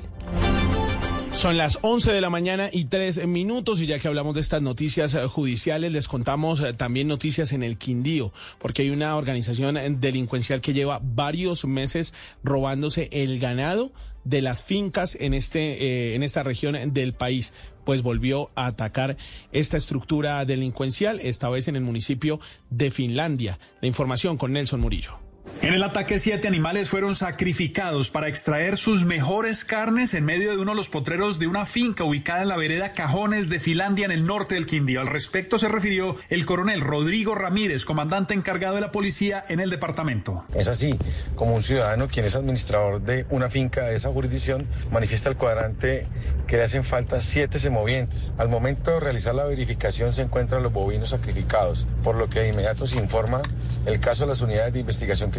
Son 1.40 1.56
las 1.56 1.80
11 1.84 2.12
de 2.12 2.20
la 2.20 2.30
mañana 2.30 2.68
y 2.70 2.84
tres 2.84 3.26
minutos 3.26 3.80
y 3.80 3.86
ya 3.86 3.98
que 3.98 4.10
hablamos 4.10 4.36
de 4.36 4.42
estas 4.42 4.62
noticias 4.62 5.14
eh, 5.14 5.26
judiciales, 5.26 5.90
les 5.94 6.10
contamos 6.10 6.60
eh, 6.60 6.74
también 6.74 7.08
noticias 7.08 7.54
en 7.54 7.64
el 7.64 7.78
Quindío, 7.78 8.34
porque 8.58 8.82
hay 8.82 8.90
una 8.90 9.16
organización 9.16 9.78
eh, 9.78 9.90
delincuencial 9.90 10.60
que 10.60 10.74
lleva 10.74 11.00
varios 11.02 11.64
meses 11.64 12.14
robándose 12.44 13.08
el 13.14 13.40
ganado 13.40 13.94
de 14.26 14.42
las 14.42 14.66
fincas 14.66 15.16
en 15.18 15.34
este 15.34 16.14
en 16.14 16.24
esta 16.24 16.44
región 16.44 16.76
del 16.94 17.14
país 17.14 17.54
pues 17.86 18.02
volvió 18.02 18.52
a 18.56 18.66
atacar 18.66 19.16
esta 19.54 19.78
estructura 19.78 20.44
delincuencial 20.44 21.22
esta 21.22 21.48
vez 21.48 21.70
en 21.70 21.78
el 21.78 21.84
municipio 21.84 22.42
de 22.70 22.92
Finlandia. 22.92 23.60
La 23.80 23.88
información 23.88 24.38
con 24.38 24.52
Nelson 24.52 24.82
Murillo 24.82 25.29
en 25.62 25.74
el 25.74 25.84
ataque, 25.84 26.20
siete 26.20 26.48
animales 26.48 26.90
fueron 26.90 27.16
sacrificados 27.16 28.10
para 28.10 28.30
extraer 28.30 28.78
sus 28.78 29.04
mejores 29.04 29.66
carnes 29.66 30.14
en 30.14 30.24
medio 30.24 30.52
de 30.52 30.58
uno 30.58 30.72
de 30.72 30.78
los 30.78 30.90
potreros 30.90 31.38
de 31.38 31.48
una 31.48 31.66
finca 31.66 32.06
ubicada 32.06 32.44
en 32.44 32.48
la 32.48 32.56
vereda 32.56 32.94
Cajones 32.94 33.50
de 33.50 33.60
Finlandia, 33.60 34.06
en 34.06 34.12
el 34.12 34.26
norte 34.26 34.56
del 34.56 34.66
Quindío. 34.66 35.02
Al 35.02 35.08
respecto 35.08 35.60
se 35.60 35.68
refirió 35.68 36.16
el 36.30 36.46
coronel 36.46 36.80
Rodrigo 36.80 37.36
Ramírez, 37.36 37.84
comandante 37.84 38.34
encargado 38.34 38.76
de 38.76 38.82
la 38.82 38.92
policía 38.92 39.44
en 39.50 39.60
el 39.60 39.70
departamento. 39.70 40.46
Es 40.56 40.70
así, 40.70 40.98
como 41.36 41.56
un 41.56 41.64
ciudadano 41.64 42.08
quien 42.08 42.26
es 42.26 42.36
administrador 42.36 43.02
de 43.02 43.26
una 43.30 43.50
finca 43.50 43.84
de 43.84 43.98
esa 43.98 44.10
jurisdicción, 44.10 44.66
manifiesta 44.92 45.28
el 45.28 45.36
cuadrante 45.36 46.08
que 46.48 46.58
le 46.58 46.64
hacen 46.64 46.84
falta 46.86 47.22
siete 47.22 47.60
semovientes. 47.60 48.34
Al 48.38 48.48
momento 48.48 48.92
de 48.92 49.02
realizar 49.02 49.36
la 49.36 49.44
verificación 49.44 50.14
se 50.14 50.22
encuentran 50.22 50.64
los 50.64 50.72
bovinos 50.72 51.10
sacrificados, 51.10 51.86
por 52.02 52.16
lo 52.16 52.30
que 52.30 52.40
de 52.40 52.50
inmediato 52.50 52.88
se 52.88 52.98
informa 52.98 53.42
el 53.86 54.00
caso 54.00 54.24
de 54.24 54.30
las 54.30 54.42
unidades 54.42 54.74
de 54.74 54.80
investigación 54.80 55.32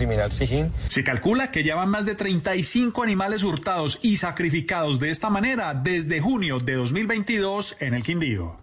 Se 0.89 1.05
calcula 1.05 1.51
que 1.51 1.65
ya 1.65 1.75
van 1.75 1.91
más 1.91 2.05
de 2.05 2.15
35 2.15 3.03
animales 3.03 3.43
hurtados 3.43 3.99
y 4.03 4.17
sacrificados 4.17 5.01
de 5.01 5.11
esta 5.11 5.31
manera 5.31 5.75
desde 5.75 6.21
junio 6.21 6.61
de 6.61 6.75
2022 6.75 7.77
en 7.81 7.95
el 7.95 8.03
Quindío. 8.03 8.57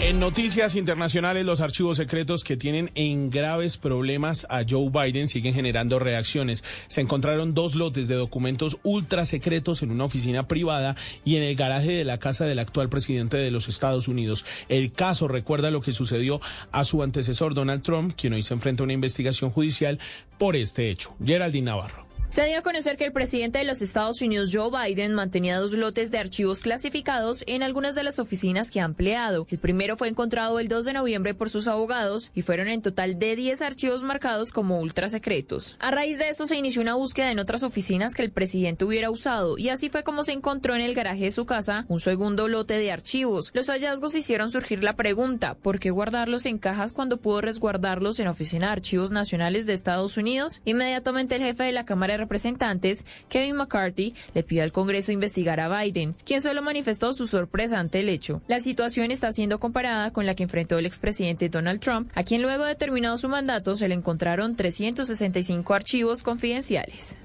En 0.00 0.20
noticias 0.20 0.76
internacionales, 0.76 1.44
los 1.44 1.60
archivos 1.60 1.96
secretos 1.96 2.44
que 2.44 2.56
tienen 2.56 2.92
en 2.94 3.30
graves 3.30 3.76
problemas 3.76 4.46
a 4.48 4.62
Joe 4.66 4.90
Biden 4.90 5.26
siguen 5.26 5.54
generando 5.54 5.98
reacciones. 5.98 6.62
Se 6.86 7.00
encontraron 7.00 7.52
dos 7.52 7.74
lotes 7.74 8.06
de 8.06 8.14
documentos 8.14 8.78
ultra 8.84 9.26
secretos 9.26 9.82
en 9.82 9.90
una 9.90 10.04
oficina 10.04 10.46
privada 10.46 10.94
y 11.24 11.34
en 11.34 11.42
el 11.42 11.56
garaje 11.56 11.90
de 11.90 12.04
la 12.04 12.18
casa 12.18 12.46
del 12.46 12.60
actual 12.60 12.88
presidente 12.88 13.38
de 13.38 13.50
los 13.50 13.68
Estados 13.68 14.06
Unidos. 14.06 14.46
El 14.68 14.92
caso 14.92 15.26
recuerda 15.26 15.72
lo 15.72 15.80
que 15.80 15.92
sucedió 15.92 16.40
a 16.70 16.84
su 16.84 17.02
antecesor 17.02 17.54
Donald 17.54 17.82
Trump, 17.82 18.14
quien 18.16 18.34
hoy 18.34 18.44
se 18.44 18.54
enfrenta 18.54 18.84
a 18.84 18.84
una 18.84 18.92
investigación 18.92 19.50
judicial 19.50 19.98
por 20.38 20.54
este 20.54 20.90
hecho. 20.90 21.16
Geraldine 21.22 21.66
Navarro. 21.66 22.07
Se 22.30 22.44
dio 22.44 22.58
a 22.58 22.62
conocer 22.62 22.98
que 22.98 23.06
el 23.06 23.12
presidente 23.12 23.58
de 23.58 23.64
los 23.64 23.80
Estados 23.80 24.20
Unidos, 24.20 24.50
Joe 24.52 24.70
Biden, 24.70 25.14
mantenía 25.14 25.58
dos 25.58 25.72
lotes 25.72 26.10
de 26.10 26.18
archivos 26.18 26.60
clasificados 26.60 27.42
en 27.46 27.62
algunas 27.62 27.94
de 27.94 28.02
las 28.02 28.18
oficinas 28.18 28.70
que 28.70 28.82
ha 28.82 28.84
empleado. 28.84 29.46
El 29.50 29.58
primero 29.58 29.96
fue 29.96 30.08
encontrado 30.08 30.60
el 30.60 30.68
2 30.68 30.84
de 30.84 30.92
noviembre 30.92 31.32
por 31.32 31.48
sus 31.48 31.68
abogados 31.68 32.30
y 32.34 32.42
fueron 32.42 32.68
en 32.68 32.82
total 32.82 33.18
de 33.18 33.34
10 33.34 33.62
archivos 33.62 34.02
marcados 34.02 34.52
como 34.52 34.78
ultra 34.78 35.08
secretos. 35.08 35.78
A 35.80 35.90
raíz 35.90 36.18
de 36.18 36.28
esto 36.28 36.44
se 36.44 36.56
inició 36.56 36.82
una 36.82 36.96
búsqueda 36.96 37.32
en 37.32 37.38
otras 37.38 37.62
oficinas 37.62 38.14
que 38.14 38.24
el 38.24 38.30
presidente 38.30 38.84
hubiera 38.84 39.10
usado 39.10 39.56
y 39.56 39.70
así 39.70 39.88
fue 39.88 40.04
como 40.04 40.22
se 40.22 40.32
encontró 40.32 40.74
en 40.74 40.82
el 40.82 40.94
garaje 40.94 41.24
de 41.24 41.30
su 41.30 41.46
casa 41.46 41.86
un 41.88 41.98
segundo 41.98 42.46
lote 42.46 42.74
de 42.74 42.92
archivos. 42.92 43.52
Los 43.54 43.70
hallazgos 43.70 44.14
hicieron 44.14 44.50
surgir 44.50 44.84
la 44.84 44.96
pregunta, 44.96 45.54
¿por 45.54 45.78
qué 45.78 45.90
guardarlos 45.90 46.44
en 46.44 46.58
cajas 46.58 46.92
cuando 46.92 47.16
pudo 47.16 47.40
resguardarlos 47.40 48.20
en 48.20 48.28
Oficina 48.28 48.66
de 48.66 48.72
Archivos 48.72 49.12
Nacionales 49.12 49.64
de 49.64 49.72
Estados 49.72 50.18
Unidos? 50.18 50.60
Inmediatamente 50.66 51.36
el 51.36 51.42
jefe 51.42 51.64
de 51.64 51.72
la 51.72 51.86
Cámara 51.86 52.17
Representantes, 52.18 53.06
Kevin 53.28 53.56
McCarthy, 53.56 54.14
le 54.34 54.42
pidió 54.42 54.62
al 54.62 54.72
Congreso 54.72 55.12
investigar 55.12 55.60
a 55.60 55.80
Biden, 55.80 56.14
quien 56.24 56.42
solo 56.42 56.60
manifestó 56.60 57.14
su 57.14 57.26
sorpresa 57.26 57.78
ante 57.78 58.00
el 58.00 58.10
hecho. 58.10 58.42
La 58.46 58.60
situación 58.60 59.10
está 59.10 59.32
siendo 59.32 59.58
comparada 59.58 60.12
con 60.12 60.26
la 60.26 60.34
que 60.34 60.42
enfrentó 60.42 60.78
el 60.78 60.86
expresidente 60.86 61.48
Donald 61.48 61.80
Trump, 61.80 62.10
a 62.14 62.24
quien 62.24 62.42
luego 62.42 62.64
de 62.64 62.74
terminado 62.74 63.16
su 63.16 63.28
mandato 63.28 63.76
se 63.76 63.88
le 63.88 63.94
encontraron 63.94 64.56
365 64.56 65.74
archivos 65.74 66.22
confidenciales. 66.22 67.16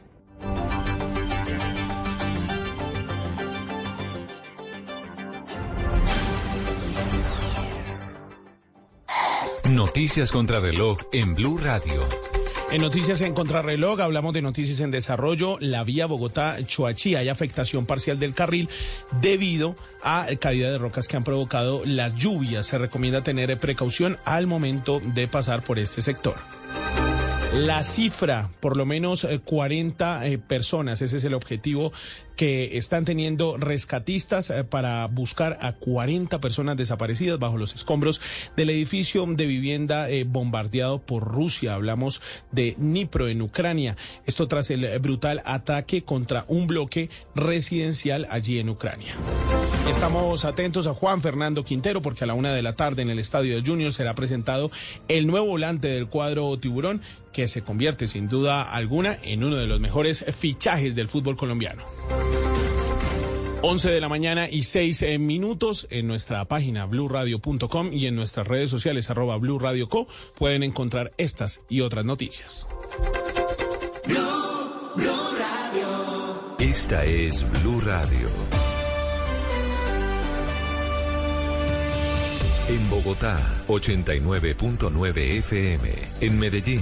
Noticias 9.69 10.31
contra 10.31 10.59
reloj 10.59 10.97
en 11.13 11.33
Blue 11.35 11.57
Radio. 11.57 12.32
En 12.73 12.81
Noticias 12.81 13.21
en 13.21 13.35
Contrarreloj 13.35 14.01
hablamos 14.01 14.33
de 14.33 14.41
noticias 14.41 14.79
en 14.79 14.89
desarrollo. 14.89 15.57
La 15.59 15.83
vía 15.83 16.07
Bogotá-Choachí 16.07 17.15
hay 17.15 17.29
afectación 17.29 17.85
parcial 17.85 18.17
del 18.17 18.33
carril 18.33 18.67
debido 19.21 19.75
a 20.01 20.25
caída 20.39 20.71
de 20.71 20.79
rocas 20.79 21.07
que 21.07 21.15
han 21.15 21.23
provocado 21.23 21.83
las 21.85 22.15
lluvias. 22.15 22.65
Se 22.65 22.79
recomienda 22.79 23.21
tener 23.21 23.55
precaución 23.59 24.17
al 24.25 24.47
momento 24.47 24.99
de 25.05 25.27
pasar 25.27 25.61
por 25.61 25.77
este 25.77 26.01
sector. 26.01 26.33
La 27.53 27.83
cifra, 27.83 28.49
por 28.59 28.75
lo 28.75 28.87
menos 28.87 29.27
40 29.45 30.25
eh, 30.25 30.33
eh, 30.33 30.37
personas, 30.39 31.03
ese 31.03 31.17
es 31.17 31.23
el 31.25 31.35
objetivo 31.35 31.93
que 32.35 32.77
están 32.77 33.05
teniendo 33.05 33.57
rescatistas 33.57 34.49
eh, 34.49 34.63
para 34.63 35.05
buscar 35.07 35.57
a 35.61 35.73
40 35.73 36.39
personas 36.41 36.77
desaparecidas 36.77 37.39
bajo 37.39 37.57
los 37.57 37.75
escombros 37.75 38.21
del 38.55 38.69
edificio 38.69 39.25
de 39.25 39.45
vivienda 39.45 40.09
eh, 40.09 40.23
bombardeado 40.23 40.99
por 40.99 41.23
Rusia. 41.23 41.75
Hablamos 41.75 42.21
de 42.51 42.75
Dnipro 42.77 43.27
en 43.27 43.41
Ucrania. 43.41 43.97
Esto 44.25 44.47
tras 44.47 44.69
el 44.71 44.99
brutal 44.99 45.41
ataque 45.45 46.03
contra 46.03 46.45
un 46.47 46.67
bloque 46.67 47.09
residencial 47.35 48.27
allí 48.29 48.59
en 48.59 48.69
Ucrania. 48.69 49.13
Estamos 49.89 50.45
atentos 50.45 50.87
a 50.87 50.93
Juan 50.93 51.21
Fernando 51.21 51.65
Quintero 51.65 52.01
porque 52.01 52.23
a 52.23 52.27
la 52.27 52.33
una 52.33 52.53
de 52.53 52.61
la 52.61 52.73
tarde 52.73 53.01
en 53.01 53.09
el 53.09 53.19
estadio 53.19 53.55
de 53.55 53.69
Junior 53.69 53.91
será 53.91 54.15
presentado 54.15 54.71
el 55.09 55.27
nuevo 55.27 55.47
volante 55.47 55.89
del 55.89 56.07
cuadro 56.07 56.57
tiburón 56.57 57.01
que 57.33 57.47
se 57.47 57.63
convierte 57.63 58.07
sin 58.07 58.29
duda 58.29 58.63
alguna 58.63 59.17
en 59.23 59.43
uno 59.43 59.57
de 59.57 59.67
los 59.67 59.81
mejores 59.81 60.23
fichajes 60.37 60.95
del 60.95 61.09
fútbol 61.09 61.35
colombiano. 61.35 61.83
11 63.65 63.91
de 63.91 64.01
la 64.01 64.09
mañana 64.09 64.49
y 64.49 64.63
6 64.63 65.03
eh, 65.03 65.17
minutos 65.19 65.87
en 65.89 66.05
nuestra 66.05 66.43
página 66.43 66.85
blurradio.com 66.85 67.93
y 67.93 68.07
en 68.07 68.15
nuestras 68.17 68.45
redes 68.45 68.69
sociales 68.69 69.09
arroba 69.09 69.37
blurradioco 69.37 70.05
pueden 70.35 70.63
encontrar 70.63 71.13
estas 71.15 71.61
y 71.69 71.79
otras 71.79 72.03
noticias. 72.03 72.67
Esta 76.59 77.05
es 77.05 77.49
Blue 77.61 77.79
Radio. 77.79 78.27
En 82.67 82.89
Bogotá, 82.89 83.39
89.9 83.69 85.17
FM. 85.37 85.89
En 86.19 86.37
Medellín. 86.37 86.81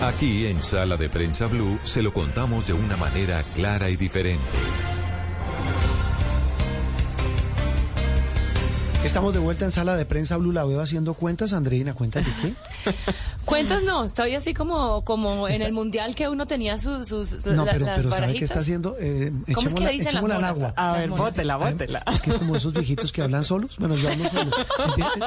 Aquí 0.00 0.46
en 0.46 0.62
Sala 0.62 0.96
de 0.96 1.08
Prensa 1.08 1.46
Blue 1.46 1.78
se 1.84 2.02
lo 2.02 2.12
contamos 2.12 2.66
de 2.66 2.74
una 2.74 2.96
manera 2.96 3.42
clara 3.54 3.88
y 3.88 3.96
diferente. 3.96 4.42
Estamos 9.06 9.32
de 9.32 9.38
vuelta 9.38 9.64
en 9.64 9.70
Sala 9.70 9.96
de 9.96 10.04
Prensa 10.04 10.36
Blue. 10.36 10.52
La 10.52 10.64
veo 10.64 10.80
haciendo 10.80 11.14
cuentas, 11.14 11.52
Andreina. 11.52 11.94
¿Cuentas 11.94 12.24
de 12.26 12.32
qué? 12.42 12.92
Cuentas 13.46 13.82
no, 13.84 14.04
estoy 14.04 14.34
así 14.34 14.52
como, 14.52 15.02
como 15.04 15.46
en 15.48 15.62
el 15.62 15.72
mundial 15.72 16.16
que 16.16 16.28
uno 16.28 16.46
tenía 16.46 16.78
sus, 16.78 17.06
sus 17.06 17.46
No, 17.46 17.64
la- 17.64 17.72
pero, 17.72 17.86
las 17.86 17.96
pero 17.98 18.10
¿sabe 18.10 18.34
qué 18.34 18.44
está 18.44 18.58
haciendo? 18.58 18.96
Eh, 18.98 19.32
¿Cómo 19.54 19.68
es 19.68 19.74
que 19.74 19.84
le 19.84 19.92
dicen 19.92 20.14
las 20.14 20.22
monas? 20.22 20.42
agua. 20.42 20.74
A 20.76 20.92
ver, 20.92 21.00
Las 21.02 21.10
monas. 21.10 21.26
bótela, 21.32 21.56
bótela. 21.56 22.02
Es 22.12 22.20
que 22.20 22.30
es 22.30 22.36
como 22.36 22.56
esos 22.56 22.72
viejitos 22.74 23.12
que 23.12 23.22
hablan 23.22 23.44
solos. 23.44 23.76
Bueno, 23.78 23.94
yo 23.94 24.08
hablo 24.10 24.28
solo. 24.28 24.50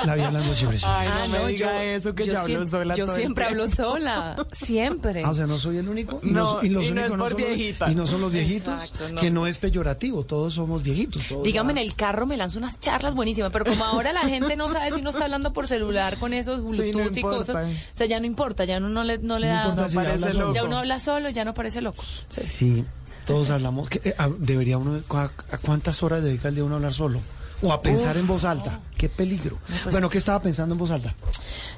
La 0.05 0.15
vi 0.15 0.21
hablando 0.21 0.53
siempre. 0.53 0.79
Ay, 0.83 1.07
no 1.07 1.13
Ah, 1.13 1.27
me 1.31 1.39
no, 1.39 1.47
diga 1.47 1.73
yo- 1.73 1.79
eso, 1.81 2.13
que 2.15 2.25
yo 2.25 2.33
yo, 2.33 2.39
hablo 2.41 2.65
sola 2.67 2.95
yo 2.95 3.07
siempre 3.07 3.45
hablo 3.45 3.67
sola, 3.69 4.45
siempre. 4.51 5.23
Ah, 5.23 5.29
o 5.29 5.33
sea, 5.35 5.47
no 5.47 5.57
soy 5.57 5.77
el 5.77 5.87
único. 5.87 6.19
Y 6.21 6.31
No, 6.31 6.59
y 6.61 6.67
los 6.69 6.85
y 6.87 6.91
no 6.91 7.01
únicos 7.01 7.11
es 7.11 7.17
por 7.17 7.29
son 7.29 7.37
viejita. 7.37 7.89
y 7.91 7.95
no 7.95 8.05
son 8.05 8.21
los 8.21 8.31
viejitos. 8.33 8.81
Exacto, 8.83 9.09
no 9.13 9.21
que 9.21 9.29
no 9.31 9.47
es 9.47 9.57
peyorativo. 9.57 10.25
Todos 10.25 10.55
somos 10.55 10.83
viejitos. 10.83 11.25
todos 11.29 11.43
Dígame, 11.43 11.71
en 11.71 11.77
el 11.77 11.95
carro 11.95 12.25
me 12.25 12.35
lanzo 12.35 12.57
unas 12.59 12.77
charlas 12.81 13.15
buenísimas, 13.15 13.49
pero 13.51 13.63
como 13.69 13.83
ahora 13.85 14.11
la 14.13 14.21
gente 14.27 14.55
no 14.55 14.67
sabe 14.69 14.91
si 14.91 14.99
uno 15.01 15.09
está 15.11 15.23
hablando 15.25 15.53
por 15.53 15.67
celular 15.67 16.17
con 16.17 16.33
esos 16.33 16.63
Bluetooth 16.63 17.15
y 17.15 17.21
cosas, 17.21 17.67
o 17.67 17.97
sea, 17.97 18.07
ya 18.07 18.19
no 18.19 18.25
importa, 18.25 18.65
ya 18.65 18.77
uno 18.77 18.89
no 18.89 19.03
le, 19.03 19.17
no 19.19 19.39
le 19.39 19.47
No 19.47 19.53
da, 19.53 19.63
importa 19.69 19.89
si 19.89 19.95
parece 19.95 20.19
solo. 20.31 20.39
loco. 20.39 20.55
ya 20.55 20.63
uno 20.63 20.77
habla 20.77 20.99
solo, 20.99 21.29
ya 21.29 21.45
no 21.45 21.53
parece 21.53 21.81
loco. 21.81 22.03
Sí, 22.29 22.83
todos 23.25 23.49
hablamos. 23.49 23.89
que, 23.89 24.01
eh, 24.09 24.15
ah, 24.17 24.29
debería 24.37 24.77
uno. 24.77 25.01
¿A, 25.11 25.23
a 25.23 25.57
cuántas 25.59 26.01
horas 26.03 26.23
dedica 26.23 26.49
el 26.49 26.55
día 26.55 26.63
uno 26.63 26.75
a 26.75 26.77
hablar 26.77 26.93
solo? 26.93 27.21
O 27.61 27.73
a 27.73 27.81
pensar 27.81 28.15
Uf, 28.15 28.21
en 28.21 28.27
voz 28.27 28.45
alta. 28.45 28.79
Qué 28.97 29.09
peligro. 29.09 29.59
pues- 29.83 29.91
bueno, 29.91 30.09
¿qué 30.09 30.17
estaba 30.17 30.41
pensando 30.41 30.73
en 30.75 30.79
voz 30.79 30.91
alta? 30.91 31.13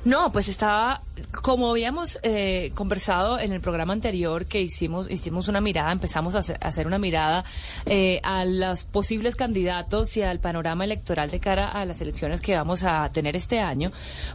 No, 0.05 0.31
pues 0.31 0.47
estaba, 0.47 1.03
como 1.41 1.69
habíamos 1.69 2.19
eh, 2.23 2.71
conversado 2.75 3.39
en 3.39 3.51
el 3.51 3.61
programa 3.61 3.93
anterior 3.93 4.45
que 4.45 4.61
hicimos, 4.61 5.09
hicimos 5.09 5.47
una 5.47 5.61
mirada, 5.61 5.91
empezamos 5.91 6.35
a 6.35 6.39
hacer, 6.39 6.57
a 6.61 6.67
hacer 6.67 6.87
una 6.87 6.97
mirada 6.99 7.43
eh, 7.85 8.19
a 8.23 8.45
los 8.45 8.83
posibles 8.83 9.35
candidatos 9.35 10.17
y 10.17 10.23
al 10.23 10.39
panorama 10.39 10.83
electoral 10.83 11.29
de 11.31 11.39
cara 11.39 11.69
a 11.69 11.85
las 11.85 12.01
elecciones 12.01 12.41
que 12.41 12.55
vamos 12.55 12.83
a 12.83 13.07
tener 13.09 13.35
este 13.35 13.59
año, 13.59 13.91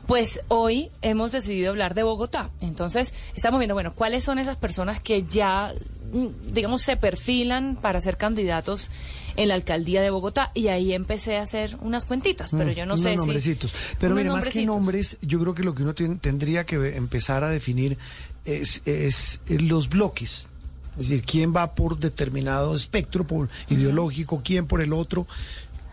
pues 0.06 0.40
hoy 0.48 0.90
hemos 1.02 1.32
decidido 1.32 1.70
hablar 1.70 1.94
de 1.94 2.02
Bogotá. 2.05 2.51
Entonces, 2.60 3.12
estamos 3.35 3.59
viendo, 3.59 3.74
bueno, 3.74 3.93
cuáles 3.94 4.23
son 4.24 4.39
esas 4.39 4.56
personas 4.56 5.01
que 5.01 5.24
ya, 5.24 5.73
mm, 6.12 6.52
digamos, 6.52 6.82
se 6.82 6.97
perfilan 6.97 7.77
para 7.77 8.01
ser 8.01 8.16
candidatos 8.16 8.90
en 9.36 9.48
la 9.48 9.54
alcaldía 9.54 10.02
de 10.02 10.10
Bogotá 10.10 10.50
y 10.54 10.68
ahí 10.68 10.92
empecé 10.92 11.36
a 11.36 11.42
hacer 11.42 11.76
unas 11.80 12.04
cuentitas, 12.04 12.50
pero 12.50 12.70
Mm, 12.70 12.74
yo 12.74 12.86
no 12.86 12.94
unos 12.94 13.02
sé 13.02 13.10
si... 13.10 13.16
nombrecitos. 13.16 13.74
Pero 13.98 14.14
unos 14.14 14.24
mire, 14.24 14.34
más 14.34 14.48
que 14.48 14.66
nombres, 14.66 15.18
yo 15.22 15.38
creo 15.40 15.54
que 15.54 15.62
lo 15.62 15.74
que 15.74 15.82
uno 15.82 15.94
tendría 15.94 16.64
que 16.64 16.96
empezar 16.96 17.44
a 17.44 17.48
definir 17.48 17.98
es, 18.44 18.82
es, 18.86 19.40
los 19.48 19.88
bloques. 19.88 20.48
Es 20.98 21.08
decir, 21.10 21.24
quién 21.24 21.54
va 21.54 21.74
por 21.74 21.98
determinado 21.98 22.74
espectro 22.74 23.26
por 23.26 23.50
ideológico, 23.68 24.40
quién 24.42 24.66
por 24.66 24.80
el 24.80 24.92
otro. 24.92 25.26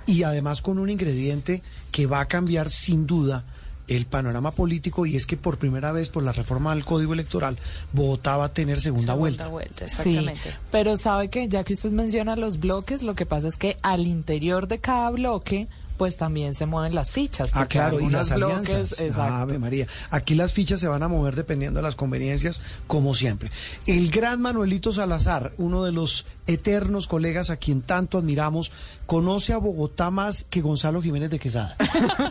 Y 0.06 0.24
además 0.24 0.62
con 0.62 0.80
un 0.80 0.90
ingrediente 0.90 1.62
que 1.92 2.06
va 2.08 2.22
a 2.22 2.26
cambiar 2.28 2.70
sin 2.70 3.06
duda 3.06 3.44
el 3.88 4.06
panorama 4.06 4.52
político 4.52 5.06
y 5.06 5.16
es 5.16 5.26
que 5.26 5.36
por 5.38 5.58
primera 5.58 5.92
vez 5.92 6.10
por 6.10 6.24
la 6.24 6.32
reforma 6.32 6.74
del 6.74 6.86
Código 6.86 7.14
Electoral 7.14 7.58
Bogotá 7.92 8.38
va 8.38 8.46
a 8.46 8.54
tener 8.54 8.80
segunda, 8.80 9.14
vuelta. 9.14 9.48
vuelta, 9.50 9.88
Sí, 9.90 10.12
exactamente. 10.16 10.56
pero 10.72 10.96
sabe 10.98 11.30
que 11.30 11.48
ya 11.50 11.64
que 11.64 11.74
usted 11.74 11.92
menciona 11.92 12.36
los 12.36 12.60
bloques, 12.60 13.04
lo 13.04 13.16
que 13.16 13.26
pasa 13.26 13.48
es 13.50 13.56
que 13.58 13.76
al 13.82 14.08
interior 14.08 14.68
de 14.68 14.80
cada 14.80 15.10
bloque, 15.12 15.68
pues 16.04 16.18
también 16.18 16.54
se 16.54 16.66
mueven 16.66 16.94
las 16.94 17.12
fichas. 17.12 17.52
Ah, 17.54 17.66
claro, 17.66 18.02
y 18.02 18.10
las 18.10 18.36
bloques, 18.36 18.70
alianzas. 18.70 19.00
exacto. 19.00 19.36
Ave 19.36 19.58
María. 19.58 19.88
Aquí 20.10 20.36
las 20.36 20.52
fichas 20.52 20.82
se 20.82 20.88
van 20.90 21.02
a 21.02 21.08
mover 21.08 21.34
dependiendo 21.34 21.78
de 21.80 21.84
las 21.84 21.96
conveniencias, 21.96 22.60
como 22.88 23.14
siempre. 23.14 23.52
El 23.88 24.12
gran 24.12 24.42
Manuelito 24.42 24.92
Salazar, 24.92 25.54
uno 25.58 25.86
de 25.86 25.94
los 25.94 26.26
eternos 26.46 27.08
colegas 27.08 27.50
a 27.50 27.56
quien 27.56 27.82
tanto 27.82 28.18
admiramos, 28.18 28.74
conoce 29.06 29.54
a 29.54 29.60
Bogotá 29.60 30.12
más 30.12 30.44
que 30.44 30.60
Gonzalo 30.60 31.02
Jiménez 31.02 31.30
de 31.30 31.40
Quesada. 31.40 31.78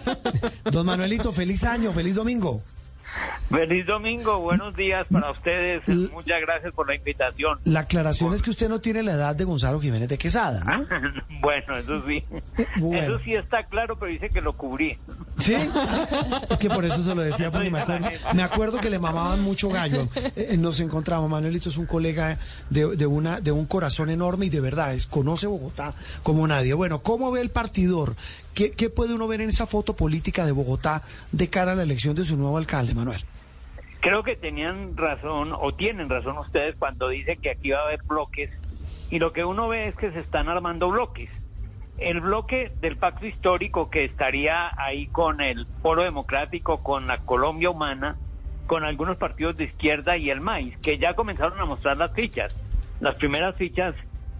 Don 0.71 0.85
Manuelito, 0.85 1.33
feliz 1.33 1.65
año, 1.65 1.95
feliz 1.95 2.15
domingo. 2.15 2.63
Feliz 3.51 3.87
domingo, 3.87 4.39
buenos 4.41 4.75
días 4.75 5.07
para 5.11 5.31
ustedes. 5.31 5.87
Muchas 6.11 6.41
gracias 6.41 6.73
por 6.73 6.89
la 6.89 6.95
invitación. 6.95 7.59
La 7.65 7.81
aclaración 7.81 8.33
es 8.33 8.41
que 8.41 8.51
usted 8.51 8.69
no 8.69 8.81
tiene 8.81 9.03
la 9.03 9.13
edad 9.13 9.37
de 9.37 9.45
Gonzalo 9.45 9.79
Jiménez 9.81 10.09
de 10.09 10.17
Quesada, 10.17 10.65
¿no? 10.65 10.87
bueno, 11.41 11.77
eso 11.77 12.03
sí. 12.07 12.25
Bueno. 12.77 13.03
Eso 13.03 13.25
sí 13.25 13.35
está 13.35 13.65
claro, 13.65 13.97
pero 13.99 14.11
dice 14.11 14.31
que 14.31 14.41
lo 14.41 14.55
cubrí. 14.55 14.99
¿Sí? 15.39 15.55
Es 16.49 16.59
que 16.59 16.71
por 16.71 16.85
eso 16.85 17.03
se 17.03 17.15
lo 17.15 17.21
decía, 17.23 17.51
porque 17.51 17.71
me 17.71 17.81
acuerdo, 17.81 18.09
me 18.35 18.43
acuerdo 18.43 18.81
que 18.81 18.89
le 18.89 18.99
mamaban 18.99 19.43
mucho 19.43 19.69
gallo. 19.69 20.09
Eh, 20.37 20.57
Nos 20.57 20.81
encontramos, 20.81 21.29
Manuelito 21.29 21.69
es 21.69 21.77
un 21.77 21.87
colega 21.87 22.39
de, 22.71 22.97
de 22.97 23.07
una, 23.07 23.41
de 23.41 23.53
un 23.53 23.67
corazón 23.67 24.09
enorme 24.09 24.47
y 24.47 24.51
de 24.51 24.61
verdad, 24.61 24.95
es, 24.95 25.07
conoce 25.07 25.47
Bogotá 25.47 25.95
como 26.23 26.47
nadie. 26.47 26.73
Bueno, 26.73 27.03
¿cómo 27.03 27.31
ve 27.31 27.43
el 27.43 27.51
partidor? 27.51 28.17
¿Qué, 28.55 28.73
¿Qué 28.73 28.91
puede 28.91 29.15
uno 29.15 29.27
ver 29.27 29.41
en 29.41 29.49
esa 29.49 29.67
foto 29.67 29.95
política 29.95 30.45
de 30.45 30.53
Bogotá 30.53 31.03
de 31.31 31.49
cara 31.49 31.73
a 31.73 31.75
la 31.75 31.83
elección 31.83 32.15
de 32.15 32.25
su 32.25 32.37
nuevo 32.37 32.59
alcalde, 32.59 32.95
Manuel? 32.95 33.25
Creo 34.01 34.23
que 34.23 34.37
tenían 34.37 34.97
razón, 34.97 35.53
o 35.59 35.75
tienen 35.75 36.09
razón 36.09 36.37
ustedes 36.39 36.75
cuando 36.77 37.09
dicen 37.09 37.41
que 37.41 37.51
aquí 37.51 37.71
va 37.71 37.79
a 37.79 37.85
haber 37.85 38.03
bloques, 38.03 38.51
y 39.11 39.19
lo 39.19 39.33
que 39.33 39.45
uno 39.45 39.69
ve 39.69 39.89
es 39.89 39.95
que 39.95 40.11
se 40.11 40.19
están 40.19 40.49
armando 40.49 40.91
bloques. 40.91 41.31
El 41.99 42.21
bloque 42.21 42.73
del 42.81 42.97
pacto 42.97 43.27
histórico 43.27 43.91
que 43.91 44.05
estaría 44.05 44.73
ahí 44.77 45.07
con 45.07 45.41
el 45.41 45.67
Foro 45.83 46.03
Democrático, 46.03 46.83
con 46.83 47.07
la 47.07 47.19
Colombia 47.19 47.71
Humana, 47.71 48.17
con 48.67 48.85
algunos 48.85 49.19
partidos 49.19 49.57
de 49.57 49.65
izquierda 49.65 50.17
y 50.17 50.31
el 50.31 50.41
MAIS, 50.41 50.77
que 50.79 50.99
ya 50.99 51.15
comenzaron 51.15 51.61
a 51.61 51.65
mostrar 51.65 51.97
las 51.97 52.13
fichas. 52.13 52.57
Las 53.01 53.15
primeras 53.17 53.55
fichas 53.57 53.95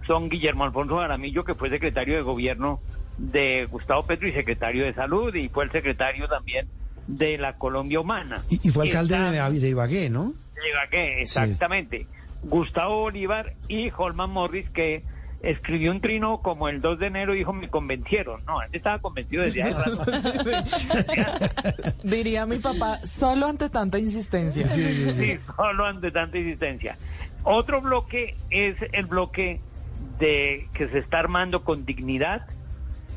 son 0.07 0.27
Guillermo 0.27 0.65
Alfonso 0.65 0.97
Jaramillo, 0.97 1.45
que 1.45 1.55
fue 1.55 1.69
secretario 1.69 2.15
de 2.15 2.21
gobierno 2.21 2.81
de 3.17 3.67
Gustavo 3.69 4.03
Petro 4.05 4.27
y 4.27 4.33
secretario 4.33 4.85
de 4.85 4.93
salud, 4.93 5.33
y 5.35 5.49
fue 5.49 5.65
el 5.65 5.71
secretario 5.71 6.27
también 6.27 6.67
de 7.07 7.37
la 7.37 7.57
Colombia 7.57 7.99
Humana. 7.99 8.41
Y, 8.49 8.67
y 8.67 8.71
fue 8.71 8.85
alcalde 8.85 9.15
Está- 9.15 9.49
de, 9.51 9.59
de 9.59 9.69
Ibagué, 9.69 10.09
¿no? 10.09 10.33
de 10.55 10.69
Ibagué, 10.69 11.21
exactamente. 11.21 12.07
Gustavo 12.43 13.01
Bolívar 13.01 13.53
y 13.67 13.91
Holman 13.95 14.29
Morris, 14.29 14.69
que 14.69 15.03
escribió 15.41 15.91
un 15.91 15.99
trino 15.99 16.37
como 16.41 16.69
el 16.69 16.79
2 16.79 16.99
de 16.99 17.07
enero 17.07 17.35
y 17.35 17.39
dijo, 17.39 17.51
me 17.51 17.67
convencieron. 17.69 18.43
No, 18.45 18.61
él 18.61 18.69
estaba 18.71 18.99
convencido 18.99 19.43
desde 19.43 19.63
hace 19.63 19.73
rato. 19.77 20.05
Diría 22.03 22.45
mi 22.45 22.59
papá, 22.59 22.99
solo 23.05 23.47
ante 23.47 23.69
tanta 23.69 23.99
insistencia. 23.99 24.67
Sí, 24.67 25.37
solo 25.55 25.85
ante 25.85 26.11
tanta 26.11 26.37
insistencia. 26.37 26.97
Otro 27.43 27.81
bloque 27.81 28.35
es 28.49 28.75
el 28.93 29.05
bloque 29.05 29.59
de 30.19 30.67
que 30.73 30.87
se 30.89 30.97
está 30.99 31.19
armando 31.19 31.63
con 31.63 31.85
dignidad, 31.85 32.45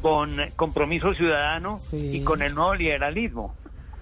con 0.07 0.37
compromiso 0.55 1.15
ciudadano 1.15 1.79
y 1.93 2.23
con 2.23 2.41
el 2.43 2.55
nuevo 2.55 2.75
liberalismo. 2.77 3.55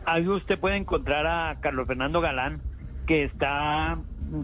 Ahí 0.04 0.28
usted 0.28 0.58
puede 0.58 0.76
encontrar 0.76 1.26
a 1.26 1.56
Carlos 1.60 1.86
Fernando 1.86 2.20
Galán, 2.20 2.60
que 3.06 3.24
está 3.24 3.96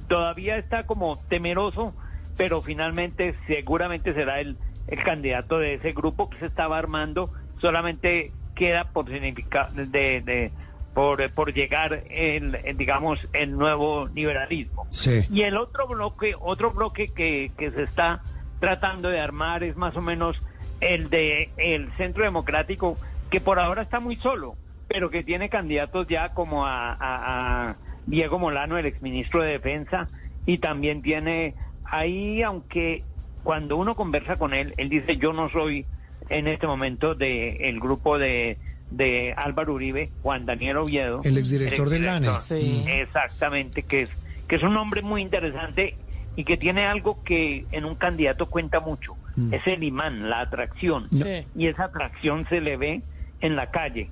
todavía 0.08 0.56
está 0.56 0.86
como 0.86 1.18
temeroso, 1.28 1.92
pero 2.38 2.62
finalmente 2.62 3.34
seguramente 3.46 4.14
será 4.14 4.40
el, 4.40 4.56
el 4.86 5.02
candidato 5.02 5.58
de 5.58 5.74
ese 5.74 5.92
grupo 5.92 6.30
que 6.30 6.38
se 6.38 6.46
estaba 6.46 6.78
armando. 6.78 7.30
Solamente 7.60 8.32
queda 8.54 8.84
por 8.84 9.08
significar 9.10 9.72
de, 9.72 9.86
de- 10.22 10.52
por, 10.94 11.30
por 11.32 11.52
llegar 11.52 12.04
el, 12.10 12.54
el, 12.64 12.76
digamos 12.76 13.20
el 13.32 13.52
nuevo 13.56 14.08
liberalismo. 14.08 14.86
Sí. 14.88 15.26
Y 15.30 15.42
el 15.42 15.56
otro 15.56 15.86
bloque, 15.86 16.34
otro 16.40 16.72
bloque 16.72 17.08
que, 17.14 17.52
que 17.58 17.70
se 17.70 17.82
está 17.82 18.22
tratando 18.60 19.08
de 19.10 19.20
armar 19.20 19.62
es 19.62 19.76
más 19.76 19.94
o 19.96 20.00
menos 20.00 20.40
el 20.80 21.10
de 21.10 21.50
el 21.56 21.90
Centro 21.96 22.24
Democrático, 22.24 22.98
que 23.30 23.40
por 23.40 23.58
ahora 23.58 23.82
está 23.82 24.00
muy 24.00 24.16
solo, 24.16 24.56
pero 24.88 25.10
que 25.10 25.22
tiene 25.22 25.48
candidatos 25.48 26.06
ya 26.08 26.30
como 26.34 26.66
a, 26.66 26.92
a- 26.92 27.68
a 27.70 27.76
Diego 28.06 28.38
Molano, 28.38 28.76
el 28.78 28.86
exministro 28.86 29.42
de 29.42 29.52
Defensa, 29.52 30.08
y 30.46 30.58
también 30.58 31.02
tiene 31.02 31.54
ahí, 31.84 32.42
aunque 32.42 33.04
cuando 33.44 33.76
uno 33.76 33.94
conversa 33.94 34.36
con 34.36 34.52
él, 34.54 34.74
él 34.78 34.88
dice 34.88 35.16
yo 35.16 35.32
no 35.32 35.48
soy 35.50 35.86
en 36.28 36.48
este 36.48 36.66
momento 36.66 37.14
de 37.14 37.68
el 37.68 37.78
grupo 37.80 38.18
de 38.18 38.58
de 38.90 39.32
Álvaro 39.36 39.74
Uribe, 39.74 40.10
Juan 40.22 40.46
Daniel 40.46 40.78
Oviedo, 40.78 41.20
El 41.22 41.38
exdirector 41.38 41.88
del 41.90 42.02
exdirector. 42.04 42.32
LANE. 42.32 42.40
Sí. 42.40 42.84
Exactamente, 42.88 43.84
que 43.84 44.02
es, 44.02 44.10
que 44.48 44.56
es 44.56 44.62
un 44.64 44.76
hombre 44.76 45.00
muy 45.02 45.22
interesante 45.22 45.94
y 46.36 46.44
que 46.44 46.56
tiene 46.56 46.86
algo 46.86 47.22
que 47.24 47.66
en 47.72 47.84
un 47.84 47.94
candidato 47.96 48.46
cuenta 48.48 48.80
mucho. 48.80 49.14
Mm. 49.36 49.54
Es 49.54 49.66
el 49.66 49.82
imán, 49.82 50.28
la 50.30 50.40
atracción. 50.40 51.08
Sí. 51.10 51.44
Y 51.56 51.66
esa 51.66 51.84
atracción 51.84 52.46
se 52.48 52.60
le 52.60 52.76
ve 52.76 53.02
en 53.40 53.56
la 53.56 53.70
calle 53.70 54.10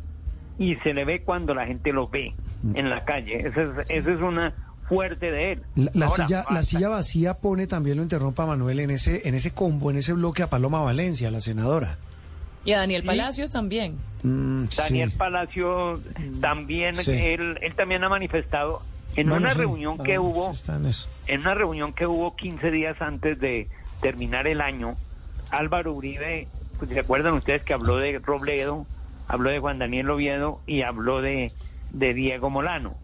y 0.59 0.75
se 0.77 0.95
le 0.95 1.05
ve 1.05 1.23
cuando 1.23 1.55
la 1.55 1.67
gente 1.67 1.93
lo 1.93 2.09
ve 2.09 2.35
en 2.75 2.91
la 2.91 3.05
calle. 3.05 3.39
Esa 3.39 3.63
es, 3.63 3.69
esa 3.91 4.13
es 4.13 4.21
una 4.21 4.53
fuerte 4.89 5.31
de 5.31 5.53
él. 5.53 5.63
La, 5.77 5.91
la 5.95 6.07
Ahora, 6.07 6.27
silla, 6.27 6.45
la 6.51 6.63
silla 6.63 6.89
vacía 6.89 7.35
pone 7.35 7.67
también 7.67 7.99
lo 7.99 8.03
interrumpa 8.03 8.47
Manuel 8.47 8.81
en 8.81 8.91
ese 8.91 9.29
en 9.29 9.35
ese 9.35 9.53
combo, 9.53 9.91
en 9.91 9.99
ese 9.99 10.13
bloque 10.15 10.43
a 10.43 10.51
Paloma 10.51 10.81
Valencia, 10.81 11.31
la 11.31 11.41
senadora. 11.41 11.99
Y 12.65 12.73
a 12.73 12.79
Daniel 12.79 13.03
Sí. 13.03 13.07
Palacios 13.07 13.51
también. 13.51 13.97
Mm, 14.23 14.65
sí. 14.71 14.77
Daniel 14.83 15.13
Palacio 15.13 16.01
también, 16.41 16.97
Sí. 16.97 17.13
él, 17.13 17.59
él 17.63 17.75
también 17.77 18.03
ha 18.05 18.09
manifestado 18.09 18.83
en 19.17 19.29
Bueno, 19.29 19.45
una 19.47 19.53
sí. 19.55 19.59
reunión 19.61 19.97
Ah, 20.01 20.05
que 20.05 20.19
hubo, 20.19 20.51
en 21.27 21.35
en 21.35 21.41
una 21.41 21.55
reunión 21.55 21.93
que 21.93 22.07
hubo 22.07 22.35
15 22.37 22.71
días 22.71 23.01
antes 23.01 23.39
de 23.41 23.69
terminar 24.01 24.47
el 24.47 24.61
año, 24.61 24.97
Álvaro 25.51 25.93
Uribe, 25.93 26.47
pues, 26.79 26.91
¿se 26.91 27.01
acuerdan 27.01 27.35
ustedes 27.35 27.63
que 27.63 27.73
habló 27.75 27.97
de 27.97 28.19
Robledo, 28.19 28.87
habló 29.27 29.51
de 29.51 29.59
Juan 29.59 29.79
Daniel 29.79 30.11
Oviedo 30.11 30.61
y 30.67 30.83
habló 30.83 31.21
de, 31.21 31.53
de 31.91 32.15
Diego 32.15 32.51
Molano? 32.51 32.95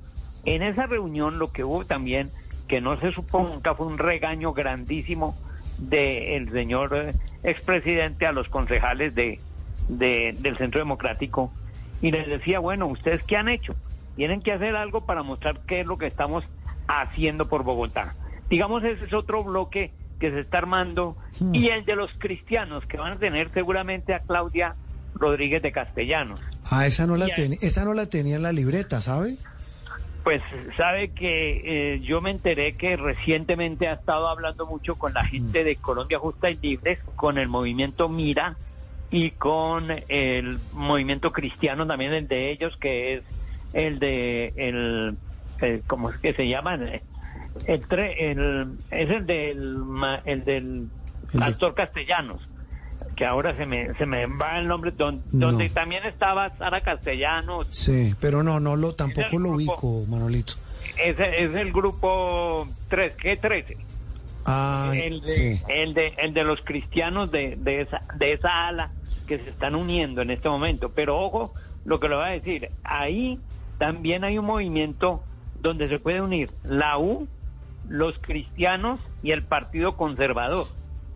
En 0.44 0.62
esa 0.62 0.86
reunión 0.86 1.39
lo 1.39 1.52
que 1.52 1.64
hubo 1.64 1.85
también, 1.86 2.31
que 2.68 2.81
no 2.81 2.98
se 3.01 3.12
supo 3.12 3.40
nunca, 3.43 3.74
fue 3.74 3.86
un 3.86 3.98
regaño 3.98 4.52
grandísimo 4.52 5.36
del 5.78 6.51
señor 6.52 6.90
eh, 6.94 7.14
expresidente 7.43 8.26
a 8.26 8.32
los 8.32 8.48
concejales 8.48 9.14
de, 9.14 9.40
de- 9.89 10.35
del 10.39 10.56
Centro 10.56 10.78
Democrático 10.81 11.52
y 12.01 12.10
les 12.10 12.26
decía, 12.26 12.59
bueno, 12.60 12.86
¿ustedes 12.86 13.22
qué 13.24 13.36
han 13.36 13.48
hecho? 13.48 13.74
Tienen 14.16 14.41
que 14.41 14.53
hacer 14.53 14.77
algo 14.77 15.07
para 15.07 15.23
mostrar 15.23 15.61
qué 15.66 15.81
es 15.81 15.86
lo 15.86 15.99
que 15.99 16.07
estamos 16.07 16.45
haciendo 16.86 17.49
por 17.49 17.65
Bogotá. 17.65 18.15
Digamos, 18.49 18.85
ese 18.85 19.05
es 19.05 19.12
otro 19.12 19.43
bloque 19.43 19.93
que 20.20 20.31
se 20.31 20.41
está 20.41 20.59
armando 20.59 21.16
y 21.53 21.69
el 21.69 21.85
de 21.85 21.97
los 21.97 22.11
cristianos 22.19 22.85
que 22.86 22.97
van 22.97 23.15
a 23.15 23.19
tener 23.19 23.51
seguramente 23.53 24.15
a 24.15 24.20
Claudia 24.20 24.77
Rodríguez 25.15 25.62
de 25.62 25.73
Castellanos. 25.73 26.41
Ah, 26.70 26.86
esa 26.86 27.07
no 27.07 27.16
la 27.16 27.27
tenía, 27.27 27.59
esa 27.61 27.85
no 27.85 27.95
la 27.95 28.07
tenía 28.07 28.36
en 28.36 28.43
la 28.43 28.53
libreta, 28.53 29.01
¿sabe? 29.01 29.36
Pues 30.23 30.41
sabe 30.77 31.11
que 31.11 31.95
eh, 31.95 32.01
yo 32.01 32.20
me 32.23 32.31
enteré 32.31 32.77
que 32.77 32.97
recientemente 32.97 33.89
ha 33.89 33.95
estado 33.95 34.28
hablando 34.28 34.66
mucho 34.66 34.97
con 34.97 35.12
la 35.12 35.24
gente 35.24 35.65
de 35.65 35.77
Colombia 35.77 36.19
Justa 36.19 36.49
y 36.51 36.57
Libre, 36.57 36.99
con 37.16 37.36
el 37.36 37.49
movimiento 37.49 38.09
Mira 38.09 38.57
y 39.11 39.32
con 39.32 39.91
el 40.09 40.59
movimiento 40.73 41.31
cristiano 41.31 41.86
también 41.86 42.15
el 42.15 42.27
de 42.27 42.51
ellos 42.51 42.74
que 42.78 43.15
es 43.15 43.23
el 43.74 43.98
de 43.98 44.52
el, 44.56 45.16
el- 45.60 45.82
¿cómo 45.86 46.10
es 46.10 46.16
que 46.18 46.32
se 46.34 46.48
llama? 46.48 46.74
El, 47.66 47.86
tre- 47.88 48.14
el- 48.18 48.68
es 48.90 49.10
el 49.10 49.26
del 49.26 49.84
el 50.24 50.44
del 50.44 50.88
de- 51.32 51.38
pastor 51.38 51.74
Castellanos 51.74 52.40
que 53.16 53.24
ahora 53.26 53.56
se 53.56 53.64
me 53.66 53.94
se 53.94 54.06
me 54.06 54.26
va 54.26 54.59
el 54.59 54.66
nombre 54.66 54.90
don- 54.90 55.22
No. 55.32 55.48
donde 55.48 55.68
también 55.68 56.05
estaba 56.05 56.51
Sara 56.56 56.80
Castellanos 56.80 57.68
Sí, 57.70 58.14
pero 58.20 58.42
no, 58.42 58.59
no 58.59 58.74
lo, 58.74 58.94
tampoco 58.94 59.38
lo 59.38 59.51
grupo. 59.51 59.55
ubico, 59.55 60.05
Manolito. 60.09 60.55
ese 61.01 61.44
es 61.44 61.55
el 61.55 61.72
grupo 61.72 62.66
3, 62.88 63.16
G13. 63.18 63.76
Ah, 64.46 64.92
el, 64.94 65.20
de, 65.22 65.28
sí. 65.28 65.60
el, 65.68 65.94
de, 65.94 66.12
el 66.18 66.34
de 66.34 66.44
los 66.44 66.60
cristianos 66.62 67.30
de, 67.30 67.56
de, 67.56 67.82
esa, 67.82 68.01
de 68.16 68.32
esa 68.32 68.66
ala 68.68 68.90
que 69.26 69.38
se 69.38 69.48
están 69.51 69.74
uniendo 69.74 70.20
en 70.20 70.30
este 70.30 70.48
momento. 70.48 70.90
Pero 70.90 71.18
ojo, 71.18 71.55
lo 71.84 71.98
que 72.01 72.09
le 72.09 72.16
voy 72.16 72.24
a 72.24 72.28
decir, 72.30 72.68
ahí 72.82 73.38
también 73.78 74.24
hay 74.24 74.38
un 74.38 74.46
movimiento 74.46 75.22
donde 75.60 75.88
se 75.88 75.98
puede 75.98 76.20
unir 76.20 76.51
la 76.62 76.98
U, 76.98 77.26
los 77.88 78.18
cristianos 78.20 79.01
y 79.22 79.32
el 79.32 79.42
Partido 79.42 79.96
Conservador. 79.96 80.66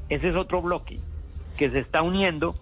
Ese 0.09 0.31
es 0.31 0.37
otro 0.37 0.63
bloque 0.63 1.01
que 1.57 1.71
se 1.71 1.81
está 1.81 2.03
uniendo 2.03 2.55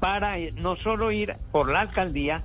para 0.00 0.38
eh, 0.38 0.52
no 0.52 0.76
solo 0.76 1.12
ir 1.12 1.36
por 1.52 1.70
la 1.70 1.80
alcaldía, 1.80 2.42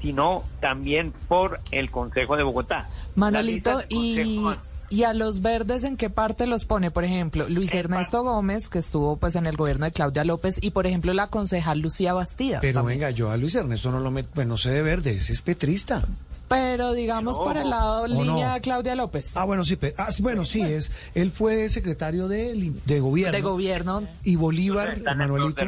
sino 0.00 0.44
también 0.60 1.12
por 1.28 1.60
el 1.72 1.90
Consejo 1.90 2.36
de 2.36 2.42
Bogotá. 2.42 2.88
Manolito, 3.14 3.82
y, 3.88 4.44
y 4.90 5.02
a 5.04 5.14
los 5.14 5.40
verdes, 5.40 5.84
¿en 5.84 5.96
qué 5.96 6.10
parte 6.10 6.46
los 6.46 6.64
pone? 6.64 6.90
Por 6.90 7.04
ejemplo, 7.04 7.48
Luis 7.48 7.74
Ernesto 7.74 8.22
Gómez, 8.22 8.68
que 8.68 8.78
estuvo 8.78 9.16
pues 9.16 9.34
en 9.34 9.46
el 9.46 9.56
gobierno 9.56 9.86
de 9.86 9.92
Claudia 9.92 10.24
López, 10.24 10.58
y 10.60 10.70
por 10.70 10.86
ejemplo 10.86 11.12
la 11.14 11.28
concejal 11.28 11.80
Lucía 11.80 12.12
Bastidas. 12.12 12.60
Pero 12.60 12.80
también. 12.80 13.00
venga, 13.00 13.10
yo 13.10 13.30
a 13.30 13.36
Luis 13.36 13.54
Ernesto 13.54 13.90
no 13.90 14.00
lo 14.00 14.10
meto, 14.10 14.28
bueno, 14.34 14.50
no 14.50 14.56
sé 14.56 14.70
de 14.70 14.82
verde, 14.82 15.12
ese 15.12 15.32
es 15.32 15.42
petrista. 15.42 16.06
Pero 16.48 16.92
digamos 16.92 17.36
por 17.38 17.56
el 17.56 17.70
lado 17.70 18.02
¿O 18.02 18.06
línea 18.06 18.54
no? 18.54 18.60
Claudia 18.62 18.94
López. 18.94 19.36
Ah, 19.36 19.44
bueno, 19.44 19.64
sí, 19.64 19.76
ah, 19.98 20.08
bueno, 20.20 20.44
sí, 20.44 20.62
es, 20.62 20.92
él 21.14 21.30
fue 21.32 21.68
secretario 21.68 22.28
de, 22.28 22.72
de 22.84 23.00
gobierno. 23.00 23.32
De 23.32 23.42
gobierno. 23.42 24.02
Y 24.22 24.36
Bolívar, 24.36 24.98
el 25.04 25.16
Manuelito. 25.16 25.64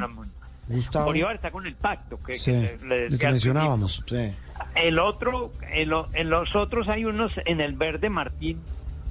Gustavo, 0.69 1.07
Bolívar 1.07 1.35
está 1.35 1.51
con 1.51 1.67
el 1.67 1.75
pacto 1.77 2.19
que, 2.23 2.35
le- 2.35 2.77
le 2.87 2.97
el 3.07 3.11
decía 3.13 3.19
que 3.19 3.27
mencionábamos. 3.33 4.05
Sí. 4.07 4.31
El 4.75 4.99
otro, 4.99 5.51
en, 5.73 5.89
lo- 5.89 6.09
en 6.13 6.29
los 6.31 6.55
otros 6.55 6.89
hay 6.89 7.07
unos 7.07 7.33
en 7.47 7.61
el 7.63 7.73
verde 7.75 8.11
Martín, 8.11 8.61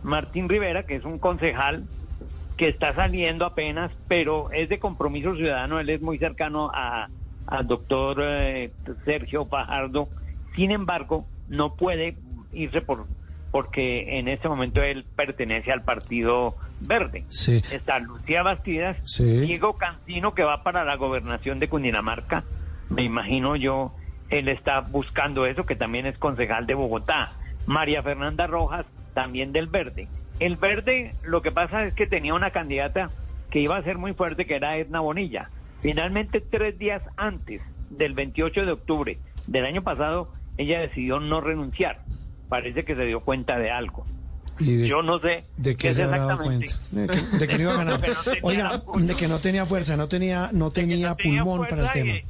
Martín 0.04 0.48
Rivera, 0.48 0.84
que 0.84 0.96
es 0.98 1.04
un 1.04 1.18
concejal 1.18 1.84
que 2.58 2.70
está 2.70 2.94
saliendo 2.94 3.44
apenas, 3.46 3.92
pero 4.08 4.52
es 4.52 4.70
de 4.70 4.80
compromiso 4.80 5.36
ciudadano, 5.36 5.80
él 5.80 5.90
es 5.90 6.02
muy 6.02 6.18
cercano 6.20 6.72
a, 6.74 7.10
al 7.48 7.68
doctor 7.68 8.20
eh, 8.22 8.72
Sergio 9.06 9.46
Fajardo, 9.48 10.10
sin 10.56 10.72
embargo, 10.72 11.26
no 11.50 11.76
puede 11.76 12.16
irse 12.54 12.82
por 12.82 13.06
porque 13.52 14.20
en 14.20 14.28
este 14.28 14.50
momento 14.50 14.84
él 14.84 15.06
pertenece 15.16 15.72
al 15.72 15.82
Partido 15.84 16.56
Verde. 16.82 17.24
Sí. 17.30 17.62
Está 17.72 17.98
Lucía 18.00 18.44
Bastidas, 18.44 18.98
Sí. 19.04 19.24
Diego 19.24 19.78
Cancino, 19.78 20.36
que 20.36 20.44
va 20.44 20.64
para 20.64 20.84
la 20.84 20.96
gobernación 20.96 21.60
de 21.60 21.70
Cundinamarca. 21.70 22.44
Me 22.90 23.04
imagino 23.04 23.56
yo, 23.56 23.96
él 24.30 24.50
está 24.50 24.82
buscando 24.82 25.46
eso, 25.46 25.66
que 25.66 25.76
también 25.76 26.06
es 26.06 26.18
concejal 26.18 26.68
de 26.68 26.74
Bogotá. 26.74 27.34
María 27.66 28.04
Fernanda 28.04 28.48
Rojas, 28.48 28.86
también 29.14 29.54
del 29.54 29.68
Verde. 29.68 30.08
El 30.40 30.58
Verde, 30.58 31.16
lo 31.24 31.42
que 31.42 31.52
pasa 31.52 31.86
es 31.86 31.94
que 31.94 32.06
tenía 32.06 32.34
una 32.34 32.52
candidata 32.52 33.10
que 33.50 33.60
iba 33.60 33.78
a 33.78 33.84
ser 33.84 33.98
muy 33.98 34.14
fuerte, 34.14 34.46
que 34.46 34.56
era 34.56 34.78
Edna 34.78 35.00
Bonilla. 35.00 35.50
Finalmente, 35.82 36.42
tres 36.42 36.78
días 36.78 37.02
antes 37.16 37.62
del 37.90 38.14
28 38.14 38.66
de 38.66 38.72
octubre 38.74 39.20
del 39.48 39.66
año 39.66 39.82
pasado, 39.82 40.32
ella 40.58 40.80
decidió 40.80 41.20
no 41.20 41.42
renunciar. 41.42 42.04
Parece 42.50 42.86
que 42.86 42.96
se 42.96 43.04
dio 43.06 43.20
cuenta 43.22 43.58
de 43.60 43.72
algo. 43.72 44.06
¿Y 44.60 44.76
de- 44.76 44.88
Yo 44.88 45.04
no 45.04 45.20
sé 45.20 45.44
¿De 45.58 45.76
qué 45.76 45.94
se 45.94 46.04
habrá 46.04 46.18
dado 46.20 46.32
exactamente. 46.44 46.74
cuenta? 46.92 47.14
De 47.16 47.22
que, 47.30 47.38
de 47.38 47.48
que 47.48 47.54
no 47.58 47.62
iba 47.64 47.74
a 47.74 47.78
ganar. 47.84 48.00
No 48.02 48.16
Oiga, 48.42 48.84
de 48.98 49.16
que 49.16 49.28
no 49.28 49.40
tenía 49.40 49.66
fuerza, 49.66 49.96
no 49.98 50.08
tenía, 50.08 50.50
no 50.54 50.72
tenía 50.72 51.14
pulmón 51.16 51.68
para 51.68 51.84
el 51.84 51.92
tema. 51.92 52.12
y- 52.14 52.24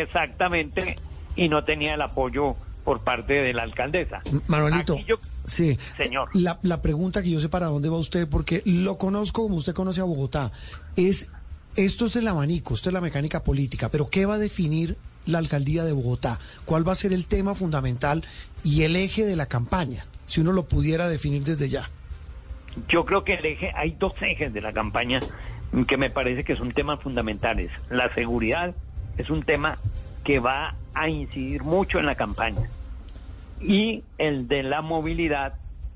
exactamente, 0.00 0.96
y 1.36 1.48
no 1.48 1.64
tenía 1.64 1.94
el 1.94 2.02
apoyo 2.02 2.56
por 2.84 3.00
parte 3.04 3.34
de 3.34 3.52
la 3.52 3.62
alcaldesa. 3.62 4.22
Manuelito, 4.48 4.98
yo- 5.06 5.20
sí. 5.44 5.78
Señor. 5.96 6.28
La, 6.34 6.58
la 6.62 6.82
pregunta 6.82 7.22
que 7.22 7.30
yo 7.30 7.38
sé 7.40 7.48
para 7.48 7.66
dónde 7.66 7.88
va 7.88 7.96
usted, 7.96 8.28
porque 8.28 8.62
lo 8.64 8.98
conozco 8.98 9.42
como 9.42 9.56
usted 9.56 9.72
conoce 9.72 10.00
a 10.00 10.04
Bogotá, 10.04 10.50
es, 10.96 11.30
esto 11.76 12.06
es 12.06 12.16
el 12.16 12.26
abanico, 12.26 12.74
esto 12.74 12.88
es 12.88 12.92
la 12.92 13.00
mecánica 13.00 13.44
política, 13.44 13.88
pero 13.88 14.08
¿qué 14.08 14.26
va 14.26 14.34
a 14.34 14.38
definir 14.38 14.96
la 15.26 15.38
alcaldía 15.38 15.84
de 15.84 15.92
Bogotá? 15.92 16.38
¿Cuál 16.64 16.86
va 16.86 16.92
a 16.92 16.96
ser 16.96 17.12
el 17.12 17.26
tema 17.26 17.54
fundamental 17.54 18.24
y 18.64 18.82
el 18.82 18.96
eje 18.96 19.24
de 19.24 19.36
la 19.36 19.46
campaña? 19.46 20.06
Si 20.24 20.40
uno 20.40 20.52
lo 20.52 20.64
pudiera 20.64 21.08
definir 21.08 21.44
desde 21.44 21.68
ya. 21.68 21.90
Yo 22.88 23.04
creo 23.04 23.24
que 23.24 23.34
el 23.34 23.44
eje, 23.44 23.72
hay 23.74 23.96
dos 23.98 24.14
ejes 24.20 24.52
de 24.52 24.60
la 24.60 24.72
campaña 24.72 25.20
que 25.86 25.96
me 25.96 26.10
parece 26.10 26.44
que 26.44 26.56
son 26.56 26.72
temas 26.72 27.00
fundamentales. 27.00 27.70
La 27.90 28.12
seguridad 28.14 28.74
es 29.18 29.30
un 29.30 29.42
tema 29.42 29.78
que 30.24 30.38
va 30.38 30.76
a 30.94 31.08
incidir 31.08 31.62
mucho 31.62 31.98
en 31.98 32.06
la 32.06 32.14
campaña. 32.14 32.68
Y 33.60 34.04
el 34.18 34.48
de 34.48 34.62
la 34.62 34.82
movilidad 34.82 35.54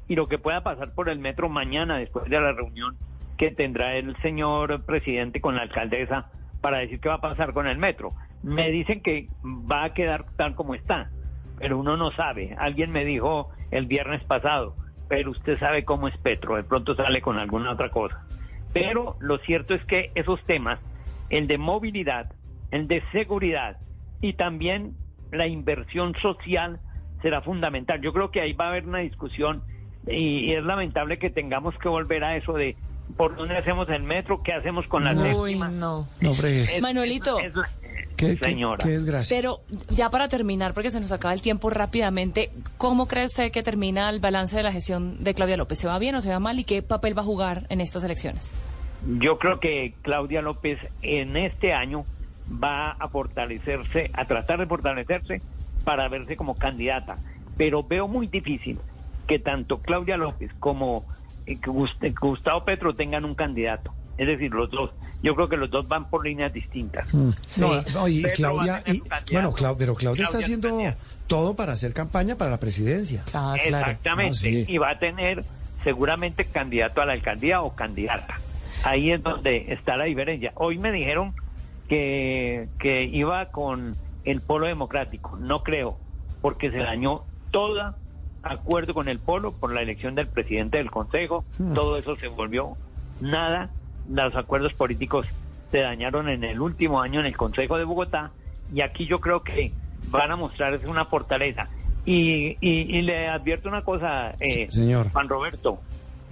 y 0.08 0.14
lo 0.14 0.28
que 0.28 0.38
pueda 0.38 0.62
pasar 0.62 0.92
por 0.92 1.08
el 1.08 1.18
metro 1.18 1.48
mañana 1.48 1.98
después 1.98 2.30
de 2.30 2.40
la 2.40 2.52
reunión 2.52 2.96
que 3.36 3.50
tendrá 3.50 3.96
el 3.96 4.16
señor 4.22 4.84
presidente 4.84 5.40
con 5.40 5.56
la 5.56 5.62
alcaldesa 5.62 6.30
para 6.60 6.78
decir 6.78 7.00
qué 7.00 7.08
va 7.08 7.16
a 7.16 7.20
pasar 7.20 7.52
con 7.52 7.66
el 7.66 7.78
metro. 7.78 8.14
Me 8.42 8.70
dicen 8.70 9.00
que 9.00 9.28
va 9.44 9.84
a 9.84 9.94
quedar 9.94 10.26
tal 10.36 10.54
como 10.54 10.74
está, 10.74 11.10
pero 11.58 11.78
uno 11.78 11.96
no 11.96 12.10
sabe. 12.12 12.54
Alguien 12.58 12.90
me 12.92 13.04
dijo 13.04 13.50
el 13.70 13.86
viernes 13.86 14.22
pasado, 14.24 14.76
pero 15.08 15.30
usted 15.32 15.58
sabe 15.58 15.84
cómo 15.84 16.08
es 16.08 16.16
Petro, 16.18 16.56
de 16.56 16.62
pronto 16.62 16.94
sale 16.94 17.20
con 17.20 17.38
alguna 17.38 17.72
otra 17.72 17.90
cosa. 17.90 18.24
Pero 18.72 19.16
lo 19.20 19.38
cierto 19.38 19.74
es 19.74 19.84
que 19.84 20.12
esos 20.14 20.42
temas, 20.44 20.78
el 21.30 21.46
de 21.48 21.58
movilidad, 21.58 22.32
el 22.70 22.88
de 22.88 23.02
seguridad 23.12 23.78
y 24.20 24.34
también 24.34 24.94
la 25.32 25.46
inversión 25.46 26.14
social 26.20 26.78
será 27.22 27.40
fundamental. 27.40 28.00
Yo 28.02 28.12
creo 28.12 28.30
que 28.30 28.40
ahí 28.40 28.52
va 28.52 28.66
a 28.66 28.68
haber 28.68 28.86
una 28.86 28.98
discusión 28.98 29.62
y, 30.06 30.52
es 30.52 30.62
lamentable 30.62 31.18
que 31.18 31.30
tengamos 31.30 31.76
que 31.78 31.88
volver 31.88 32.22
a 32.22 32.36
eso 32.36 32.52
de 32.52 32.76
por 33.16 33.36
dónde 33.36 33.56
hacemos 33.56 33.88
el 33.88 34.02
metro, 34.02 34.42
qué 34.42 34.52
hacemos 34.52 34.86
con 34.88 35.04
la 35.04 35.12
Uy, 35.12 35.22
séptima. 35.52 35.68
no. 35.68 36.06
No 36.20 36.34
fregues. 36.34 36.76
Es- 36.76 36.82
Manuelito. 36.82 37.38
es- 37.38 37.52
¿Qué, 38.16 38.36
qué- 38.36 38.44
señora. 38.44 38.82
qué 38.84 38.90
desgracia. 38.90 39.36
Pero 39.36 39.60
ya 39.90 40.10
para 40.10 40.28
terminar, 40.28 40.74
porque 40.74 40.90
se 40.90 41.00
nos 41.00 41.12
acaba 41.12 41.34
el 41.34 41.42
tiempo 41.42 41.70
rápidamente, 41.70 42.50
¿cómo 42.78 43.06
cree 43.06 43.24
usted 43.26 43.50
que 43.52 43.62
termina 43.62 44.08
el 44.10 44.20
balance 44.20 44.56
de 44.56 44.62
la 44.62 44.72
gestión 44.72 45.22
de 45.22 45.34
Claudia 45.34 45.56
López? 45.56 45.78
¿Se 45.78 45.86
va 45.88 45.98
bien 45.98 46.14
o 46.14 46.20
se 46.20 46.30
va 46.30 46.38
mal? 46.40 46.58
¿Y 46.58 46.64
qué 46.64 46.82
papel 46.82 47.16
va 47.16 47.22
a 47.22 47.26
jugar 47.26 47.66
en 47.68 47.80
estas 47.80 48.02
elecciones? 48.04 48.52
Yo 49.18 49.38
creo 49.38 49.60
que 49.60 49.94
Claudia 50.02 50.42
López 50.42 50.78
en 51.02 51.36
este 51.36 51.72
año 51.72 52.04
va 52.50 52.92
a 52.92 53.08
fortalecerse, 53.08 54.10
a 54.14 54.24
tratar 54.24 54.58
de 54.58 54.66
fortalecerse 54.66 55.40
para 55.84 56.08
verse 56.08 56.36
como 56.36 56.54
candidata. 56.54 57.18
Pero 57.56 57.82
veo 57.82 58.08
muy 58.08 58.26
difícil 58.26 58.78
que 59.26 59.38
tanto 59.38 59.78
Claudia 59.78 60.16
López 60.16 60.50
como 60.60 61.04
eh, 61.46 61.58
Gustavo 62.20 62.64
Petro 62.64 62.94
tengan 62.94 63.24
un 63.24 63.34
candidato. 63.34 63.92
Es 64.18 64.26
decir, 64.26 64.52
los 64.52 64.70
dos. 64.70 64.90
Yo 65.22 65.34
creo 65.34 65.48
que 65.48 65.56
los 65.56 65.70
dos 65.70 65.86
van 65.88 66.08
por 66.08 66.24
líneas 66.24 66.52
distintas. 66.52 67.12
Mm. 67.12 67.30
No, 67.58 67.82
no, 67.94 68.08
y 68.08 68.22
Claudia, 68.34 68.82
y- 68.86 69.02
bueno, 69.32 69.52
Clau- 69.52 69.76
pero 69.78 69.94
Claudia 69.94 70.24
está 70.24 70.38
Claudia 70.38 70.46
haciendo 70.46 70.94
todo 71.26 71.54
para 71.56 71.72
hacer 71.72 71.92
campaña 71.92 72.36
para 72.36 72.50
la 72.50 72.58
presidencia. 72.60 73.24
Exactamente. 73.56 74.30
Ah, 74.32 74.34
sí. 74.34 74.64
Y 74.68 74.78
va 74.78 74.90
a 74.90 74.98
tener 74.98 75.44
seguramente 75.84 76.44
candidato 76.46 77.00
a 77.02 77.06
la 77.06 77.12
alcaldía 77.12 77.60
o 77.62 77.74
candidata. 77.74 78.38
Ahí 78.84 79.10
es 79.10 79.22
donde 79.22 79.72
está 79.72 79.96
la 79.96 80.04
diferencia. 80.04 80.52
Hoy 80.56 80.78
me 80.78 80.92
dijeron 80.92 81.34
que, 81.88 82.68
que 82.78 83.04
iba 83.04 83.46
con 83.46 83.96
el 84.24 84.40
polo 84.40 84.66
democrático. 84.66 85.36
No 85.36 85.62
creo, 85.62 85.98
porque 86.42 86.70
se 86.70 86.78
dañó 86.78 87.22
todo 87.50 87.94
acuerdo 88.42 88.94
con 88.94 89.08
el 89.08 89.18
polo 89.18 89.52
por 89.52 89.72
la 89.72 89.82
elección 89.82 90.14
del 90.14 90.28
presidente 90.28 90.78
del 90.78 90.90
consejo. 90.90 91.44
Hmm. 91.58 91.74
Todo 91.74 91.96
eso 91.98 92.16
se 92.16 92.28
volvió 92.28 92.76
nada. 93.20 93.70
Los 94.10 94.34
acuerdos 94.36 94.72
políticos 94.74 95.26
se 95.70 95.80
dañaron 95.80 96.28
en 96.28 96.44
el 96.44 96.60
último 96.60 97.00
año 97.00 97.20
en 97.20 97.26
el 97.26 97.36
Consejo 97.36 97.76
de 97.78 97.84
Bogotá 97.84 98.30
y 98.72 98.80
aquí 98.80 99.06
yo 99.06 99.20
creo 99.20 99.42
que 99.42 99.72
van 100.10 100.30
a 100.30 100.36
mostrarse 100.36 100.86
una 100.86 101.04
fortaleza. 101.06 101.68
Y, 102.04 102.56
y, 102.60 102.96
y 102.96 103.02
le 103.02 103.28
advierto 103.28 103.68
una 103.68 103.82
cosa, 103.82 104.30
eh, 104.38 104.68
Sí, 104.70 104.80
señor. 104.82 105.10
Juan 105.10 105.28
Roberto, 105.28 105.80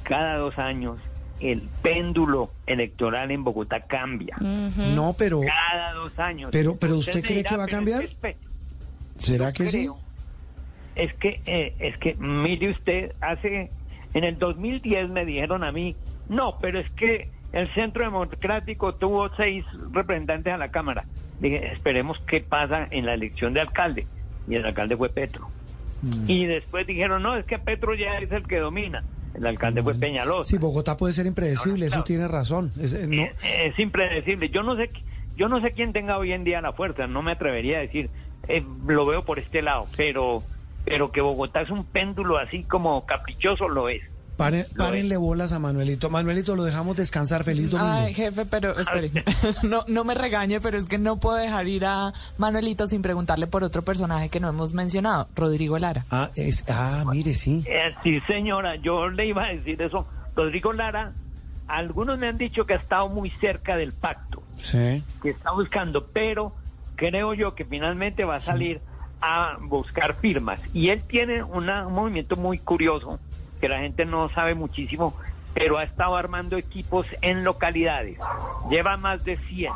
cada 0.05 0.37
dos 0.37 0.57
años 0.59 0.99
el 1.41 1.63
péndulo 1.83 2.51
electoral 2.67 3.33
en 3.33 3.43
Bogotá 3.43 3.81
cambia. 3.81 4.37
No, 4.39 5.15
pero 5.19 5.41
Cada 5.41 5.93
dos 5.95 6.17
años. 6.19 6.51
Pero- 6.53 6.77
pero 6.79 6.97
¿usted 6.97 7.23
cree 7.23 7.43
que 7.43 7.57
va 7.57 7.65
a 7.65 7.67
"Pero 7.67 7.77
cambiar? 7.77 8.05
es 8.05 8.15
que 8.15 8.29
espe- 8.29 8.37
¿será 9.19 9.53
que 9.53 9.67
sí? 9.69 9.89
Es 10.95 11.13
que, 11.15 11.41
eh, 11.47 11.75
es 11.81 11.99
que, 11.99 12.15
mire 12.15 12.71
usted, 12.71 13.13
hace, 13.21 13.71
en 14.15 14.23
el 14.25 14.39
2010 14.39 15.09
me 15.11 15.25
dijeron 15.25 15.65
a 15.65 15.73
mí, 15.73 15.97
no, 16.29 16.57
pero 16.61 16.79
es 16.79 16.89
que 16.93 17.31
el 17.55 17.73
Centro 17.73 18.05
Democrático 18.05 18.97
tuvo 18.97 19.31
seis 19.37 19.65
representantes 19.93 20.53
a 20.53 20.59
la 20.59 20.73
Cámara. 20.73 21.05
Dije, 21.39 21.73
esperemos 21.73 22.19
qué 22.27 22.41
pasa 22.41 22.89
en 22.91 23.07
la 23.07 23.15
elección 23.15 23.55
de 23.55 23.61
alcalde. 23.61 24.09
Y 24.49 24.57
el 24.57 24.67
alcalde 24.67 24.97
fue 24.97 25.09
Petro. 25.09 25.49
Mm. 26.03 26.25
Y 26.29 26.47
después 26.47 26.85
dijeron, 26.85 27.23
no, 27.23 27.37
es 27.37 27.45
que 27.47 27.61
Petro 27.61 27.95
ya 27.95 28.19
es 28.19 28.33
el 28.33 28.43
que 28.49 28.59
domina. 28.59 29.05
El 29.35 29.47
alcalde 29.47 29.85
fue 29.85 29.95
Peñalosa. 29.95 30.51
Sí, 30.51 30.59
Bogotá 30.59 30.97
puede 30.97 31.13
ser 31.13 31.27
impredecible, 31.27 31.87
eso 31.87 32.03
tiene 32.03 32.27
razón. 32.27 32.73
Es, 32.79 32.93
eh, 32.93 33.07
no, 33.07 33.23
Es, 33.23 33.35
es 33.43 33.79
impredecible. 33.79 34.49
Yo 34.49 34.65
no 34.65 34.75
sé, 34.75 34.91
yo 35.37 35.49
no 35.49 35.61
sé 35.61 35.73
quién 35.73 35.93
tenga 35.93 36.19
hoy 36.19 36.33
en 36.33 36.43
día 36.43 36.61
la 36.61 36.73
fuerza. 36.73 37.07
No 37.07 37.23
me 37.23 37.33
atrevería 37.33 37.79
a 37.79 37.81
decir, 37.83 38.11
eh, 38.49 38.65
lo 38.85 39.07
veo 39.07 39.25
por 39.25 39.39
este 39.39 39.63
lado, 39.63 39.87
pero, 39.97 40.43
pero 40.85 41.13
que 41.13 41.21
Bogotá 41.21 41.61
es 41.61 41.71
un 41.71 41.85
péndulo 41.85 42.37
así 42.37 42.65
como 42.65 43.07
caprichoso 43.07 43.69
lo 43.69 43.89
es. 43.89 44.03
Pare- 44.37 44.67
párenle 44.77 45.17
bolas 45.17 45.53
a 45.53 45.59
Manuelito. 45.59 46.11
Manuelito, 46.11 46.57
lo 46.57 46.65
dejamos 46.65 46.97
descansar. 46.97 47.45
Feliz 47.45 47.71
domingo. 47.71 47.91
Ay, 47.93 48.15
jefe, 48.15 48.45
pero 48.47 48.79
espere, 48.79 49.11
no, 49.63 49.85
no 49.89 50.05
me 50.05 50.15
regañe, 50.15 50.61
pero 50.61 50.79
es 50.79 50.87
que 50.87 50.99
no 50.99 51.19
puedo 51.19 51.37
dejar 51.37 51.67
ir 51.69 51.85
a 51.87 52.13
Manuelito 52.39 52.87
sin 52.87 53.03
preguntarle 53.03 53.47
por 53.47 53.65
otro 53.65 53.83
personaje 53.83 54.29
que 54.29 54.41
no 54.41 54.49
hemos 54.49 54.75
mencionado, 54.75 55.29
Rodrigo 55.35 55.79
Lara. 55.79 56.05
Ah, 56.11 56.31
es, 56.37 56.65
ah, 56.69 57.05
mire, 57.11 57.35
sí. 57.35 57.65
Eh, 57.67 57.95
sí, 58.03 58.21
señora, 58.27 58.77
yo 58.77 59.09
le 59.09 59.27
iba 59.27 59.45
a 59.45 59.49
decir 59.49 59.81
eso. 59.83 60.07
Rodrigo 60.37 60.73
Lara, 60.73 61.13
algunos 61.69 62.19
me 62.19 62.29
han 62.29 62.39
dicho 62.39 62.67
que 62.67 62.75
ha 62.75 62.79
estado 62.79 63.09
muy 63.09 63.31
cerca 63.41 63.77
del 63.77 63.93
pacto. 63.93 64.43
Sí. 64.57 65.03
que 65.23 65.31
está 65.31 65.51
buscando, 65.51 66.07
pero 66.13 66.55
creo 66.95 67.35
yo 67.35 67.55
que 67.57 67.65
finalmente 67.65 68.25
va 68.25 68.37
a 68.37 68.41
salir 68.41 68.81
a 69.21 69.57
buscar 69.61 70.17
firmas. 70.21 70.61
Y 70.73 70.91
él 70.91 71.03
tiene 71.09 71.43
una- 71.43 71.87
un 71.89 71.95
movimiento 71.95 72.37
muy 72.37 72.59
curioso, 72.59 73.19
que 73.65 73.69
la 73.71 73.79
gente 73.79 74.05
no 74.05 74.29
sabe 74.35 74.55
muchísimo, 74.55 75.17
pero 75.55 75.79
ha 75.79 75.85
estado 75.85 76.17
armando 76.17 76.59
equipos 76.59 77.07
en 77.23 77.45
localidades. 77.45 78.19
Lleva 78.69 78.99
más 78.99 79.25
de 79.25 79.39
100, 79.39 79.73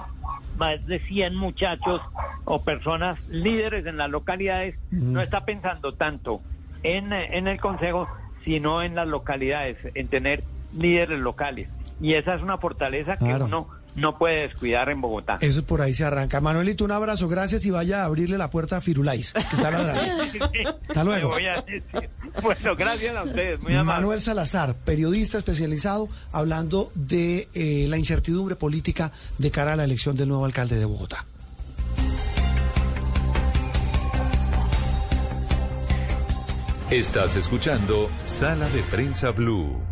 más 0.59 0.85
de 0.85 0.99
100 0.99 1.35
muchachos 1.35 2.03
o 2.45 2.63
personas 2.63 3.19
líderes 3.31 3.87
en 3.87 3.97
las 3.97 4.11
localidades. 4.11 4.75
No 4.91 5.23
está 5.23 5.47
pensando 5.47 5.95
tanto 5.95 6.43
en, 6.83 7.15
en 7.15 7.49
el 7.49 7.59
Consejo, 7.63 8.07
sino 8.45 8.83
en 8.83 8.95
las 8.95 9.09
localidades, 9.09 9.79
en 9.95 10.09
tener 10.09 10.45
líderes 10.77 11.19
locales. 11.19 11.71
Y 11.99 12.13
esa 12.13 12.35
es 12.35 12.43
una 12.43 12.59
fortaleza 12.59 13.17
Claro. 13.17 13.39
que 13.39 13.43
uno 13.45 13.69
no 13.99 14.17
puede 14.17 14.49
descuidar 14.49 14.89
en 14.89 15.01
Bogotá. 15.01 15.39
Eso 15.41 15.65
por 15.65 15.81
ahí 15.81 15.95
se 15.95 16.05
arranca. 16.05 16.41
Manuelito, 16.41 16.85
un 16.85 16.93
abrazo, 16.93 17.29
gracias 17.29 17.67
y 17.67 17.71
vaya 17.71 18.03
a 18.03 18.05
abrirle 18.05 18.39
la 18.39 18.51
puerta 18.51 18.79
a 18.79 18.81
Firulais, 18.81 19.33
que 19.33 19.57
está 19.57 19.71
ladrando. 19.71 20.01
Hasta 20.89 21.05
luego. 21.05 21.37
Le 21.37 21.47
voy 21.47 21.47
a 21.47 21.63
decir. 21.63 22.11
Bueno, 22.43 22.77
gracias 22.77 23.17
a 23.17 23.23
ustedes, 23.25 23.61
muy 23.63 23.75
amable. 23.75 24.01
Manuel 24.01 24.21
Salazar, 24.21 24.77
periodista 24.77 25.39
especializado, 25.39 26.09
hablando 26.33 26.93
de 26.95 27.49
eh, 27.55 27.87
la 27.89 27.99
incertidumbre 27.99 28.57
política 28.57 29.11
de 29.39 29.51
cara 29.51 29.73
a 29.73 29.77
la 29.77 29.85
elección 29.85 30.17
del 30.17 30.29
nuevo 30.29 30.45
alcalde 30.45 30.79
de 30.79 30.85
Bogotá. 30.85 31.27
Estás 36.91 37.37
escuchando 37.37 38.09
Sala 38.25 38.67
de 38.71 38.83
Prensa 38.85 39.31
Blue. 39.31 39.88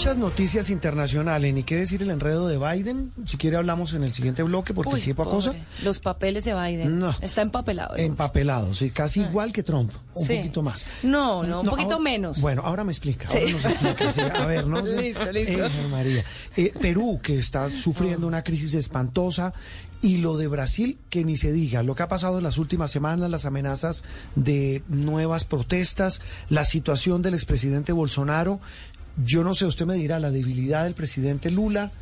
Muchas 0.00 0.16
noticias 0.16 0.70
internacionales, 0.70 1.52
ni 1.52 1.62
qué 1.62 1.76
decir 1.76 2.00
el 2.00 2.08
enredo 2.10 2.48
de 2.48 2.56
Biden. 2.56 3.12
Si 3.26 3.36
quiere 3.36 3.58
hablamos 3.58 3.92
en 3.92 4.02
el 4.02 4.14
siguiente 4.14 4.42
bloque 4.42 4.72
porque 4.72 4.94
Uy, 4.94 5.00
tiempo 5.02 5.24
acosa. 5.24 5.50
pobre. 5.50 5.62
Los 5.84 6.00
papeles 6.00 6.44
de 6.46 6.54
Biden. 6.54 6.98
No. 6.98 7.14
Está 7.20 7.42
empapelado. 7.42 7.94
¿no? 7.94 8.02
Empapelado, 8.02 8.72
sí, 8.72 8.88
casi 8.88 9.20
igual 9.20 9.52
que 9.52 9.62
Trump, 9.62 9.92
un 10.14 10.26
Sí. 10.26 10.36
poquito 10.38 10.62
más. 10.62 10.86
No, 11.02 11.42
no, 11.42 11.60
un 11.60 11.66
poquito 11.66 11.90
ahora- 11.90 11.98
menos. 12.02 12.40
Bueno, 12.40 12.62
ahora 12.64 12.82
me 12.82 12.92
explica. 12.92 13.28
Sí. 13.28 13.40
Ahora 13.40 13.52
nos 13.52 13.64
explica, 13.66 14.12
sí. 14.12 14.20
A 14.22 14.46
ver, 14.46 14.66
¿no? 14.66 14.80
Listo, 14.80 15.32
listo. 15.32 15.66
Eh, 15.66 15.70
María. 15.90 16.24
Eh, 16.56 16.72
Perú, 16.80 17.20
que 17.22 17.38
está 17.38 17.68
sufriendo 17.76 18.26
una 18.26 18.42
crisis 18.42 18.72
espantosa. 18.72 19.52
Y 20.00 20.16
lo 20.16 20.38
de 20.38 20.48
Brasil, 20.48 20.98
que 21.10 21.26
ni 21.26 21.36
se 21.36 21.52
diga, 21.52 21.82
lo 21.82 21.94
que 21.94 22.02
ha 22.04 22.08
pasado 22.08 22.38
en 22.38 22.44
las 22.44 22.56
últimas 22.56 22.90
semanas, 22.90 23.28
las 23.28 23.44
amenazas 23.44 24.02
de 24.34 24.82
nuevas 24.88 25.44
protestas, 25.44 26.22
la 26.48 26.64
situación 26.64 27.20
del 27.20 27.34
expresidente 27.34 27.92
Bolsonaro, 27.92 28.60
yo 29.24 29.42
no 29.44 29.54
sé, 29.54 29.66
usted 29.66 29.86
me 29.86 29.94
dirá, 29.94 30.18
la 30.18 30.30
debilidad 30.30 30.84
del 30.84 30.94
presidente 30.94 31.50
Lula, 31.50 31.92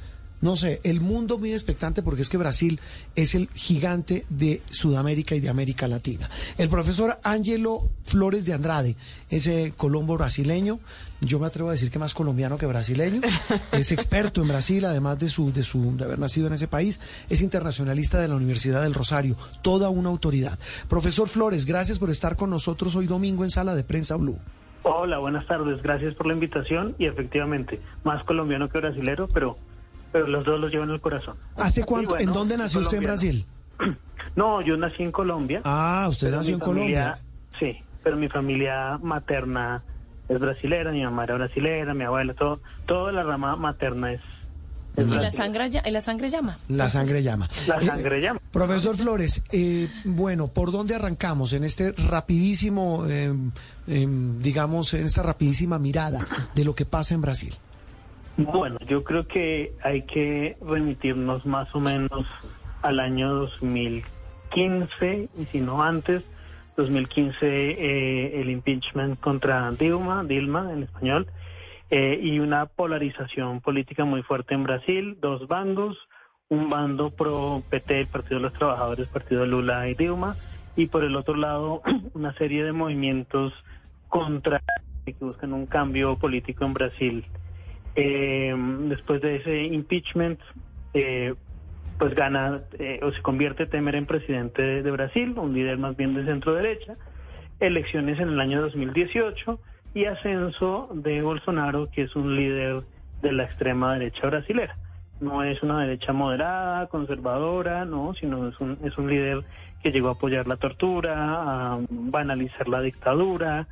no 0.41 0.55
sé, 0.55 0.81
el 0.85 1.01
mundo 1.01 1.39
muy 1.39 1.53
expectante 1.53 2.03
porque 2.03 2.23
es 2.23 2.29
que 2.29 2.37
Brasil 2.37 2.81
es 3.17 3.35
el 3.35 3.49
gigante 3.55 4.25
de 4.29 4.63
Sudamérica 4.71 5.35
y 5.35 5.41
de 5.41 5.49
América 5.49 5.89
Latina. 5.89 6.31
El 6.57 6.69
profesor 6.69 7.19
Ángelo 7.25 7.91
Flores 8.05 8.45
de 8.45 8.53
Andrade, 8.53 8.97
ese 9.31 9.73
colombo 9.77 10.17
brasileño, 10.17 10.79
yo 11.21 11.41
me 11.41 11.49
atrevo 11.49 11.71
a 11.71 11.73
decir 11.73 11.91
que 11.91 11.99
más 11.99 12.15
colombiano 12.15 12.57
que 12.57 12.67
brasileño, 12.67 13.21
es 13.73 13.91
experto 13.91 14.41
en 14.41 14.49
Brasil, 14.49 14.85
además 14.85 15.19
de 15.19 15.29
su, 15.29 15.53
de 15.53 15.65
su, 15.65 15.97
de 15.97 16.05
haber 16.05 16.21
nacido 16.21 16.47
en 16.47 16.53
ese 16.53 16.69
país, 16.69 17.01
es 17.29 17.41
internacionalista 17.41 18.21
de 18.21 18.29
la 18.29 18.37
Universidad 18.37 18.83
del 18.83 18.95
Rosario, 18.95 19.37
toda 19.63 19.89
una 19.89 20.09
autoridad. 20.09 20.59
Profesor 20.89 21.29
Flores, 21.29 21.67
gracias 21.67 21.99
por 21.99 22.11
estar 22.11 22.37
con 22.37 22.51
nosotros 22.51 22.95
hoy 22.95 23.09
domingo 23.09 23.43
en 23.43 23.51
Sala 23.51 23.75
de 23.75 23.83
Prensa 23.83 24.15
Blue. 24.15 24.39
Hola, 24.83 25.19
buenas 25.19 25.47
tardes, 25.47 25.83
gracias 25.83 26.15
por 26.15 26.27
la 26.27 26.35
invitación 26.35 26.95
y 26.99 27.07
efectivamente, 27.07 27.81
más 28.05 28.23
colombiano 28.25 28.69
que 28.69 28.79
brasilero, 28.79 29.29
pero 29.29 29.57
pero 30.13 30.27
los 30.27 30.45
dos 30.45 30.59
los 30.59 30.71
llevo 30.71 30.85
en 30.85 30.91
el 30.91 31.01
corazón. 31.01 31.37
¿Hace 31.57 31.85
cuánto? 31.85 32.17
¿En 32.19 32.33
dónde 32.33 32.57
nació 32.57 32.81
usted 32.81 32.99
en 32.99 33.05
Brasil? 33.05 33.47
No, 34.37 34.61
yo 34.61 34.77
nací 34.77 35.03
en 35.03 35.11
Colombia. 35.11 35.63
Ah, 35.65 36.07
usted 36.09 36.31
nació 36.31 36.55
en 36.55 36.61
Colombia. 36.61 37.19
Sí, 37.59 37.77
pero 38.05 38.17
mi 38.17 38.29
familia 38.29 38.97
materna 39.03 39.83
es 40.29 40.39
brasilera, 40.39 40.93
mi 40.93 41.03
mamá 41.03 41.25
era 41.25 41.35
brasilera, 41.35 41.93
mi 41.93 42.05
abuela, 42.05 42.35
todo, 42.35 42.61
toda 42.87 43.11
la 43.11 43.25
rama 43.25 43.57
materna 43.57 44.13
es... 44.13 44.21
y 45.07 45.11
la 45.11 45.31
sangre, 45.31 45.71
la 45.91 46.01
sangre 46.01 46.29
llama. 46.29 46.59
La 46.69 46.89
sangre 46.89 47.23
llama. 47.23 47.49
La 47.67 47.81
sangre 47.81 48.21
llama. 48.21 48.41
Profesor 48.51 48.97
Flores, 48.97 49.45
eh, 49.53 49.89
bueno, 50.05 50.49
¿por 50.49 50.73
dónde 50.73 50.95
arrancamos 50.95 51.53
en 51.53 51.65
este 51.65 51.93
rapidísimo, 51.93 53.05
eh, 53.07 53.33
eh, 53.87 54.07
digamos, 54.39 54.95
en 54.95 55.07
esta 55.07 55.23
rapidísima 55.23 55.79
mirada 55.79 56.27
de 56.55 56.65
lo 56.65 56.75
que 56.75 56.85
pasa 56.85 57.15
en 57.15 57.21
Brasil? 57.21 57.55
Bueno, 58.37 58.79
yo 58.89 59.03
creo 59.03 59.27
que 59.27 59.75
hay 59.83 60.03
que 60.03 60.57
remitirnos 60.61 61.45
más 61.45 61.75
o 61.75 61.81
menos 61.81 62.27
al 62.83 63.01
año 63.01 63.35
2015, 63.35 65.29
y 65.37 65.45
si 65.47 65.61
no 65.61 65.83
antes, 65.83 66.23
2015 66.77 67.37
eh, 67.43 68.41
el 68.41 68.51
impeachment 68.51 69.19
contra 69.19 69.71
Dilma, 69.73 70.23
Dilma 70.23 70.73
en 70.73 70.85
español, 70.85 71.27
eh, 71.91 72.19
y 72.23 72.39
una 72.39 72.67
polarización 72.67 73.61
política 73.61 74.05
muy 74.05 74.23
fuerte 74.23 74.55
en 74.55 74.65
Brasil, 74.65 75.19
dos 75.21 75.49
bandos, 75.49 75.97
un 76.49 76.71
bando 76.71 77.11
pro 77.11 77.63
PT, 77.71 78.01
el 78.01 78.07
Partido 78.07 78.37
de 78.37 78.43
los 78.45 78.53
Trabajadores, 78.55 79.09
Partido 79.09 79.47
Lula 79.47 79.89
y 79.89 79.95
Dilma, 79.95 80.37
y 80.77 80.87
por 80.87 81.05
el 81.05 81.17
otro 81.17 81.35
lado 81.35 81.83
una 82.15 82.33
serie 82.35 82.65
de 82.65 82.73
movimientos 82.73 83.53
contra 84.09 84.63
que 85.05 85.25
buscan 85.25 85.53
un 85.53 85.67
cambio 85.67 86.17
político 86.19 86.65
en 86.65 86.75
Brasil. 86.75 87.25
Eh, 87.95 88.55
después 88.89 89.21
de 89.23 89.37
ese 89.37 89.65
impeachment, 89.65 90.39
eh, 90.95 91.35
pues 91.99 92.15
gana 92.15 92.63
eh, 92.79 93.01
o 93.03 93.11
se 93.13 93.21
convierte 93.23 93.67
Temer 93.67 93.97
en 93.97 94.07
presidente 94.07 94.63
de, 94.63 94.91
Brasil, 94.91 95.35
un 95.37 95.53
líder 95.53 95.79
más 95.79 95.97
bien 95.97 96.15
de 96.15 96.25
centro 96.25 96.55
derecha, 96.55 96.97
elecciones 97.61 98.21
en 98.21 98.29
el 98.29 98.41
año 98.41 98.61
2018 98.63 99.59
y 99.99 100.07
ascenso 100.07 100.89
de 100.95 101.23
Bolsonaro, 101.23 101.91
que 101.91 102.03
es 102.03 102.15
un 102.15 102.37
líder 102.37 102.85
de 103.21 103.33
la 103.33 103.45
extrema 103.45 103.95
derecha 103.95 104.29
brasilera. 104.29 104.77
No 105.21 105.43
es 105.43 105.61
una 105.65 105.81
derecha 105.81 106.13
moderada, 106.13 106.87
conservadora, 106.87 107.85
no, 107.85 108.15
sino 108.15 108.47
es 108.47 108.61
un, 108.61 108.79
es 108.85 108.97
un 108.97 109.11
líder 109.11 109.43
que 109.83 109.91
llegó 109.91 110.11
a 110.11 110.13
apoyar 110.13 110.47
la 110.47 110.55
tortura, 110.55 111.73
a 111.73 111.81
banalizar 111.91 112.69
la 112.69 112.81
dictadura, 112.81 113.67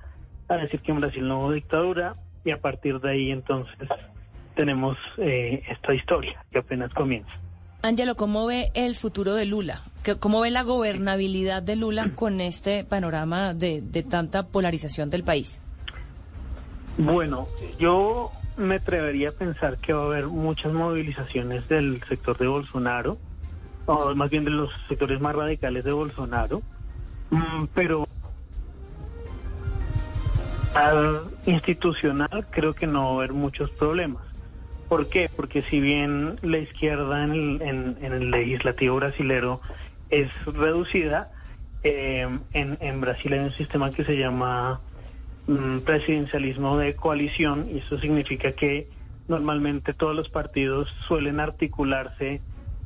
a 0.49 0.57
decir 0.57 0.81
que 0.81 0.91
en 0.91 1.01
Brasil 1.01 1.29
no 1.29 1.39
hubo 1.39 1.53
dictadura, 1.53 2.15
y 2.45 2.51
a 2.51 2.61
partir 2.61 2.99
de 2.99 3.11
ahí 3.11 3.31
entonces 3.31 3.89
tenemos 4.57 4.97
eh, 5.19 5.63
esta 5.69 5.95
historia 5.95 6.45
que 6.51 6.59
apenas 6.59 6.93
comienza. 6.93 7.31
Ángelo, 7.83 8.17
¿cómo 8.17 8.47
ve 8.47 8.73
el 8.75 8.97
futuro 8.97 9.35
de 9.35 9.47
Lula? 9.47 9.81
¿Cómo 10.19 10.41
ve 10.41 10.51
la 10.51 10.65
gobernabilidad 10.65 11.63
de 11.63 11.77
Lula 11.77 12.11
con 12.17 12.41
este 12.41 12.83
panorama 12.83 13.55
de, 13.55 13.81
tanta 14.11 14.49
polarización 14.49 15.09
del 15.09 15.23
país? 15.23 15.63
Bueno, 16.99 17.49
yo 17.79 18.33
me 18.57 18.77
atrevería 18.77 19.31
a 19.31 19.33
pensar 19.33 19.79
que 19.79 19.93
va 19.93 20.03
a 20.03 20.07
haber 20.07 20.27
muchas 20.27 20.73
movilizaciones 20.73 21.69
del 21.69 22.03
sector 22.09 22.39
de 22.39 22.47
Bolsonaro, 22.47 23.19
o 23.87 24.15
más 24.15 24.31
bien 24.31 24.45
de 24.45 24.51
los 24.51 24.71
sectores 24.89 25.21
más 25.21 25.35
radicales 25.35 25.85
de 25.85 25.93
Bolsonaro, 25.93 26.63
mm, 27.31 27.65
pero 27.75 28.07
al 30.75 31.23
institucional 31.47 32.47
creo 32.51 32.75
que 32.75 32.87
no 32.87 33.03
va 33.03 33.11
a 33.11 33.15
haber 33.17 33.33
muchos 33.33 33.71
problemas. 33.73 34.23
¿Por 34.89 35.09
qué? 35.09 35.29
Porque 35.35 35.63
si 35.63 35.81
bien 35.81 36.39
la 36.43 36.59
izquierda 36.59 37.25
en 37.25 37.97
el, 38.01 38.31
legislativo 38.31 38.97
brasilero 38.97 39.61
es 40.11 40.31
reducida, 40.45 41.31
eh, 41.83 42.29
en, 42.53 43.01
Brasil 43.01 43.33
hay 43.33 43.41
un 43.41 43.53
sistema 43.53 43.91
que 43.91 44.05
se 44.05 44.17
llama 44.17 44.81
presidencialismo 45.85 46.77
de 46.77 46.97
coalición 46.97 47.69
y 47.73 47.79
eso 47.79 47.99
significa 47.99 48.53
que 48.53 48.89
normalmente 49.29 49.95
todos 49.95 50.15
los 50.15 50.29
partidos 50.29 50.89
suelen 51.07 51.41
articularse 51.41 52.41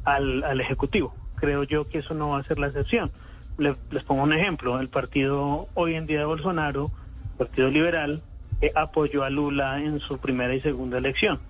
al, 0.05 0.61
Ejecutivo. 0.61 1.15
Creo 1.37 1.65
yo 1.65 1.89
que 1.89 1.99
eso 1.99 2.15
no 2.15 2.31
va 2.31 2.41
a 2.41 2.45
ser 2.45 2.59
la 2.59 2.69
excepción. 2.69 3.11
les 3.59 4.05
pongo 4.05 4.23
un 4.23 4.33
ejemplo. 4.33 4.79
El 4.81 4.89
partido 4.89 5.69
hoy 5.75 5.95
en 5.95 6.07
día 6.07 6.21
de 6.21 6.25
Bolsonaro, 6.27 6.91
Partido 7.39 7.69
Liberal, 7.69 8.23
eh, 8.61 8.73
apoyó 8.75 9.25
a 9.25 9.31
Lula 9.31 9.81
en 9.81 10.01
su 10.01 10.19
primera 10.19 10.55
y 10.55 10.61
segunda 10.61 10.99
elección 10.99 11.41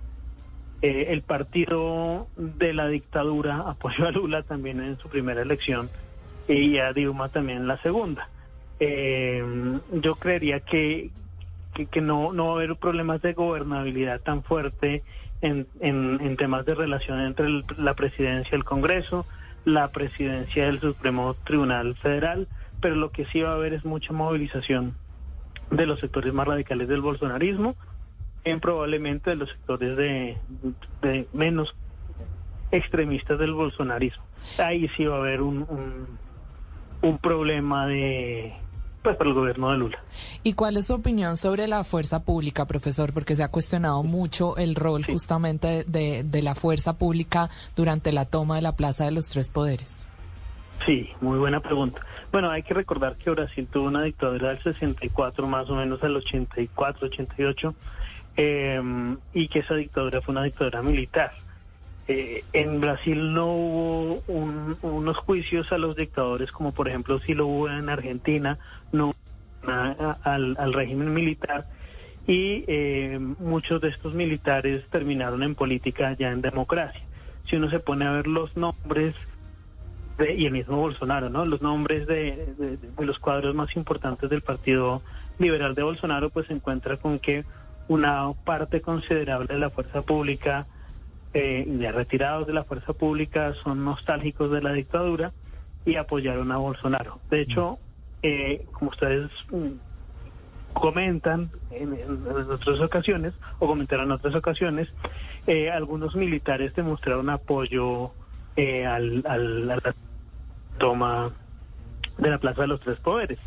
eh, 0.82 1.08
el 1.10 1.20
partido 1.22 2.28
de 2.36 2.72
la 2.72 2.88
dictadura 2.88 3.58
apoyó 3.66 4.06
a 4.06 4.10
Lula 4.10 4.42
también 4.42 4.82
en 4.82 4.98
su 4.98 5.08
primera 5.08 5.42
elección 5.42 5.90
y 6.48 6.78
a 6.78 6.92
Dilma 6.92 7.28
también 7.28 7.58
en 7.58 7.68
la 7.68 7.80
segunda. 7.82 8.28
Eh, 8.80 9.44
yo 9.92 10.14
creería 10.16 10.60
que, 10.60 11.10
que, 11.90 12.00
no, 12.00 12.32
no 12.32 12.46
va 12.46 12.52
a 12.52 12.54
haber 12.56 12.76
problemas 12.76 13.22
de 13.22 13.34
gobernabilidad 13.34 14.20
tan 14.20 14.42
fuerte 14.42 15.02
en, 15.42 15.66
en, 15.80 16.36
temas 16.36 16.64
de 16.66 16.74
relación 16.74 17.20
entre 17.20 17.48
la 17.76 17.94
presidencia 17.94 18.50
y 18.52 18.58
el 18.58 18.64
Congreso, 18.64 19.26
la 19.64 19.88
presidencia 19.88 20.66
del 20.66 20.80
Supremo 20.80 21.34
Tribunal 21.44 21.94
Federal, 21.96 22.48
pero 22.80 22.96
lo 22.96 23.10
que 23.10 23.26
sí 23.26 23.42
va 23.42 23.50
a 23.50 23.54
haber 23.54 23.74
es 23.74 23.84
mucha 23.84 24.12
movilización 24.12 24.94
de 25.70 25.86
los 25.86 26.00
sectores 26.00 26.32
más 26.32 26.46
radicales 26.46 26.88
del 26.88 27.00
bolsonarismo 27.00 27.76
en 28.44 28.60
probablemente 28.60 29.30
de 29.30 29.36
los 29.36 29.50
sectores 29.50 29.96
de, 29.96 31.26
menos 31.32 31.74
extremistas 32.70 33.38
del 33.38 33.52
bolsonarismo. 33.52 34.22
Ahí 34.58 34.88
sí 34.96 35.04
va 35.04 35.16
a 35.16 35.18
haber 35.18 35.42
un, 35.42 35.66
un, 37.02 37.18
problema 37.18 37.86
de 37.86 38.54
pues 39.02 39.16
para 39.16 39.30
el 39.30 39.34
gobierno 39.34 39.70
de 39.70 39.78
Lula. 39.78 39.98
¿Y 40.42 40.54
cuál 40.54 40.76
es 40.76 40.86
su 40.86 40.94
opinión 40.94 41.36
sobre 41.36 41.66
la 41.68 41.84
fuerza 41.84 42.24
pública, 42.24 42.66
profesor? 42.66 43.12
Porque 43.12 43.36
se 43.36 43.42
ha 43.42 43.48
cuestionado 43.48 44.02
mucho 44.02 44.56
el 44.56 44.74
rol 44.74 45.04
justamente 45.04 45.84
de, 45.84 46.24
de 46.24 46.42
la 46.42 46.54
fuerza 46.54 46.98
pública 46.98 47.48
durante 47.76 48.12
la 48.12 48.24
toma 48.24 48.56
de 48.56 48.62
la 48.62 48.76
Plaza 48.76 49.04
de 49.04 49.12
los 49.12 49.28
Tres 49.28 49.48
Poderes. 49.48 49.98
Sí, 50.86 51.10
muy 51.20 51.38
buena 51.38 51.60
pregunta. 51.60 52.00
Bueno, 52.32 52.50
hay 52.50 52.62
que 52.62 52.74
recordar 52.74 53.16
que 53.16 53.30
Brasil 53.30 53.68
tuvo 53.70 53.88
una 53.88 54.02
dictadura 54.02 54.50
del 54.50 54.62
64 54.62 55.46
más 55.46 55.68
o 55.68 55.74
menos 55.74 56.02
al 56.02 56.16
84, 56.16 57.08
88 57.08 57.74
Em, 58.36 59.18
y 59.34 59.48
que 59.48 59.58
esa 59.58 59.74
dictadura 59.74 60.22
fue 60.22 60.32
una 60.32 60.44
dictadura 60.44 60.82
militar. 60.82 61.32
Eh, 62.12 62.42
en 62.54 62.80
Brasil 62.80 63.32
no 63.32 63.46
hubo 63.46 64.22
unos 64.82 65.16
juicios 65.18 65.70
a 65.70 65.78
los 65.78 65.94
dictadores 65.94 66.50
como 66.50 66.72
por 66.72 66.88
ejemplo 66.88 67.20
si 67.20 67.34
lo 67.34 67.46
hubo 67.46 67.70
en 67.70 67.88
Argentina, 67.88 68.58
no 68.90 69.14
al, 69.62 70.72
régimen 70.72 71.14
militar 71.14 71.68
y 72.26 72.64
em, 72.66 73.36
muchos 73.38 73.80
de 73.80 73.90
estos 73.90 74.12
militares 74.12 74.84
terminaron 74.90 75.44
en 75.44 75.54
política 75.54 76.16
ya 76.18 76.32
en 76.32 76.40
democracia. 76.40 77.00
Si 77.48 77.54
uno 77.54 77.70
se 77.70 77.78
pone 77.78 78.06
a 78.06 78.10
ver 78.10 78.26
los 78.26 78.56
nombres 78.56 79.14
de, 80.18 80.34
y 80.34 80.46
el 80.46 80.52
mismo 80.52 80.78
Bolsonaro, 80.78 81.30
¿no? 81.30 81.46
Los 81.46 81.62
nombres 81.62 82.08
de, 82.08 82.80
de 82.98 83.06
los 83.06 83.20
cuadros 83.20 83.54
más 83.54 83.76
importantes 83.76 84.28
del 84.28 84.42
Partido 84.42 85.00
Liberal 85.38 85.76
de 85.76 85.84
Bolsonaro, 85.84 86.30
pues 86.30 86.48
se 86.48 86.54
encuentra 86.54 86.96
con 86.96 87.20
que 87.20 87.44
una 87.86 88.32
parte 88.44 88.80
considerable 88.80 89.54
de 89.54 89.60
la 89.60 89.70
fuerza 89.70 90.02
pública, 90.02 90.66
eh, 91.34 91.64
de 91.66 91.92
retirados 91.92 92.46
de 92.46 92.52
la 92.52 92.64
fuerza 92.64 92.92
pública, 92.92 93.54
son 93.62 93.84
nostálgicos 93.84 94.50
de 94.50 94.62
la 94.62 94.72
dictadura 94.72 95.32
y 95.84 95.96
apoyaron 95.96 96.50
a 96.52 96.56
Bolsonaro. 96.58 97.20
De 97.30 97.40
hecho, 97.40 97.78
eh, 98.22 98.66
como 98.72 98.90
ustedes 98.90 99.30
mm, 99.50 99.68
comentan 100.72 101.50
en, 101.70 101.98
otras 102.50 102.80
ocasiones, 102.80 103.34
o 103.58 103.66
comentaron 103.66 104.06
en 104.06 104.12
otras 104.12 104.34
ocasiones, 104.34 104.88
eh, 105.46 105.70
algunos 105.70 106.14
militares 106.14 106.74
demostraron 106.74 107.30
apoyo 107.30 108.12
eh, 108.56 108.84
al, 108.86 109.24
al- 109.26 109.70
a 109.70 109.76
la 109.76 109.94
toma 110.78 111.32
de 112.18 112.30
la 112.30 112.38
Plaza 112.38 112.62
de 112.62 112.68
los 112.68 112.80
Tres 112.80 112.98
Poderes. 113.00 113.38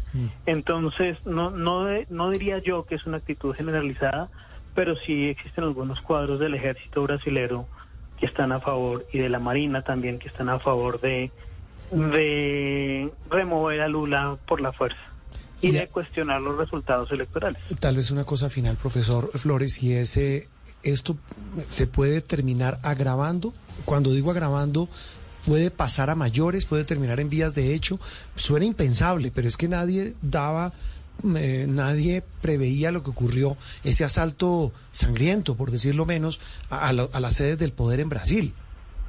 Entonces, 0.45 1.17
no, 1.25 1.51
no, 1.51 1.85
de- 1.85 2.07
no 2.09 2.29
diría 2.31 2.59
yo 2.59 2.85
que 2.85 2.95
es 2.95 3.05
una 3.05 3.17
actitud 3.17 3.53
generalizada, 3.55 4.29
pero 4.75 4.95
sí 4.95 5.29
existen 5.29 5.63
algunos 5.63 6.01
cuadros 6.01 6.39
del 6.39 6.55
ejército 6.55 7.03
brasilero 7.03 7.67
que 8.19 8.25
están 8.25 8.51
a 8.51 8.59
favor 8.59 9.05
y 9.11 9.19
de 9.19 9.29
la 9.29 9.39
Marina 9.39 9.83
también 9.83 10.19
que 10.19 10.27
están 10.27 10.49
a 10.49 10.59
favor 10.59 10.99
de, 11.01 11.31
de 11.91 13.11
remover 13.29 13.81
a 13.81 13.87
Lula 13.87 14.37
por 14.47 14.61
la 14.61 14.71
fuerza 14.71 14.99
y 15.61 15.71
de 15.71 15.87
cuestionar 15.87 16.41
los 16.41 16.57
resultados 16.57 17.09
electorales. 17.11 17.61
Tal 17.79 17.95
vez 17.95 18.11
una 18.11 18.25
cosa 18.25 18.49
final, 18.49 18.75
profesor 18.75 19.31
Flores, 19.35 19.81
y 19.81 19.93
es, 19.93 20.17
eh, 20.17 20.49
esto 20.83 21.17
se 21.69 21.87
puede 21.87 22.21
terminar 22.21 22.79
agravando. 22.83 23.53
Cuando 23.85 24.11
digo 24.11 24.31
agravando, 24.31 24.89
puede 25.45 25.71
pasar 25.71 26.09
a 26.09 26.15
mayores, 26.15 26.65
puede 26.65 26.83
terminar 26.83 27.19
en 27.19 27.29
vías 27.29 27.55
de 27.55 27.73
hecho. 27.73 27.99
Suena 28.35 28.65
impensable, 28.65 29.31
pero 29.33 29.47
es 29.47 29.57
que 29.57 29.67
nadie 29.67 30.15
daba, 30.21 30.73
eh, 31.37 31.65
nadie 31.69 32.23
preveía 32.41 32.91
lo 32.91 33.03
que 33.03 33.11
ocurrió, 33.11 33.57
ese 33.83 34.03
asalto 34.03 34.71
sangriento, 34.91 35.55
por 35.55 35.71
decirlo 35.71 36.05
menos, 36.05 36.41
a, 36.69 36.87
a 36.89 36.93
la- 36.93 37.07
a 37.13 37.19
las 37.19 37.35
sedes 37.35 37.57
del 37.57 37.71
poder 37.71 37.99
en 37.99 38.09
Brasil. 38.09 38.53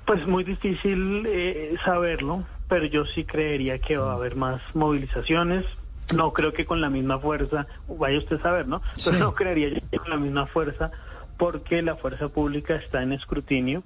Pues 0.07 0.27
muy 0.27 0.45
difícil 0.45 1.25
eh, 1.27 1.75
saberlo, 1.85 2.45
pero 2.69 2.85
yo 2.87 3.05
sí 3.07 3.25
creería 3.25 3.79
que 3.79 3.97
va 3.97 4.13
a 4.13 4.17
haber 4.17 4.37
más 4.37 4.61
movilizaciones. 4.75 5.65
No 6.15 6.33
creo 6.35 6.53
que 6.53 6.67
con 6.67 6.81
la 6.83 6.91
misma 6.91 7.19
fuerza, 7.19 7.67
vaya 7.89 8.19
usted 8.19 8.37
a 8.37 8.43
saber, 8.43 8.69
¿no? 8.69 8.81
Pero 8.81 9.17
Sí. 9.17 9.17
no 9.19 9.35
creería 9.35 9.69
yo 9.71 9.81
que 9.91 9.99
con 9.99 10.11
la 10.11 10.17
misma 10.19 10.47
fuerza, 10.47 10.91
porque 11.39 11.81
la 11.83 11.97
fuerza 11.97 12.29
pública 12.29 12.77
está 12.77 13.03
en 13.03 13.13
escrutinio. 13.13 13.83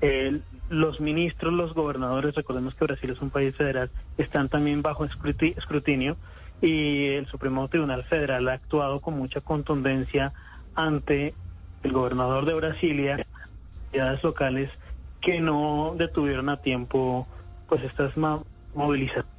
Eh, 0.00 0.40
los 0.68 1.00
ministros, 1.00 1.52
los 1.52 1.74
gobernadores, 1.74 2.34
recordemos 2.34 2.74
que 2.74 2.84
Brasil 2.84 3.10
es 3.10 3.20
un 3.20 3.30
país 3.30 3.54
federal, 3.56 3.90
están 4.18 4.48
también 4.48 4.82
bajo 4.82 5.04
escruti- 5.06 5.56
escrutinio 5.56 6.16
y 6.60 7.08
el 7.08 7.26
Supremo 7.26 7.68
Tribunal 7.68 8.04
Federal 8.04 8.48
ha 8.48 8.54
actuado 8.54 9.00
con 9.00 9.16
mucha 9.16 9.40
contundencia 9.40 10.32
ante 10.74 11.34
el 11.82 11.92
gobernador 11.92 12.46
de 12.46 12.54
Brasilia, 12.54 13.26
autoridades 13.86 14.22
locales 14.22 14.70
que 15.20 15.40
no 15.40 15.94
detuvieron 15.98 16.48
a 16.48 16.60
tiempo 16.60 17.26
pues 17.68 17.82
estas 17.84 18.12
movilizaciones. 18.74 19.30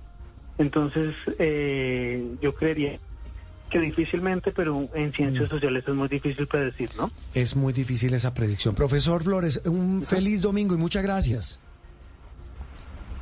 Entonces, 0.58 1.16
eh, 1.40 2.36
yo 2.42 2.54
creería 2.56 3.00
que 3.70 3.80
difícilmente, 3.80 4.52
pero 4.52 4.90
en 4.94 5.14
ciencias 5.14 5.50
sociales 5.50 5.84
es 5.88 5.94
muy 5.94 6.08
difícil 6.08 6.48
predecir, 6.48 6.90
¿no? 6.98 7.12
Es 7.34 7.56
muy 7.56 7.74
difícil 7.74 8.14
esa 8.14 8.34
predicción. 8.34 8.76
Profesor 8.76 9.24
Flores, 9.24 9.62
un 9.66 10.04
feliz 10.04 10.42
domingo 10.42 10.74
y 10.74 10.78
muchas 10.78 11.04
gracias. 11.04 11.60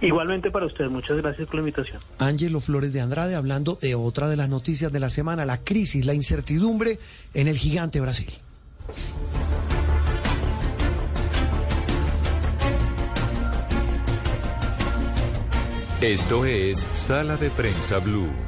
Igualmente 0.01 0.51
para 0.51 0.65
usted, 0.65 0.87
muchas 0.87 1.17
gracias 1.17 1.47
por 1.47 1.55
la 1.55 1.61
invitación. 1.61 2.01
Ángelo 2.19 2.59
Flores 2.59 2.93
de 2.93 3.01
Andrade 3.01 3.35
hablando 3.35 3.77
de 3.81 3.95
otra 3.95 4.27
de 4.27 4.35
las 4.35 4.49
noticias 4.49 4.91
de 4.91 4.99
la 4.99 5.09
semana, 5.09 5.45
la 5.45 5.63
crisis, 5.63 6.05
la 6.05 6.13
incertidumbre 6.13 6.99
en 7.33 7.47
el 7.47 7.57
gigante 7.57 7.99
Brasil. 8.01 8.33
Esto 16.01 16.45
es 16.45 16.85
Sala 16.93 17.37
de 17.37 17.49
Prensa 17.49 17.99
Blue. 17.99 18.44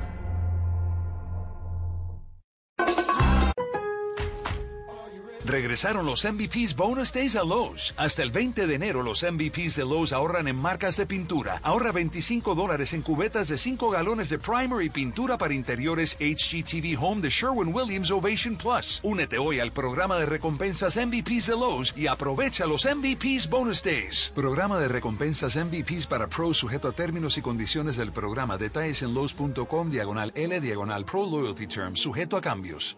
Regresaron 5.47 6.05
los 6.05 6.25
MVPs 6.25 6.75
Bonus 6.75 7.13
Days 7.13 7.37
a 7.37 7.43
Lowe's. 7.43 7.93
Hasta 7.95 8.21
el 8.21 8.31
20 8.31 8.67
de 8.67 8.75
enero 8.75 9.01
los 9.01 9.23
MVPs 9.23 9.77
de 9.77 9.85
Lowe's 9.85 10.11
ahorran 10.11 10.49
en 10.49 10.57
marcas 10.57 10.97
de 10.97 11.05
pintura. 11.05 11.61
Ahorra 11.63 11.93
25 11.93 12.53
dólares 12.53 12.91
en 12.91 13.01
cubetas 13.01 13.47
de 13.47 13.57
5 13.57 13.89
galones 13.89 14.27
de 14.27 14.39
primer 14.39 14.83
y 14.83 14.89
pintura 14.89 15.37
para 15.37 15.53
interiores 15.53 16.17
HGTV 16.19 17.01
Home 17.01 17.21
de 17.21 17.29
Sherwin-Williams 17.29 18.11
Ovation 18.11 18.57
Plus. 18.57 18.99
Únete 19.03 19.37
hoy 19.37 19.61
al 19.61 19.71
programa 19.71 20.19
de 20.19 20.25
recompensas 20.25 20.97
MVPs 20.97 21.47
de 21.47 21.53
Lowe's 21.53 21.93
y 21.95 22.07
aprovecha 22.07 22.65
los 22.65 22.85
MVPs 22.85 23.49
Bonus 23.49 23.81
Days. 23.81 24.33
Programa 24.35 24.77
de 24.79 24.89
recompensas 24.89 25.55
MVPs 25.55 26.07
para 26.07 26.27
pros 26.27 26.57
sujeto 26.57 26.89
a 26.89 26.91
términos 26.91 27.37
y 27.37 27.41
condiciones 27.41 27.95
del 27.95 28.11
programa. 28.11 28.57
Detalles 28.57 29.01
en 29.01 29.13
Lowe's.com 29.13 29.91
diagonal 29.91 30.33
L 30.35 30.59
diagonal 30.59 31.05
Pro 31.05 31.25
Loyalty 31.25 31.67
Terms. 31.67 32.01
Sujeto 32.01 32.35
a 32.35 32.41
cambios. 32.41 32.97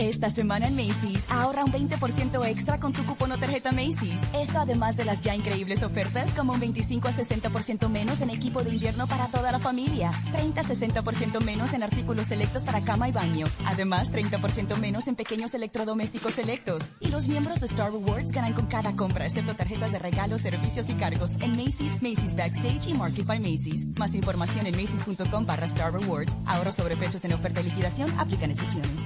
Esta 0.00 0.30
semana 0.30 0.66
en 0.66 0.76
Macy's, 0.76 1.26
ahorra 1.28 1.62
un 1.62 1.72
20% 1.72 2.46
extra 2.46 2.80
con 2.80 2.94
tu 2.94 3.04
cupón 3.04 3.32
o 3.32 3.36
tarjeta 3.36 3.70
Macy's. 3.70 4.22
Esto 4.32 4.58
además 4.58 4.96
de 4.96 5.04
las 5.04 5.20
ya 5.20 5.34
increíbles 5.34 5.82
ofertas 5.82 6.30
como 6.30 6.54
un 6.54 6.60
25 6.60 7.06
a 7.08 7.12
60% 7.12 7.86
menos 7.90 8.22
en 8.22 8.30
equipo 8.30 8.64
de 8.64 8.70
invierno 8.70 9.06
para 9.06 9.26
toda 9.26 9.52
la 9.52 9.58
familia, 9.58 10.10
30 10.32 10.58
a 10.58 10.64
60% 10.64 11.44
menos 11.44 11.74
en 11.74 11.82
artículos 11.82 12.28
selectos 12.28 12.64
para 12.64 12.80
cama 12.80 13.10
y 13.10 13.12
baño, 13.12 13.46
además 13.66 14.10
30% 14.10 14.78
menos 14.78 15.06
en 15.06 15.16
pequeños 15.16 15.52
electrodomésticos 15.52 16.32
selectos. 16.32 16.88
Y 17.00 17.08
los 17.08 17.28
miembros 17.28 17.60
de 17.60 17.66
Star 17.66 17.92
Rewards 17.92 18.32
ganan 18.32 18.54
con 18.54 18.68
cada 18.68 18.96
compra, 18.96 19.26
excepto 19.26 19.54
tarjetas 19.54 19.92
de 19.92 19.98
regalos, 19.98 20.40
servicios 20.40 20.88
y 20.88 20.94
cargos 20.94 21.32
en 21.42 21.50
Macy's, 21.62 22.00
Macy's 22.00 22.34
Backstage 22.34 22.86
y 22.86 22.94
Market 22.94 23.26
by 23.26 23.38
Macy's. 23.38 23.86
Más 23.98 24.14
información 24.14 24.66
en 24.66 24.76
macy's.com 24.76 25.44
barra 25.44 25.66
Star 25.66 25.92
Rewards. 25.92 26.38
Ahorro 26.46 26.72
sobre 26.72 26.96
precios 26.96 27.22
en 27.26 27.34
oferta 27.34 27.60
y 27.60 27.64
liquidación, 27.64 28.08
aplican 28.18 28.50
excepciones. 28.50 29.02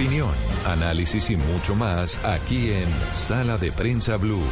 Opinión, 0.00 0.34
análisis 0.64 1.28
y 1.28 1.36
mucho 1.36 1.74
más 1.74 2.18
aquí 2.24 2.72
en 2.72 2.88
Sala 3.12 3.58
de 3.58 3.70
Prensa 3.70 4.16
Blue. 4.16 4.46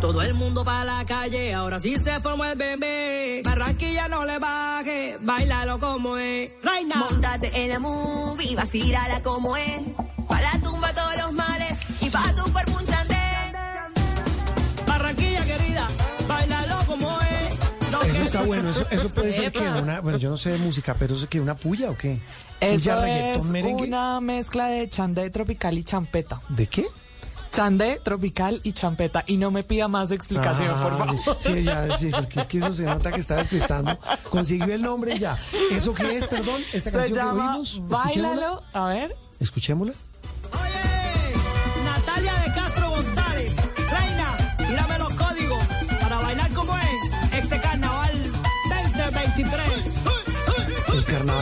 Todo 0.00 0.22
el 0.22 0.32
mundo 0.34 0.64
para 0.64 0.84
la 0.84 1.04
calle, 1.04 1.52
ahora 1.52 1.80
sí 1.80 1.98
se 1.98 2.20
formó 2.20 2.44
el 2.44 2.56
bebé. 2.56 3.42
Barranquilla 3.44 4.06
no 4.06 4.24
le 4.24 4.38
baje, 4.38 5.18
bailalo 5.20 5.80
como 5.80 6.16
es. 6.18 6.52
Reina. 6.62 6.98
Montate 6.98 7.64
en 7.64 7.70
la 7.70 7.80
movie, 7.80 8.54
vacílala 8.54 9.24
como 9.24 9.56
es. 9.56 9.82
Pa' 10.28 10.40
la 10.40 10.52
tumba 10.62 10.92
todos 10.92 11.16
los 11.16 11.32
males 11.32 11.76
y 12.00 12.08
pa' 12.08 12.32
tu 12.32 12.44
cuerpo 12.52 12.71
está 18.32 18.46
bueno, 18.46 18.70
eso, 18.70 18.86
eso 18.90 19.08
puede 19.10 19.32
ser 19.32 19.52
que 19.52 19.60
una, 19.60 20.00
bueno, 20.00 20.18
yo 20.18 20.30
no 20.30 20.36
sé 20.36 20.50
de 20.50 20.58
música, 20.58 20.94
pero 20.98 21.14
es 21.14 21.26
que 21.26 21.40
una 21.40 21.54
puya 21.54 21.90
o 21.90 21.96
qué? 21.96 22.18
Eso 22.60 22.90
¿Puya, 22.90 23.32
es 23.32 23.42
merengue? 23.44 23.84
una 23.84 24.20
mezcla 24.20 24.66
de 24.66 24.88
chandé 24.88 25.30
tropical 25.30 25.76
y 25.78 25.84
champeta. 25.84 26.40
¿De 26.48 26.66
qué? 26.66 26.84
Chandé, 27.50 28.00
tropical 28.02 28.60
y 28.62 28.72
champeta. 28.72 29.24
Y 29.26 29.36
no 29.36 29.50
me 29.50 29.62
pida 29.62 29.86
más 29.88 30.10
explicación, 30.10 30.70
Ah, 30.74 30.82
por 30.82 30.96
favor. 30.98 31.36
Sí, 31.42 31.52
sí, 31.54 31.62
ya, 31.64 31.96
sí, 31.98 32.10
porque 32.10 32.40
es 32.40 32.46
que 32.46 32.58
eso 32.58 32.72
se 32.72 32.84
nota 32.84 33.12
que 33.12 33.20
está 33.20 33.36
despistando. 33.36 33.98
Consiguió 34.30 34.72
el 34.74 34.80
nombre 34.82 35.18
ya. 35.18 35.36
¿Eso 35.70 35.92
qué 35.92 36.16
es, 36.16 36.26
perdón? 36.28 36.62
Esa 36.72 36.90
Se 36.90 36.96
canción 36.96 37.12
que 37.12 37.24
llama 37.24 37.50
oímos. 37.50 37.74
Escuchémosla. 37.74 37.98
Báilalo. 38.24 38.62
A 38.72 38.86
ver. 38.86 39.16
Escuchémosla. 39.40 39.94
Natalia 41.84 42.32
de 42.34 42.54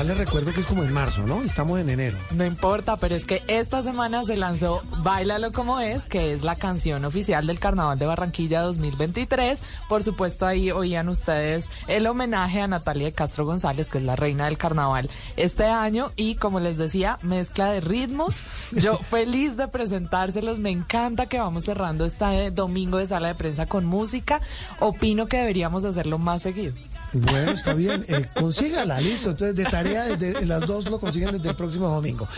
Les 0.04 0.16
recuerdo 0.16 0.52
que 0.54 0.60
es 0.60 0.66
como 0.66 0.82
en 0.82 0.94
marzo, 0.94 1.26
¿no? 1.26 1.42
Estamos 1.42 1.78
en 1.78 1.90
enero. 1.90 2.16
No 2.30 2.46
importa, 2.46 2.96
pero 2.96 3.14
es 3.14 3.26
que 3.26 3.42
esta 3.48 3.82
semana 3.82 4.24
se 4.24 4.38
lanzó 4.38 4.82
Báilalo 5.02 5.52
como 5.52 5.78
es, 5.78 6.04
que 6.04 6.32
es 6.32 6.42
la 6.42 6.56
canción 6.56 7.04
oficial 7.04 7.46
del 7.46 7.58
Carnaval 7.58 7.98
de 7.98 8.06
Barranquilla 8.06 8.62
2023. 8.62 9.62
Por 9.90 10.02
supuesto, 10.02 10.46
ahí 10.46 10.70
oían 10.70 11.10
ustedes 11.10 11.68
el 11.86 12.06
homenaje 12.06 12.62
a 12.62 12.66
Natalia 12.66 13.08
de 13.08 13.12
Castro 13.12 13.44
González, 13.44 13.90
que 13.90 13.98
es 13.98 14.04
la 14.04 14.16
reina 14.16 14.46
del 14.46 14.56
carnaval 14.56 15.10
este 15.36 15.66
año. 15.66 16.12
Y 16.16 16.36
como 16.36 16.60
les 16.60 16.78
decía, 16.78 17.18
mezcla 17.20 17.70
de 17.70 17.82
ritmos. 17.82 18.46
Yo 18.72 18.98
feliz 19.10 19.58
de 19.58 19.68
presentárselos. 19.68 20.58
Me 20.60 20.70
encanta 20.70 21.26
que 21.26 21.38
vamos 21.38 21.64
cerrando 21.64 22.06
este 22.06 22.50
domingo 22.50 22.96
de 22.96 23.06
sala 23.06 23.28
de 23.28 23.34
prensa 23.34 23.66
con 23.66 23.84
música. 23.84 24.40
Opino 24.78 25.26
que 25.26 25.36
deberíamos 25.36 25.84
hacerlo 25.84 26.18
más 26.18 26.40
seguido. 26.40 26.74
Bueno, 27.12 27.50
está 27.52 27.74
bien. 27.74 28.04
Eh, 28.08 28.26
consígala, 28.34 29.00
listo. 29.00 29.30
Entonces, 29.30 29.56
de 29.56 29.64
tarea, 29.64 30.04
desde, 30.16 30.46
las 30.46 30.60
dos 30.66 30.84
lo 30.90 31.00
consiguen 31.00 31.32
desde 31.32 31.50
el 31.50 31.56
próximo 31.56 31.88
domingo. 31.88 32.28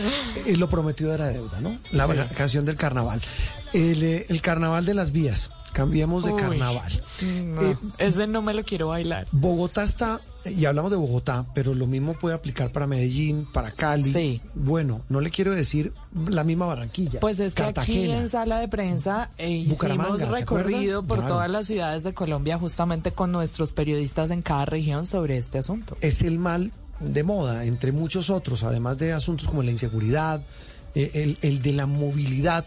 Eh, 0.45 0.57
lo 0.57 0.67
prometido 0.69 1.13
era 1.13 1.27
deuda, 1.27 1.61
¿no? 1.61 1.77
La 1.91 2.07
Sí. 2.07 2.13
la 2.15 2.27
canción 2.29 2.65
del 2.65 2.75
carnaval. 2.75 3.21
El, 3.73 4.03
eh, 4.03 4.25
el 4.29 4.41
carnaval 4.41 4.85
de 4.85 4.93
las 4.93 5.11
vías. 5.11 5.51
Cambiemos 5.73 6.23
de 6.23 6.31
Uy, 6.33 6.41
carnaval. 6.41 7.03
no, 7.45 7.61
Eh, 7.61 7.77
ese 7.97 8.27
no 8.27 8.41
me 8.41 8.53
lo 8.53 8.63
quiero 8.63 8.89
bailar. 8.89 9.27
Bogotá 9.31 9.83
está, 9.83 10.21
y 10.45 10.65
hablamos 10.65 10.91
de 10.91 10.97
Bogotá, 10.97 11.45
pero 11.55 11.73
lo 11.73 11.87
mismo 11.87 12.13
puede 12.13 12.35
aplicar 12.35 12.71
para 12.71 12.85
Medellín, 12.87 13.47
para 13.51 13.71
Cali. 13.71 14.03
Sí. 14.03 14.41
Bueno, 14.53 15.01
no 15.09 15.19
le 15.19 15.29
quiero 15.31 15.51
decir 15.53 15.91
la 16.27 16.43
misma 16.43 16.67
Barranquilla. 16.67 17.19
Pues 17.19 17.39
es 17.39 17.53
que 17.55 17.63
aquí 17.63 17.73
Cartagena. 17.73 18.17
en 18.17 18.29
sala 18.29 18.59
de 18.59 18.67
prensa 18.67 19.31
eh, 19.37 19.49
hicimos 19.49 20.19
¿se 20.19 20.25
recorrido 20.27 21.03
por 21.03 21.17
Claro. 21.19 21.33
todas 21.35 21.49
las 21.49 21.67
ciudades 21.67 22.03
de 22.03 22.13
Colombia 22.13 22.57
justamente 22.59 23.11
con 23.11 23.31
nuestros 23.31 23.71
periodistas 23.71 24.29
en 24.31 24.41
cada 24.41 24.65
región 24.65 25.05
sobre 25.07 25.37
este 25.37 25.57
asunto. 25.57 25.97
es 26.01 26.21
el 26.21 26.37
mal 26.37 26.71
de 26.99 27.23
moda, 27.23 27.65
entre 27.65 27.91
muchos 27.91 28.29
otros, 28.29 28.63
además 28.63 28.97
de 28.99 29.11
asuntos 29.13 29.47
como 29.47 29.63
la 29.63 29.71
inseguridad, 29.71 30.41
eh, 30.95 31.09
el, 31.15 31.37
el 31.41 31.61
de 31.61 31.73
la 31.73 31.87
movilidad. 31.87 32.65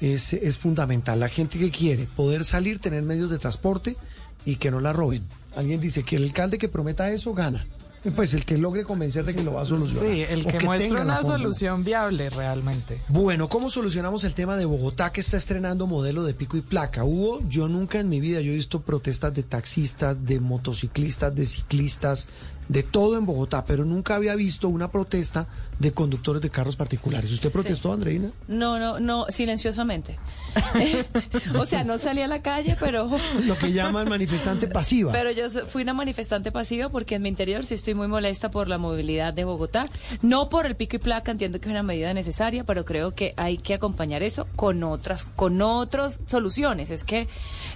Es, 0.00 0.32
es 0.32 0.58
fundamental. 0.58 1.20
La 1.20 1.28
gente 1.28 1.58
que 1.58 1.70
quiere 1.70 2.06
poder 2.06 2.44
salir, 2.44 2.78
tener 2.78 3.02
medios 3.02 3.30
de 3.30 3.38
transporte 3.38 3.96
y 4.44 4.56
que 4.56 4.70
no 4.70 4.80
la 4.80 4.92
roben. 4.92 5.22
Alguien 5.56 5.80
dice 5.80 6.02
que 6.02 6.16
el 6.16 6.24
alcalde 6.24 6.58
que 6.58 6.68
prometa 6.68 7.10
eso 7.10 7.34
gana. 7.34 7.66
Pues 8.16 8.34
el 8.34 8.44
que 8.44 8.56
logre 8.56 8.84
convencer 8.84 9.24
de 9.24 9.34
que 9.34 9.42
lo 9.42 9.52
va 9.52 9.62
a 9.62 9.66
solucionar. 9.66 10.10
Sí, 10.10 10.22
el 10.22 10.46
que, 10.46 10.60
muestra 10.60 11.04
la 11.04 11.20
una 11.20 11.22
solución 11.22 11.84
viable 11.84 12.30
realmente. 12.30 13.00
Bueno, 13.08 13.48
¿cómo 13.48 13.70
solucionamos 13.70 14.24
el 14.24 14.34
tema 14.34 14.56
de 14.56 14.64
Bogotá 14.64 15.12
que 15.12 15.20
está 15.20 15.36
estrenando 15.36 15.86
modelo 15.86 16.24
de 16.24 16.34
pico 16.34 16.56
y 16.56 16.62
placa? 16.62 17.04
Hubo, 17.04 17.46
yo 17.48 17.68
nunca 17.68 18.00
en 18.00 18.08
mi 18.08 18.20
vida, 18.20 18.40
yo 18.40 18.52
he 18.52 18.54
visto 18.54 18.80
protestas 18.82 19.34
de 19.34 19.42
taxistas, 19.42 20.24
de 20.24 20.40
motociclistas, 20.40 21.34
de 21.34 21.44
ciclistas, 21.44 22.28
de 22.70 22.84
todo 22.84 23.18
en 23.18 23.26
Bogotá, 23.26 23.64
pero 23.66 23.84
nunca 23.84 24.14
había 24.14 24.36
visto 24.36 24.68
una 24.68 24.92
protesta 24.92 25.48
de 25.80 25.90
conductores 25.90 26.40
de 26.40 26.50
carros 26.50 26.76
particulares. 26.76 27.32
¿Usted 27.32 27.50
protestó, 27.50 27.92
Andreina? 27.92 28.30
No, 28.46 28.78
no, 28.78 29.00
no, 29.00 29.26
silenciosamente. 29.28 30.20
o 31.58 31.66
sea, 31.66 31.82
no 31.82 31.98
salí 31.98 32.22
a 32.22 32.28
la 32.28 32.42
calle, 32.42 32.76
pero... 32.78 33.10
Lo 33.44 33.58
que 33.58 33.72
llaman 33.72 34.08
manifestante 34.08 34.68
pasiva. 34.68 35.10
Pero 35.10 35.32
yo 35.32 35.50
fui 35.66 35.82
una 35.82 35.94
manifestante 35.94 36.52
pasiva 36.52 36.88
porque 36.90 37.16
en 37.16 37.22
mi 37.22 37.28
interior 37.28 37.64
sí 37.64 37.74
estoy 37.74 37.94
muy 37.94 38.06
molesta 38.06 38.50
por 38.50 38.68
la 38.68 38.78
movilidad 38.78 39.34
de 39.34 39.42
Bogotá. 39.42 39.88
No 40.22 40.48
por 40.48 40.64
el 40.64 40.76
pico 40.76 40.94
y 40.94 41.00
placa, 41.00 41.32
entiendo 41.32 41.58
que 41.58 41.66
es 41.66 41.72
una 41.72 41.82
medida 41.82 42.14
necesaria, 42.14 42.62
pero 42.62 42.84
creo 42.84 43.16
que 43.16 43.34
hay 43.36 43.58
que 43.58 43.74
acompañar 43.74 44.22
eso 44.22 44.46
con 44.54 44.84
otras, 44.84 45.24
con 45.24 45.60
otras 45.60 46.22
soluciones. 46.26 46.92
Es 46.92 47.02
que, 47.02 47.26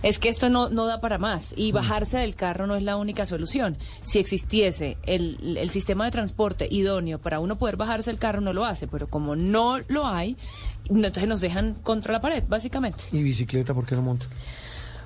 es 0.04 0.20
que 0.20 0.28
esto 0.28 0.50
no, 0.50 0.68
no 0.68 0.86
da 0.86 1.00
para 1.00 1.18
más. 1.18 1.52
Y 1.56 1.72
bajarse 1.72 2.18
del 2.18 2.36
carro 2.36 2.68
no 2.68 2.76
es 2.76 2.84
la 2.84 2.96
única 2.96 3.26
solución. 3.26 3.76
Si 4.04 4.20
existiese 4.20 4.83
el, 5.04 5.56
el 5.58 5.70
sistema 5.70 6.04
de 6.04 6.10
transporte 6.10 6.68
idóneo 6.70 7.18
para 7.18 7.40
uno 7.40 7.56
poder 7.58 7.76
bajarse 7.76 8.10
del 8.10 8.18
carro, 8.18 8.40
no 8.40 8.52
lo 8.52 8.64
hace. 8.64 8.86
Pero 8.86 9.08
como 9.08 9.36
no 9.36 9.78
lo 9.88 10.06
hay, 10.06 10.36
entonces 10.88 11.26
nos 11.28 11.40
dejan 11.40 11.74
contra 11.82 12.12
la 12.12 12.20
pared, 12.20 12.44
básicamente. 12.48 13.04
¿Y 13.12 13.22
bicicleta 13.22 13.74
por 13.74 13.86
qué 13.86 13.94
no 13.96 14.02
monta? 14.02 14.26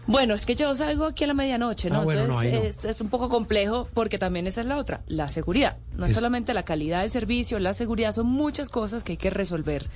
Bueno, 0.07 0.33
es 0.33 0.47
que 0.47 0.55
yo 0.55 0.75
salgo 0.75 1.05
aquí 1.05 1.25
a 1.25 1.27
la 1.27 1.35
medianoche, 1.35 1.91
¿no? 1.91 2.01
Ah, 2.01 2.05
bueno, 2.05 2.23
Entonces 2.23 2.53
no. 2.53 2.59
es, 2.63 2.85
es 2.97 3.01
un 3.03 3.11
poco 3.11 3.29
complejo 3.29 3.89
porque 3.93 4.19
también 4.19 4.47
esa 4.47 4.63
es 4.63 4.67
la 4.67 4.79
otra, 4.79 5.03
la 5.07 5.29
seguridad. 5.29 5.77
No 5.97 6.07
es 6.07 6.13
Es- 6.13 6.17
solamente 6.17 6.55
la 6.55 6.63
calidad 6.65 7.03
del 7.03 7.11
servicio, 7.11 7.59
la 7.59 7.75
seguridad, 7.75 8.13
son 8.13 8.27
muchas 8.27 8.71
cosas 8.71 9.05
que 9.05 9.13
hay 9.13 9.17
que 9.19 9.29
resolver 9.29 9.87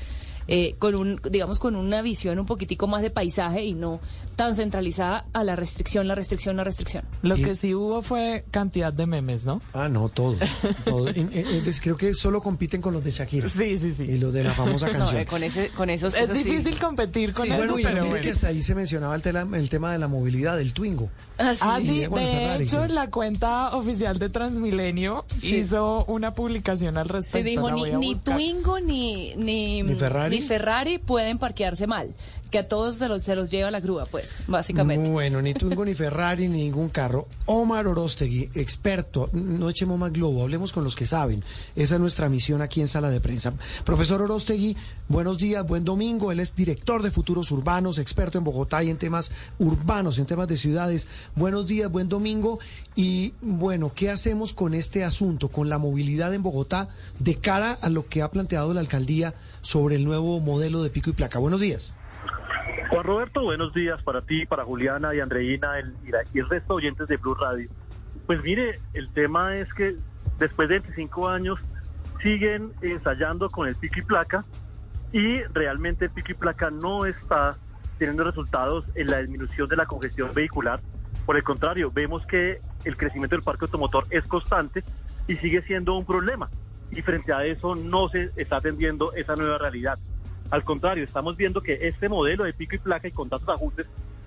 eh, 0.48 0.74
con 0.78 0.96
un, 0.96 1.18
digamos, 1.30 1.58
con 1.58 1.76
una 1.76 2.02
visión 2.02 2.38
un 2.38 2.44
poquitico 2.46 2.86
más 2.88 3.00
de 3.00 3.08
paisaje 3.10 3.64
y 3.64 3.72
no 3.72 4.00
tan 4.42 4.56
centralizada 4.56 5.24
a 5.32 5.44
la 5.44 5.54
restricción, 5.54 6.08
la 6.08 6.16
restricción, 6.16 6.56
la 6.56 6.64
restricción. 6.64 7.04
Lo 7.22 7.36
que 7.36 7.54
sí 7.54 7.76
hubo 7.76 8.02
fue 8.02 8.44
cantidad 8.50 8.92
de 8.92 9.06
memes, 9.06 9.46
¿no? 9.46 9.62
Ah, 9.72 9.88
no, 9.88 10.08
todo. 10.08 10.34
todo. 10.84 11.08
En- 11.10 11.30
en- 11.32 11.46
en- 11.46 11.72
creo 11.80 11.96
que 11.96 12.12
solo 12.12 12.42
compiten 12.42 12.80
con 12.80 12.92
los 12.92 13.04
de 13.04 13.12
Shakira. 13.12 13.48
Sí, 13.48 13.78
sí, 13.78 13.92
sí. 13.94 14.02
Y 14.02 14.18
los 14.18 14.32
de 14.34 14.42
la 14.42 14.50
famosa 14.50 14.86
No, 14.92 14.98
canción. 14.98 15.20
eh, 15.22 15.26
con 15.26 15.44
ese, 15.44 15.68
con 15.70 15.90
esos 15.90 16.16
Es 16.16 16.26
sí. 16.28 16.42
difícil 16.42 16.76
competir 16.80 17.32
con 17.32 17.44
Sí, 17.46 17.52
eso, 17.52 17.58
Bueno, 17.58 17.78
y 17.78 17.84
pero 17.84 18.06
bueno. 18.06 18.20
que 18.20 18.32
hasta 18.32 18.48
ahí 18.48 18.64
se 18.64 18.74
mencionaba 18.74 19.14
el, 19.14 19.22
tela- 19.22 19.46
el 19.56 19.68
tema 19.68 19.92
de 19.92 19.98
la 20.00 20.08
movilidad 20.08 20.56
del 20.56 20.72
Twingo. 20.74 21.08
Ah, 21.38 21.54
sí. 21.54 21.60
Ah, 21.64 21.78
sí, 21.80 22.02
Y, 22.02 22.06
bueno, 22.08 22.26
de 22.26 22.32
Ferrari, 22.32 22.64
hecho, 22.64 22.86
la 22.88 23.10
cuenta 23.10 23.76
oficial 23.76 24.18
de 24.18 24.28
Transmilenio 24.28 25.24
Sí. 25.40 25.54
hizo 25.58 26.04
una 26.06 26.34
publicación 26.34 26.98
al 26.98 27.08
respecto. 27.08 27.38
Se 27.38 27.44
dijo 27.44 27.70
la 27.70 27.96
ni. 27.98 28.16
Twingo 28.16 28.80
ni, 28.80 29.34
ni, 29.36 29.82
¿Ni 29.84 29.94
Ferrari? 29.94 30.34
ni 30.36 30.42
Ferrari 30.42 30.98
pueden 30.98 31.38
parquearse 31.38 31.86
mal. 31.86 32.14
Que 32.52 32.58
a 32.58 32.68
todos 32.68 32.96
se 32.96 33.08
los, 33.08 33.22
se 33.22 33.34
los 33.34 33.50
lleva 33.50 33.70
la 33.70 33.80
grúa, 33.80 34.04
pues, 34.04 34.34
básicamente. 34.46 35.08
Bueno, 35.08 35.40
ni 35.40 35.54
Twingo, 35.54 35.86
ni 35.86 35.94
Ferrari, 35.94 36.48
ni 36.48 36.64
ningún 36.64 36.90
carro. 36.90 37.26
Omar 37.46 37.86
Orostegui, 37.86 38.50
experto, 38.52 39.30
no 39.32 39.70
echemos 39.70 39.98
más 39.98 40.12
globo, 40.12 40.42
hablemos 40.42 40.70
con 40.70 40.84
los 40.84 40.94
que 40.94 41.06
saben. 41.06 41.42
Esa 41.74 41.94
es 41.94 42.00
nuestra 42.02 42.28
misión 42.28 42.60
aquí 42.60 42.82
en 42.82 42.88
Sala 42.88 43.08
de 43.08 43.22
Prensa. 43.22 43.54
Profesor 43.86 44.20
Orostegui, 44.20 44.76
buenos 45.08 45.38
días, 45.38 45.66
buen 45.66 45.86
domingo. 45.86 46.30
Él 46.30 46.40
es 46.40 46.54
director 46.54 47.02
de 47.02 47.10
Futuros 47.10 47.50
Urbanos, 47.50 47.96
experto 47.96 48.36
en 48.36 48.44
Bogotá 48.44 48.84
y 48.84 48.90
en 48.90 48.98
temas 48.98 49.32
urbanos, 49.58 50.18
en 50.18 50.26
temas 50.26 50.46
de 50.46 50.58
ciudades. 50.58 51.08
Buenos 51.34 51.66
días, 51.66 51.90
buen 51.90 52.10
domingo. 52.10 52.58
Y 52.94 53.32
bueno, 53.40 53.94
¿qué 53.94 54.10
hacemos 54.10 54.52
con 54.52 54.74
este 54.74 55.04
asunto, 55.04 55.48
con 55.48 55.70
la 55.70 55.78
movilidad 55.78 56.34
en 56.34 56.42
Bogotá 56.42 56.90
de 57.18 57.36
cara 57.36 57.78
a 57.80 57.88
lo 57.88 58.06
que 58.06 58.20
ha 58.20 58.30
planteado 58.30 58.74
la 58.74 58.80
alcaldía 58.80 59.34
sobre 59.62 59.96
el 59.96 60.04
nuevo 60.04 60.38
modelo 60.40 60.82
de 60.82 60.90
pico 60.90 61.08
y 61.08 61.14
placa? 61.14 61.38
Buenos 61.38 61.58
días. 61.58 61.94
Juan 62.90 63.04
Roberto, 63.04 63.42
buenos 63.42 63.72
días 63.74 64.02
para 64.02 64.22
ti, 64.22 64.46
para 64.46 64.64
Juliana 64.64 65.14
y 65.14 65.20
Andreina 65.20 65.78
el- 65.78 65.94
y, 66.32 66.38
el 66.38 66.48
resto 66.48 66.74
de 66.74 66.76
oyentes 66.76 67.08
de 67.08 67.16
Blue 67.16 67.34
Radio. 67.34 67.68
Pues 68.26 68.42
mire, 68.42 68.80
el 68.94 69.12
tema 69.12 69.56
es 69.56 69.72
que 69.74 69.94
después 70.38 70.68
de 70.68 70.78
25 70.80 71.28
años 71.28 71.58
siguen 72.22 72.72
ensayando 72.82 73.50
con 73.50 73.68
el 73.68 73.76
pico 73.76 73.98
y 73.98 74.02
placa 74.02 74.44
y 75.12 75.42
realmente 75.52 76.06
el 76.06 76.10
pico 76.10 76.32
y 76.32 76.34
placa 76.34 76.70
no 76.70 77.04
está 77.04 77.56
teniendo 77.98 78.24
resultados 78.24 78.84
en 78.94 79.10
la 79.10 79.18
disminución 79.18 79.68
de 79.68 79.76
la 79.76 79.86
congestión 79.86 80.32
vehicular. 80.34 80.80
Por 81.26 81.36
el 81.36 81.42
contrario, 81.42 81.90
vemos 81.92 82.24
que 82.26 82.60
el 82.84 82.96
crecimiento 82.96 83.36
del 83.36 83.42
parque 83.44 83.64
automotor 83.66 84.06
es 84.10 84.24
constante 84.26 84.82
y 85.28 85.36
sigue 85.36 85.62
siendo 85.62 85.94
un 85.94 86.04
problema. 86.04 86.48
Y 86.90 87.00
frente 87.02 87.32
a 87.32 87.44
eso 87.44 87.74
no 87.74 88.08
se 88.08 88.30
está 88.36 88.56
atendiendo 88.56 89.12
esa 89.14 89.34
nueva 89.34 89.58
realidad. 89.58 89.98
Al 90.52 90.64
contrario, 90.64 91.02
estamos 91.02 91.34
viendo 91.38 91.62
que 91.62 91.78
este 91.88 92.10
modelo 92.10 92.44
de 92.44 92.52
pico 92.52 92.76
y 92.76 92.78
placa 92.78 93.08
y 93.08 93.10
con 93.10 93.30
tantos 93.30 93.48
ajustes 93.48 93.86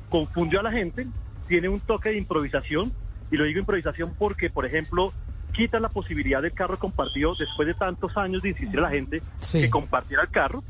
confundió 0.09 0.59
a 0.59 0.63
la 0.63 0.71
gente, 0.71 1.05
tiene 1.47 1.69
un 1.69 1.79
toque 1.79 2.09
de 2.09 2.17
improvisación, 2.17 2.91
y 3.29 3.37
lo 3.37 3.43
digo 3.43 3.59
improvisación 3.59 4.11
porque, 4.17 4.49
por 4.49 4.65
ejemplo, 4.65 5.13
quita 5.53 5.79
la 5.79 5.89
posibilidad 5.89 6.41
del 6.41 6.51
carro 6.51 6.79
compartido 6.79 7.35
después 7.37 7.67
de 7.67 7.75
tantos 7.75 8.17
años 8.17 8.41
de 8.41 8.49
insistir 8.49 8.79
a 8.79 8.83
la 8.83 8.89
gente 8.89 9.21
Sí. 9.35 9.61
que 9.61 9.69
compartiera 9.69 10.23
el 10.23 10.29
carro, 10.29 10.63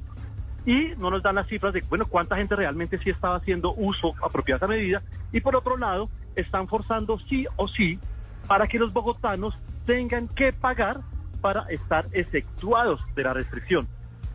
y 0.65 0.89
no 0.97 1.09
nos 1.09 1.23
dan 1.23 1.35
las 1.35 1.47
cifras 1.47 1.73
de, 1.73 1.81
bueno, 1.87 2.05
cuánta 2.05 2.35
gente 2.35 2.53
realmente 2.57 2.97
sí 2.97 3.09
estaba 3.09 3.37
haciendo 3.37 3.73
uso 3.77 4.13
apropiado 4.21 4.59
de 4.59 4.65
esa 4.65 4.67
medida, 4.67 5.01
y 5.31 5.39
por 5.39 5.55
otro 5.55 5.77
lado, 5.77 6.09
están 6.35 6.67
forzando 6.67 7.17
sí 7.29 7.47
o 7.55 7.69
sí 7.69 7.97
para 8.45 8.67
que 8.67 8.77
los 8.77 8.91
bogotanos 8.91 9.57
tengan 9.85 10.27
que 10.27 10.51
pagar 10.51 10.99
para 11.39 11.61
estar 11.69 12.07
exceptuados 12.11 12.99
de 13.15 13.23
la 13.23 13.31
restricción. 13.31 13.87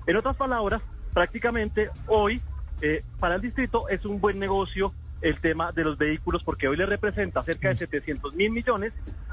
En 0.07 0.17
otras 0.17 0.35
palabras, 0.37 0.81
prácticamente 1.13 1.91
hoy 2.07 2.41
eh, 2.83 3.03
para 3.19 3.37
el 3.37 3.41
distrito 3.41 3.89
es 3.89 4.05
un 4.05 4.21
buen 4.21 4.39
negocio 4.39 4.93
el 5.21 5.39
tema 5.41 5.73
de 5.73 5.85
los 5.85 5.99
vehículos 5.99 6.43
porque 6.43 6.69
hoy 6.69 6.77
le 6.77 6.87
representa 6.87 7.43
cerca 7.43 7.69
de 7.69 7.77
700 7.77 8.35
mil 8.35 8.51
millones 8.51 8.93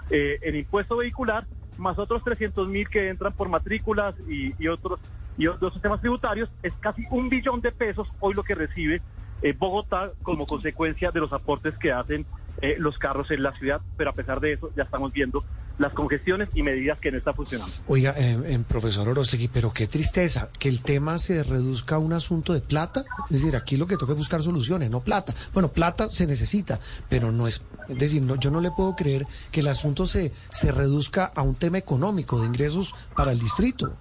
eh, 0.10 0.40
en 0.42 0.56
impuesto 0.56 0.98
vehicular, 0.98 1.46
más 1.78 1.98
otros 1.98 2.24
300 2.24 2.68
mil 2.68 2.90
que 2.90 3.10
entran 3.10 3.34
por 3.34 3.50
matrículas 3.50 4.16
y, 4.28 4.54
y 4.62 4.68
otros 4.68 5.00
y 5.38 5.48
otros 5.48 5.74
sistemas 5.74 6.02
tributarios, 6.02 6.50
es 6.64 6.74
casi 6.80 7.04
un 7.12 7.30
billón 7.30 7.62
de 7.62 7.72
pesos 7.72 8.08
hoy 8.20 8.34
lo 8.34 8.44
que 8.44 8.56
recibe 8.56 9.02
eh, 9.44 9.54
Bogotá 9.58 10.12
como 10.24 10.48
consecuencia 10.48 11.12
de 11.12 11.20
los 11.20 11.32
aportes 11.32 11.78
que 11.78 11.92
hacen 11.92 12.26
eh, 12.62 12.76
los 12.80 12.98
carros 12.98 13.30
en 13.32 13.44
la 13.44 13.52
ciudad, 13.58 13.82
pero 13.98 14.10
a 14.10 14.14
pesar 14.14 14.40
de 14.40 14.54
eso 14.54 14.72
ya 14.76 14.84
estamos 14.84 15.12
viendo 15.14 15.44
las 15.78 15.94
congestiones 15.94 16.50
y 16.56 16.64
medidas 16.64 16.98
que 17.00 17.12
no 17.12 17.20
están 17.20 17.36
funcionando. 17.36 17.72
Oiga, 17.88 18.14
eh, 18.18 18.38
eh, 18.46 18.60
profesor 18.68 19.08
Orostegui, 19.08 19.48
pero 19.48 19.72
qué 19.72 19.88
tristeza 19.88 20.50
que 20.58 20.70
el 20.70 20.82
tema 20.82 21.20
se 21.20 21.44
reduzca 21.44 21.96
a 21.96 22.00
un 22.00 22.14
asunto 22.14 22.54
de 22.54 22.62
plata. 22.62 23.04
Es 23.30 23.42
decir, 23.42 23.56
aquí 23.56 23.78
lo 23.78 23.86
que 23.86 23.98
toca 23.98 24.14
es 24.14 24.18
buscar 24.18 24.42
soluciones, 24.42 24.90
no 24.90 25.02
plata. 25.02 25.34
Bueno, 25.54 25.70
plata 25.70 26.10
se 26.10 26.26
necesita, 26.26 26.80
pero 27.10 27.32
no 27.32 27.48
es. 27.48 27.64
Es 27.88 27.98
decir, 27.98 28.22
no, 28.22 28.36
yo 28.36 28.50
no 28.50 28.60
le 28.60 28.72
puedo 28.72 28.96
creer 28.96 29.26
que 29.52 29.60
el 29.60 29.68
asunto 29.68 30.08
se, 30.08 30.32
se 30.50 30.72
reduzca 30.72 31.26
a 31.26 31.44
un 31.44 31.56
tema 31.56 31.78
económico 31.78 32.42
de 32.42 32.48
ingresos 32.48 32.96
para 33.16 33.32
el 33.32 33.40
distrito. 33.40 33.96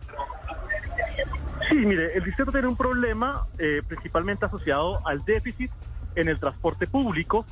Sí, 1.68 1.74
mire, 1.74 2.16
el 2.16 2.24
distrito 2.24 2.52
tiene 2.52 2.68
un 2.68 2.76
problema 2.76 3.46
eh, 3.58 3.82
principalmente 3.86 4.46
asociado 4.46 5.06
al 5.06 5.24
déficit 5.24 5.70
en 6.14 6.28
el 6.28 6.38
transporte 6.38 6.86
público 6.86 7.44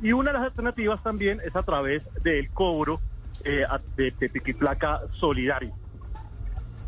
y 0.00 0.12
una 0.12 0.32
de 0.32 0.38
las 0.38 0.46
alternativas 0.46 1.02
también 1.02 1.40
es 1.44 1.54
a 1.54 1.62
través 1.62 2.02
del 2.22 2.50
cobro 2.50 3.00
eh, 3.44 3.66
de, 3.96 4.14
de 4.18 4.28
pico 4.30 4.50
y 4.50 4.54
placa 4.54 5.00
solidario. 5.12 5.72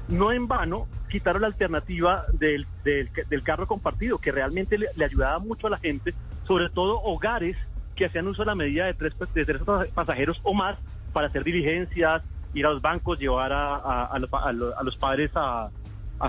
No 0.09 0.33
en 0.33 0.49
vano 0.49 0.87
quitaron 1.09 1.43
la 1.43 1.49
alternativa 1.49 2.25
del, 2.33 2.67
del, 2.85 3.11
carro 3.43 3.67
compartido, 3.67 4.19
que 4.19 4.33
realmente 4.33 4.79
le, 4.79 4.89
ayudaba 5.05 5.39
mucho 5.39 5.67
a 5.67 5.71
la 5.71 5.79
gente, 5.79 6.15
sobre 6.45 6.71
todo 6.71 7.01
hogares 7.03 7.57
que 7.95 8.07
hacían 8.07 8.27
uso 8.27 8.43
de 8.43 8.47
la 8.47 8.55
medida 8.55 8.87
de 8.87 8.95
tres, 8.95 9.13
de 9.35 9.45
tres 9.45 9.61
pasajeros 9.95 10.41
o 10.43 10.55
más 10.55 10.79
para 11.13 11.27
hacer 11.27 11.45
diligencias, 11.45 12.23
ir 12.55 12.65
a 12.67 12.71
los 12.71 12.81
bancos, 12.81 13.19
llevar 13.19 13.53
a, 13.53 13.77
a- 13.77 14.05
a 14.07 14.19
los, 14.19 14.31
a 14.33 14.83
los- 14.83 14.97
padres 14.97 15.31
a, 15.35 15.71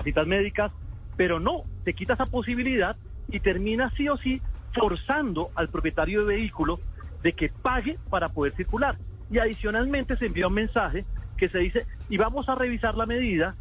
citas 0.02 0.26
médicas, 0.26 0.70
pero 1.16 1.40
no, 1.40 1.64
se 1.84 1.94
quita 1.94 2.14
esa 2.14 2.26
posibilidad 2.26 2.96
y 3.28 3.40
termina 3.40 3.90
sí 3.96 4.08
o 4.08 4.16
sí 4.18 4.42
forzando 4.74 5.50
al 5.54 5.68
propietario 5.68 6.20
de 6.24 6.34
vehículo 6.36 6.80
de 7.22 7.32
que 7.32 7.50
pague 7.62 7.98
para 8.10 8.28
poder 8.28 8.54
circular. 8.54 8.98
Y 9.30 9.38
adicionalmente 9.38 10.16
se 10.16 10.26
envía 10.26 10.48
un 10.48 10.54
mensaje 10.54 11.06
que 11.36 11.48
se 11.48 11.58
dice, 11.58 11.86
y 12.08 12.16
vamos 12.16 12.48
a 12.48 12.54
revisar 12.54 12.96
la 12.96 13.06
medida 13.06 13.56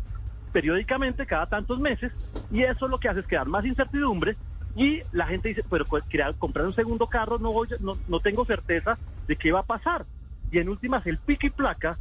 periódicamente 0.52 1.26
cada 1.26 1.48
tantos 1.48 1.80
meses, 1.80 2.12
y 2.50 2.64
eso 2.64 2.88
lo 2.88 3.00
que 3.00 3.10
hace 3.10 3.22
es 3.22 3.28
crear 3.28 3.48
más 3.48 3.66
incertidumbre 3.66 4.38
y 4.76 5.02
la 5.12 5.26
gente 5.28 5.50
dice, 5.50 5.64
pero 5.70 5.86
crear- 5.86 6.36
comprar 6.38 6.66
un 6.66 6.74
segundo 6.74 7.08
carro 7.08 7.40
no, 7.40 7.52
voy, 7.52 7.68
no, 7.80 7.98
no 8.08 8.20
tengo 8.20 8.46
certeza 8.46 9.00
de 9.28 9.36
qué 9.36 9.52
va 9.52 9.60
a 9.60 9.64
pasar. 9.64 10.06
Y 10.52 10.60
en 10.60 10.70
últimas, 10.70 11.06
el 11.08 11.20
pico 11.20 11.48
y 11.48 11.50
placa 11.52 11.98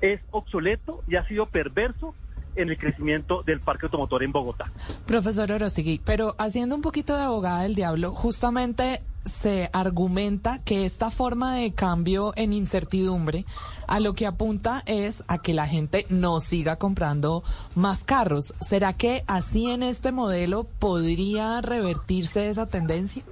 es 0.00 0.20
obsoleto 0.30 1.02
y 1.06 1.16
ha 1.16 1.24
sido 1.26 1.46
perverso 1.46 2.16
en 2.56 2.70
el 2.70 2.78
crecimiento 2.78 3.42
del 3.42 3.60
parque 3.60 3.86
automotor 3.86 4.22
en 4.22 4.32
Bogotá. 4.32 4.70
Profesor 5.06 5.50
Orostegui, 5.52 6.00
pero 6.04 6.34
haciendo 6.38 6.74
un 6.74 6.82
poquito 6.82 7.16
de 7.16 7.22
abogada 7.22 7.62
del 7.62 7.74
diablo, 7.74 8.12
justamente 8.12 9.02
se 9.26 9.70
argumenta 9.72 10.62
que 10.62 10.86
esta 10.86 11.10
forma 11.10 11.54
de 11.54 11.72
cambio 11.74 12.32
en 12.36 12.52
incertidumbre 12.52 13.44
a 13.86 14.00
lo 14.00 14.14
que 14.14 14.26
apunta 14.26 14.82
es 14.86 15.24
a 15.26 15.38
que 15.38 15.52
la 15.52 15.66
gente 15.66 16.06
no 16.08 16.40
siga 16.40 16.76
comprando 16.76 17.42
más 17.74 18.04
carros. 18.04 18.54
¿Será 18.60 18.92
que 18.92 19.24
así 19.26 19.68
en 19.68 19.82
este 19.82 20.12
modelo 20.12 20.64
podría 20.64 21.60
revertirse 21.60 22.48
esa 22.48 22.66
tendencia? 22.66 23.24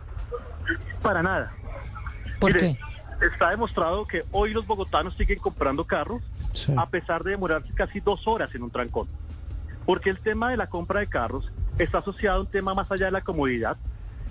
Para 1.02 1.22
nada. 1.22 1.52
¿Por 2.40 2.54
Mire, 2.54 2.74
qué? 2.74 2.93
Está 3.32 3.50
demostrado 3.50 4.06
que 4.06 4.24
hoy 4.32 4.52
los 4.52 4.66
bogotanos 4.66 5.14
siguen 5.16 5.38
comprando 5.38 5.84
carros 5.84 6.22
a 6.76 6.88
pesar 6.90 7.24
de 7.24 7.30
demorarse 7.30 7.72
casi 7.72 8.00
dos 8.00 8.26
horas 8.26 8.54
en 8.54 8.62
un 8.62 8.70
trancón. 8.70 9.08
Porque 9.86 10.10
el 10.10 10.18
tema 10.18 10.50
de 10.50 10.58
la 10.58 10.66
compra 10.66 11.00
de 11.00 11.06
carros 11.06 11.50
está 11.78 11.98
asociado 11.98 12.38
a 12.38 12.40
un 12.40 12.50
tema 12.50 12.74
más 12.74 12.90
allá 12.90 13.06
de 13.06 13.12
la 13.12 13.22
comodidad, 13.22 13.78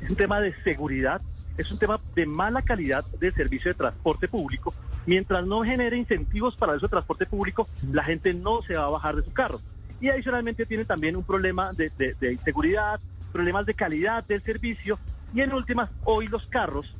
es 0.01 0.11
un 0.11 0.17
tema 0.17 0.39
de 0.41 0.53
seguridad, 0.63 1.21
es 1.57 1.71
un 1.71 1.79
tema 1.79 1.99
de 2.13 2.27
mala 2.27 2.61
calidad 2.61 3.03
de 3.19 3.31
servicio 3.31 3.71
de 3.71 3.75
transporte 3.75 4.27
público. 4.27 4.75
Mientras 5.07 5.45
no 5.45 5.63
genere 5.63 5.97
incentivos 5.97 6.55
para 6.55 6.75
eso 6.75 6.85
de 6.85 6.91
transporte 6.91 7.25
público, 7.25 7.67
la 7.91 8.03
gente 8.03 8.33
no 8.33 8.61
se 8.61 8.75
va 8.75 8.85
a 8.85 8.89
bajar 8.89 9.15
de 9.15 9.23
su 9.23 9.33
carro. 9.33 9.59
Y 10.01 10.09
adicionalmente 10.09 10.67
tiene 10.67 10.85
también 10.85 11.15
un 11.15 11.23
problema 11.23 11.73
de, 11.73 11.91
de, 11.97 12.13
de 12.19 12.33
inseguridad, 12.33 12.99
problemas 13.31 13.65
de 13.65 13.73
calidad 13.73 14.23
del 14.25 14.43
servicio. 14.43 14.99
Y 15.33 15.41
en 15.41 15.51
últimas, 15.51 15.89
hoy 16.03 16.27
los 16.27 16.45
carros 16.47 16.95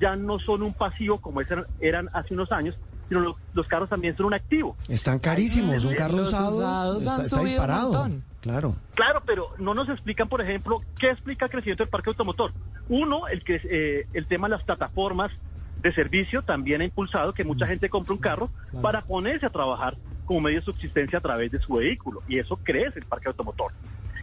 ya 0.00 0.16
no 0.16 0.38
son 0.38 0.62
un 0.62 0.72
pasivo 0.72 1.20
como 1.20 1.40
eran, 1.40 1.66
eran 1.80 2.08
hace 2.12 2.34
unos 2.34 2.50
años, 2.52 2.76
sino 3.08 3.20
los, 3.20 3.36
los 3.54 3.66
carros 3.66 3.88
también 3.88 4.16
son 4.16 4.26
un 4.26 4.34
activo. 4.34 4.76
Están 4.88 5.18
carísimos, 5.18 5.84
un 5.84 5.94
carro 5.94 6.16
Los 6.16 6.28
usado 6.28 6.56
usados 6.58 7.02
está, 7.02 7.14
han 7.16 7.20
está 7.20 7.36
un 7.36 7.44
disparado. 7.44 7.92
montón. 7.92 8.24
Claro. 8.40 8.74
Claro, 8.94 9.22
pero 9.26 9.48
no 9.58 9.74
nos 9.74 9.88
explican, 9.88 10.28
por 10.28 10.40
ejemplo, 10.40 10.80
qué 10.98 11.10
explica 11.10 11.44
el 11.44 11.50
crecimiento 11.50 11.82
del 11.84 11.90
parque 11.90 12.10
automotor. 12.10 12.52
Uno, 12.88 13.28
el 13.28 13.44
que 13.44 13.60
eh, 13.64 14.06
el 14.14 14.26
tema 14.26 14.48
de 14.48 14.56
las 14.56 14.64
plataformas 14.64 15.30
de 15.82 15.92
servicio 15.92 16.42
también 16.42 16.80
ha 16.80 16.84
impulsado 16.84 17.32
que 17.32 17.44
mucha 17.44 17.66
gente 17.66 17.88
compre 17.88 18.14
un 18.14 18.20
carro 18.20 18.50
para 18.82 19.02
ponerse 19.02 19.46
a 19.46 19.50
trabajar 19.50 19.96
como 20.24 20.40
medio 20.42 20.60
de 20.60 20.64
subsistencia 20.64 21.18
a 21.18 21.22
través 21.22 21.50
de 21.50 21.58
su 21.60 21.74
vehículo 21.74 22.22
y 22.28 22.38
eso 22.38 22.56
crece 22.62 22.98
el 22.98 23.06
parque 23.06 23.28
automotor. 23.28 23.72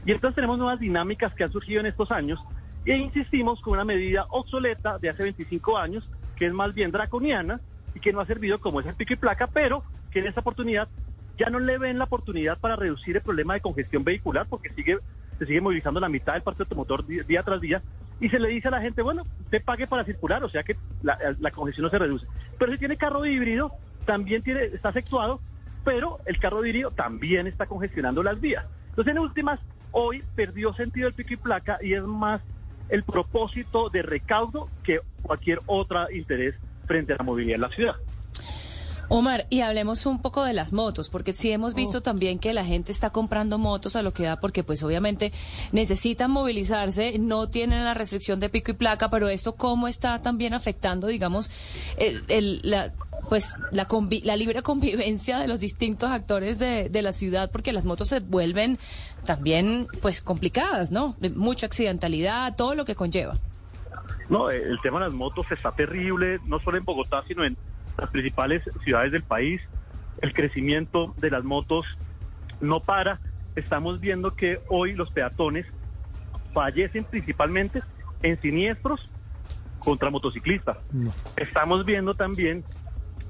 Y 0.06 0.12
entonces 0.12 0.36
tenemos 0.36 0.58
nuevas 0.58 0.80
dinámicas 0.80 1.34
que 1.34 1.44
han 1.44 1.52
surgido 1.52 1.82
en 1.82 1.88
estos 1.88 2.12
años 2.12 2.40
e 2.88 2.98
insistimos 2.98 3.62
con 3.62 3.74
una 3.74 3.86
medida 3.86 4.26
obsoleta 4.30 4.98
de 4.98 5.10
hace 5.10 5.24
25 5.24 5.78
años 5.78 6.10
que 6.38 6.46
es 6.46 6.54
más 6.54 6.74
bien 6.74 6.92
draconiana 6.92 7.60
y 7.94 8.00
que 8.00 8.14
no 8.14 8.22
ha 8.22 8.26
servido 8.26 8.60
como 8.60 8.80
es 8.80 8.86
el 8.86 8.96
pico 8.96 9.14
y 9.14 9.18
placa, 9.18 9.48
pero 9.48 9.84
que 10.12 10.20
en 10.20 10.28
esta 10.28 10.42
oportunidad 10.42 10.88
ya 11.38 11.50
no 11.50 11.60
le 11.60 11.78
ven 11.78 11.98
la 11.98 12.06
oportunidad 12.06 12.58
para 12.60 12.76
reducir 12.76 13.18
el 13.18 13.22
problema 13.22 13.56
de 13.56 13.62
congestión 13.62 14.04
vehicular 14.04 14.48
porque 14.50 14.70
sigue 14.74 15.00
se 15.38 15.46
sigue 15.46 15.62
movilizando 15.62 16.00
la 16.00 16.10
mitad 16.10 16.34
del 16.34 16.42
parque 16.42 16.64
automotor 16.64 17.06
día, 17.06 17.24
día 17.24 17.44
tras 17.44 17.62
día 17.62 17.82
y 18.20 18.30
se 18.30 18.40
le 18.40 18.50
dice 18.50 18.70
a 18.70 18.72
la 18.72 18.82
gente, 18.82 19.02
bueno, 19.04 19.24
usted 19.42 19.64
pague 19.64 19.86
para 19.86 20.04
circular, 20.04 20.44
o 20.44 20.50
sea 20.50 20.64
que 20.64 20.76
la, 21.04 21.52
congestión 21.52 21.84
no 21.84 21.92
se 21.92 22.00
reduce. 22.00 22.26
Pero 22.58 22.72
si 22.72 22.80
tiene 22.80 22.98
carro 22.98 23.24
híbrido, 23.26 23.72
también 24.06 24.42
tiene, 24.42 24.64
está 24.66 24.92
sexuado, 24.92 25.40
pero 25.84 26.18
el 26.26 26.40
carro 26.40 26.66
híbrido 26.66 26.90
también 26.92 27.46
está 27.46 27.68
congestionando 27.68 28.24
las 28.24 28.42
vías. 28.42 28.66
Entonces, 28.90 29.12
en 29.12 29.20
últimas, 29.20 29.60
hoy 29.92 30.24
perdió 30.36 30.74
sentido 30.74 31.08
el 31.08 31.14
pico 31.14 31.34
y 31.34 31.38
placa 31.38 31.78
y 31.82 31.94
es 31.94 32.04
más 32.04 32.42
el 32.90 33.04
propósito 33.04 33.90
de 33.90 34.02
recaudo 34.02 34.70
que 34.84 35.00
cualquier 35.22 35.60
otro 35.66 36.10
interés 36.12 36.56
frente 36.86 37.14
a 37.14 37.18
la 37.18 37.24
movilidad 37.24 37.56
en 37.56 37.62
la 37.62 37.70
ciudad. 37.70 37.96
Omar, 39.10 39.46
y 39.50 39.62
hablemos 39.62 40.06
un 40.06 40.22
poco 40.22 40.44
de 40.44 40.52
las 40.54 40.74
motos, 40.74 41.08
porque 41.08 41.32
sí 41.32 41.50
hemos 41.50 41.74
visto 41.76 42.02
también 42.02 42.40
que 42.40 42.52
la 42.54 42.66
gente 42.66 42.92
está 42.92 43.10
comprando 43.10 43.58
motos 43.58 43.96
a 43.96 44.02
lo 44.02 44.12
que 44.12 44.24
da, 44.24 44.38
porque 44.38 44.64
pues 44.66 44.84
obviamente 44.84 45.32
necesitan 45.72 46.30
movilizarse, 46.30 47.18
no 47.18 47.48
tienen 47.48 47.86
la 47.86 47.94
restricción 47.94 48.42
de 48.42 48.50
pico 48.50 48.72
y 48.72 48.74
placa, 48.74 49.10
pero 49.10 49.30
esto 49.30 49.56
cómo 49.56 49.88
está 49.88 50.22
también 50.22 50.54
afectando, 50.54 51.08
digamos, 51.08 51.50
el, 51.98 52.24
el- 52.28 52.60
la 52.64 52.92
pues 53.30 53.56
la, 53.72 53.88
convi- 53.88 54.24
la 54.24 54.36
libre 54.36 54.62
convivencia 54.64 55.38
de 55.40 55.48
los 55.48 55.60
distintos 55.60 56.10
actores 56.12 56.60
de, 56.60 56.90
de 56.90 57.02
la 57.02 57.12
ciudad, 57.12 57.52
porque 57.52 57.74
las 57.74 57.86
motos 57.86 58.10
se 58.10 58.20
vuelven 58.20 58.78
también 59.26 59.88
pues 60.02 60.22
complicadas, 60.22 60.92
¿no? 60.92 61.16
Mucha 61.36 61.66
accidentalidad, 61.68 62.56
todo 62.56 62.76
lo 62.76 62.86
que 62.86 62.96
conlleva. 62.96 63.38
No, 64.30 64.50
eh, 64.50 64.62
el 64.62 64.80
tema 64.82 65.00
de 65.00 65.06
las 65.06 65.14
motos 65.14 65.46
está 65.52 65.72
terrible, 65.72 66.40
no 66.46 66.60
solo 66.60 66.78
en 66.78 66.84
Bogotá, 66.86 67.24
sino 67.28 67.44
en 67.46 67.56
las 67.98 68.10
principales 68.10 68.62
ciudades 68.84 69.12
del 69.12 69.24
país. 69.24 69.62
El 70.22 70.34
crecimiento 70.34 71.14
de 71.18 71.30
las 71.32 71.44
motos 71.44 71.86
no 72.60 72.80
para. 72.82 73.20
Estamos 73.56 74.00
viendo 74.00 74.36
que 74.36 74.60
hoy 74.70 74.94
los 74.94 75.10
peatones 75.12 75.66
fallecen 76.54 77.04
principalmente 77.06 77.82
en 78.24 78.40
siniestros 78.42 79.10
contra 79.80 80.10
motociclistas. 80.10 80.78
Estamos 81.38 81.86
viendo 81.86 82.16
también 82.16 82.64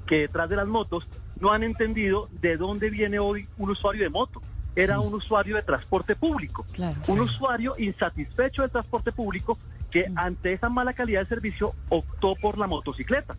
que 0.08 0.20
detrás 0.20 0.48
de 0.48 0.56
las 0.56 0.66
motos 0.66 1.06
no 1.38 1.52
han 1.52 1.62
entendido 1.62 2.28
de 2.40 2.56
dónde 2.56 2.90
viene 2.90 3.20
hoy 3.20 3.46
un 3.58 3.70
usuario 3.70 4.02
de 4.02 4.08
moto. 4.08 4.42
Era 4.74 5.00
un 5.00 5.12
usuario 5.14 5.56
de 5.56 5.62
transporte 5.62 6.16
público, 6.16 6.64
un 7.08 7.20
usuario 7.20 7.74
insatisfecho 7.78 8.62
del 8.62 8.70
transporte 8.70 9.12
público 9.12 9.58
que 9.90 10.06
ante 10.16 10.52
esa 10.52 10.68
mala 10.68 10.92
calidad 10.92 11.20
de 11.20 11.26
servicio 11.26 11.74
optó 11.88 12.34
por 12.36 12.58
la 12.58 12.66
motocicleta. 12.66 13.36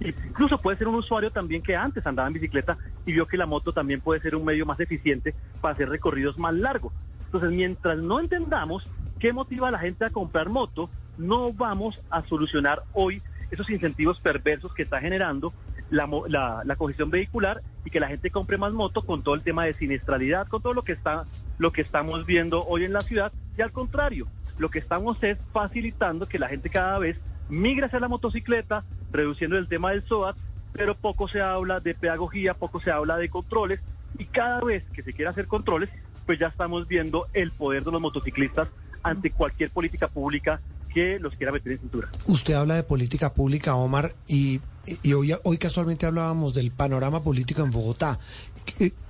Incluso 0.00 0.58
puede 0.58 0.78
ser 0.78 0.88
un 0.88 0.94
usuario 0.94 1.30
también 1.30 1.62
que 1.62 1.76
antes 1.76 2.06
andaba 2.06 2.28
en 2.28 2.34
bicicleta 2.34 2.78
y 3.04 3.12
vio 3.12 3.26
que 3.26 3.36
la 3.36 3.46
moto 3.46 3.72
también 3.72 4.00
puede 4.00 4.20
ser 4.20 4.34
un 4.34 4.44
medio 4.44 4.64
más 4.64 4.80
eficiente 4.80 5.34
para 5.60 5.74
hacer 5.74 5.88
recorridos 5.88 6.38
más 6.38 6.54
largos. 6.54 6.92
Entonces, 7.26 7.50
mientras 7.50 7.98
no 7.98 8.18
entendamos 8.18 8.86
qué 9.18 9.32
motiva 9.32 9.68
a 9.68 9.70
la 9.70 9.78
gente 9.78 10.04
a 10.04 10.10
comprar 10.10 10.48
moto, 10.48 10.90
no 11.18 11.52
vamos 11.52 12.00
a 12.10 12.22
solucionar 12.26 12.82
hoy 12.92 13.22
esos 13.50 13.68
incentivos 13.70 14.20
perversos 14.20 14.72
que 14.74 14.82
está 14.82 15.00
generando 15.00 15.52
la, 15.90 16.08
la, 16.28 16.62
la 16.64 16.76
congestión 16.76 17.10
vehicular 17.10 17.62
y 17.84 17.90
que 17.90 18.00
la 18.00 18.08
gente 18.08 18.30
compre 18.30 18.56
más 18.56 18.72
moto 18.72 19.02
con 19.02 19.22
todo 19.22 19.34
el 19.34 19.42
tema 19.42 19.64
de 19.64 19.74
siniestralidad, 19.74 20.46
con 20.48 20.62
todo 20.62 20.74
lo 20.74 20.82
que 20.82 20.92
está 20.92 21.26
lo 21.58 21.72
que 21.72 21.82
estamos 21.82 22.24
viendo 22.24 22.64
hoy 22.64 22.84
en 22.84 22.92
la 22.92 23.00
ciudad 23.00 23.32
y 23.58 23.62
al 23.62 23.72
contrario, 23.72 24.26
lo 24.58 24.70
que 24.70 24.78
estamos 24.78 25.22
es 25.22 25.36
facilitando 25.52 26.26
que 26.26 26.38
la 26.38 26.48
gente 26.48 26.70
cada 26.70 26.98
vez 26.98 27.18
migre 27.50 27.86
hacia 27.86 28.00
la 28.00 28.08
motocicleta, 28.08 28.84
reduciendo 29.12 29.58
el 29.58 29.68
tema 29.68 29.90
del 29.90 30.06
SOAT, 30.06 30.36
pero 30.72 30.94
poco 30.94 31.28
se 31.28 31.40
habla 31.40 31.80
de 31.80 31.94
pedagogía, 31.94 32.54
poco 32.54 32.80
se 32.80 32.90
habla 32.90 33.16
de 33.16 33.28
controles 33.28 33.80
y 34.18 34.24
cada 34.24 34.60
vez 34.60 34.84
que 34.94 35.02
se 35.02 35.12
quiera 35.12 35.32
hacer 35.32 35.46
controles, 35.46 35.90
pues 36.26 36.38
ya 36.38 36.46
estamos 36.46 36.86
viendo 36.86 37.26
el 37.32 37.50
poder 37.50 37.84
de 37.84 37.90
los 37.90 38.00
motociclistas 38.00 38.68
ante 39.02 39.30
cualquier 39.30 39.70
política 39.70 40.08
pública 40.08 40.60
que 40.92 41.18
los 41.18 41.34
quiera 41.34 41.52
meter 41.52 41.72
en 41.72 41.78
cintura. 41.78 42.08
Usted 42.26 42.54
habla 42.54 42.74
de 42.74 42.82
política 42.82 43.32
pública, 43.32 43.74
Omar, 43.74 44.14
y, 44.26 44.60
y 45.02 45.12
hoy, 45.12 45.34
hoy 45.44 45.58
casualmente 45.58 46.06
hablábamos 46.06 46.54
del 46.54 46.70
panorama 46.70 47.22
político 47.22 47.62
en 47.62 47.70
Bogotá. 47.70 48.18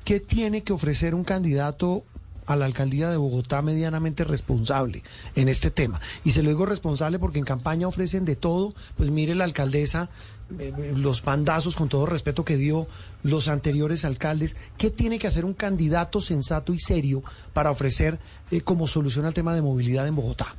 ¿Qué, 0.05 0.21
tiene 0.21 0.63
que 0.63 0.73
ofrecer 0.73 1.15
un 1.15 1.25
candidato 1.25 2.05
a 2.47 2.57
la 2.57 2.65
alcaldía 2.65 3.11
de 3.11 3.17
Bogotá 3.17 3.63
medianamente 3.63 4.25
responsable 4.25 5.03
en 5.35 5.49
este 5.49 5.71
tema? 5.71 6.01
Y 6.25 6.33
se 6.33 6.43
lo 6.43 6.51
digo 6.51 6.67
responsable 6.67 7.19
porque 7.19 7.39
en 7.39 7.45
campaña 7.45 7.87
ofrecen 7.87 8.25
de 8.25 8.37
todo. 8.37 8.75
Pues 8.97 9.11
mire 9.11 9.35
la 9.35 9.45
alcaldesa, 9.45 10.11
eh, 10.59 10.73
eh, 10.77 10.93
los 10.97 11.21
pandazos 11.21 11.77
con 11.77 11.89
todo 11.89 12.07
respeto 12.07 12.45
que 12.45 12.57
dio 12.57 12.87
los 13.23 13.49
anteriores 13.49 14.05
alcaldes. 14.05 14.57
¿Qué 14.79 14.91
tiene 14.91 15.19
que 15.19 15.27
hacer 15.27 15.45
un 15.45 15.55
candidato 15.55 16.21
sensato 16.21 16.73
y 16.75 16.79
serio 16.79 17.23
para 17.53 17.71
ofrecer 17.71 18.19
eh, 18.51 18.63
como 18.63 18.87
solución 18.87 19.27
al 19.27 19.35
tema 19.35 19.55
de 19.55 19.63
movilidad 19.63 20.07
en 20.07 20.17
Bogotá? 20.17 20.57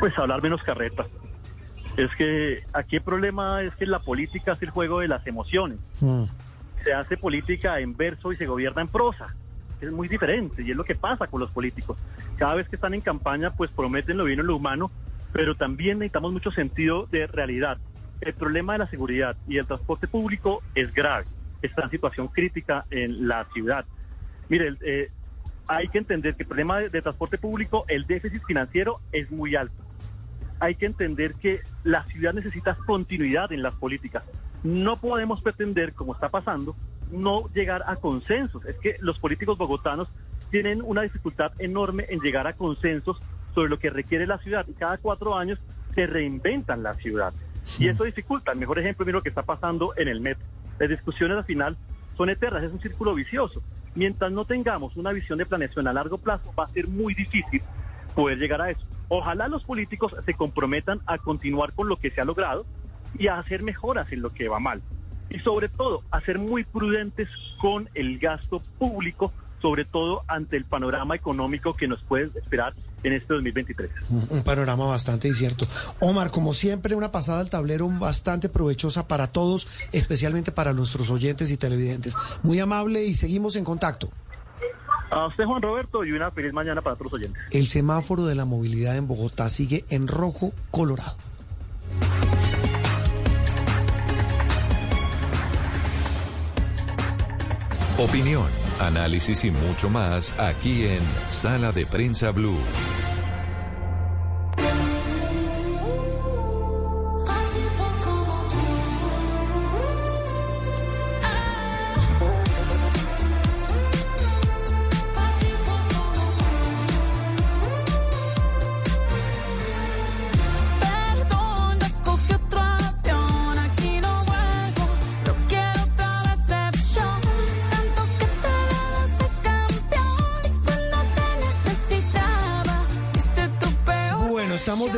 Pues 0.00 0.12
hablar 0.18 0.42
menos 0.42 0.60
carreta. 0.64 1.06
Es 1.96 2.10
que 2.16 2.64
aquí 2.72 2.96
el 2.96 3.02
problema 3.02 3.62
es 3.62 3.74
que 3.74 3.86
la 3.86 3.98
política 3.98 4.52
es 4.52 4.62
el 4.62 4.70
juego 4.70 5.00
de 5.00 5.08
las 5.08 5.26
emociones. 5.26 5.78
Mm. 6.00 6.24
Se 6.84 6.92
hace 6.92 7.16
política 7.16 7.80
en 7.80 7.96
verso 7.96 8.32
y 8.32 8.36
se 8.36 8.46
gobierna 8.46 8.82
en 8.82 8.88
prosa. 8.88 9.34
Es 9.80 9.90
muy 9.90 10.08
diferente 10.08 10.62
y 10.62 10.70
es 10.70 10.76
lo 10.76 10.84
que 10.84 10.94
pasa 10.94 11.26
con 11.26 11.40
los 11.40 11.50
políticos. 11.50 11.98
Cada 12.38 12.54
vez 12.54 12.68
que 12.68 12.76
están 12.76 12.94
en 12.94 13.00
campaña, 13.00 13.52
pues 13.52 13.70
prometen 13.70 14.16
lo 14.16 14.24
bien 14.24 14.40
y 14.40 14.42
lo 14.42 14.56
humano, 14.56 14.90
pero 15.32 15.54
también 15.54 15.98
necesitamos 15.98 16.32
mucho 16.32 16.50
sentido 16.50 17.06
de 17.10 17.26
realidad. 17.26 17.78
El 18.20 18.34
problema 18.34 18.74
de 18.74 18.80
la 18.80 18.86
seguridad 18.88 19.36
y 19.48 19.58
el 19.58 19.66
transporte 19.66 20.08
público 20.08 20.62
es 20.74 20.92
grave. 20.94 21.26
Está 21.60 21.82
en 21.84 21.90
situación 21.90 22.28
crítica 22.28 22.86
en 22.90 23.28
la 23.28 23.44
ciudad. 23.52 23.84
Mire, 24.48 24.74
eh, 24.80 25.10
hay 25.66 25.88
que 25.88 25.98
entender 25.98 26.36
que 26.36 26.44
el 26.44 26.48
problema 26.48 26.78
de, 26.78 26.88
de 26.88 27.02
transporte 27.02 27.38
público, 27.38 27.84
el 27.88 28.06
déficit 28.06 28.42
financiero 28.44 29.00
es 29.12 29.30
muy 29.30 29.56
alto. 29.56 29.82
Hay 30.62 30.76
que 30.76 30.86
entender 30.86 31.34
que 31.34 31.58
la 31.82 32.04
ciudad 32.04 32.32
necesita 32.32 32.76
continuidad 32.86 33.50
en 33.50 33.64
las 33.64 33.74
políticas. 33.74 34.22
No 34.62 34.96
podemos 34.96 35.42
pretender, 35.42 35.92
como 35.92 36.14
está 36.14 36.28
pasando, 36.28 36.76
no 37.10 37.48
llegar 37.52 37.82
a 37.84 37.96
consensos. 37.96 38.64
Es 38.66 38.76
que 38.78 38.94
los 39.00 39.18
políticos 39.18 39.58
bogotanos 39.58 40.06
tienen 40.52 40.80
una 40.80 41.02
dificultad 41.02 41.50
enorme 41.58 42.06
en 42.10 42.20
llegar 42.20 42.46
a 42.46 42.52
consensos 42.52 43.20
sobre 43.56 43.70
lo 43.70 43.80
que 43.80 43.90
requiere 43.90 44.24
la 44.24 44.38
ciudad 44.38 44.64
y 44.68 44.74
cada 44.74 44.98
cuatro 44.98 45.36
años 45.36 45.58
se 45.96 46.06
reinventan 46.06 46.84
la 46.84 46.94
ciudad. 46.94 47.34
Y 47.80 47.88
eso 47.88 48.04
dificulta. 48.04 48.52
El 48.52 48.60
mejor 48.60 48.78
ejemplo 48.78 49.04
es 49.04 49.12
lo 49.12 49.20
que 49.20 49.30
está 49.30 49.42
pasando 49.42 49.94
en 49.96 50.06
el 50.06 50.20
metro. 50.20 50.46
Las 50.78 50.90
discusiones 50.90 51.38
al 51.38 51.44
final 51.44 51.76
son 52.16 52.30
eternas, 52.30 52.62
es 52.62 52.70
un 52.70 52.80
círculo 52.80 53.16
vicioso. 53.16 53.60
Mientras 53.96 54.30
no 54.30 54.44
tengamos 54.44 54.96
una 54.96 55.10
visión 55.10 55.40
de 55.40 55.46
planeación 55.46 55.88
a 55.88 55.92
largo 55.92 56.18
plazo, 56.18 56.54
va 56.56 56.66
a 56.66 56.68
ser 56.68 56.86
muy 56.86 57.14
difícil 57.14 57.62
poder 58.14 58.38
llegar 58.38 58.62
a 58.62 58.70
eso. 58.70 58.86
Ojalá 59.14 59.46
los 59.46 59.62
políticos 59.64 60.14
se 60.24 60.32
comprometan 60.32 61.02
a 61.06 61.18
continuar 61.18 61.74
con 61.74 61.86
lo 61.86 61.98
que 61.98 62.10
se 62.10 62.22
ha 62.22 62.24
logrado 62.24 62.64
y 63.18 63.26
a 63.26 63.38
hacer 63.38 63.62
mejoras 63.62 64.10
en 64.10 64.22
lo 64.22 64.32
que 64.32 64.48
va 64.48 64.58
mal. 64.58 64.80
Y 65.28 65.38
sobre 65.40 65.68
todo, 65.68 66.02
a 66.10 66.22
ser 66.22 66.38
muy 66.38 66.64
prudentes 66.64 67.28
con 67.60 67.90
el 67.92 68.18
gasto 68.18 68.62
público 68.78 69.30
sobre 69.60 69.84
todo 69.84 70.22
ante 70.26 70.56
el 70.56 70.64
panorama 70.64 71.14
económico 71.14 71.74
que 71.74 71.86
nos 71.86 72.02
puede 72.02 72.36
esperar 72.36 72.72
en 73.04 73.12
este 73.12 73.34
2023. 73.34 73.90
Un 74.10 74.42
panorama 74.42 74.86
bastante 74.86 75.28
incierto. 75.28 75.66
Omar, 76.00 76.30
como 76.32 76.52
siempre, 76.52 76.96
una 76.96 77.12
pasada 77.12 77.40
al 77.40 77.48
tablero 77.48 77.88
bastante 77.88 78.48
provechosa 78.48 79.06
para 79.06 79.28
todos, 79.28 79.68
especialmente 79.92 80.50
para 80.50 80.72
nuestros 80.72 81.10
oyentes 81.10 81.52
y 81.52 81.58
televidentes. 81.58 82.16
Muy 82.42 82.58
amable 82.58 83.04
y 83.04 83.14
seguimos 83.14 83.54
en 83.54 83.64
contacto. 83.64 84.10
A 85.12 85.26
usted, 85.26 85.44
Juan 85.44 85.60
Roberto, 85.60 86.04
y 86.04 86.12
una 86.12 86.30
feliz 86.30 86.54
mañana 86.54 86.80
para 86.80 86.96
todos 86.96 87.12
los 87.12 87.20
oyentes. 87.20 87.42
El 87.50 87.66
semáforo 87.66 88.24
de 88.24 88.34
la 88.34 88.46
movilidad 88.46 88.96
en 88.96 89.06
Bogotá 89.06 89.50
sigue 89.50 89.84
en 89.90 90.08
rojo 90.08 90.52
colorado. 90.70 91.16
Opinión, 97.98 98.46
análisis 98.80 99.44
y 99.44 99.50
mucho 99.50 99.90
más 99.90 100.32
aquí 100.40 100.86
en 100.86 101.02
Sala 101.28 101.72
de 101.72 101.84
Prensa 101.84 102.30
Blue. 102.30 102.58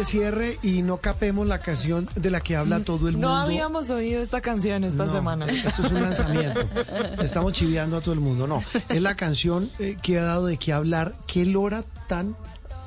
De 0.04 0.10
cierre 0.10 0.58
y 0.62 0.82
no 0.82 0.98
capemos 0.98 1.46
la 1.46 1.58
canción 1.60 2.08
de 2.14 2.30
la 2.30 2.40
que 2.40 2.56
habla 2.56 2.80
todo 2.80 3.08
el 3.08 3.14
mundo. 3.14 3.28
No 3.28 3.36
habíamos 3.36 3.88
oído 3.90 4.22
esta 4.22 4.40
canción 4.40 4.84
esta 4.84 5.06
No, 5.06 5.12
semana. 5.12 5.46
Esto 5.46 5.82
es 5.82 5.90
un 5.92 6.02
lanzamiento. 6.02 6.60
Estamos 7.22 7.52
chiveando 7.54 7.96
a 7.96 8.00
todo 8.00 8.12
el 8.14 8.20
mundo. 8.20 8.46
No, 8.46 8.62
es 8.88 9.00
la 9.02 9.14
canción 9.16 9.70
eh, 9.78 9.96
que 10.02 10.18
ha 10.18 10.24
dado 10.24 10.46
de 10.46 10.58
qué 10.58 10.72
hablar. 10.72 11.14
¿Qué 11.26 11.46
lora 11.46 11.82
tan 12.06 12.36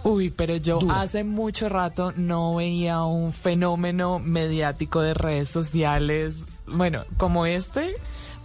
Uy, 0.04 0.30
pero 0.30 0.56
yo 0.56 0.80
Dura. 0.80 1.02
hace 1.02 1.24
mucho 1.24 1.68
rato 1.70 2.14
no 2.16 2.56
veía 2.56 3.02
un 3.04 3.34
fenómeno 3.34 4.20
mediático 4.20 5.02
de 5.02 5.14
redes 5.16 5.50
sociales, 5.50 6.36
bueno, 6.68 7.04
como 7.18 7.46
este, 7.46 7.96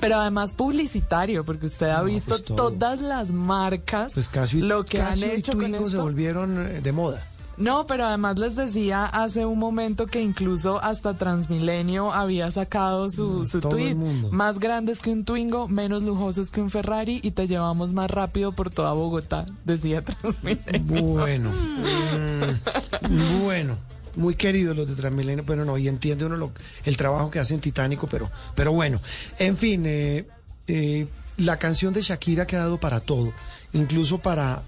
pero 0.01 0.19
además 0.19 0.55
publicitario, 0.55 1.45
porque 1.45 1.67
usted 1.67 1.89
ha 1.91 1.99
No, 1.99 2.05
visto 2.05 2.31
pues 2.31 2.45
todo. 2.45 2.57
todas 2.73 3.01
las 3.01 3.33
marcas, 3.33 4.15
Pues 4.15 4.29
casi, 4.29 4.61
lo 4.61 4.85
que 4.85 4.99
casi 4.99 5.25
han 5.25 5.31
hecho 5.33 5.53
con 5.53 5.61
Twingo 5.61 5.81
se 5.83 5.87
esto. 5.89 6.03
volvieron 6.03 6.67
eh, 6.67 6.81
de 6.81 6.91
moda. 6.93 7.29
No, 7.59 7.87
pero 7.87 8.07
además 8.07 8.39
les 8.39 8.57
decía 8.57 9.05
hace 9.07 9.45
un 9.45 9.59
momento 9.59 10.07
que 10.07 10.21
incluso 10.23 10.83
hasta 10.83 11.15
Transmilenio 11.19 12.13
había 12.13 12.51
sacado 12.51 13.09
su, 13.11 13.47
su 13.47 13.61
tweet. 13.61 13.95
Más 14.31 14.59
grandes 14.59 15.01
que 15.01 15.11
un 15.11 15.25
Twingo, 15.25 15.69
menos 15.69 16.03
lujosos 16.03 16.51
que 16.51 16.61
un 16.63 16.71
Ferrari 16.71 17.21
y 17.23 17.33
te 17.33 17.47
llevamos 17.47 17.93
más 17.93 18.11
rápido 18.11 18.53
por 18.53 18.71
toda 18.71 18.93
Bogotá, 18.95 19.45
decía 19.65 20.03
Transmilenio. 20.03 21.03
Bueno, 21.05 21.51
mm, 23.09 23.43
bueno, 23.45 23.77
muy 24.17 24.35
queridos 24.35 24.77
los 24.77 24.89
de 24.89 24.95
Transmilenio, 24.95 25.45
pero 25.47 25.65
no, 25.65 25.77
y 25.79 25.89
entiende 25.89 26.25
uno 26.25 26.37
lo- 26.37 26.53
el 26.85 26.97
trabajo 26.97 27.31
que 27.31 27.39
hacen 27.39 27.61
Titánico, 27.61 28.07
pero, 28.07 28.31
pero 28.55 28.73
bueno, 28.73 29.01
en 29.39 29.57
fin, 29.57 29.85
eh, 29.87 30.27
eh, 30.69 31.07
la 31.37 31.59
canción 31.59 31.93
de 31.93 32.03
Shakira 32.03 32.45
ha 32.45 32.47
quedado 32.47 32.79
para 32.79 33.01
todo, 33.01 33.33
incluso 33.73 34.19
para, 34.19 34.63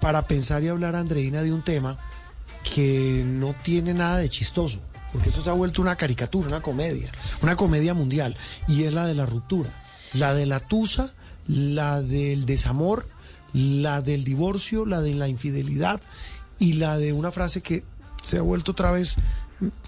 para 0.00 0.26
pensar 0.26 0.62
y 0.62 0.68
hablar, 0.68 0.94
Andreina, 0.96 1.42
de 1.42 1.52
un 1.52 1.62
tema 1.62 1.98
que 2.62 3.22
no 3.24 3.54
tiene 3.62 3.94
nada 3.94 4.18
de 4.18 4.28
chistoso, 4.28 4.80
porque 5.12 5.30
eso 5.30 5.42
se 5.42 5.50
ha 5.50 5.54
vuelto 5.54 5.82
una 5.82 5.96
caricatura, 5.96 6.48
una 6.48 6.62
comedia, 6.62 7.10
una 7.42 7.56
comedia 7.56 7.94
mundial, 7.94 8.36
y 8.68 8.84
es 8.84 8.92
la 8.92 9.06
de 9.06 9.14
la 9.14 9.26
ruptura, 9.26 9.82
la 10.14 10.34
de 10.34 10.46
la 10.46 10.60
tusa, 10.60 11.12
la 11.46 12.02
del 12.02 12.46
desamor, 12.46 13.08
la 13.52 14.00
del 14.00 14.24
divorcio, 14.24 14.86
la 14.86 15.00
de 15.00 15.14
la 15.14 15.28
infidelidad 15.28 16.00
y 16.58 16.74
la 16.74 16.96
de 16.96 17.12
una 17.12 17.30
frase 17.30 17.60
que 17.60 17.84
se 18.24 18.38
ha 18.38 18.42
vuelto 18.42 18.72
otra 18.72 18.92
vez 18.92 19.16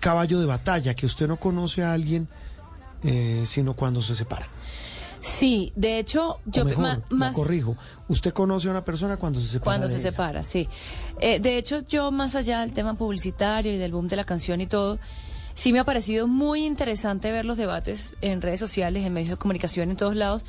caballo 0.01 0.39
de 0.41 0.47
batalla, 0.47 0.95
que 0.95 1.07
usted 1.07 1.27
no 1.29 1.39
conoce 1.39 1.83
a 1.83 1.93
alguien 1.93 2.29
eh, 3.03 3.45
sino 3.47 3.75
cuando 3.75 4.03
se 4.03 4.17
separa. 4.17 4.49
Sí, 5.27 5.73
de 5.75 5.99
hecho, 5.99 6.39
yo 6.45 6.63
o 6.63 6.65
mejor, 6.67 6.83
ma- 6.83 7.01
la 7.09 7.17
más 7.17 7.35
corrijo, 7.35 7.77
usted 8.09 8.33
conoce 8.35 8.69
a 8.69 8.73
una 8.73 8.85
persona 8.85 9.17
cuando 9.17 9.41
se 9.41 9.47
separa. 9.47 9.65
cuando 9.65 9.87
de 9.89 9.93
se 9.95 10.01
ella. 10.01 10.11
separa, 10.11 10.45
sí. 10.45 10.69
Eh, 11.19 11.41
de 11.41 11.57
hecho, 11.57 11.81
yo 11.81 12.11
más 12.11 12.35
allá 12.35 12.61
del 12.61 12.75
tema 12.75 12.95
publicitario 12.95 13.73
y 13.73 13.79
del 13.79 13.93
boom 13.93 14.07
de 14.09 14.17
la 14.17 14.25
canción 14.25 14.61
y 14.61 14.67
todo, 14.67 14.99
sí 15.55 15.73
me 15.73 15.79
ha 15.81 15.85
parecido 15.85 16.27
muy 16.27 16.67
interesante 16.67 17.33
ver 17.33 17.47
los 17.47 17.57
debates 17.57 18.15
en 18.21 18.43
redes 18.43 18.61
sociales, 18.61 19.07
en 19.07 19.15
medios 19.15 19.31
de 19.31 19.37
comunicación, 19.39 19.91
en 19.91 19.97
todos 19.97 20.15
lados, 20.15 20.45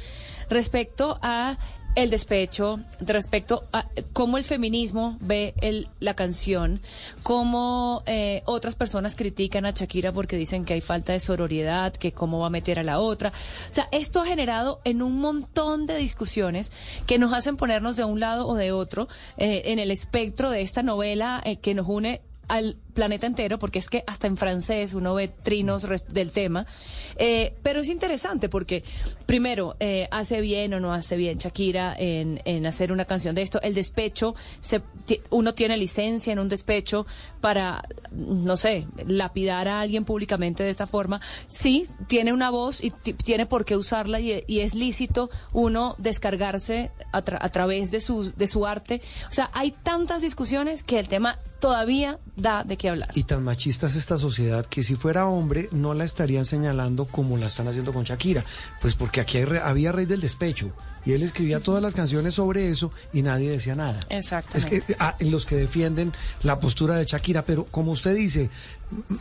respecto 0.49 1.17
a 1.21 1.57
el 1.95 2.09
despecho, 2.09 2.79
respecto 2.99 3.63
a 3.71 3.87
cómo 4.13 4.37
el 4.37 4.43
feminismo 4.43 5.17
ve 5.21 5.53
el, 5.61 5.87
la 5.99 6.13
canción, 6.13 6.81
cómo 7.23 8.03
eh, 8.05 8.43
otras 8.45 8.75
personas 8.75 9.15
critican 9.15 9.65
a 9.65 9.71
Shakira 9.71 10.11
porque 10.11 10.35
dicen 10.35 10.65
que 10.65 10.73
hay 10.73 10.81
falta 10.81 11.13
de 11.13 11.19
sororidad, 11.19 11.93
que 11.93 12.11
cómo 12.11 12.39
va 12.39 12.47
a 12.47 12.49
meter 12.49 12.79
a 12.79 12.83
la 12.83 12.99
otra. 12.99 13.29
O 13.29 13.73
sea, 13.73 13.87
esto 13.91 14.21
ha 14.21 14.25
generado 14.25 14.81
en 14.83 15.01
un 15.01 15.19
montón 15.19 15.85
de 15.85 15.95
discusiones 15.95 16.71
que 17.07 17.17
nos 17.17 17.33
hacen 17.33 17.57
ponernos 17.57 17.95
de 17.95 18.03
un 18.03 18.19
lado 18.19 18.47
o 18.47 18.55
de 18.55 18.71
otro 18.71 19.07
eh, 19.37 19.63
en 19.65 19.79
el 19.79 19.89
espectro 19.89 20.49
de 20.49 20.61
esta 20.61 20.83
novela 20.83 21.41
eh, 21.45 21.57
que 21.57 21.73
nos 21.73 21.87
une 21.87 22.21
al 22.47 22.77
planeta 22.93 23.27
entero, 23.27 23.59
porque 23.59 23.79
es 23.79 23.89
que 23.89 24.03
hasta 24.07 24.27
en 24.27 24.37
francés 24.37 24.93
uno 24.93 25.13
ve 25.13 25.27
trinos 25.27 25.85
del 26.09 26.31
tema. 26.31 26.65
Eh, 27.17 27.53
pero 27.61 27.81
es 27.81 27.89
interesante 27.89 28.47
porque, 28.47 28.83
primero, 29.25 29.75
eh, 29.79 30.07
hace 30.11 30.39
bien 30.39 30.73
o 30.73 30.79
no 30.79 30.93
hace 30.93 31.17
bien 31.17 31.37
Shakira 31.37 31.93
en, 31.97 32.41
en 32.45 32.65
hacer 32.65 32.91
una 32.93 33.05
canción 33.05 33.35
de 33.35 33.41
esto. 33.41 33.61
El 33.61 33.73
despecho, 33.73 34.35
se, 34.61 34.81
uno 35.29 35.53
tiene 35.53 35.75
licencia 35.75 36.31
en 36.31 36.39
un 36.39 36.47
despecho 36.47 37.05
para, 37.41 37.83
no 38.11 38.55
sé, 38.55 38.87
lapidar 39.05 39.67
a 39.67 39.81
alguien 39.81 40.05
públicamente 40.05 40.63
de 40.63 40.69
esta 40.69 40.87
forma. 40.87 41.19
Sí, 41.49 41.87
tiene 42.07 42.31
una 42.31 42.49
voz 42.49 42.81
y 42.81 42.91
ti- 42.91 43.13
tiene 43.13 43.45
por 43.45 43.65
qué 43.65 43.75
usarla 43.75 44.19
y, 44.19 44.43
es 44.47 44.73
lícito 44.73 45.29
uno 45.51 45.95
descargarse 45.97 46.91
a, 47.11 47.17
a 47.17 47.49
través 47.49 47.91
de 47.91 47.99
su, 47.99 48.31
de 48.35 48.47
su 48.47 48.65
arte. 48.65 49.01
O 49.29 49.33
sea, 49.33 49.51
hay 49.53 49.71
tantas 49.71 50.21
discusiones 50.21 50.81
que 50.83 50.97
el 50.97 51.09
tema 51.09 51.39
todavía 51.65 52.19
da 52.35 52.63
de 52.63 52.77
qué 52.77 52.89
hablar. 52.89 53.09
Y 53.15 53.23
tan 53.23 53.43
machista 53.43 53.87
es 53.87 53.95
esta 53.95 54.19
sociedad 54.19 54.67
que 54.67 54.83
si 54.83 54.95
fuera 54.95 55.25
hombre 55.25 55.67
no 55.71 55.95
la 55.95 56.03
estarían 56.03 56.45
señalando 56.45 57.05
como 57.05 57.37
la 57.37 57.47
están 57.47 57.67
haciendo 57.67 57.91
con 57.91 58.03
Shakira. 58.03 58.45
Pues 58.81 58.93
porque 58.93 59.19
aquí 59.19 59.39
hay 59.39 59.47
había 59.63 59.91
Rey 59.91 60.05
del 60.05 60.21
Despecho 60.21 60.73
y 61.07 61.13
él 61.13 61.23
escribía 61.23 61.59
todas 61.59 61.81
las 61.81 61.95
canciones 61.95 62.35
sobre 62.35 62.69
eso 62.69 62.91
y 63.13 63.23
nadie 63.23 63.49
decía 63.49 63.73
nada. 63.73 63.99
Es 64.09 64.25
Exactamente. 64.25 64.81
que 64.81 64.95
ah, 64.99 65.15
los 65.21 65.47
que 65.47 65.55
defienden 65.55 66.13
la 66.43 66.59
postura 66.59 66.97
de 66.97 67.05
Shakira, 67.05 67.43
pero 67.43 67.65
como 67.65 67.93
usted 67.93 68.15
dice, 68.15 68.51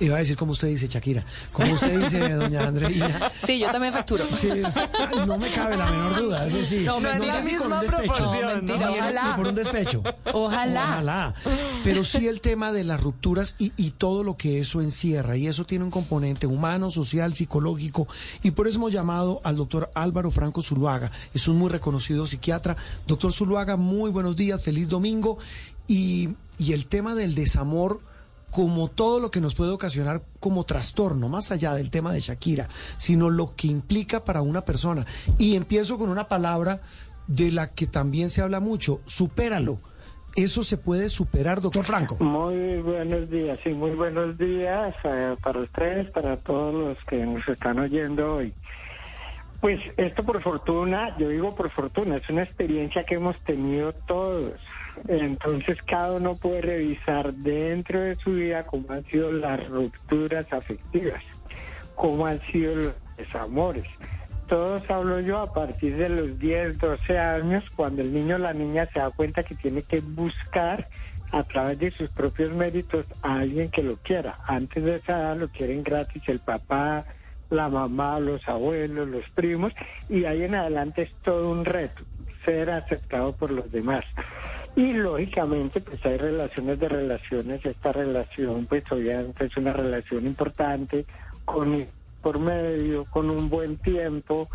iba 0.01 0.17
a 0.17 0.19
decir 0.21 0.37
como 0.37 0.53
usted 0.53 0.69
dice 0.69 0.87
Shakira, 0.89 1.25
como 1.53 1.73
usted 1.73 2.01
dice 2.01 2.29
doña 2.35 2.67
Andreina. 2.67 3.33
Sí, 3.45 3.59
yo 3.59 3.71
también 3.71 3.93
facturo. 3.93 4.25
Sí, 4.37 4.49
es- 4.49 4.77
ay, 4.77 5.27
no 5.27 5.37
me 5.39 5.51
cabe 5.51 5.77
la 5.77 5.87
menor 5.91 6.17
duda, 6.17 6.47
eso 6.47 6.59
sí. 6.69 6.85
No, 6.85 7.01
sé 7.01 7.43
si 7.43 7.57
un 7.57 7.81
despecho. 7.81 8.25
No, 8.35 8.47
mentira, 8.47 8.89
Ni- 8.91 8.99
ojalá. 8.99 9.29
ni 9.31 9.35
por 9.37 9.47
un 9.49 9.55
despecho. 9.55 10.03
Ojalá. 10.33 10.85
Ojalá. 10.85 11.35
Pero 11.83 12.05
sí 12.05 12.27
el 12.29 12.41
tema 12.41 12.73
de 12.73 12.85
las 12.85 13.01
rupturas 13.03 13.55
y, 13.59 13.73
y 13.77 13.93
todo 13.93 14.23
lo 14.25 14.37
que 14.37 14.59
eso 14.59 14.81
encierra. 14.81 15.37
Y 15.37 15.47
eso 15.47 15.65
tiene 15.65 15.85
un 15.85 15.91
componente 15.91 16.47
humano, 16.47 16.91
social, 16.91 17.35
psicológico. 17.35 18.07
Y 18.43 18.51
por 18.53 18.69
eso 18.69 18.79
hemos 18.79 18.93
llamado 18.93 19.41
al 19.45 19.57
doctor 19.57 19.91
Álvaro 19.95 20.31
Franco 20.31 20.63
Zuluaga. 20.63 21.11
Es 21.33 21.49
un 21.49 21.57
muy 21.57 21.69
reconocido 21.71 22.27
psiquiatra. 22.27 22.77
Doctor 23.07 23.33
Zuluaga, 23.33 23.77
muy 23.77 24.11
buenos 24.11 24.37
días, 24.37 24.63
feliz 24.63 24.89
domingo. 24.89 25.39
Y, 25.87 26.31
y 26.59 26.73
el 26.73 26.87
tema 26.87 27.15
del 27.15 27.35
desamor 27.35 28.01
como 28.55 28.87
todo 28.87 29.19
lo 29.19 29.33
que 29.33 29.41
nos 29.41 29.57
puede 29.57 29.73
ocasionar 29.73 30.23
como 30.39 30.63
trastorno, 30.63 31.29
más 31.29 31.51
allá 31.51 31.75
del 31.75 31.91
tema 31.91 32.13
de 32.13 32.21
Shakira, 32.21 32.69
sino 32.95 33.29
lo 33.29 33.57
que 33.57 33.67
implica 33.67 34.23
para 34.23 34.43
una 34.43 34.61
persona. 34.61 35.05
Y 35.39 35.57
empiezo 35.57 35.99
con 35.99 36.09
una 36.09 36.29
palabra 36.29 36.81
de 37.27 37.51
la 37.51 37.75
que 37.75 37.89
también 37.89 38.31
se 38.31 38.43
habla 38.43 38.61
mucho, 38.61 39.01
supéralo. 39.07 39.81
Eso 40.37 40.63
se 40.63 40.79
puede 40.79 41.09
superar, 41.09 41.61
doctor 41.61 41.85
Franco. 41.85 42.17
Muy 42.21 42.81
buenos 42.81 43.29
días, 43.29 43.59
sí, 43.65 43.71
muy 43.71 43.91
buenos 43.91 44.39
días 44.39 44.95
eh, 45.03 45.37
para 45.43 45.59
ustedes, 45.59 46.09
para 46.13 46.37
todos 46.37 46.73
los 46.73 47.05
que 47.07 47.27
nos 47.27 47.49
están 47.49 47.81
oyendo 47.81 48.37
hoy. 48.37 48.55
Pues 49.61 49.81
esto 49.97 50.23
por 50.23 50.41
fortuna, 50.41 51.17
yo 51.19 51.29
digo 51.29 51.57
por 51.57 51.71
fortuna, 51.71 52.19
es 52.19 52.31
una 52.31 52.45
experiencia 52.45 53.05
que 53.05 53.17
hemos 53.17 53.37
tenido 53.41 53.93
todos. 54.07 54.61
Entonces 55.09 55.79
cada 55.83 56.13
uno 56.13 56.37
puede 56.37 56.63
revisar 56.63 57.33
dentro 57.35 58.01
de 58.01 58.17
su 58.17 58.33
vida 58.33 58.65
cómo 58.65 58.87
han 58.91 59.05
sido 59.07 59.33
las 59.33 59.67
rupturas 59.69 60.51
afectivas, 60.53 61.23
cómo 61.95 62.27
han 62.27 62.41
sido 62.53 62.75
los 62.75 62.95
desamores. 63.17 63.87
Todos 64.49 64.89
hablo 64.91 65.21
yo 65.21 65.39
a 65.39 65.53
partir 65.53 65.97
de 65.97 66.09
los 66.09 66.39
10, 66.39 66.79
12 66.79 67.19
años, 67.19 67.65
cuando 67.75 68.03
el 68.03 68.13
niño 68.13 68.37
o 68.37 68.39
la 68.39 68.53
niña 68.53 68.87
se 68.93 68.99
da 68.99 69.11
cuenta 69.11 69.43
que 69.43 69.55
tiene 69.55 69.83
que 69.83 70.01
buscar 70.01 70.89
a 71.33 71.43
través 71.45 71.79
de 71.79 71.91
sus 71.91 72.11
propios 72.11 72.53
méritos 72.53 73.07
a 73.23 73.41
alguien 73.41 73.71
que 73.71 73.83
lo 73.83 73.97
quiera. 73.97 74.39
Antes 74.47 74.85
de 74.85 74.97
esa 74.97 75.19
edad 75.19 75.37
lo 75.37 75.49
quieren 75.49 75.83
gratis 75.83 76.23
el 76.29 76.41
papá, 76.41 77.07
la 77.51 77.69
mamá, 77.69 78.21
los 78.21 78.47
abuelos, 78.49 79.09
los 79.09 79.29
primos, 79.31 79.73
y 80.09 80.25
ahí 80.27 80.45
en 80.45 80.55
adelante 80.55 81.03
es 81.03 81.13
todo 81.23 81.51
un 81.51 81.65
reto, 81.65 82.05
ser 82.45 82.71
aceptado 82.71 83.33
por 83.33 83.51
los 83.51 83.71
demás. 83.73 84.05
Y 84.77 84.93
lógicamente, 84.93 85.81
pues 85.81 86.05
hay 86.05 86.17
relaciones 86.17 86.81
de 86.81 86.89
relaciones, 86.89 87.65
esta 87.65 87.93
relación 87.93 88.67
pues 88.67 88.83
obviamente 88.91 89.45
es 89.47 89.57
una 89.57 89.73
relación 89.73 90.27
importante, 90.27 91.07
con 91.45 91.87
por 92.21 92.39
medio, 92.39 93.05
con 93.05 93.31
un 93.31 93.51
buen 93.51 93.77
tiempo, 93.77 94.49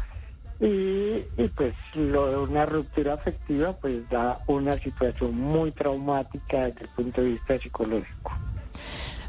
y, 0.60 1.22
pues 1.56 1.74
lo 1.96 2.30
de 2.32 2.38
una 2.38 2.66
ruptura 2.66 3.14
afectiva 3.14 3.74
pues 3.74 4.10
da 4.10 4.40
una 4.48 4.74
situación 4.78 5.36
muy 5.36 5.72
traumática 5.72 6.66
desde 6.66 6.82
el 6.82 6.90
punto 6.90 7.22
de 7.22 7.28
vista 7.30 7.58
psicológico. 7.60 8.34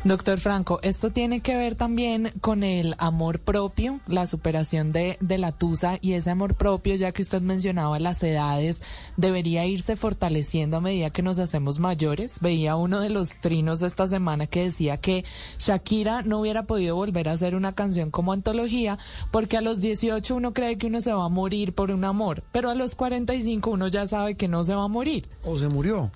Doctor 0.03 0.41
Franco, 0.41 0.81
esto 0.83 1.11
tiene 1.11 1.43
que 1.43 1.57
ver 1.57 1.75
también 1.75 2.33
con 2.41 2.63
el 2.63 2.95
amor 2.97 3.39
propio, 3.39 4.01
la 4.07 4.27
superación 4.27 4.93
de, 4.93 5.19
de, 5.21 5.37
la 5.37 5.53
tusa 5.53 5.99
y 6.01 6.15
ese 6.15 6.31
amor 6.31 6.55
propio, 6.55 6.95
ya 6.95 7.13
que 7.13 7.21
usted 7.21 7.43
mencionaba 7.43 7.99
las 7.99 8.23
edades, 8.23 8.83
debería 9.19 9.67
irse 9.67 9.97
fortaleciendo 9.97 10.79
a 10.79 10.81
medida 10.81 11.11
que 11.11 11.21
nos 11.21 11.39
hacemos 11.39 11.79
mayores. 11.79 12.41
Veía 12.41 12.77
uno 12.77 13.01
de 13.01 13.11
los 13.11 13.41
trinos 13.41 13.83
esta 13.83 14.07
semana 14.07 14.47
que 14.47 14.65
decía 14.65 14.97
que 14.97 15.27
Shakira 15.59 16.23
no 16.23 16.41
hubiera 16.41 16.63
podido 16.63 16.97
volver 16.97 17.29
a 17.29 17.33
hacer 17.33 17.55
una 17.55 17.75
canción 17.75 18.11
como 18.11 18.33
antología 18.33 18.97
porque 19.31 19.59
a 19.59 19.61
los 19.61 19.83
18 19.83 20.35
uno 20.35 20.55
cree 20.55 20.79
que 20.79 20.87
uno 20.87 21.03
se 21.03 21.13
va 21.13 21.27
a 21.27 21.29
morir 21.29 21.75
por 21.75 21.91
un 21.91 22.07
amor, 22.07 22.43
pero 22.53 22.71
a 22.71 22.75
los 22.75 22.95
45 22.95 23.69
uno 23.69 23.89
ya 23.89 24.07
sabe 24.07 24.35
que 24.35 24.49
no 24.49 24.65
se 24.65 24.75
va 24.75 24.85
a 24.85 24.89
morir. 24.89 25.29
¿O 25.45 25.59
se 25.59 25.69
murió? 25.69 26.11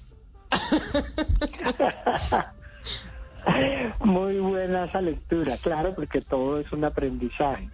Muy 4.01 4.39
buena 4.39 4.85
esa 4.85 5.01
lectura, 5.01 5.55
claro, 5.62 5.95
porque 5.95 6.21
todo 6.21 6.59
es 6.59 6.73
un 6.73 6.85
aprendizaje. 6.85 7.69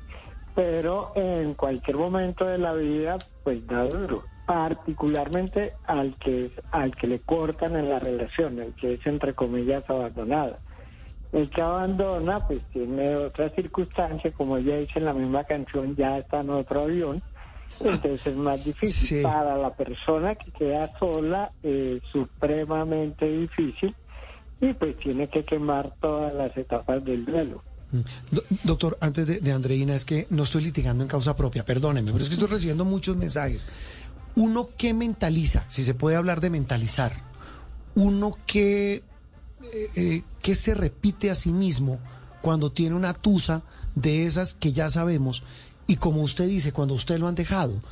Pero 0.54 1.12
en 1.14 1.54
cualquier 1.54 1.96
momento 1.96 2.44
de 2.44 2.58
la 2.58 2.74
vida, 2.74 3.18
pues 3.44 3.66
da 3.66 3.84
duro, 3.84 4.24
particularmente 4.46 5.74
al 5.86 6.16
que 6.16 6.50
al 6.72 6.94
que 6.96 7.06
le 7.06 7.20
cortan 7.20 7.76
en 7.76 7.88
la 7.88 7.98
relación, 7.98 8.58
el 8.58 8.74
que 8.74 8.94
es 8.94 9.06
entre 9.06 9.34
comillas 9.34 9.88
abandonado. 9.88 10.56
El 11.32 11.48
que 11.48 11.62
abandona, 11.62 12.44
pues 12.46 12.60
tiene 12.72 13.14
otra 13.14 13.48
circunstancia, 13.50 14.32
como 14.32 14.58
ya 14.58 14.76
dice 14.76 14.98
en 14.98 15.04
la 15.04 15.12
misma 15.12 15.44
canción, 15.44 15.94
ya 15.94 16.18
está 16.18 16.40
en 16.40 16.50
otro 16.50 16.82
avión, 16.82 17.22
entonces 17.78 18.26
es 18.26 18.36
más 18.36 18.64
difícil. 18.64 19.18
Sí. 19.18 19.22
Para 19.22 19.56
la 19.56 19.72
persona 19.72 20.34
que 20.34 20.50
queda 20.50 20.98
sola, 20.98 21.52
es 21.62 22.02
supremamente 22.10 23.28
difícil 23.28 23.94
y 24.60 24.72
pues 24.74 24.98
tiene 24.98 25.28
que 25.28 25.44
quemar 25.44 25.94
todas 26.00 26.34
las 26.34 26.56
etapas 26.56 27.04
del 27.04 27.24
duelo. 27.24 27.62
Do- 28.30 28.44
doctor, 28.62 28.96
antes 29.00 29.26
de, 29.42 29.52
Andreina, 29.52 29.94
es 29.94 30.04
que 30.04 30.26
no 30.30 30.44
estoy 30.44 30.62
litigando 30.62 31.02
en 31.02 31.08
causa 31.08 31.34
propia, 31.34 31.64
perdóneme, 31.64 32.12
pero 32.12 32.22
es 32.22 32.28
que 32.28 32.34
estoy 32.34 32.48
recibiendo 32.48 32.84
muchos 32.84 33.16
mensajes. 33.16 33.66
Uno 34.36 34.68
que 34.76 34.94
mentaliza, 34.94 35.64
si 35.68 35.84
se 35.84 35.94
puede 35.94 36.16
hablar 36.16 36.40
de 36.40 36.50
mentalizar, 36.50 37.12
uno 37.96 38.36
que, 38.46 39.02
eh, 39.96 40.22
eh, 40.44 40.54
se 40.54 40.74
repite 40.74 41.30
a 41.30 41.34
sí 41.34 41.52
mismo 41.52 41.98
cuando 42.42 42.70
tiene 42.70 42.94
una 42.94 43.12
tusa 43.12 43.62
de 43.94 44.24
esas 44.26 44.54
que 44.54 44.72
ya 44.72 44.88
sabemos, 44.88 45.42
y 45.88 45.96
como 45.96 46.22
usted 46.22 46.46
dice, 46.46 46.72
cuando 46.72 46.94
usted 46.94 47.18
lo 47.18 47.26
han 47.26 47.34
dejado 47.34 47.82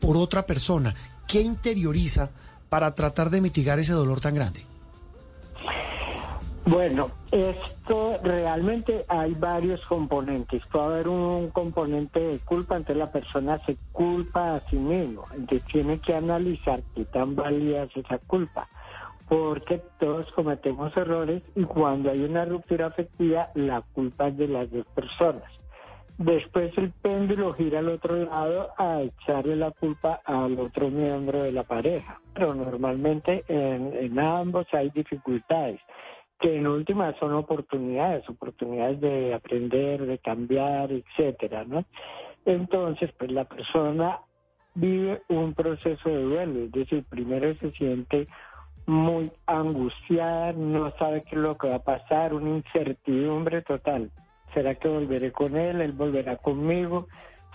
por 0.00 0.16
otra 0.16 0.46
persona, 0.46 0.94
¿qué 1.26 1.40
interioriza 1.40 2.30
para 2.68 2.94
tratar 2.94 3.30
de 3.30 3.40
mitigar 3.40 3.80
ese 3.80 3.92
dolor 3.92 4.20
tan 4.20 4.36
grande? 4.36 4.64
Bueno, 6.70 7.10
esto 7.32 8.20
realmente 8.22 9.04
hay 9.08 9.34
varios 9.34 9.84
componentes. 9.86 10.62
Puede 10.70 10.84
haber 10.84 11.08
un 11.08 11.50
componente 11.50 12.20
de 12.20 12.38
culpa, 12.38 12.76
entonces 12.76 12.96
la 12.96 13.10
persona 13.10 13.58
se 13.66 13.76
culpa 13.90 14.54
a 14.54 14.60
sí 14.70 14.76
mismo. 14.76 15.24
Entonces 15.34 15.66
tiene 15.72 15.98
que 15.98 16.14
analizar 16.14 16.80
qué 16.94 17.06
tan 17.06 17.34
válida 17.34 17.82
es 17.82 17.96
esa 17.96 18.18
culpa. 18.18 18.68
Porque 19.28 19.82
todos 19.98 20.30
cometemos 20.30 20.96
errores 20.96 21.42
y 21.56 21.64
cuando 21.64 22.08
hay 22.08 22.22
una 22.22 22.44
ruptura 22.44 22.86
afectiva, 22.86 23.48
la 23.54 23.82
culpa 23.92 24.28
es 24.28 24.36
de 24.36 24.46
las 24.46 24.70
dos 24.70 24.86
personas. 24.94 25.50
Después 26.18 26.70
el 26.78 26.92
péndulo 26.92 27.52
gira 27.54 27.80
al 27.80 27.88
otro 27.88 28.14
lado 28.14 28.68
a 28.78 29.00
echarle 29.00 29.56
la 29.56 29.72
culpa 29.72 30.20
al 30.24 30.56
otro 30.60 30.88
miembro 30.88 31.42
de 31.42 31.50
la 31.50 31.64
pareja. 31.64 32.20
Pero 32.32 32.54
normalmente 32.54 33.42
en, 33.48 33.92
en 33.92 34.20
ambos 34.20 34.68
hay 34.72 34.90
dificultades 34.90 35.80
que 36.40 36.56
en 36.56 36.66
última 36.66 37.12
son 37.18 37.34
oportunidades, 37.34 38.28
oportunidades 38.28 39.00
de 39.00 39.34
aprender, 39.34 40.06
de 40.06 40.18
cambiar, 40.18 40.90
etcétera, 40.90 41.64
¿no? 41.64 41.84
Entonces, 42.46 43.10
pues 43.18 43.30
la 43.30 43.44
persona 43.44 44.20
vive 44.74 45.22
un 45.28 45.52
proceso 45.54 46.08
de 46.08 46.22
duelo, 46.22 46.60
es 46.60 46.72
decir, 46.72 47.04
primero 47.08 47.54
se 47.56 47.70
siente 47.72 48.26
muy 48.86 49.30
angustiada, 49.46 50.52
no 50.52 50.90
sabe 50.98 51.22
qué 51.22 51.36
es 51.36 51.42
lo 51.42 51.58
que 51.58 51.68
va 51.68 51.76
a 51.76 51.84
pasar, 51.84 52.32
una 52.32 52.56
incertidumbre 52.56 53.62
total. 53.62 54.10
¿Será 54.54 54.74
que 54.74 54.88
volveré 54.88 55.32
con 55.32 55.56
él? 55.56 55.80
¿Él 55.80 55.92
volverá 55.92 56.36
conmigo? 56.36 57.06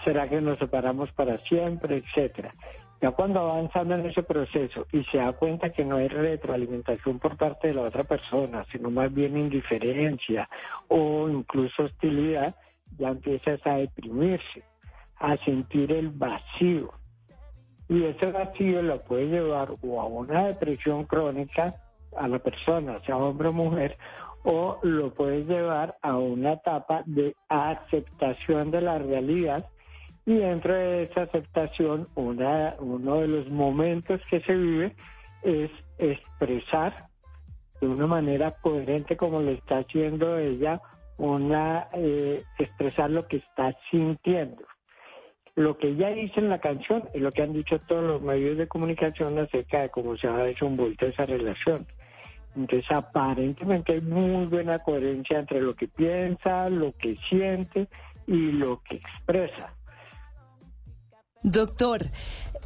¿Será 0.06 0.30
que 0.30 0.40
nos 0.40 0.60
separamos 0.60 1.12
para 1.12 1.40
siempre? 1.40 1.98
Etcétera. 1.98 2.54
Ya 3.02 3.12
cuando 3.12 3.40
avanzando 3.42 3.96
en 3.96 4.06
ese 4.06 4.24
proceso 4.24 4.88
y 4.92 5.04
se 5.06 5.18
da 5.18 5.34
cuenta 5.34 5.72
que 5.72 5.84
no 5.84 5.98
hay 5.98 6.08
retroalimentación 6.08 7.20
por 7.20 7.38
parte 7.38 7.68
de 7.68 7.74
la 7.74 7.82
otra 7.82 8.04
persona, 8.04 8.66
sino 8.72 8.90
más 8.90 9.14
bien 9.14 9.38
indiferencia 9.38 10.50
o 10.88 11.28
incluso 11.30 11.84
hostilidad, 11.84 12.56
ya 12.98 13.10
empiezas 13.10 13.60
a 13.66 13.76
deprimirse, 13.76 14.64
a 15.18 15.36
sentir 15.38 15.92
el 15.92 16.10
vacío. 16.10 16.92
Y 17.90 18.04
ese 18.04 18.32
vacío 18.32 18.82
lo 18.82 19.02
puede 19.02 19.28
llevar 19.28 19.70
o 19.82 20.02
a 20.02 20.06
una 20.06 20.48
depresión 20.48 21.04
crónica 21.04 21.76
a 22.18 22.28
la 22.28 22.40
persona, 22.40 23.00
sea 23.06 23.18
hombre 23.18 23.50
o 23.50 23.54
mujer, 23.54 23.98
o 24.44 24.80
lo 24.84 25.14
puede 25.14 25.44
llevar 25.44 25.98
a 26.02 26.18
una 26.18 26.54
etapa 26.54 27.04
de 27.06 27.36
aceptación 27.50 28.72
de 28.72 28.82
la 28.82 29.00
realidad 29.00 29.66
y 30.26 30.36
dentro 30.36 30.74
de 30.74 31.04
esa 31.04 31.24
aceptación, 31.24 32.08
una, 32.16 32.76
uno 32.80 33.22
de 33.22 33.28
los 33.28 33.48
momentos 33.50 34.20
que 34.30 34.42
se 34.42 34.56
vive 34.56 34.96
es 35.44 35.70
expresar 36.00 37.08
de 37.80 37.88
una 37.88 38.08
manera 38.08 38.52
coherente 38.62 39.16
como 39.18 39.42
lo 39.42 39.52
está 39.52 39.80
haciendo 39.80 40.40
ella, 40.40 40.82
una 41.18 41.88
eh, 41.94 42.44
expresar 42.58 43.12
lo 43.12 43.28
que 43.28 43.38
está 43.38 43.76
sintiendo. 43.92 44.64
Lo 45.56 45.78
que 45.78 45.90
ella 45.90 46.10
dice 46.10 46.40
en 46.40 46.50
la 46.50 46.60
canción 46.60 47.04
es 47.14 47.22
lo 47.22 47.32
que 47.32 47.44
han 47.44 47.54
dicho 47.54 47.80
todos 47.88 48.04
los 48.04 48.22
medios 48.22 48.58
de 48.58 48.68
comunicación 48.68 49.38
acerca 49.38 49.82
de 49.82 49.90
cómo 49.90 50.18
se 50.18 50.28
ha 50.28 50.48
hecho 50.48 50.66
envuelta 50.66 51.06
esa 51.06 51.26
relación. 51.26 51.86
Entonces, 52.56 52.90
aparentemente 52.92 53.94
hay 53.94 54.02
muy 54.02 54.48
buena 54.48 54.80
coherencia 54.80 55.40
entre 55.40 55.62
lo 55.62 55.76
que 55.76 55.88
piensa, 55.88 56.70
lo 56.70 56.94
que 56.94 57.16
siente 57.30 57.88
y 58.28 58.54
lo 58.54 58.82
que 58.82 58.96
expresa. 58.96 59.74
Doctor, 61.48 62.10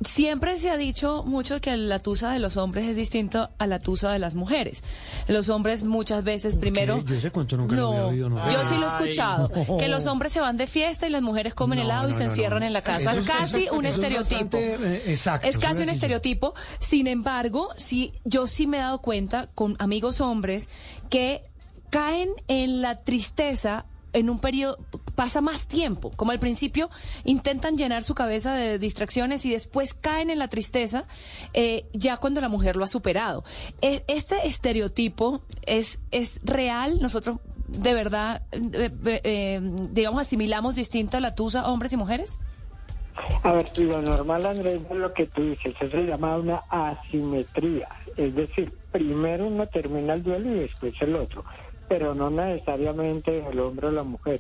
siempre 0.06 0.56
se 0.56 0.70
ha 0.70 0.78
dicho 0.78 1.24
mucho 1.26 1.60
que 1.60 1.76
la 1.76 2.00
tusa 2.00 2.32
de 2.32 2.40
los 2.40 2.56
hombres 2.56 2.86
es 2.86 2.96
distinto 2.96 3.50
a 3.58 3.68
la 3.68 3.78
tusa 3.80 4.12
de 4.14 4.20
las 4.20 4.36
mujeres. 4.36 4.82
Los 5.28 5.50
hombres 5.50 5.84
muchas 5.84 6.24
veces 6.24 6.56
primero... 6.56 7.04
Yo 7.04 7.16
ese 7.16 7.30
cuento 7.32 7.58
nunca 7.58 7.76
lo 7.76 7.90
había 7.90 8.06
oído. 8.06 8.30
No. 8.30 8.50
Yo 8.50 8.64
sí 8.64 8.76
lo 8.78 8.86
he 8.86 8.88
escuchado, 8.90 9.52
no. 9.54 9.78
que 9.78 9.90
los 9.90 10.06
hombres 10.08 10.32
se 10.32 10.40
van 10.40 10.56
de 10.56 10.68
fiesta 10.68 11.06
y 11.08 11.10
las 11.10 11.22
mujeres 11.22 11.54
comen 11.54 11.80
No, 11.80 11.84
helado 11.86 12.08
y 12.08 12.12
no, 12.14 12.18
se 12.18 12.24
no, 12.24 12.30
encierran 12.30 12.62
no. 12.62 12.68
en 12.68 12.72
la 12.74 12.82
casa. 12.84 13.12
Eso 13.12 13.20
es 13.22 13.28
es- 13.28 13.28
casi 13.28 13.64
eso- 13.66 13.74
un 13.76 13.86
eso 13.86 13.98
es 14.00 14.04
estereotipo. 14.04 14.58
bastante, 14.58 14.76
eh, 14.96 15.04
exacto, 15.12 15.48
es 15.50 15.58
casi 15.58 15.84
un 15.84 15.90
estereotipo. 15.90 16.54
Sin 16.80 17.08
embargo, 17.08 17.68
sí, 17.76 18.14
yo 18.24 18.48
sí 18.48 18.66
me 18.68 18.78
he 18.78 18.80
dado 18.80 19.00
cuenta 19.00 19.50
con 19.56 19.76
amigos 19.80 20.22
hombres 20.22 20.70
que 21.10 21.44
caen 21.90 22.30
en 22.48 22.82
la 22.82 23.04
tristeza 23.04 23.84
en 24.14 24.30
un 24.30 24.40
periodo, 24.40 24.78
pasa 25.20 25.42
más 25.42 25.68
tiempo. 25.68 26.12
Como 26.16 26.32
al 26.32 26.40
principio 26.40 26.90
intentan 27.26 27.76
llenar 27.76 28.04
su 28.04 28.16
cabeza 28.16 28.54
de 28.56 28.80
distracciones 28.80 29.46
y 29.46 29.52
después 29.52 29.94
caen 29.94 30.30
en 30.30 30.40
la 30.40 30.48
tristeza 30.48 31.04
eh, 31.54 31.86
ya 31.92 32.16
cuando 32.16 32.40
la 32.40 32.48
mujer 32.48 32.78
lo 32.78 32.86
ha 32.86 32.88
superado. 32.88 33.44
E- 33.82 34.04
Este 34.08 34.48
estereotipo 34.48 35.42
es, 35.66 36.02
es 36.12 36.40
real. 36.46 37.00
Nosotros 37.02 37.40
de 37.68 37.94
verdad, 37.94 38.44
eh, 38.54 38.90
eh, 39.06 39.22
eh, 39.26 39.60
digamos, 39.92 40.22
asimilamos 40.22 40.76
distinta 40.76 41.20
la 41.20 41.36
tusa 41.36 41.68
hombres 41.70 41.92
y 41.92 41.98
mujeres. 41.98 42.40
A 43.44 43.52
ver, 43.52 43.66
lo 43.78 44.02
normal, 44.02 44.46
Andrés, 44.46 44.80
es 44.90 44.96
lo 44.98 45.14
que 45.14 45.26
tú 45.26 45.42
dices, 45.52 45.74
eso 45.82 45.92
se 45.92 46.04
llama 46.06 46.38
una 46.38 46.64
asimetría. 46.70 47.90
Es 48.16 48.34
decir, 48.36 48.72
primero 48.94 49.48
uno 49.48 49.68
termina 49.68 50.14
el 50.14 50.24
duelo 50.24 50.50
y 50.56 50.60
después 50.60 50.94
el 51.02 51.16
otro, 51.16 51.44
pero 51.90 52.16
no 52.16 52.30
necesariamente 52.30 53.46
el 53.52 53.60
hombre 53.60 53.88
o 53.88 53.92
la 53.92 54.04
mujer. 54.04 54.40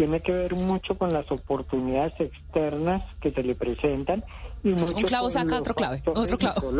Tiene 0.00 0.20
que 0.20 0.32
ver 0.32 0.54
mucho 0.54 0.96
con 0.96 1.10
las 1.10 1.30
oportunidades 1.30 2.18
externas 2.18 3.02
que 3.20 3.32
se 3.32 3.42
le 3.42 3.54
presentan 3.54 4.24
y 4.64 4.70
mucho 4.70 4.96
Un 4.96 5.02
clavo 5.02 5.24
con 5.24 5.30
saca 5.30 5.50
los 5.50 5.60
otro 5.60 5.74
clave, 5.74 6.02
otro 6.06 6.38
clavo. 6.38 6.72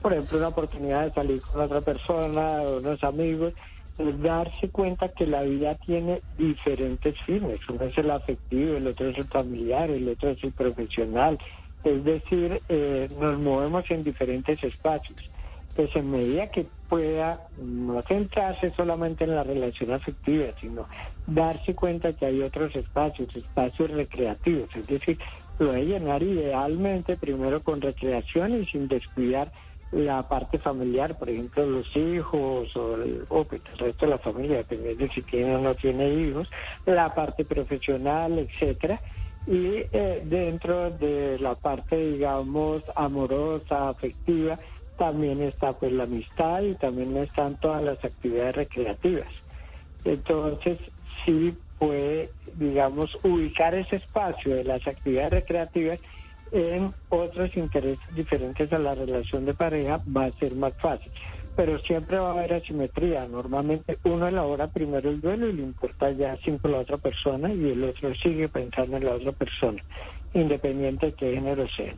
Por 0.00 0.14
ejemplo, 0.14 0.38
una 0.38 0.48
oportunidad 0.48 1.04
de 1.04 1.12
salir 1.12 1.42
con 1.42 1.60
otra 1.60 1.82
persona, 1.82 2.62
unos 2.62 3.04
amigos, 3.04 3.52
es 3.98 4.22
darse 4.22 4.70
cuenta 4.70 5.10
que 5.10 5.26
la 5.26 5.42
vida 5.42 5.74
tiene 5.84 6.22
diferentes 6.38 7.20
fines. 7.26 7.58
Uno 7.68 7.84
es 7.84 7.98
el 7.98 8.10
afectivo, 8.10 8.74
el 8.78 8.86
otro 8.86 9.10
es 9.10 9.18
el 9.18 9.24
familiar, 9.24 9.90
el 9.90 10.08
otro 10.08 10.30
es 10.30 10.42
el 10.42 10.52
profesional. 10.52 11.38
Es 11.84 12.02
decir, 12.04 12.62
eh, 12.70 13.06
nos 13.20 13.38
movemos 13.38 13.84
en 13.90 14.02
diferentes 14.02 14.64
espacios. 14.64 15.28
Pues 15.74 15.94
en 15.96 16.10
medida 16.10 16.50
que 16.50 16.66
pueda 16.88 17.48
no 17.56 18.02
centrarse 18.02 18.70
solamente 18.76 19.24
en 19.24 19.34
la 19.34 19.42
relación 19.42 19.92
afectiva, 19.92 20.52
sino 20.60 20.86
darse 21.26 21.74
cuenta 21.74 22.12
que 22.12 22.26
hay 22.26 22.42
otros 22.42 22.76
espacios, 22.76 23.34
espacios 23.34 23.90
recreativos. 23.90 24.68
Es 24.76 24.86
decir, 24.86 25.18
lo 25.58 25.72
de 25.72 25.86
llenar 25.86 26.22
idealmente 26.22 27.16
primero 27.16 27.62
con 27.62 27.80
recreación 27.80 28.60
y 28.60 28.66
sin 28.66 28.88
descuidar 28.88 29.52
la 29.92 30.26
parte 30.26 30.58
familiar, 30.58 31.18
por 31.18 31.28
ejemplo, 31.28 31.66
los 31.66 31.94
hijos 31.94 32.74
o 32.76 32.96
el, 32.96 33.24
o 33.28 33.44
pues, 33.44 33.60
el 33.72 33.78
resto 33.78 34.06
de 34.06 34.12
la 34.12 34.18
familia, 34.18 34.56
dependiendo 34.58 35.04
de 35.04 35.10
si 35.12 35.22
tiene 35.22 35.54
o 35.54 35.60
no 35.60 35.74
tiene 35.74 36.12
hijos, 36.14 36.50
la 36.86 37.14
parte 37.14 37.44
profesional, 37.44 38.38
etcétera. 38.38 39.00
Y 39.46 39.84
eh, 39.92 40.22
dentro 40.24 40.90
de 40.90 41.38
la 41.38 41.54
parte, 41.56 41.96
digamos, 41.96 42.82
amorosa, 42.94 43.90
afectiva, 43.90 44.58
también 45.02 45.42
está 45.42 45.72
pues 45.72 45.90
la 45.90 46.04
amistad 46.04 46.62
y 46.62 46.76
también 46.76 47.16
están 47.16 47.56
todas 47.56 47.82
las 47.82 48.04
actividades 48.04 48.54
recreativas. 48.54 49.26
Entonces, 50.04 50.78
sí 51.24 51.58
puede, 51.76 52.30
digamos, 52.54 53.18
ubicar 53.24 53.74
ese 53.74 53.96
espacio 53.96 54.54
de 54.54 54.62
las 54.62 54.86
actividades 54.86 55.32
recreativas 55.32 55.98
en 56.52 56.94
otros 57.08 57.56
intereses 57.56 58.14
diferentes 58.14 58.72
a 58.72 58.78
la 58.78 58.94
relación 58.94 59.44
de 59.44 59.54
pareja 59.54 60.00
va 60.16 60.26
a 60.26 60.38
ser 60.38 60.54
más 60.54 60.74
fácil. 60.74 61.10
Pero 61.56 61.80
siempre 61.80 62.20
va 62.20 62.28
a 62.28 62.34
haber 62.34 62.54
asimetría. 62.54 63.26
Normalmente 63.26 63.98
uno 64.04 64.28
elabora 64.28 64.68
primero 64.68 65.10
el 65.10 65.20
duelo 65.20 65.48
y 65.48 65.54
le 65.54 65.62
importa 65.62 66.12
ya 66.12 66.38
cinco 66.44 66.68
la 66.68 66.78
otra 66.78 66.98
persona 66.98 67.52
y 67.52 67.72
el 67.72 67.82
otro 67.82 68.14
sigue 68.14 68.48
pensando 68.48 68.98
en 68.98 69.04
la 69.04 69.14
otra 69.14 69.32
persona, 69.32 69.82
independiente 70.32 71.06
de 71.06 71.12
qué 71.14 71.34
género 71.34 71.66
sea. 71.70 71.92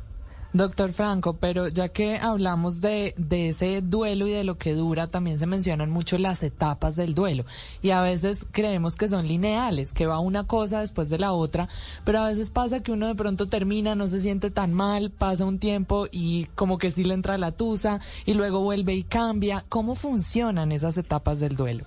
Doctor 0.55 0.93
Franco, 0.93 1.32
pero 1.32 1.66
ya 1.66 1.89
que 1.89 2.16
hablamos 2.16 2.81
de, 2.81 3.12
de 3.18 3.48
ese 3.48 3.82
duelo 3.82 4.28
y 4.28 4.31
de 4.31 4.44
lo 4.44 4.56
que 4.56 4.74
dura, 4.74 5.09
también 5.09 5.36
se 5.36 5.47
mencionan 5.47 5.90
mucho 5.90 6.16
las 6.16 6.44
etapas 6.44 6.94
del 6.94 7.12
duelo. 7.12 7.44
Y 7.82 7.90
a 7.90 8.01
veces 8.02 8.47
creemos 8.52 8.94
que 8.94 9.09
son 9.09 9.26
lineales, 9.26 9.93
que 9.93 10.06
va 10.06 10.20
una 10.20 10.47
cosa 10.47 10.78
después 10.78 11.10
de 11.10 11.18
la 11.18 11.32
otra, 11.32 11.66
pero 12.05 12.20
a 12.20 12.28
veces 12.28 12.52
pasa 12.52 12.85
que 12.85 12.93
uno 12.93 13.09
de 13.09 13.16
pronto 13.16 13.48
termina, 13.48 13.97
no 13.97 14.06
se 14.06 14.20
siente 14.20 14.52
tan 14.52 14.72
mal, 14.72 15.10
pasa 15.10 15.44
un 15.44 15.59
tiempo 15.59 16.06
y 16.12 16.44
como 16.55 16.78
que 16.78 16.93
sí 16.93 17.02
le 17.02 17.14
entra 17.14 17.36
la 17.36 17.51
tusa 17.51 17.98
y 18.24 18.35
luego 18.35 18.60
vuelve 18.60 18.94
y 18.94 19.02
cambia. 19.02 19.64
¿Cómo 19.68 19.97
funcionan 19.97 20.70
esas 20.70 20.97
etapas 20.97 21.40
del 21.40 21.56
duelo? 21.56 21.85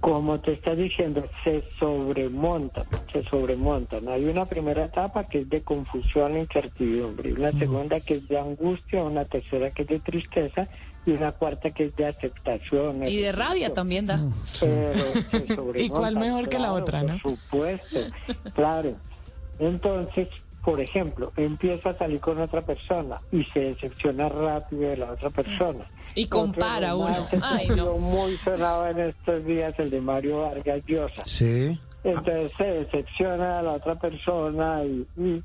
Como 0.00 0.40
te 0.40 0.52
está 0.52 0.74
diciendo, 0.74 1.24
se 1.44 1.62
sobremontan, 1.78 2.84
se 3.12 3.22
sobremontan. 3.24 4.08
Hay 4.08 4.24
una 4.24 4.44
primera 4.44 4.86
etapa 4.86 5.24
que 5.24 5.40
es 5.40 5.48
de 5.48 5.62
confusión 5.62 6.36
e 6.36 6.40
incertidumbre, 6.40 7.32
una 7.32 7.52
segunda 7.52 8.00
que 8.00 8.14
es 8.14 8.28
de 8.28 8.38
angustia, 8.38 9.02
una 9.02 9.24
tercera 9.24 9.70
que 9.70 9.82
es 9.82 9.88
de 9.88 10.00
tristeza 10.00 10.68
y 11.06 11.12
una 11.12 11.32
cuarta 11.32 11.70
que 11.70 11.86
es 11.86 11.96
de 11.96 12.06
aceptación. 12.06 13.06
Y 13.06 13.18
de 13.18 13.32
rabia 13.32 13.72
también 13.72 14.06
da. 14.06 14.18
Pero 14.60 14.94
se 14.94 15.54
sobremontan, 15.54 15.76
¿Y 15.80 15.88
cuál 15.88 16.16
mejor 16.16 16.48
que 16.48 16.58
la 16.58 16.72
otra, 16.72 17.02
no? 17.02 17.18
Por 17.22 17.36
supuesto, 17.36 17.98
claro. 18.54 18.96
Entonces, 19.58 20.28
por 20.64 20.80
ejemplo, 20.80 21.32
empieza 21.36 21.90
a 21.90 21.98
salir 21.98 22.20
con 22.20 22.40
otra 22.40 22.62
persona 22.62 23.20
y 23.32 23.42
se 23.46 23.60
decepciona 23.60 24.28
rápido 24.28 24.82
de 24.90 24.96
la 24.96 25.10
otra 25.12 25.30
persona. 25.30 25.84
Y 26.14 26.26
compara 26.26 26.94
Otro 26.94 27.06
uno. 27.32 27.44
Ay, 27.44 27.68
no. 27.76 27.98
muy 27.98 28.36
sonado 28.38 28.88
en 28.88 29.00
estos 29.00 29.44
días, 29.44 29.74
el 29.78 29.90
de 29.90 30.00
Mario 30.00 30.42
Vargas 30.42 30.82
Llosa. 30.86 31.24
Sí. 31.24 31.78
Entonces 32.04 32.52
se 32.52 32.64
decepciona 32.64 33.58
a 33.58 33.62
la 33.62 33.72
otra 33.72 33.96
persona 33.96 34.84
y, 34.84 35.06
y, 35.16 35.42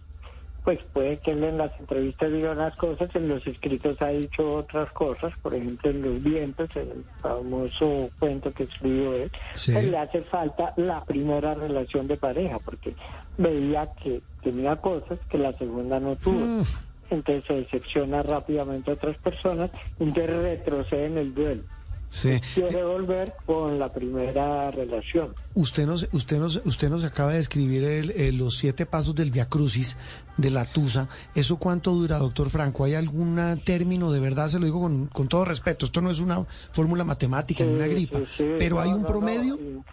pues 0.64 0.80
puede 0.92 1.18
que 1.20 1.32
él 1.32 1.44
en 1.46 1.58
las 1.58 1.72
entrevistas 1.80 2.30
diga 2.32 2.52
unas 2.52 2.76
cosas, 2.76 3.10
en 3.16 3.30
los 3.30 3.46
escritos 3.48 4.02
ha 4.02 4.10
dicho 4.10 4.56
otras 4.58 4.92
cosas, 4.92 5.32
por 5.42 5.54
ejemplo 5.54 5.90
en 5.92 6.02
Los 6.02 6.22
Vientos, 6.24 6.70
el 6.76 7.06
famoso 7.22 8.10
cuento 8.20 8.52
que 8.54 8.64
escribió 8.64 9.14
él, 9.14 9.32
Sí. 9.54 9.72
pues 9.72 9.86
le 9.86 9.98
hace 9.98 10.22
falta 10.24 10.74
la 10.76 11.06
primera 11.06 11.54
relación 11.54 12.08
de 12.08 12.18
pareja, 12.18 12.60
porque 12.66 12.94
veía 13.38 13.88
que 14.04 14.22
tenía 14.52 14.76
cosas 14.78 15.20
que 15.30 15.38
la 15.38 15.52
segunda 15.58 16.00
no 16.00 16.16
tuvo. 16.16 16.40
Mm. 16.40 16.64
Entonces 17.10 17.44
se 17.48 17.54
decepciona 17.54 18.22
rápidamente 18.24 18.92
a 18.92 18.96
otras 18.96 19.18
personas, 19.18 19.72
entonces 20.00 20.36
retrocede 20.42 21.06
en 21.06 21.18
el 21.18 21.34
duelo. 21.34 21.64
Sí. 22.10 22.40
Quiere 22.54 22.84
volver 22.86 23.34
con 23.46 23.80
la 23.80 23.92
primera 23.92 24.72
relación. 24.72 25.34
Usted 25.56 25.86
nos, 25.86 26.08
usted 26.14 26.40
nos, 26.40 26.62
usted 26.66 26.90
nos 26.90 27.04
acaba 27.04 27.32
de 27.32 27.38
describir 27.38 27.84
el- 27.84 28.12
el- 28.12 28.38
los 28.38 28.56
siete 28.58 28.86
pasos 28.86 29.14
del 29.16 29.32
Via 29.32 29.50
Crucis 29.50 29.98
de 30.38 30.50
la 30.50 30.64
Tusa. 30.64 31.10
¿Eso 31.36 31.58
cuánto 31.58 31.92
dura, 31.92 32.18
doctor 32.18 32.50
Franco? 32.50 32.86
¿Hay 32.86 32.94
algún 32.96 33.38
término, 33.66 34.10
de 34.12 34.22
verdad 34.22 34.48
se 34.48 34.58
lo 34.60 34.66
digo 34.66 34.80
con, 34.82 35.08
con 35.08 35.28
todo 35.28 35.44
respeto, 35.44 35.86
esto 35.86 36.00
no 36.02 36.10
es 36.10 36.20
una 36.22 36.46
fórmula 36.72 37.04
matemática 37.04 37.66
ni 37.66 37.74
una 37.74 37.86
Sí, 37.86 37.92
gripa, 37.92 38.20
sí, 38.20 38.26
sí. 38.38 38.50
pero 38.58 38.80
hay 38.80 38.90
No, 38.90 38.96
un 38.98 39.02
no, 39.02 39.08
promedio? 39.08 39.58
no, 39.60 39.84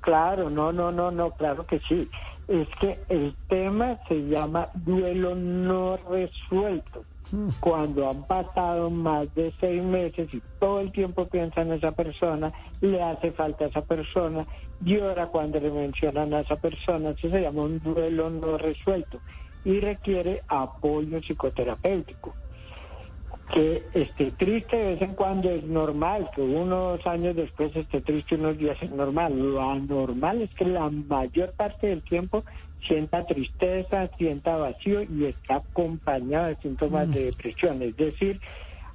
Claro, 0.00 0.48
no, 0.50 0.72
no, 0.72 0.90
no, 0.92 1.10
no, 1.10 1.30
claro 1.32 1.66
que 1.66 1.80
sí. 1.88 2.08
Es 2.48 2.66
que 2.80 2.98
el 3.08 3.34
tema 3.48 3.98
se 4.08 4.26
llama 4.26 4.68
duelo 4.74 5.34
no 5.34 5.96
resuelto. 5.96 7.04
Hmm. 7.30 7.48
Cuando 7.60 8.08
han 8.08 8.26
pasado 8.26 8.90
más 8.90 9.32
de 9.34 9.52
seis 9.60 9.82
meses 9.82 10.32
y 10.32 10.42
todo 10.58 10.80
el 10.80 10.90
tiempo 10.92 11.26
piensa 11.26 11.60
en 11.60 11.72
esa 11.72 11.92
persona, 11.92 12.52
le 12.80 13.02
hace 13.02 13.32
falta 13.32 13.66
a 13.66 13.68
esa 13.68 13.82
persona, 13.82 14.46
llora 14.80 15.26
cuando 15.26 15.60
le 15.60 15.70
mencionan 15.70 16.32
a 16.32 16.40
esa 16.40 16.56
persona, 16.56 17.10
eso 17.10 17.28
se 17.28 17.42
llama 17.42 17.62
un 17.62 17.80
duelo 17.80 18.30
no 18.30 18.56
resuelto 18.56 19.20
y 19.64 19.80
requiere 19.80 20.42
apoyo 20.48 21.20
psicoterapéutico 21.20 22.34
que 23.52 23.82
esté 23.94 24.30
triste 24.32 24.76
de 24.76 24.94
vez 24.94 25.02
en 25.02 25.14
cuando 25.14 25.50
es 25.50 25.64
normal, 25.64 26.30
que 26.34 26.42
unos 26.42 27.06
años 27.06 27.34
después 27.34 27.74
esté 27.74 28.00
triste 28.00 28.34
unos 28.34 28.58
días 28.58 28.76
es 28.82 28.90
normal. 28.90 29.38
Lo 29.38 29.60
anormal 29.60 30.42
es 30.42 30.50
que 30.54 30.64
la 30.64 30.90
mayor 30.90 31.52
parte 31.52 31.88
del 31.88 32.02
tiempo 32.02 32.44
sienta 32.86 33.24
tristeza, 33.24 34.08
sienta 34.18 34.56
vacío 34.56 35.02
y 35.02 35.24
está 35.24 35.56
acompañado 35.56 36.46
de 36.46 36.56
síntomas 36.56 37.10
de 37.10 37.24
depresión, 37.26 37.82
es 37.82 37.96
decir, 37.96 38.40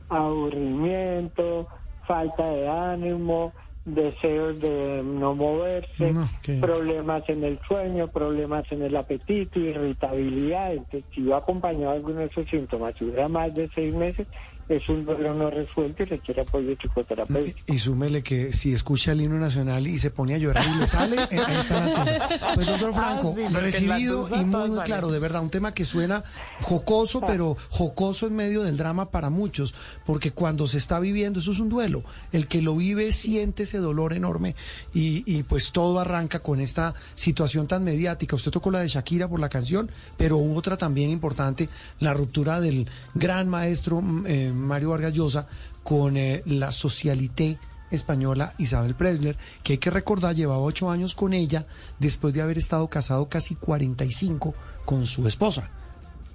aburrimiento, 0.10 1.68
falta 2.06 2.50
de 2.50 2.68
ánimo, 2.68 3.54
deseos 3.86 4.62
de 4.62 5.02
no 5.04 5.36
moverse, 5.36 6.14
No, 6.14 6.30
problemas 6.62 7.28
en 7.28 7.44
el 7.44 7.60
sueño, 7.68 8.08
problemas 8.08 8.66
en 8.72 8.82
el 8.82 8.96
apetito, 8.96 9.60
irritabilidad. 9.60 10.74
Entonces, 10.74 11.04
si 11.14 11.24
va 11.26 11.38
acompañado 11.38 11.92
de 11.92 11.98
alguno 11.98 12.20
de 12.20 12.26
esos 12.28 12.48
síntomas, 12.50 12.96
si 12.98 13.06
dura 13.06 13.28
más 13.28 13.54
de 13.54 13.70
seis 13.76 13.94
meses, 13.94 14.28
es 14.70 14.88
un 14.90 15.06
duelo 15.06 15.34
no 15.34 15.50
resuelto 15.50 16.04
y 16.04 16.06
requiere 16.06 16.42
apoyo 16.42 16.76
psicoterapéutico. 16.78 17.60
Y 17.68 17.78
súmele 17.78 18.24
que 18.24 18.54
si 18.54 18.74
escucha 18.74 19.12
el 19.12 19.22
himno 19.22 19.38
nacional 19.38 19.86
y 19.88 20.00
se 20.00 20.10
pone 20.10 20.36
a 20.36 20.38
llorar 20.38 20.64
y 20.76 20.80
le 20.80 20.88
sale, 20.88 21.16
eh, 21.16 21.40
ahí 21.46 21.56
está. 21.56 22.54
Pues 22.56 22.68
doctor 22.68 22.94
Franco, 22.94 23.30
Ah, 23.30 23.36
sí, 23.36 23.42
porque 23.44 23.60
recibido 23.60 24.30
y 24.40 24.44
muy, 24.44 24.80
claro, 24.80 25.12
de 25.12 25.20
verdad, 25.20 25.42
un 25.42 25.50
tema 25.50 25.74
que 25.74 25.86
suena 25.86 26.24
jocoso, 26.62 27.22
pero 27.22 27.58
jocoso 27.70 28.28
en 28.28 28.36
medio 28.36 28.64
del 28.64 28.78
drama 28.78 29.12
para 29.12 29.30
muchos, 29.30 29.74
porque 30.06 30.32
cuando 30.32 30.68
se 30.68 30.78
está 30.78 31.00
viviendo, 31.00 31.40
eso 31.40 31.52
es 31.52 31.60
un 31.60 31.70
duelo. 31.70 32.04
El 32.32 32.48
que 32.48 32.62
lo 32.62 32.76
vive 32.76 33.12
siente 33.12 33.64
ese 33.64 33.78
dolor 33.78 34.14
enorme 34.14 34.56
y, 34.94 35.24
y 35.26 35.44
pues 35.44 35.72
todo 35.72 36.00
arranca 36.00 36.40
con 36.40 36.62
esta 36.62 36.94
situación 37.16 37.68
tan 37.68 37.84
mediática. 37.84 38.36
Usted 38.36 38.52
tocó 38.52 38.72
la 38.72 38.80
de 38.80 38.88
Shakira 38.88 39.28
por 39.28 39.40
la 39.40 39.50
canción, 39.50 39.90
pero 40.18 40.38
hubo 40.38 40.58
otra 40.58 40.78
también 40.78 41.10
importante, 41.10 41.70
la 42.00 42.14
ruptura 42.14 42.60
del 42.60 42.88
gran 43.14 43.50
maestro 43.50 44.02
mm, 44.02 44.26
eh, 44.28 44.53
Mario 44.54 44.90
Vargas 44.90 45.14
Llosa 45.14 45.48
con 45.84 46.18
eh, 46.18 46.44
la 46.46 46.72
socialité 46.72 47.60
española 47.92 48.54
Isabel 48.58 48.96
Presler, 48.96 49.38
que 49.62 49.74
hay 49.74 49.80
que 49.80 49.92
recordar 49.92 50.36
llevaba 50.36 50.62
ocho 50.62 50.90
años 50.90 51.16
con 51.16 51.34
ella 51.34 51.66
después 52.00 52.34
de 52.34 52.42
haber 52.42 52.58
estado 52.58 52.88
casado 52.90 53.30
casi 53.30 53.56
45 53.56 54.54
con 54.86 55.06
su 55.06 55.28
esposa. 55.28 55.70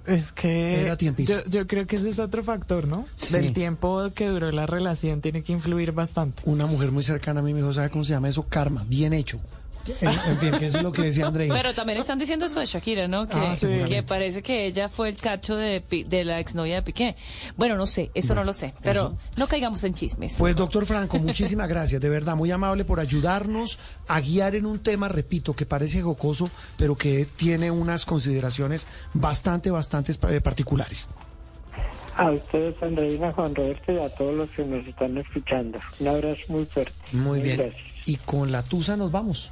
Es 0.05 0.31
que 0.31 0.81
Era 0.81 0.97
yo, 0.97 1.45
yo 1.45 1.67
creo 1.67 1.85
que 1.85 1.97
ese 1.97 2.09
es 2.09 2.17
otro 2.17 2.41
factor, 2.41 2.87
¿no? 2.87 3.05
Sí. 3.15 3.33
Del 3.33 3.53
tiempo 3.53 4.09
que 4.15 4.27
duró 4.27 4.51
la 4.51 4.65
relación 4.65 5.21
tiene 5.21 5.43
que 5.43 5.51
influir 5.51 5.91
bastante. 5.91 6.41
Una 6.45 6.65
mujer 6.65 6.91
muy 6.91 7.03
cercana 7.03 7.41
a 7.41 7.43
mí 7.43 7.53
me 7.53 7.59
dijo, 7.59 7.73
¿sabe 7.73 7.91
cómo 7.91 8.03
se 8.03 8.13
llama 8.13 8.29
eso? 8.29 8.47
Karma, 8.47 8.85
bien 8.87 9.13
hecho. 9.13 9.39
En, 10.01 10.09
en 10.09 10.37
fin, 10.39 10.51
que 10.59 10.65
eso 10.67 10.77
es 10.77 10.83
lo 10.83 10.91
que 10.91 11.01
decía 11.03 11.27
Andrei. 11.27 11.49
Pero 11.49 11.73
también 11.73 11.97
están 11.99 12.19
diciendo 12.19 12.45
eso 12.45 12.59
de 12.59 12.65
Shakira, 12.65 13.07
¿no? 13.07 13.27
Que, 13.27 13.35
Ah, 13.35 13.55
que 13.87 14.03
parece 14.03 14.43
que 14.43 14.65
ella 14.67 14.87
fue 14.89 15.09
el 15.09 15.17
cacho 15.17 15.55
de, 15.55 15.81
Pi- 15.81 16.03
de 16.03 16.23
la 16.25 16.39
exnovia 16.39 16.75
de 16.75 16.81
Piqué. 16.83 17.15
Bueno, 17.57 17.75
no 17.75 17.87
sé, 17.87 18.11
eso 18.13 18.35
no 18.35 18.43
lo 18.43 18.53
sé, 18.53 18.73
pero 18.83 19.17
no 19.37 19.47
caigamos 19.47 19.83
en 19.83 19.93
chismes. 19.93 20.35
Pues 20.37 20.55
doctor 20.55 20.85
Franco, 20.85 21.17
muchísimas 21.19 21.67
gracias, 21.67 22.01
de 22.01 22.09
verdad, 22.09 22.35
muy 22.35 22.51
amable 22.51 22.85
por 22.85 22.99
ayudarnos 22.99 23.79
a 24.07 24.19
guiar 24.21 24.55
en 24.55 24.65
un 24.65 24.79
tema, 24.79 25.07
repito, 25.07 25.55
que 25.55 25.65
parece 25.65 26.01
jocoso, 26.01 26.49
pero 26.77 26.95
que 26.95 27.25
tiene 27.25 27.71
unas 27.71 28.05
consideraciones 28.05 28.87
bastante, 29.13 29.71
bastante 29.71 30.13
eh, 30.29 30.41
particulares. 30.41 31.07
A 32.17 32.31
ustedes, 32.31 32.75
Andreina, 32.83 33.31
Juan 33.31 33.55
Roberto, 33.55 33.93
y 33.93 33.97
a 33.99 34.09
todos 34.09 34.35
los 34.35 34.49
que 34.49 34.65
nos 34.65 34.85
están 34.85 35.17
escuchando. 35.17 35.79
Un 36.01 36.07
abrazo 36.09 36.41
muy 36.49 36.65
fuerte. 36.65 36.91
Muy 37.13 37.39
bien. 37.41 37.57
Gracias. 37.57 37.81
Y 38.05 38.17
con 38.17 38.51
la 38.51 38.61
tusa 38.63 38.97
nos 38.97 39.11
vamos, 39.11 39.49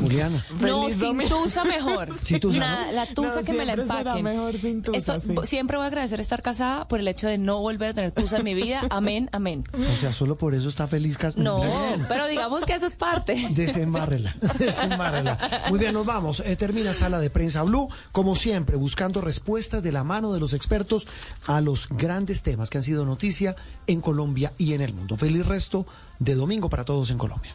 Juliana. 0.00 0.44
No, 0.60 0.90
sin 0.90 1.18
tusa 1.28 1.64
mejor. 1.64 2.08
Sin 2.20 2.40
tusa, 2.40 2.58
Nada. 2.58 2.92
La 2.92 3.06
tusa 3.06 3.40
No, 3.40 3.46
que 3.46 3.52
me 3.52 3.64
la 3.64 3.72
empaquen. 3.74 4.22
mejor 4.24 4.56
sin 4.58 4.82
tusa, 4.82 5.16
Esto- 5.16 5.20
sí. 5.20 5.34
Siempre 5.48 5.76
voy 5.76 5.84
a 5.84 5.86
agradecer 5.88 6.20
estar 6.20 6.42
casada 6.42 6.86
por 6.88 7.00
el 7.00 7.08
hecho 7.08 7.26
de 7.28 7.38
no 7.38 7.60
volver 7.60 7.90
a 7.90 7.94
tener 7.94 8.12
tusa 8.12 8.38
en 8.38 8.44
mi 8.44 8.54
vida. 8.54 8.82
Amén, 8.90 9.28
amén. 9.32 9.64
O 9.92 9.96
sea, 9.96 10.12
solo 10.12 10.36
por 10.36 10.54
eso 10.54 10.68
está 10.68 10.86
feliz 10.86 11.16
Cas- 11.18 11.36
No, 11.36 11.60
Bien. 11.60 12.04
pero 12.08 12.26
digamos 12.26 12.64
que 12.64 12.74
eso 12.74 12.86
es 12.86 12.94
parte. 12.94 13.48
Desembárrela, 13.50 14.34
desembárrela. 14.58 15.38
Muy 15.70 15.78
bien, 15.78 15.94
nos 15.94 16.04
vamos. 16.06 16.40
Eh, 16.40 16.56
termina 16.56 16.92
Sala 16.94 17.18
de 17.20 17.30
Prensa 17.30 17.62
Blue, 17.62 17.88
como 18.12 18.34
siempre, 18.34 18.76
buscando 18.76 19.20
respuestas 19.20 19.82
de 19.82 19.92
la 19.92 20.04
mano 20.04 20.32
de 20.32 20.40
los 20.40 20.52
expertos 20.52 21.06
a 21.46 21.60
los 21.60 21.88
grandes 21.88 22.42
temas 22.42 22.70
que 22.70 22.78
han 22.78 22.84
sido 22.84 23.04
noticia 23.06 23.56
en 23.86 24.00
Colombia 24.00 24.52
y 24.58 24.74
en 24.74 24.80
el 24.82 24.92
mundo. 24.94 25.16
Feliz 25.16 25.46
resto 25.46 25.86
de 26.18 26.34
domingo 26.34 26.68
para 26.68 26.84
todos 26.84 27.10
en 27.10 27.18
Colombia. 27.18 27.54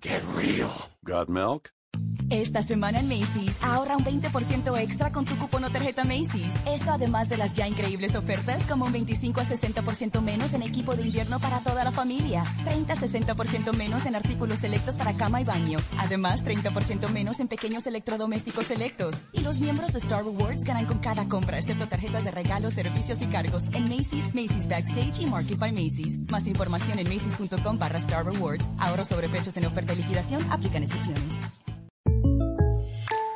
Get 0.00 0.22
real. 0.26 0.90
Got 1.04 1.28
milk? 1.28 1.72
Esta 2.30 2.60
semana 2.60 3.00
en 3.00 3.08
Macy's, 3.08 3.58
ahorra 3.62 3.96
un 3.96 4.04
20% 4.04 4.78
extra 4.78 5.10
con 5.10 5.24
tu 5.24 5.34
cupón 5.38 5.64
o 5.64 5.70
tarjeta 5.70 6.04
Macy's. 6.04 6.54
Esto 6.66 6.92
además 6.92 7.30
de 7.30 7.38
las 7.38 7.54
ya 7.54 7.66
increíbles 7.66 8.14
ofertas 8.16 8.64
como 8.64 8.84
un 8.84 8.92
25 8.92 9.40
a 9.40 9.44
60% 9.44 10.20
menos 10.20 10.52
en 10.52 10.62
equipo 10.62 10.94
de 10.94 11.04
invierno 11.04 11.40
para 11.40 11.60
toda 11.60 11.84
la 11.84 11.92
familia, 11.92 12.44
30 12.64 12.92
a 12.92 12.96
60% 12.96 13.72
menos 13.74 14.04
en 14.04 14.14
artículos 14.14 14.58
selectos 14.58 14.98
para 14.98 15.14
cama 15.14 15.40
y 15.40 15.44
baño, 15.44 15.78
además 15.96 16.44
30% 16.44 17.08
menos 17.08 17.40
en 17.40 17.48
pequeños 17.48 17.86
electrodomésticos 17.86 18.66
selectos. 18.66 19.22
Y 19.32 19.40
los 19.40 19.60
miembros 19.60 19.94
de 19.94 19.98
Star 19.98 20.22
Rewards 20.22 20.64
ganan 20.64 20.84
con 20.84 20.98
cada 20.98 21.28
compra, 21.28 21.56
excepto 21.56 21.88
tarjetas 21.88 22.24
de 22.24 22.30
regalo, 22.30 22.70
servicios 22.70 23.22
y 23.22 23.26
cargos 23.28 23.68
en 23.72 23.84
Macy's, 23.84 24.34
Macy's 24.34 24.68
Backstage 24.68 25.20
y 25.20 25.26
Market 25.26 25.58
by 25.58 25.72
Macy's. 25.72 26.18
Más 26.28 26.46
información 26.46 26.98
en 26.98 27.08
macy's.com 27.08 27.78
barra 27.78 27.98
Star 27.98 28.26
Rewards. 28.26 28.68
Ahorro 28.78 29.06
sobre 29.06 29.30
precios 29.30 29.56
en 29.56 29.64
oferta 29.64 29.94
y 29.94 29.96
liquidación, 29.96 30.44
aplican 30.50 30.82
excepciones. 30.82 31.36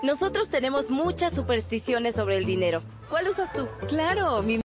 Nosotros 0.03 0.49
tenemos 0.49 0.91
muchas 0.91 1.33
supersticiones 1.33 2.17
sobre 2.17 2.37
el 2.37 2.45
dinero. 2.45 2.83
¿Cuál 3.09 3.29
usas 3.29 3.53
tú? 3.53 3.69
Claro, 3.87 4.43
mi 4.43 4.59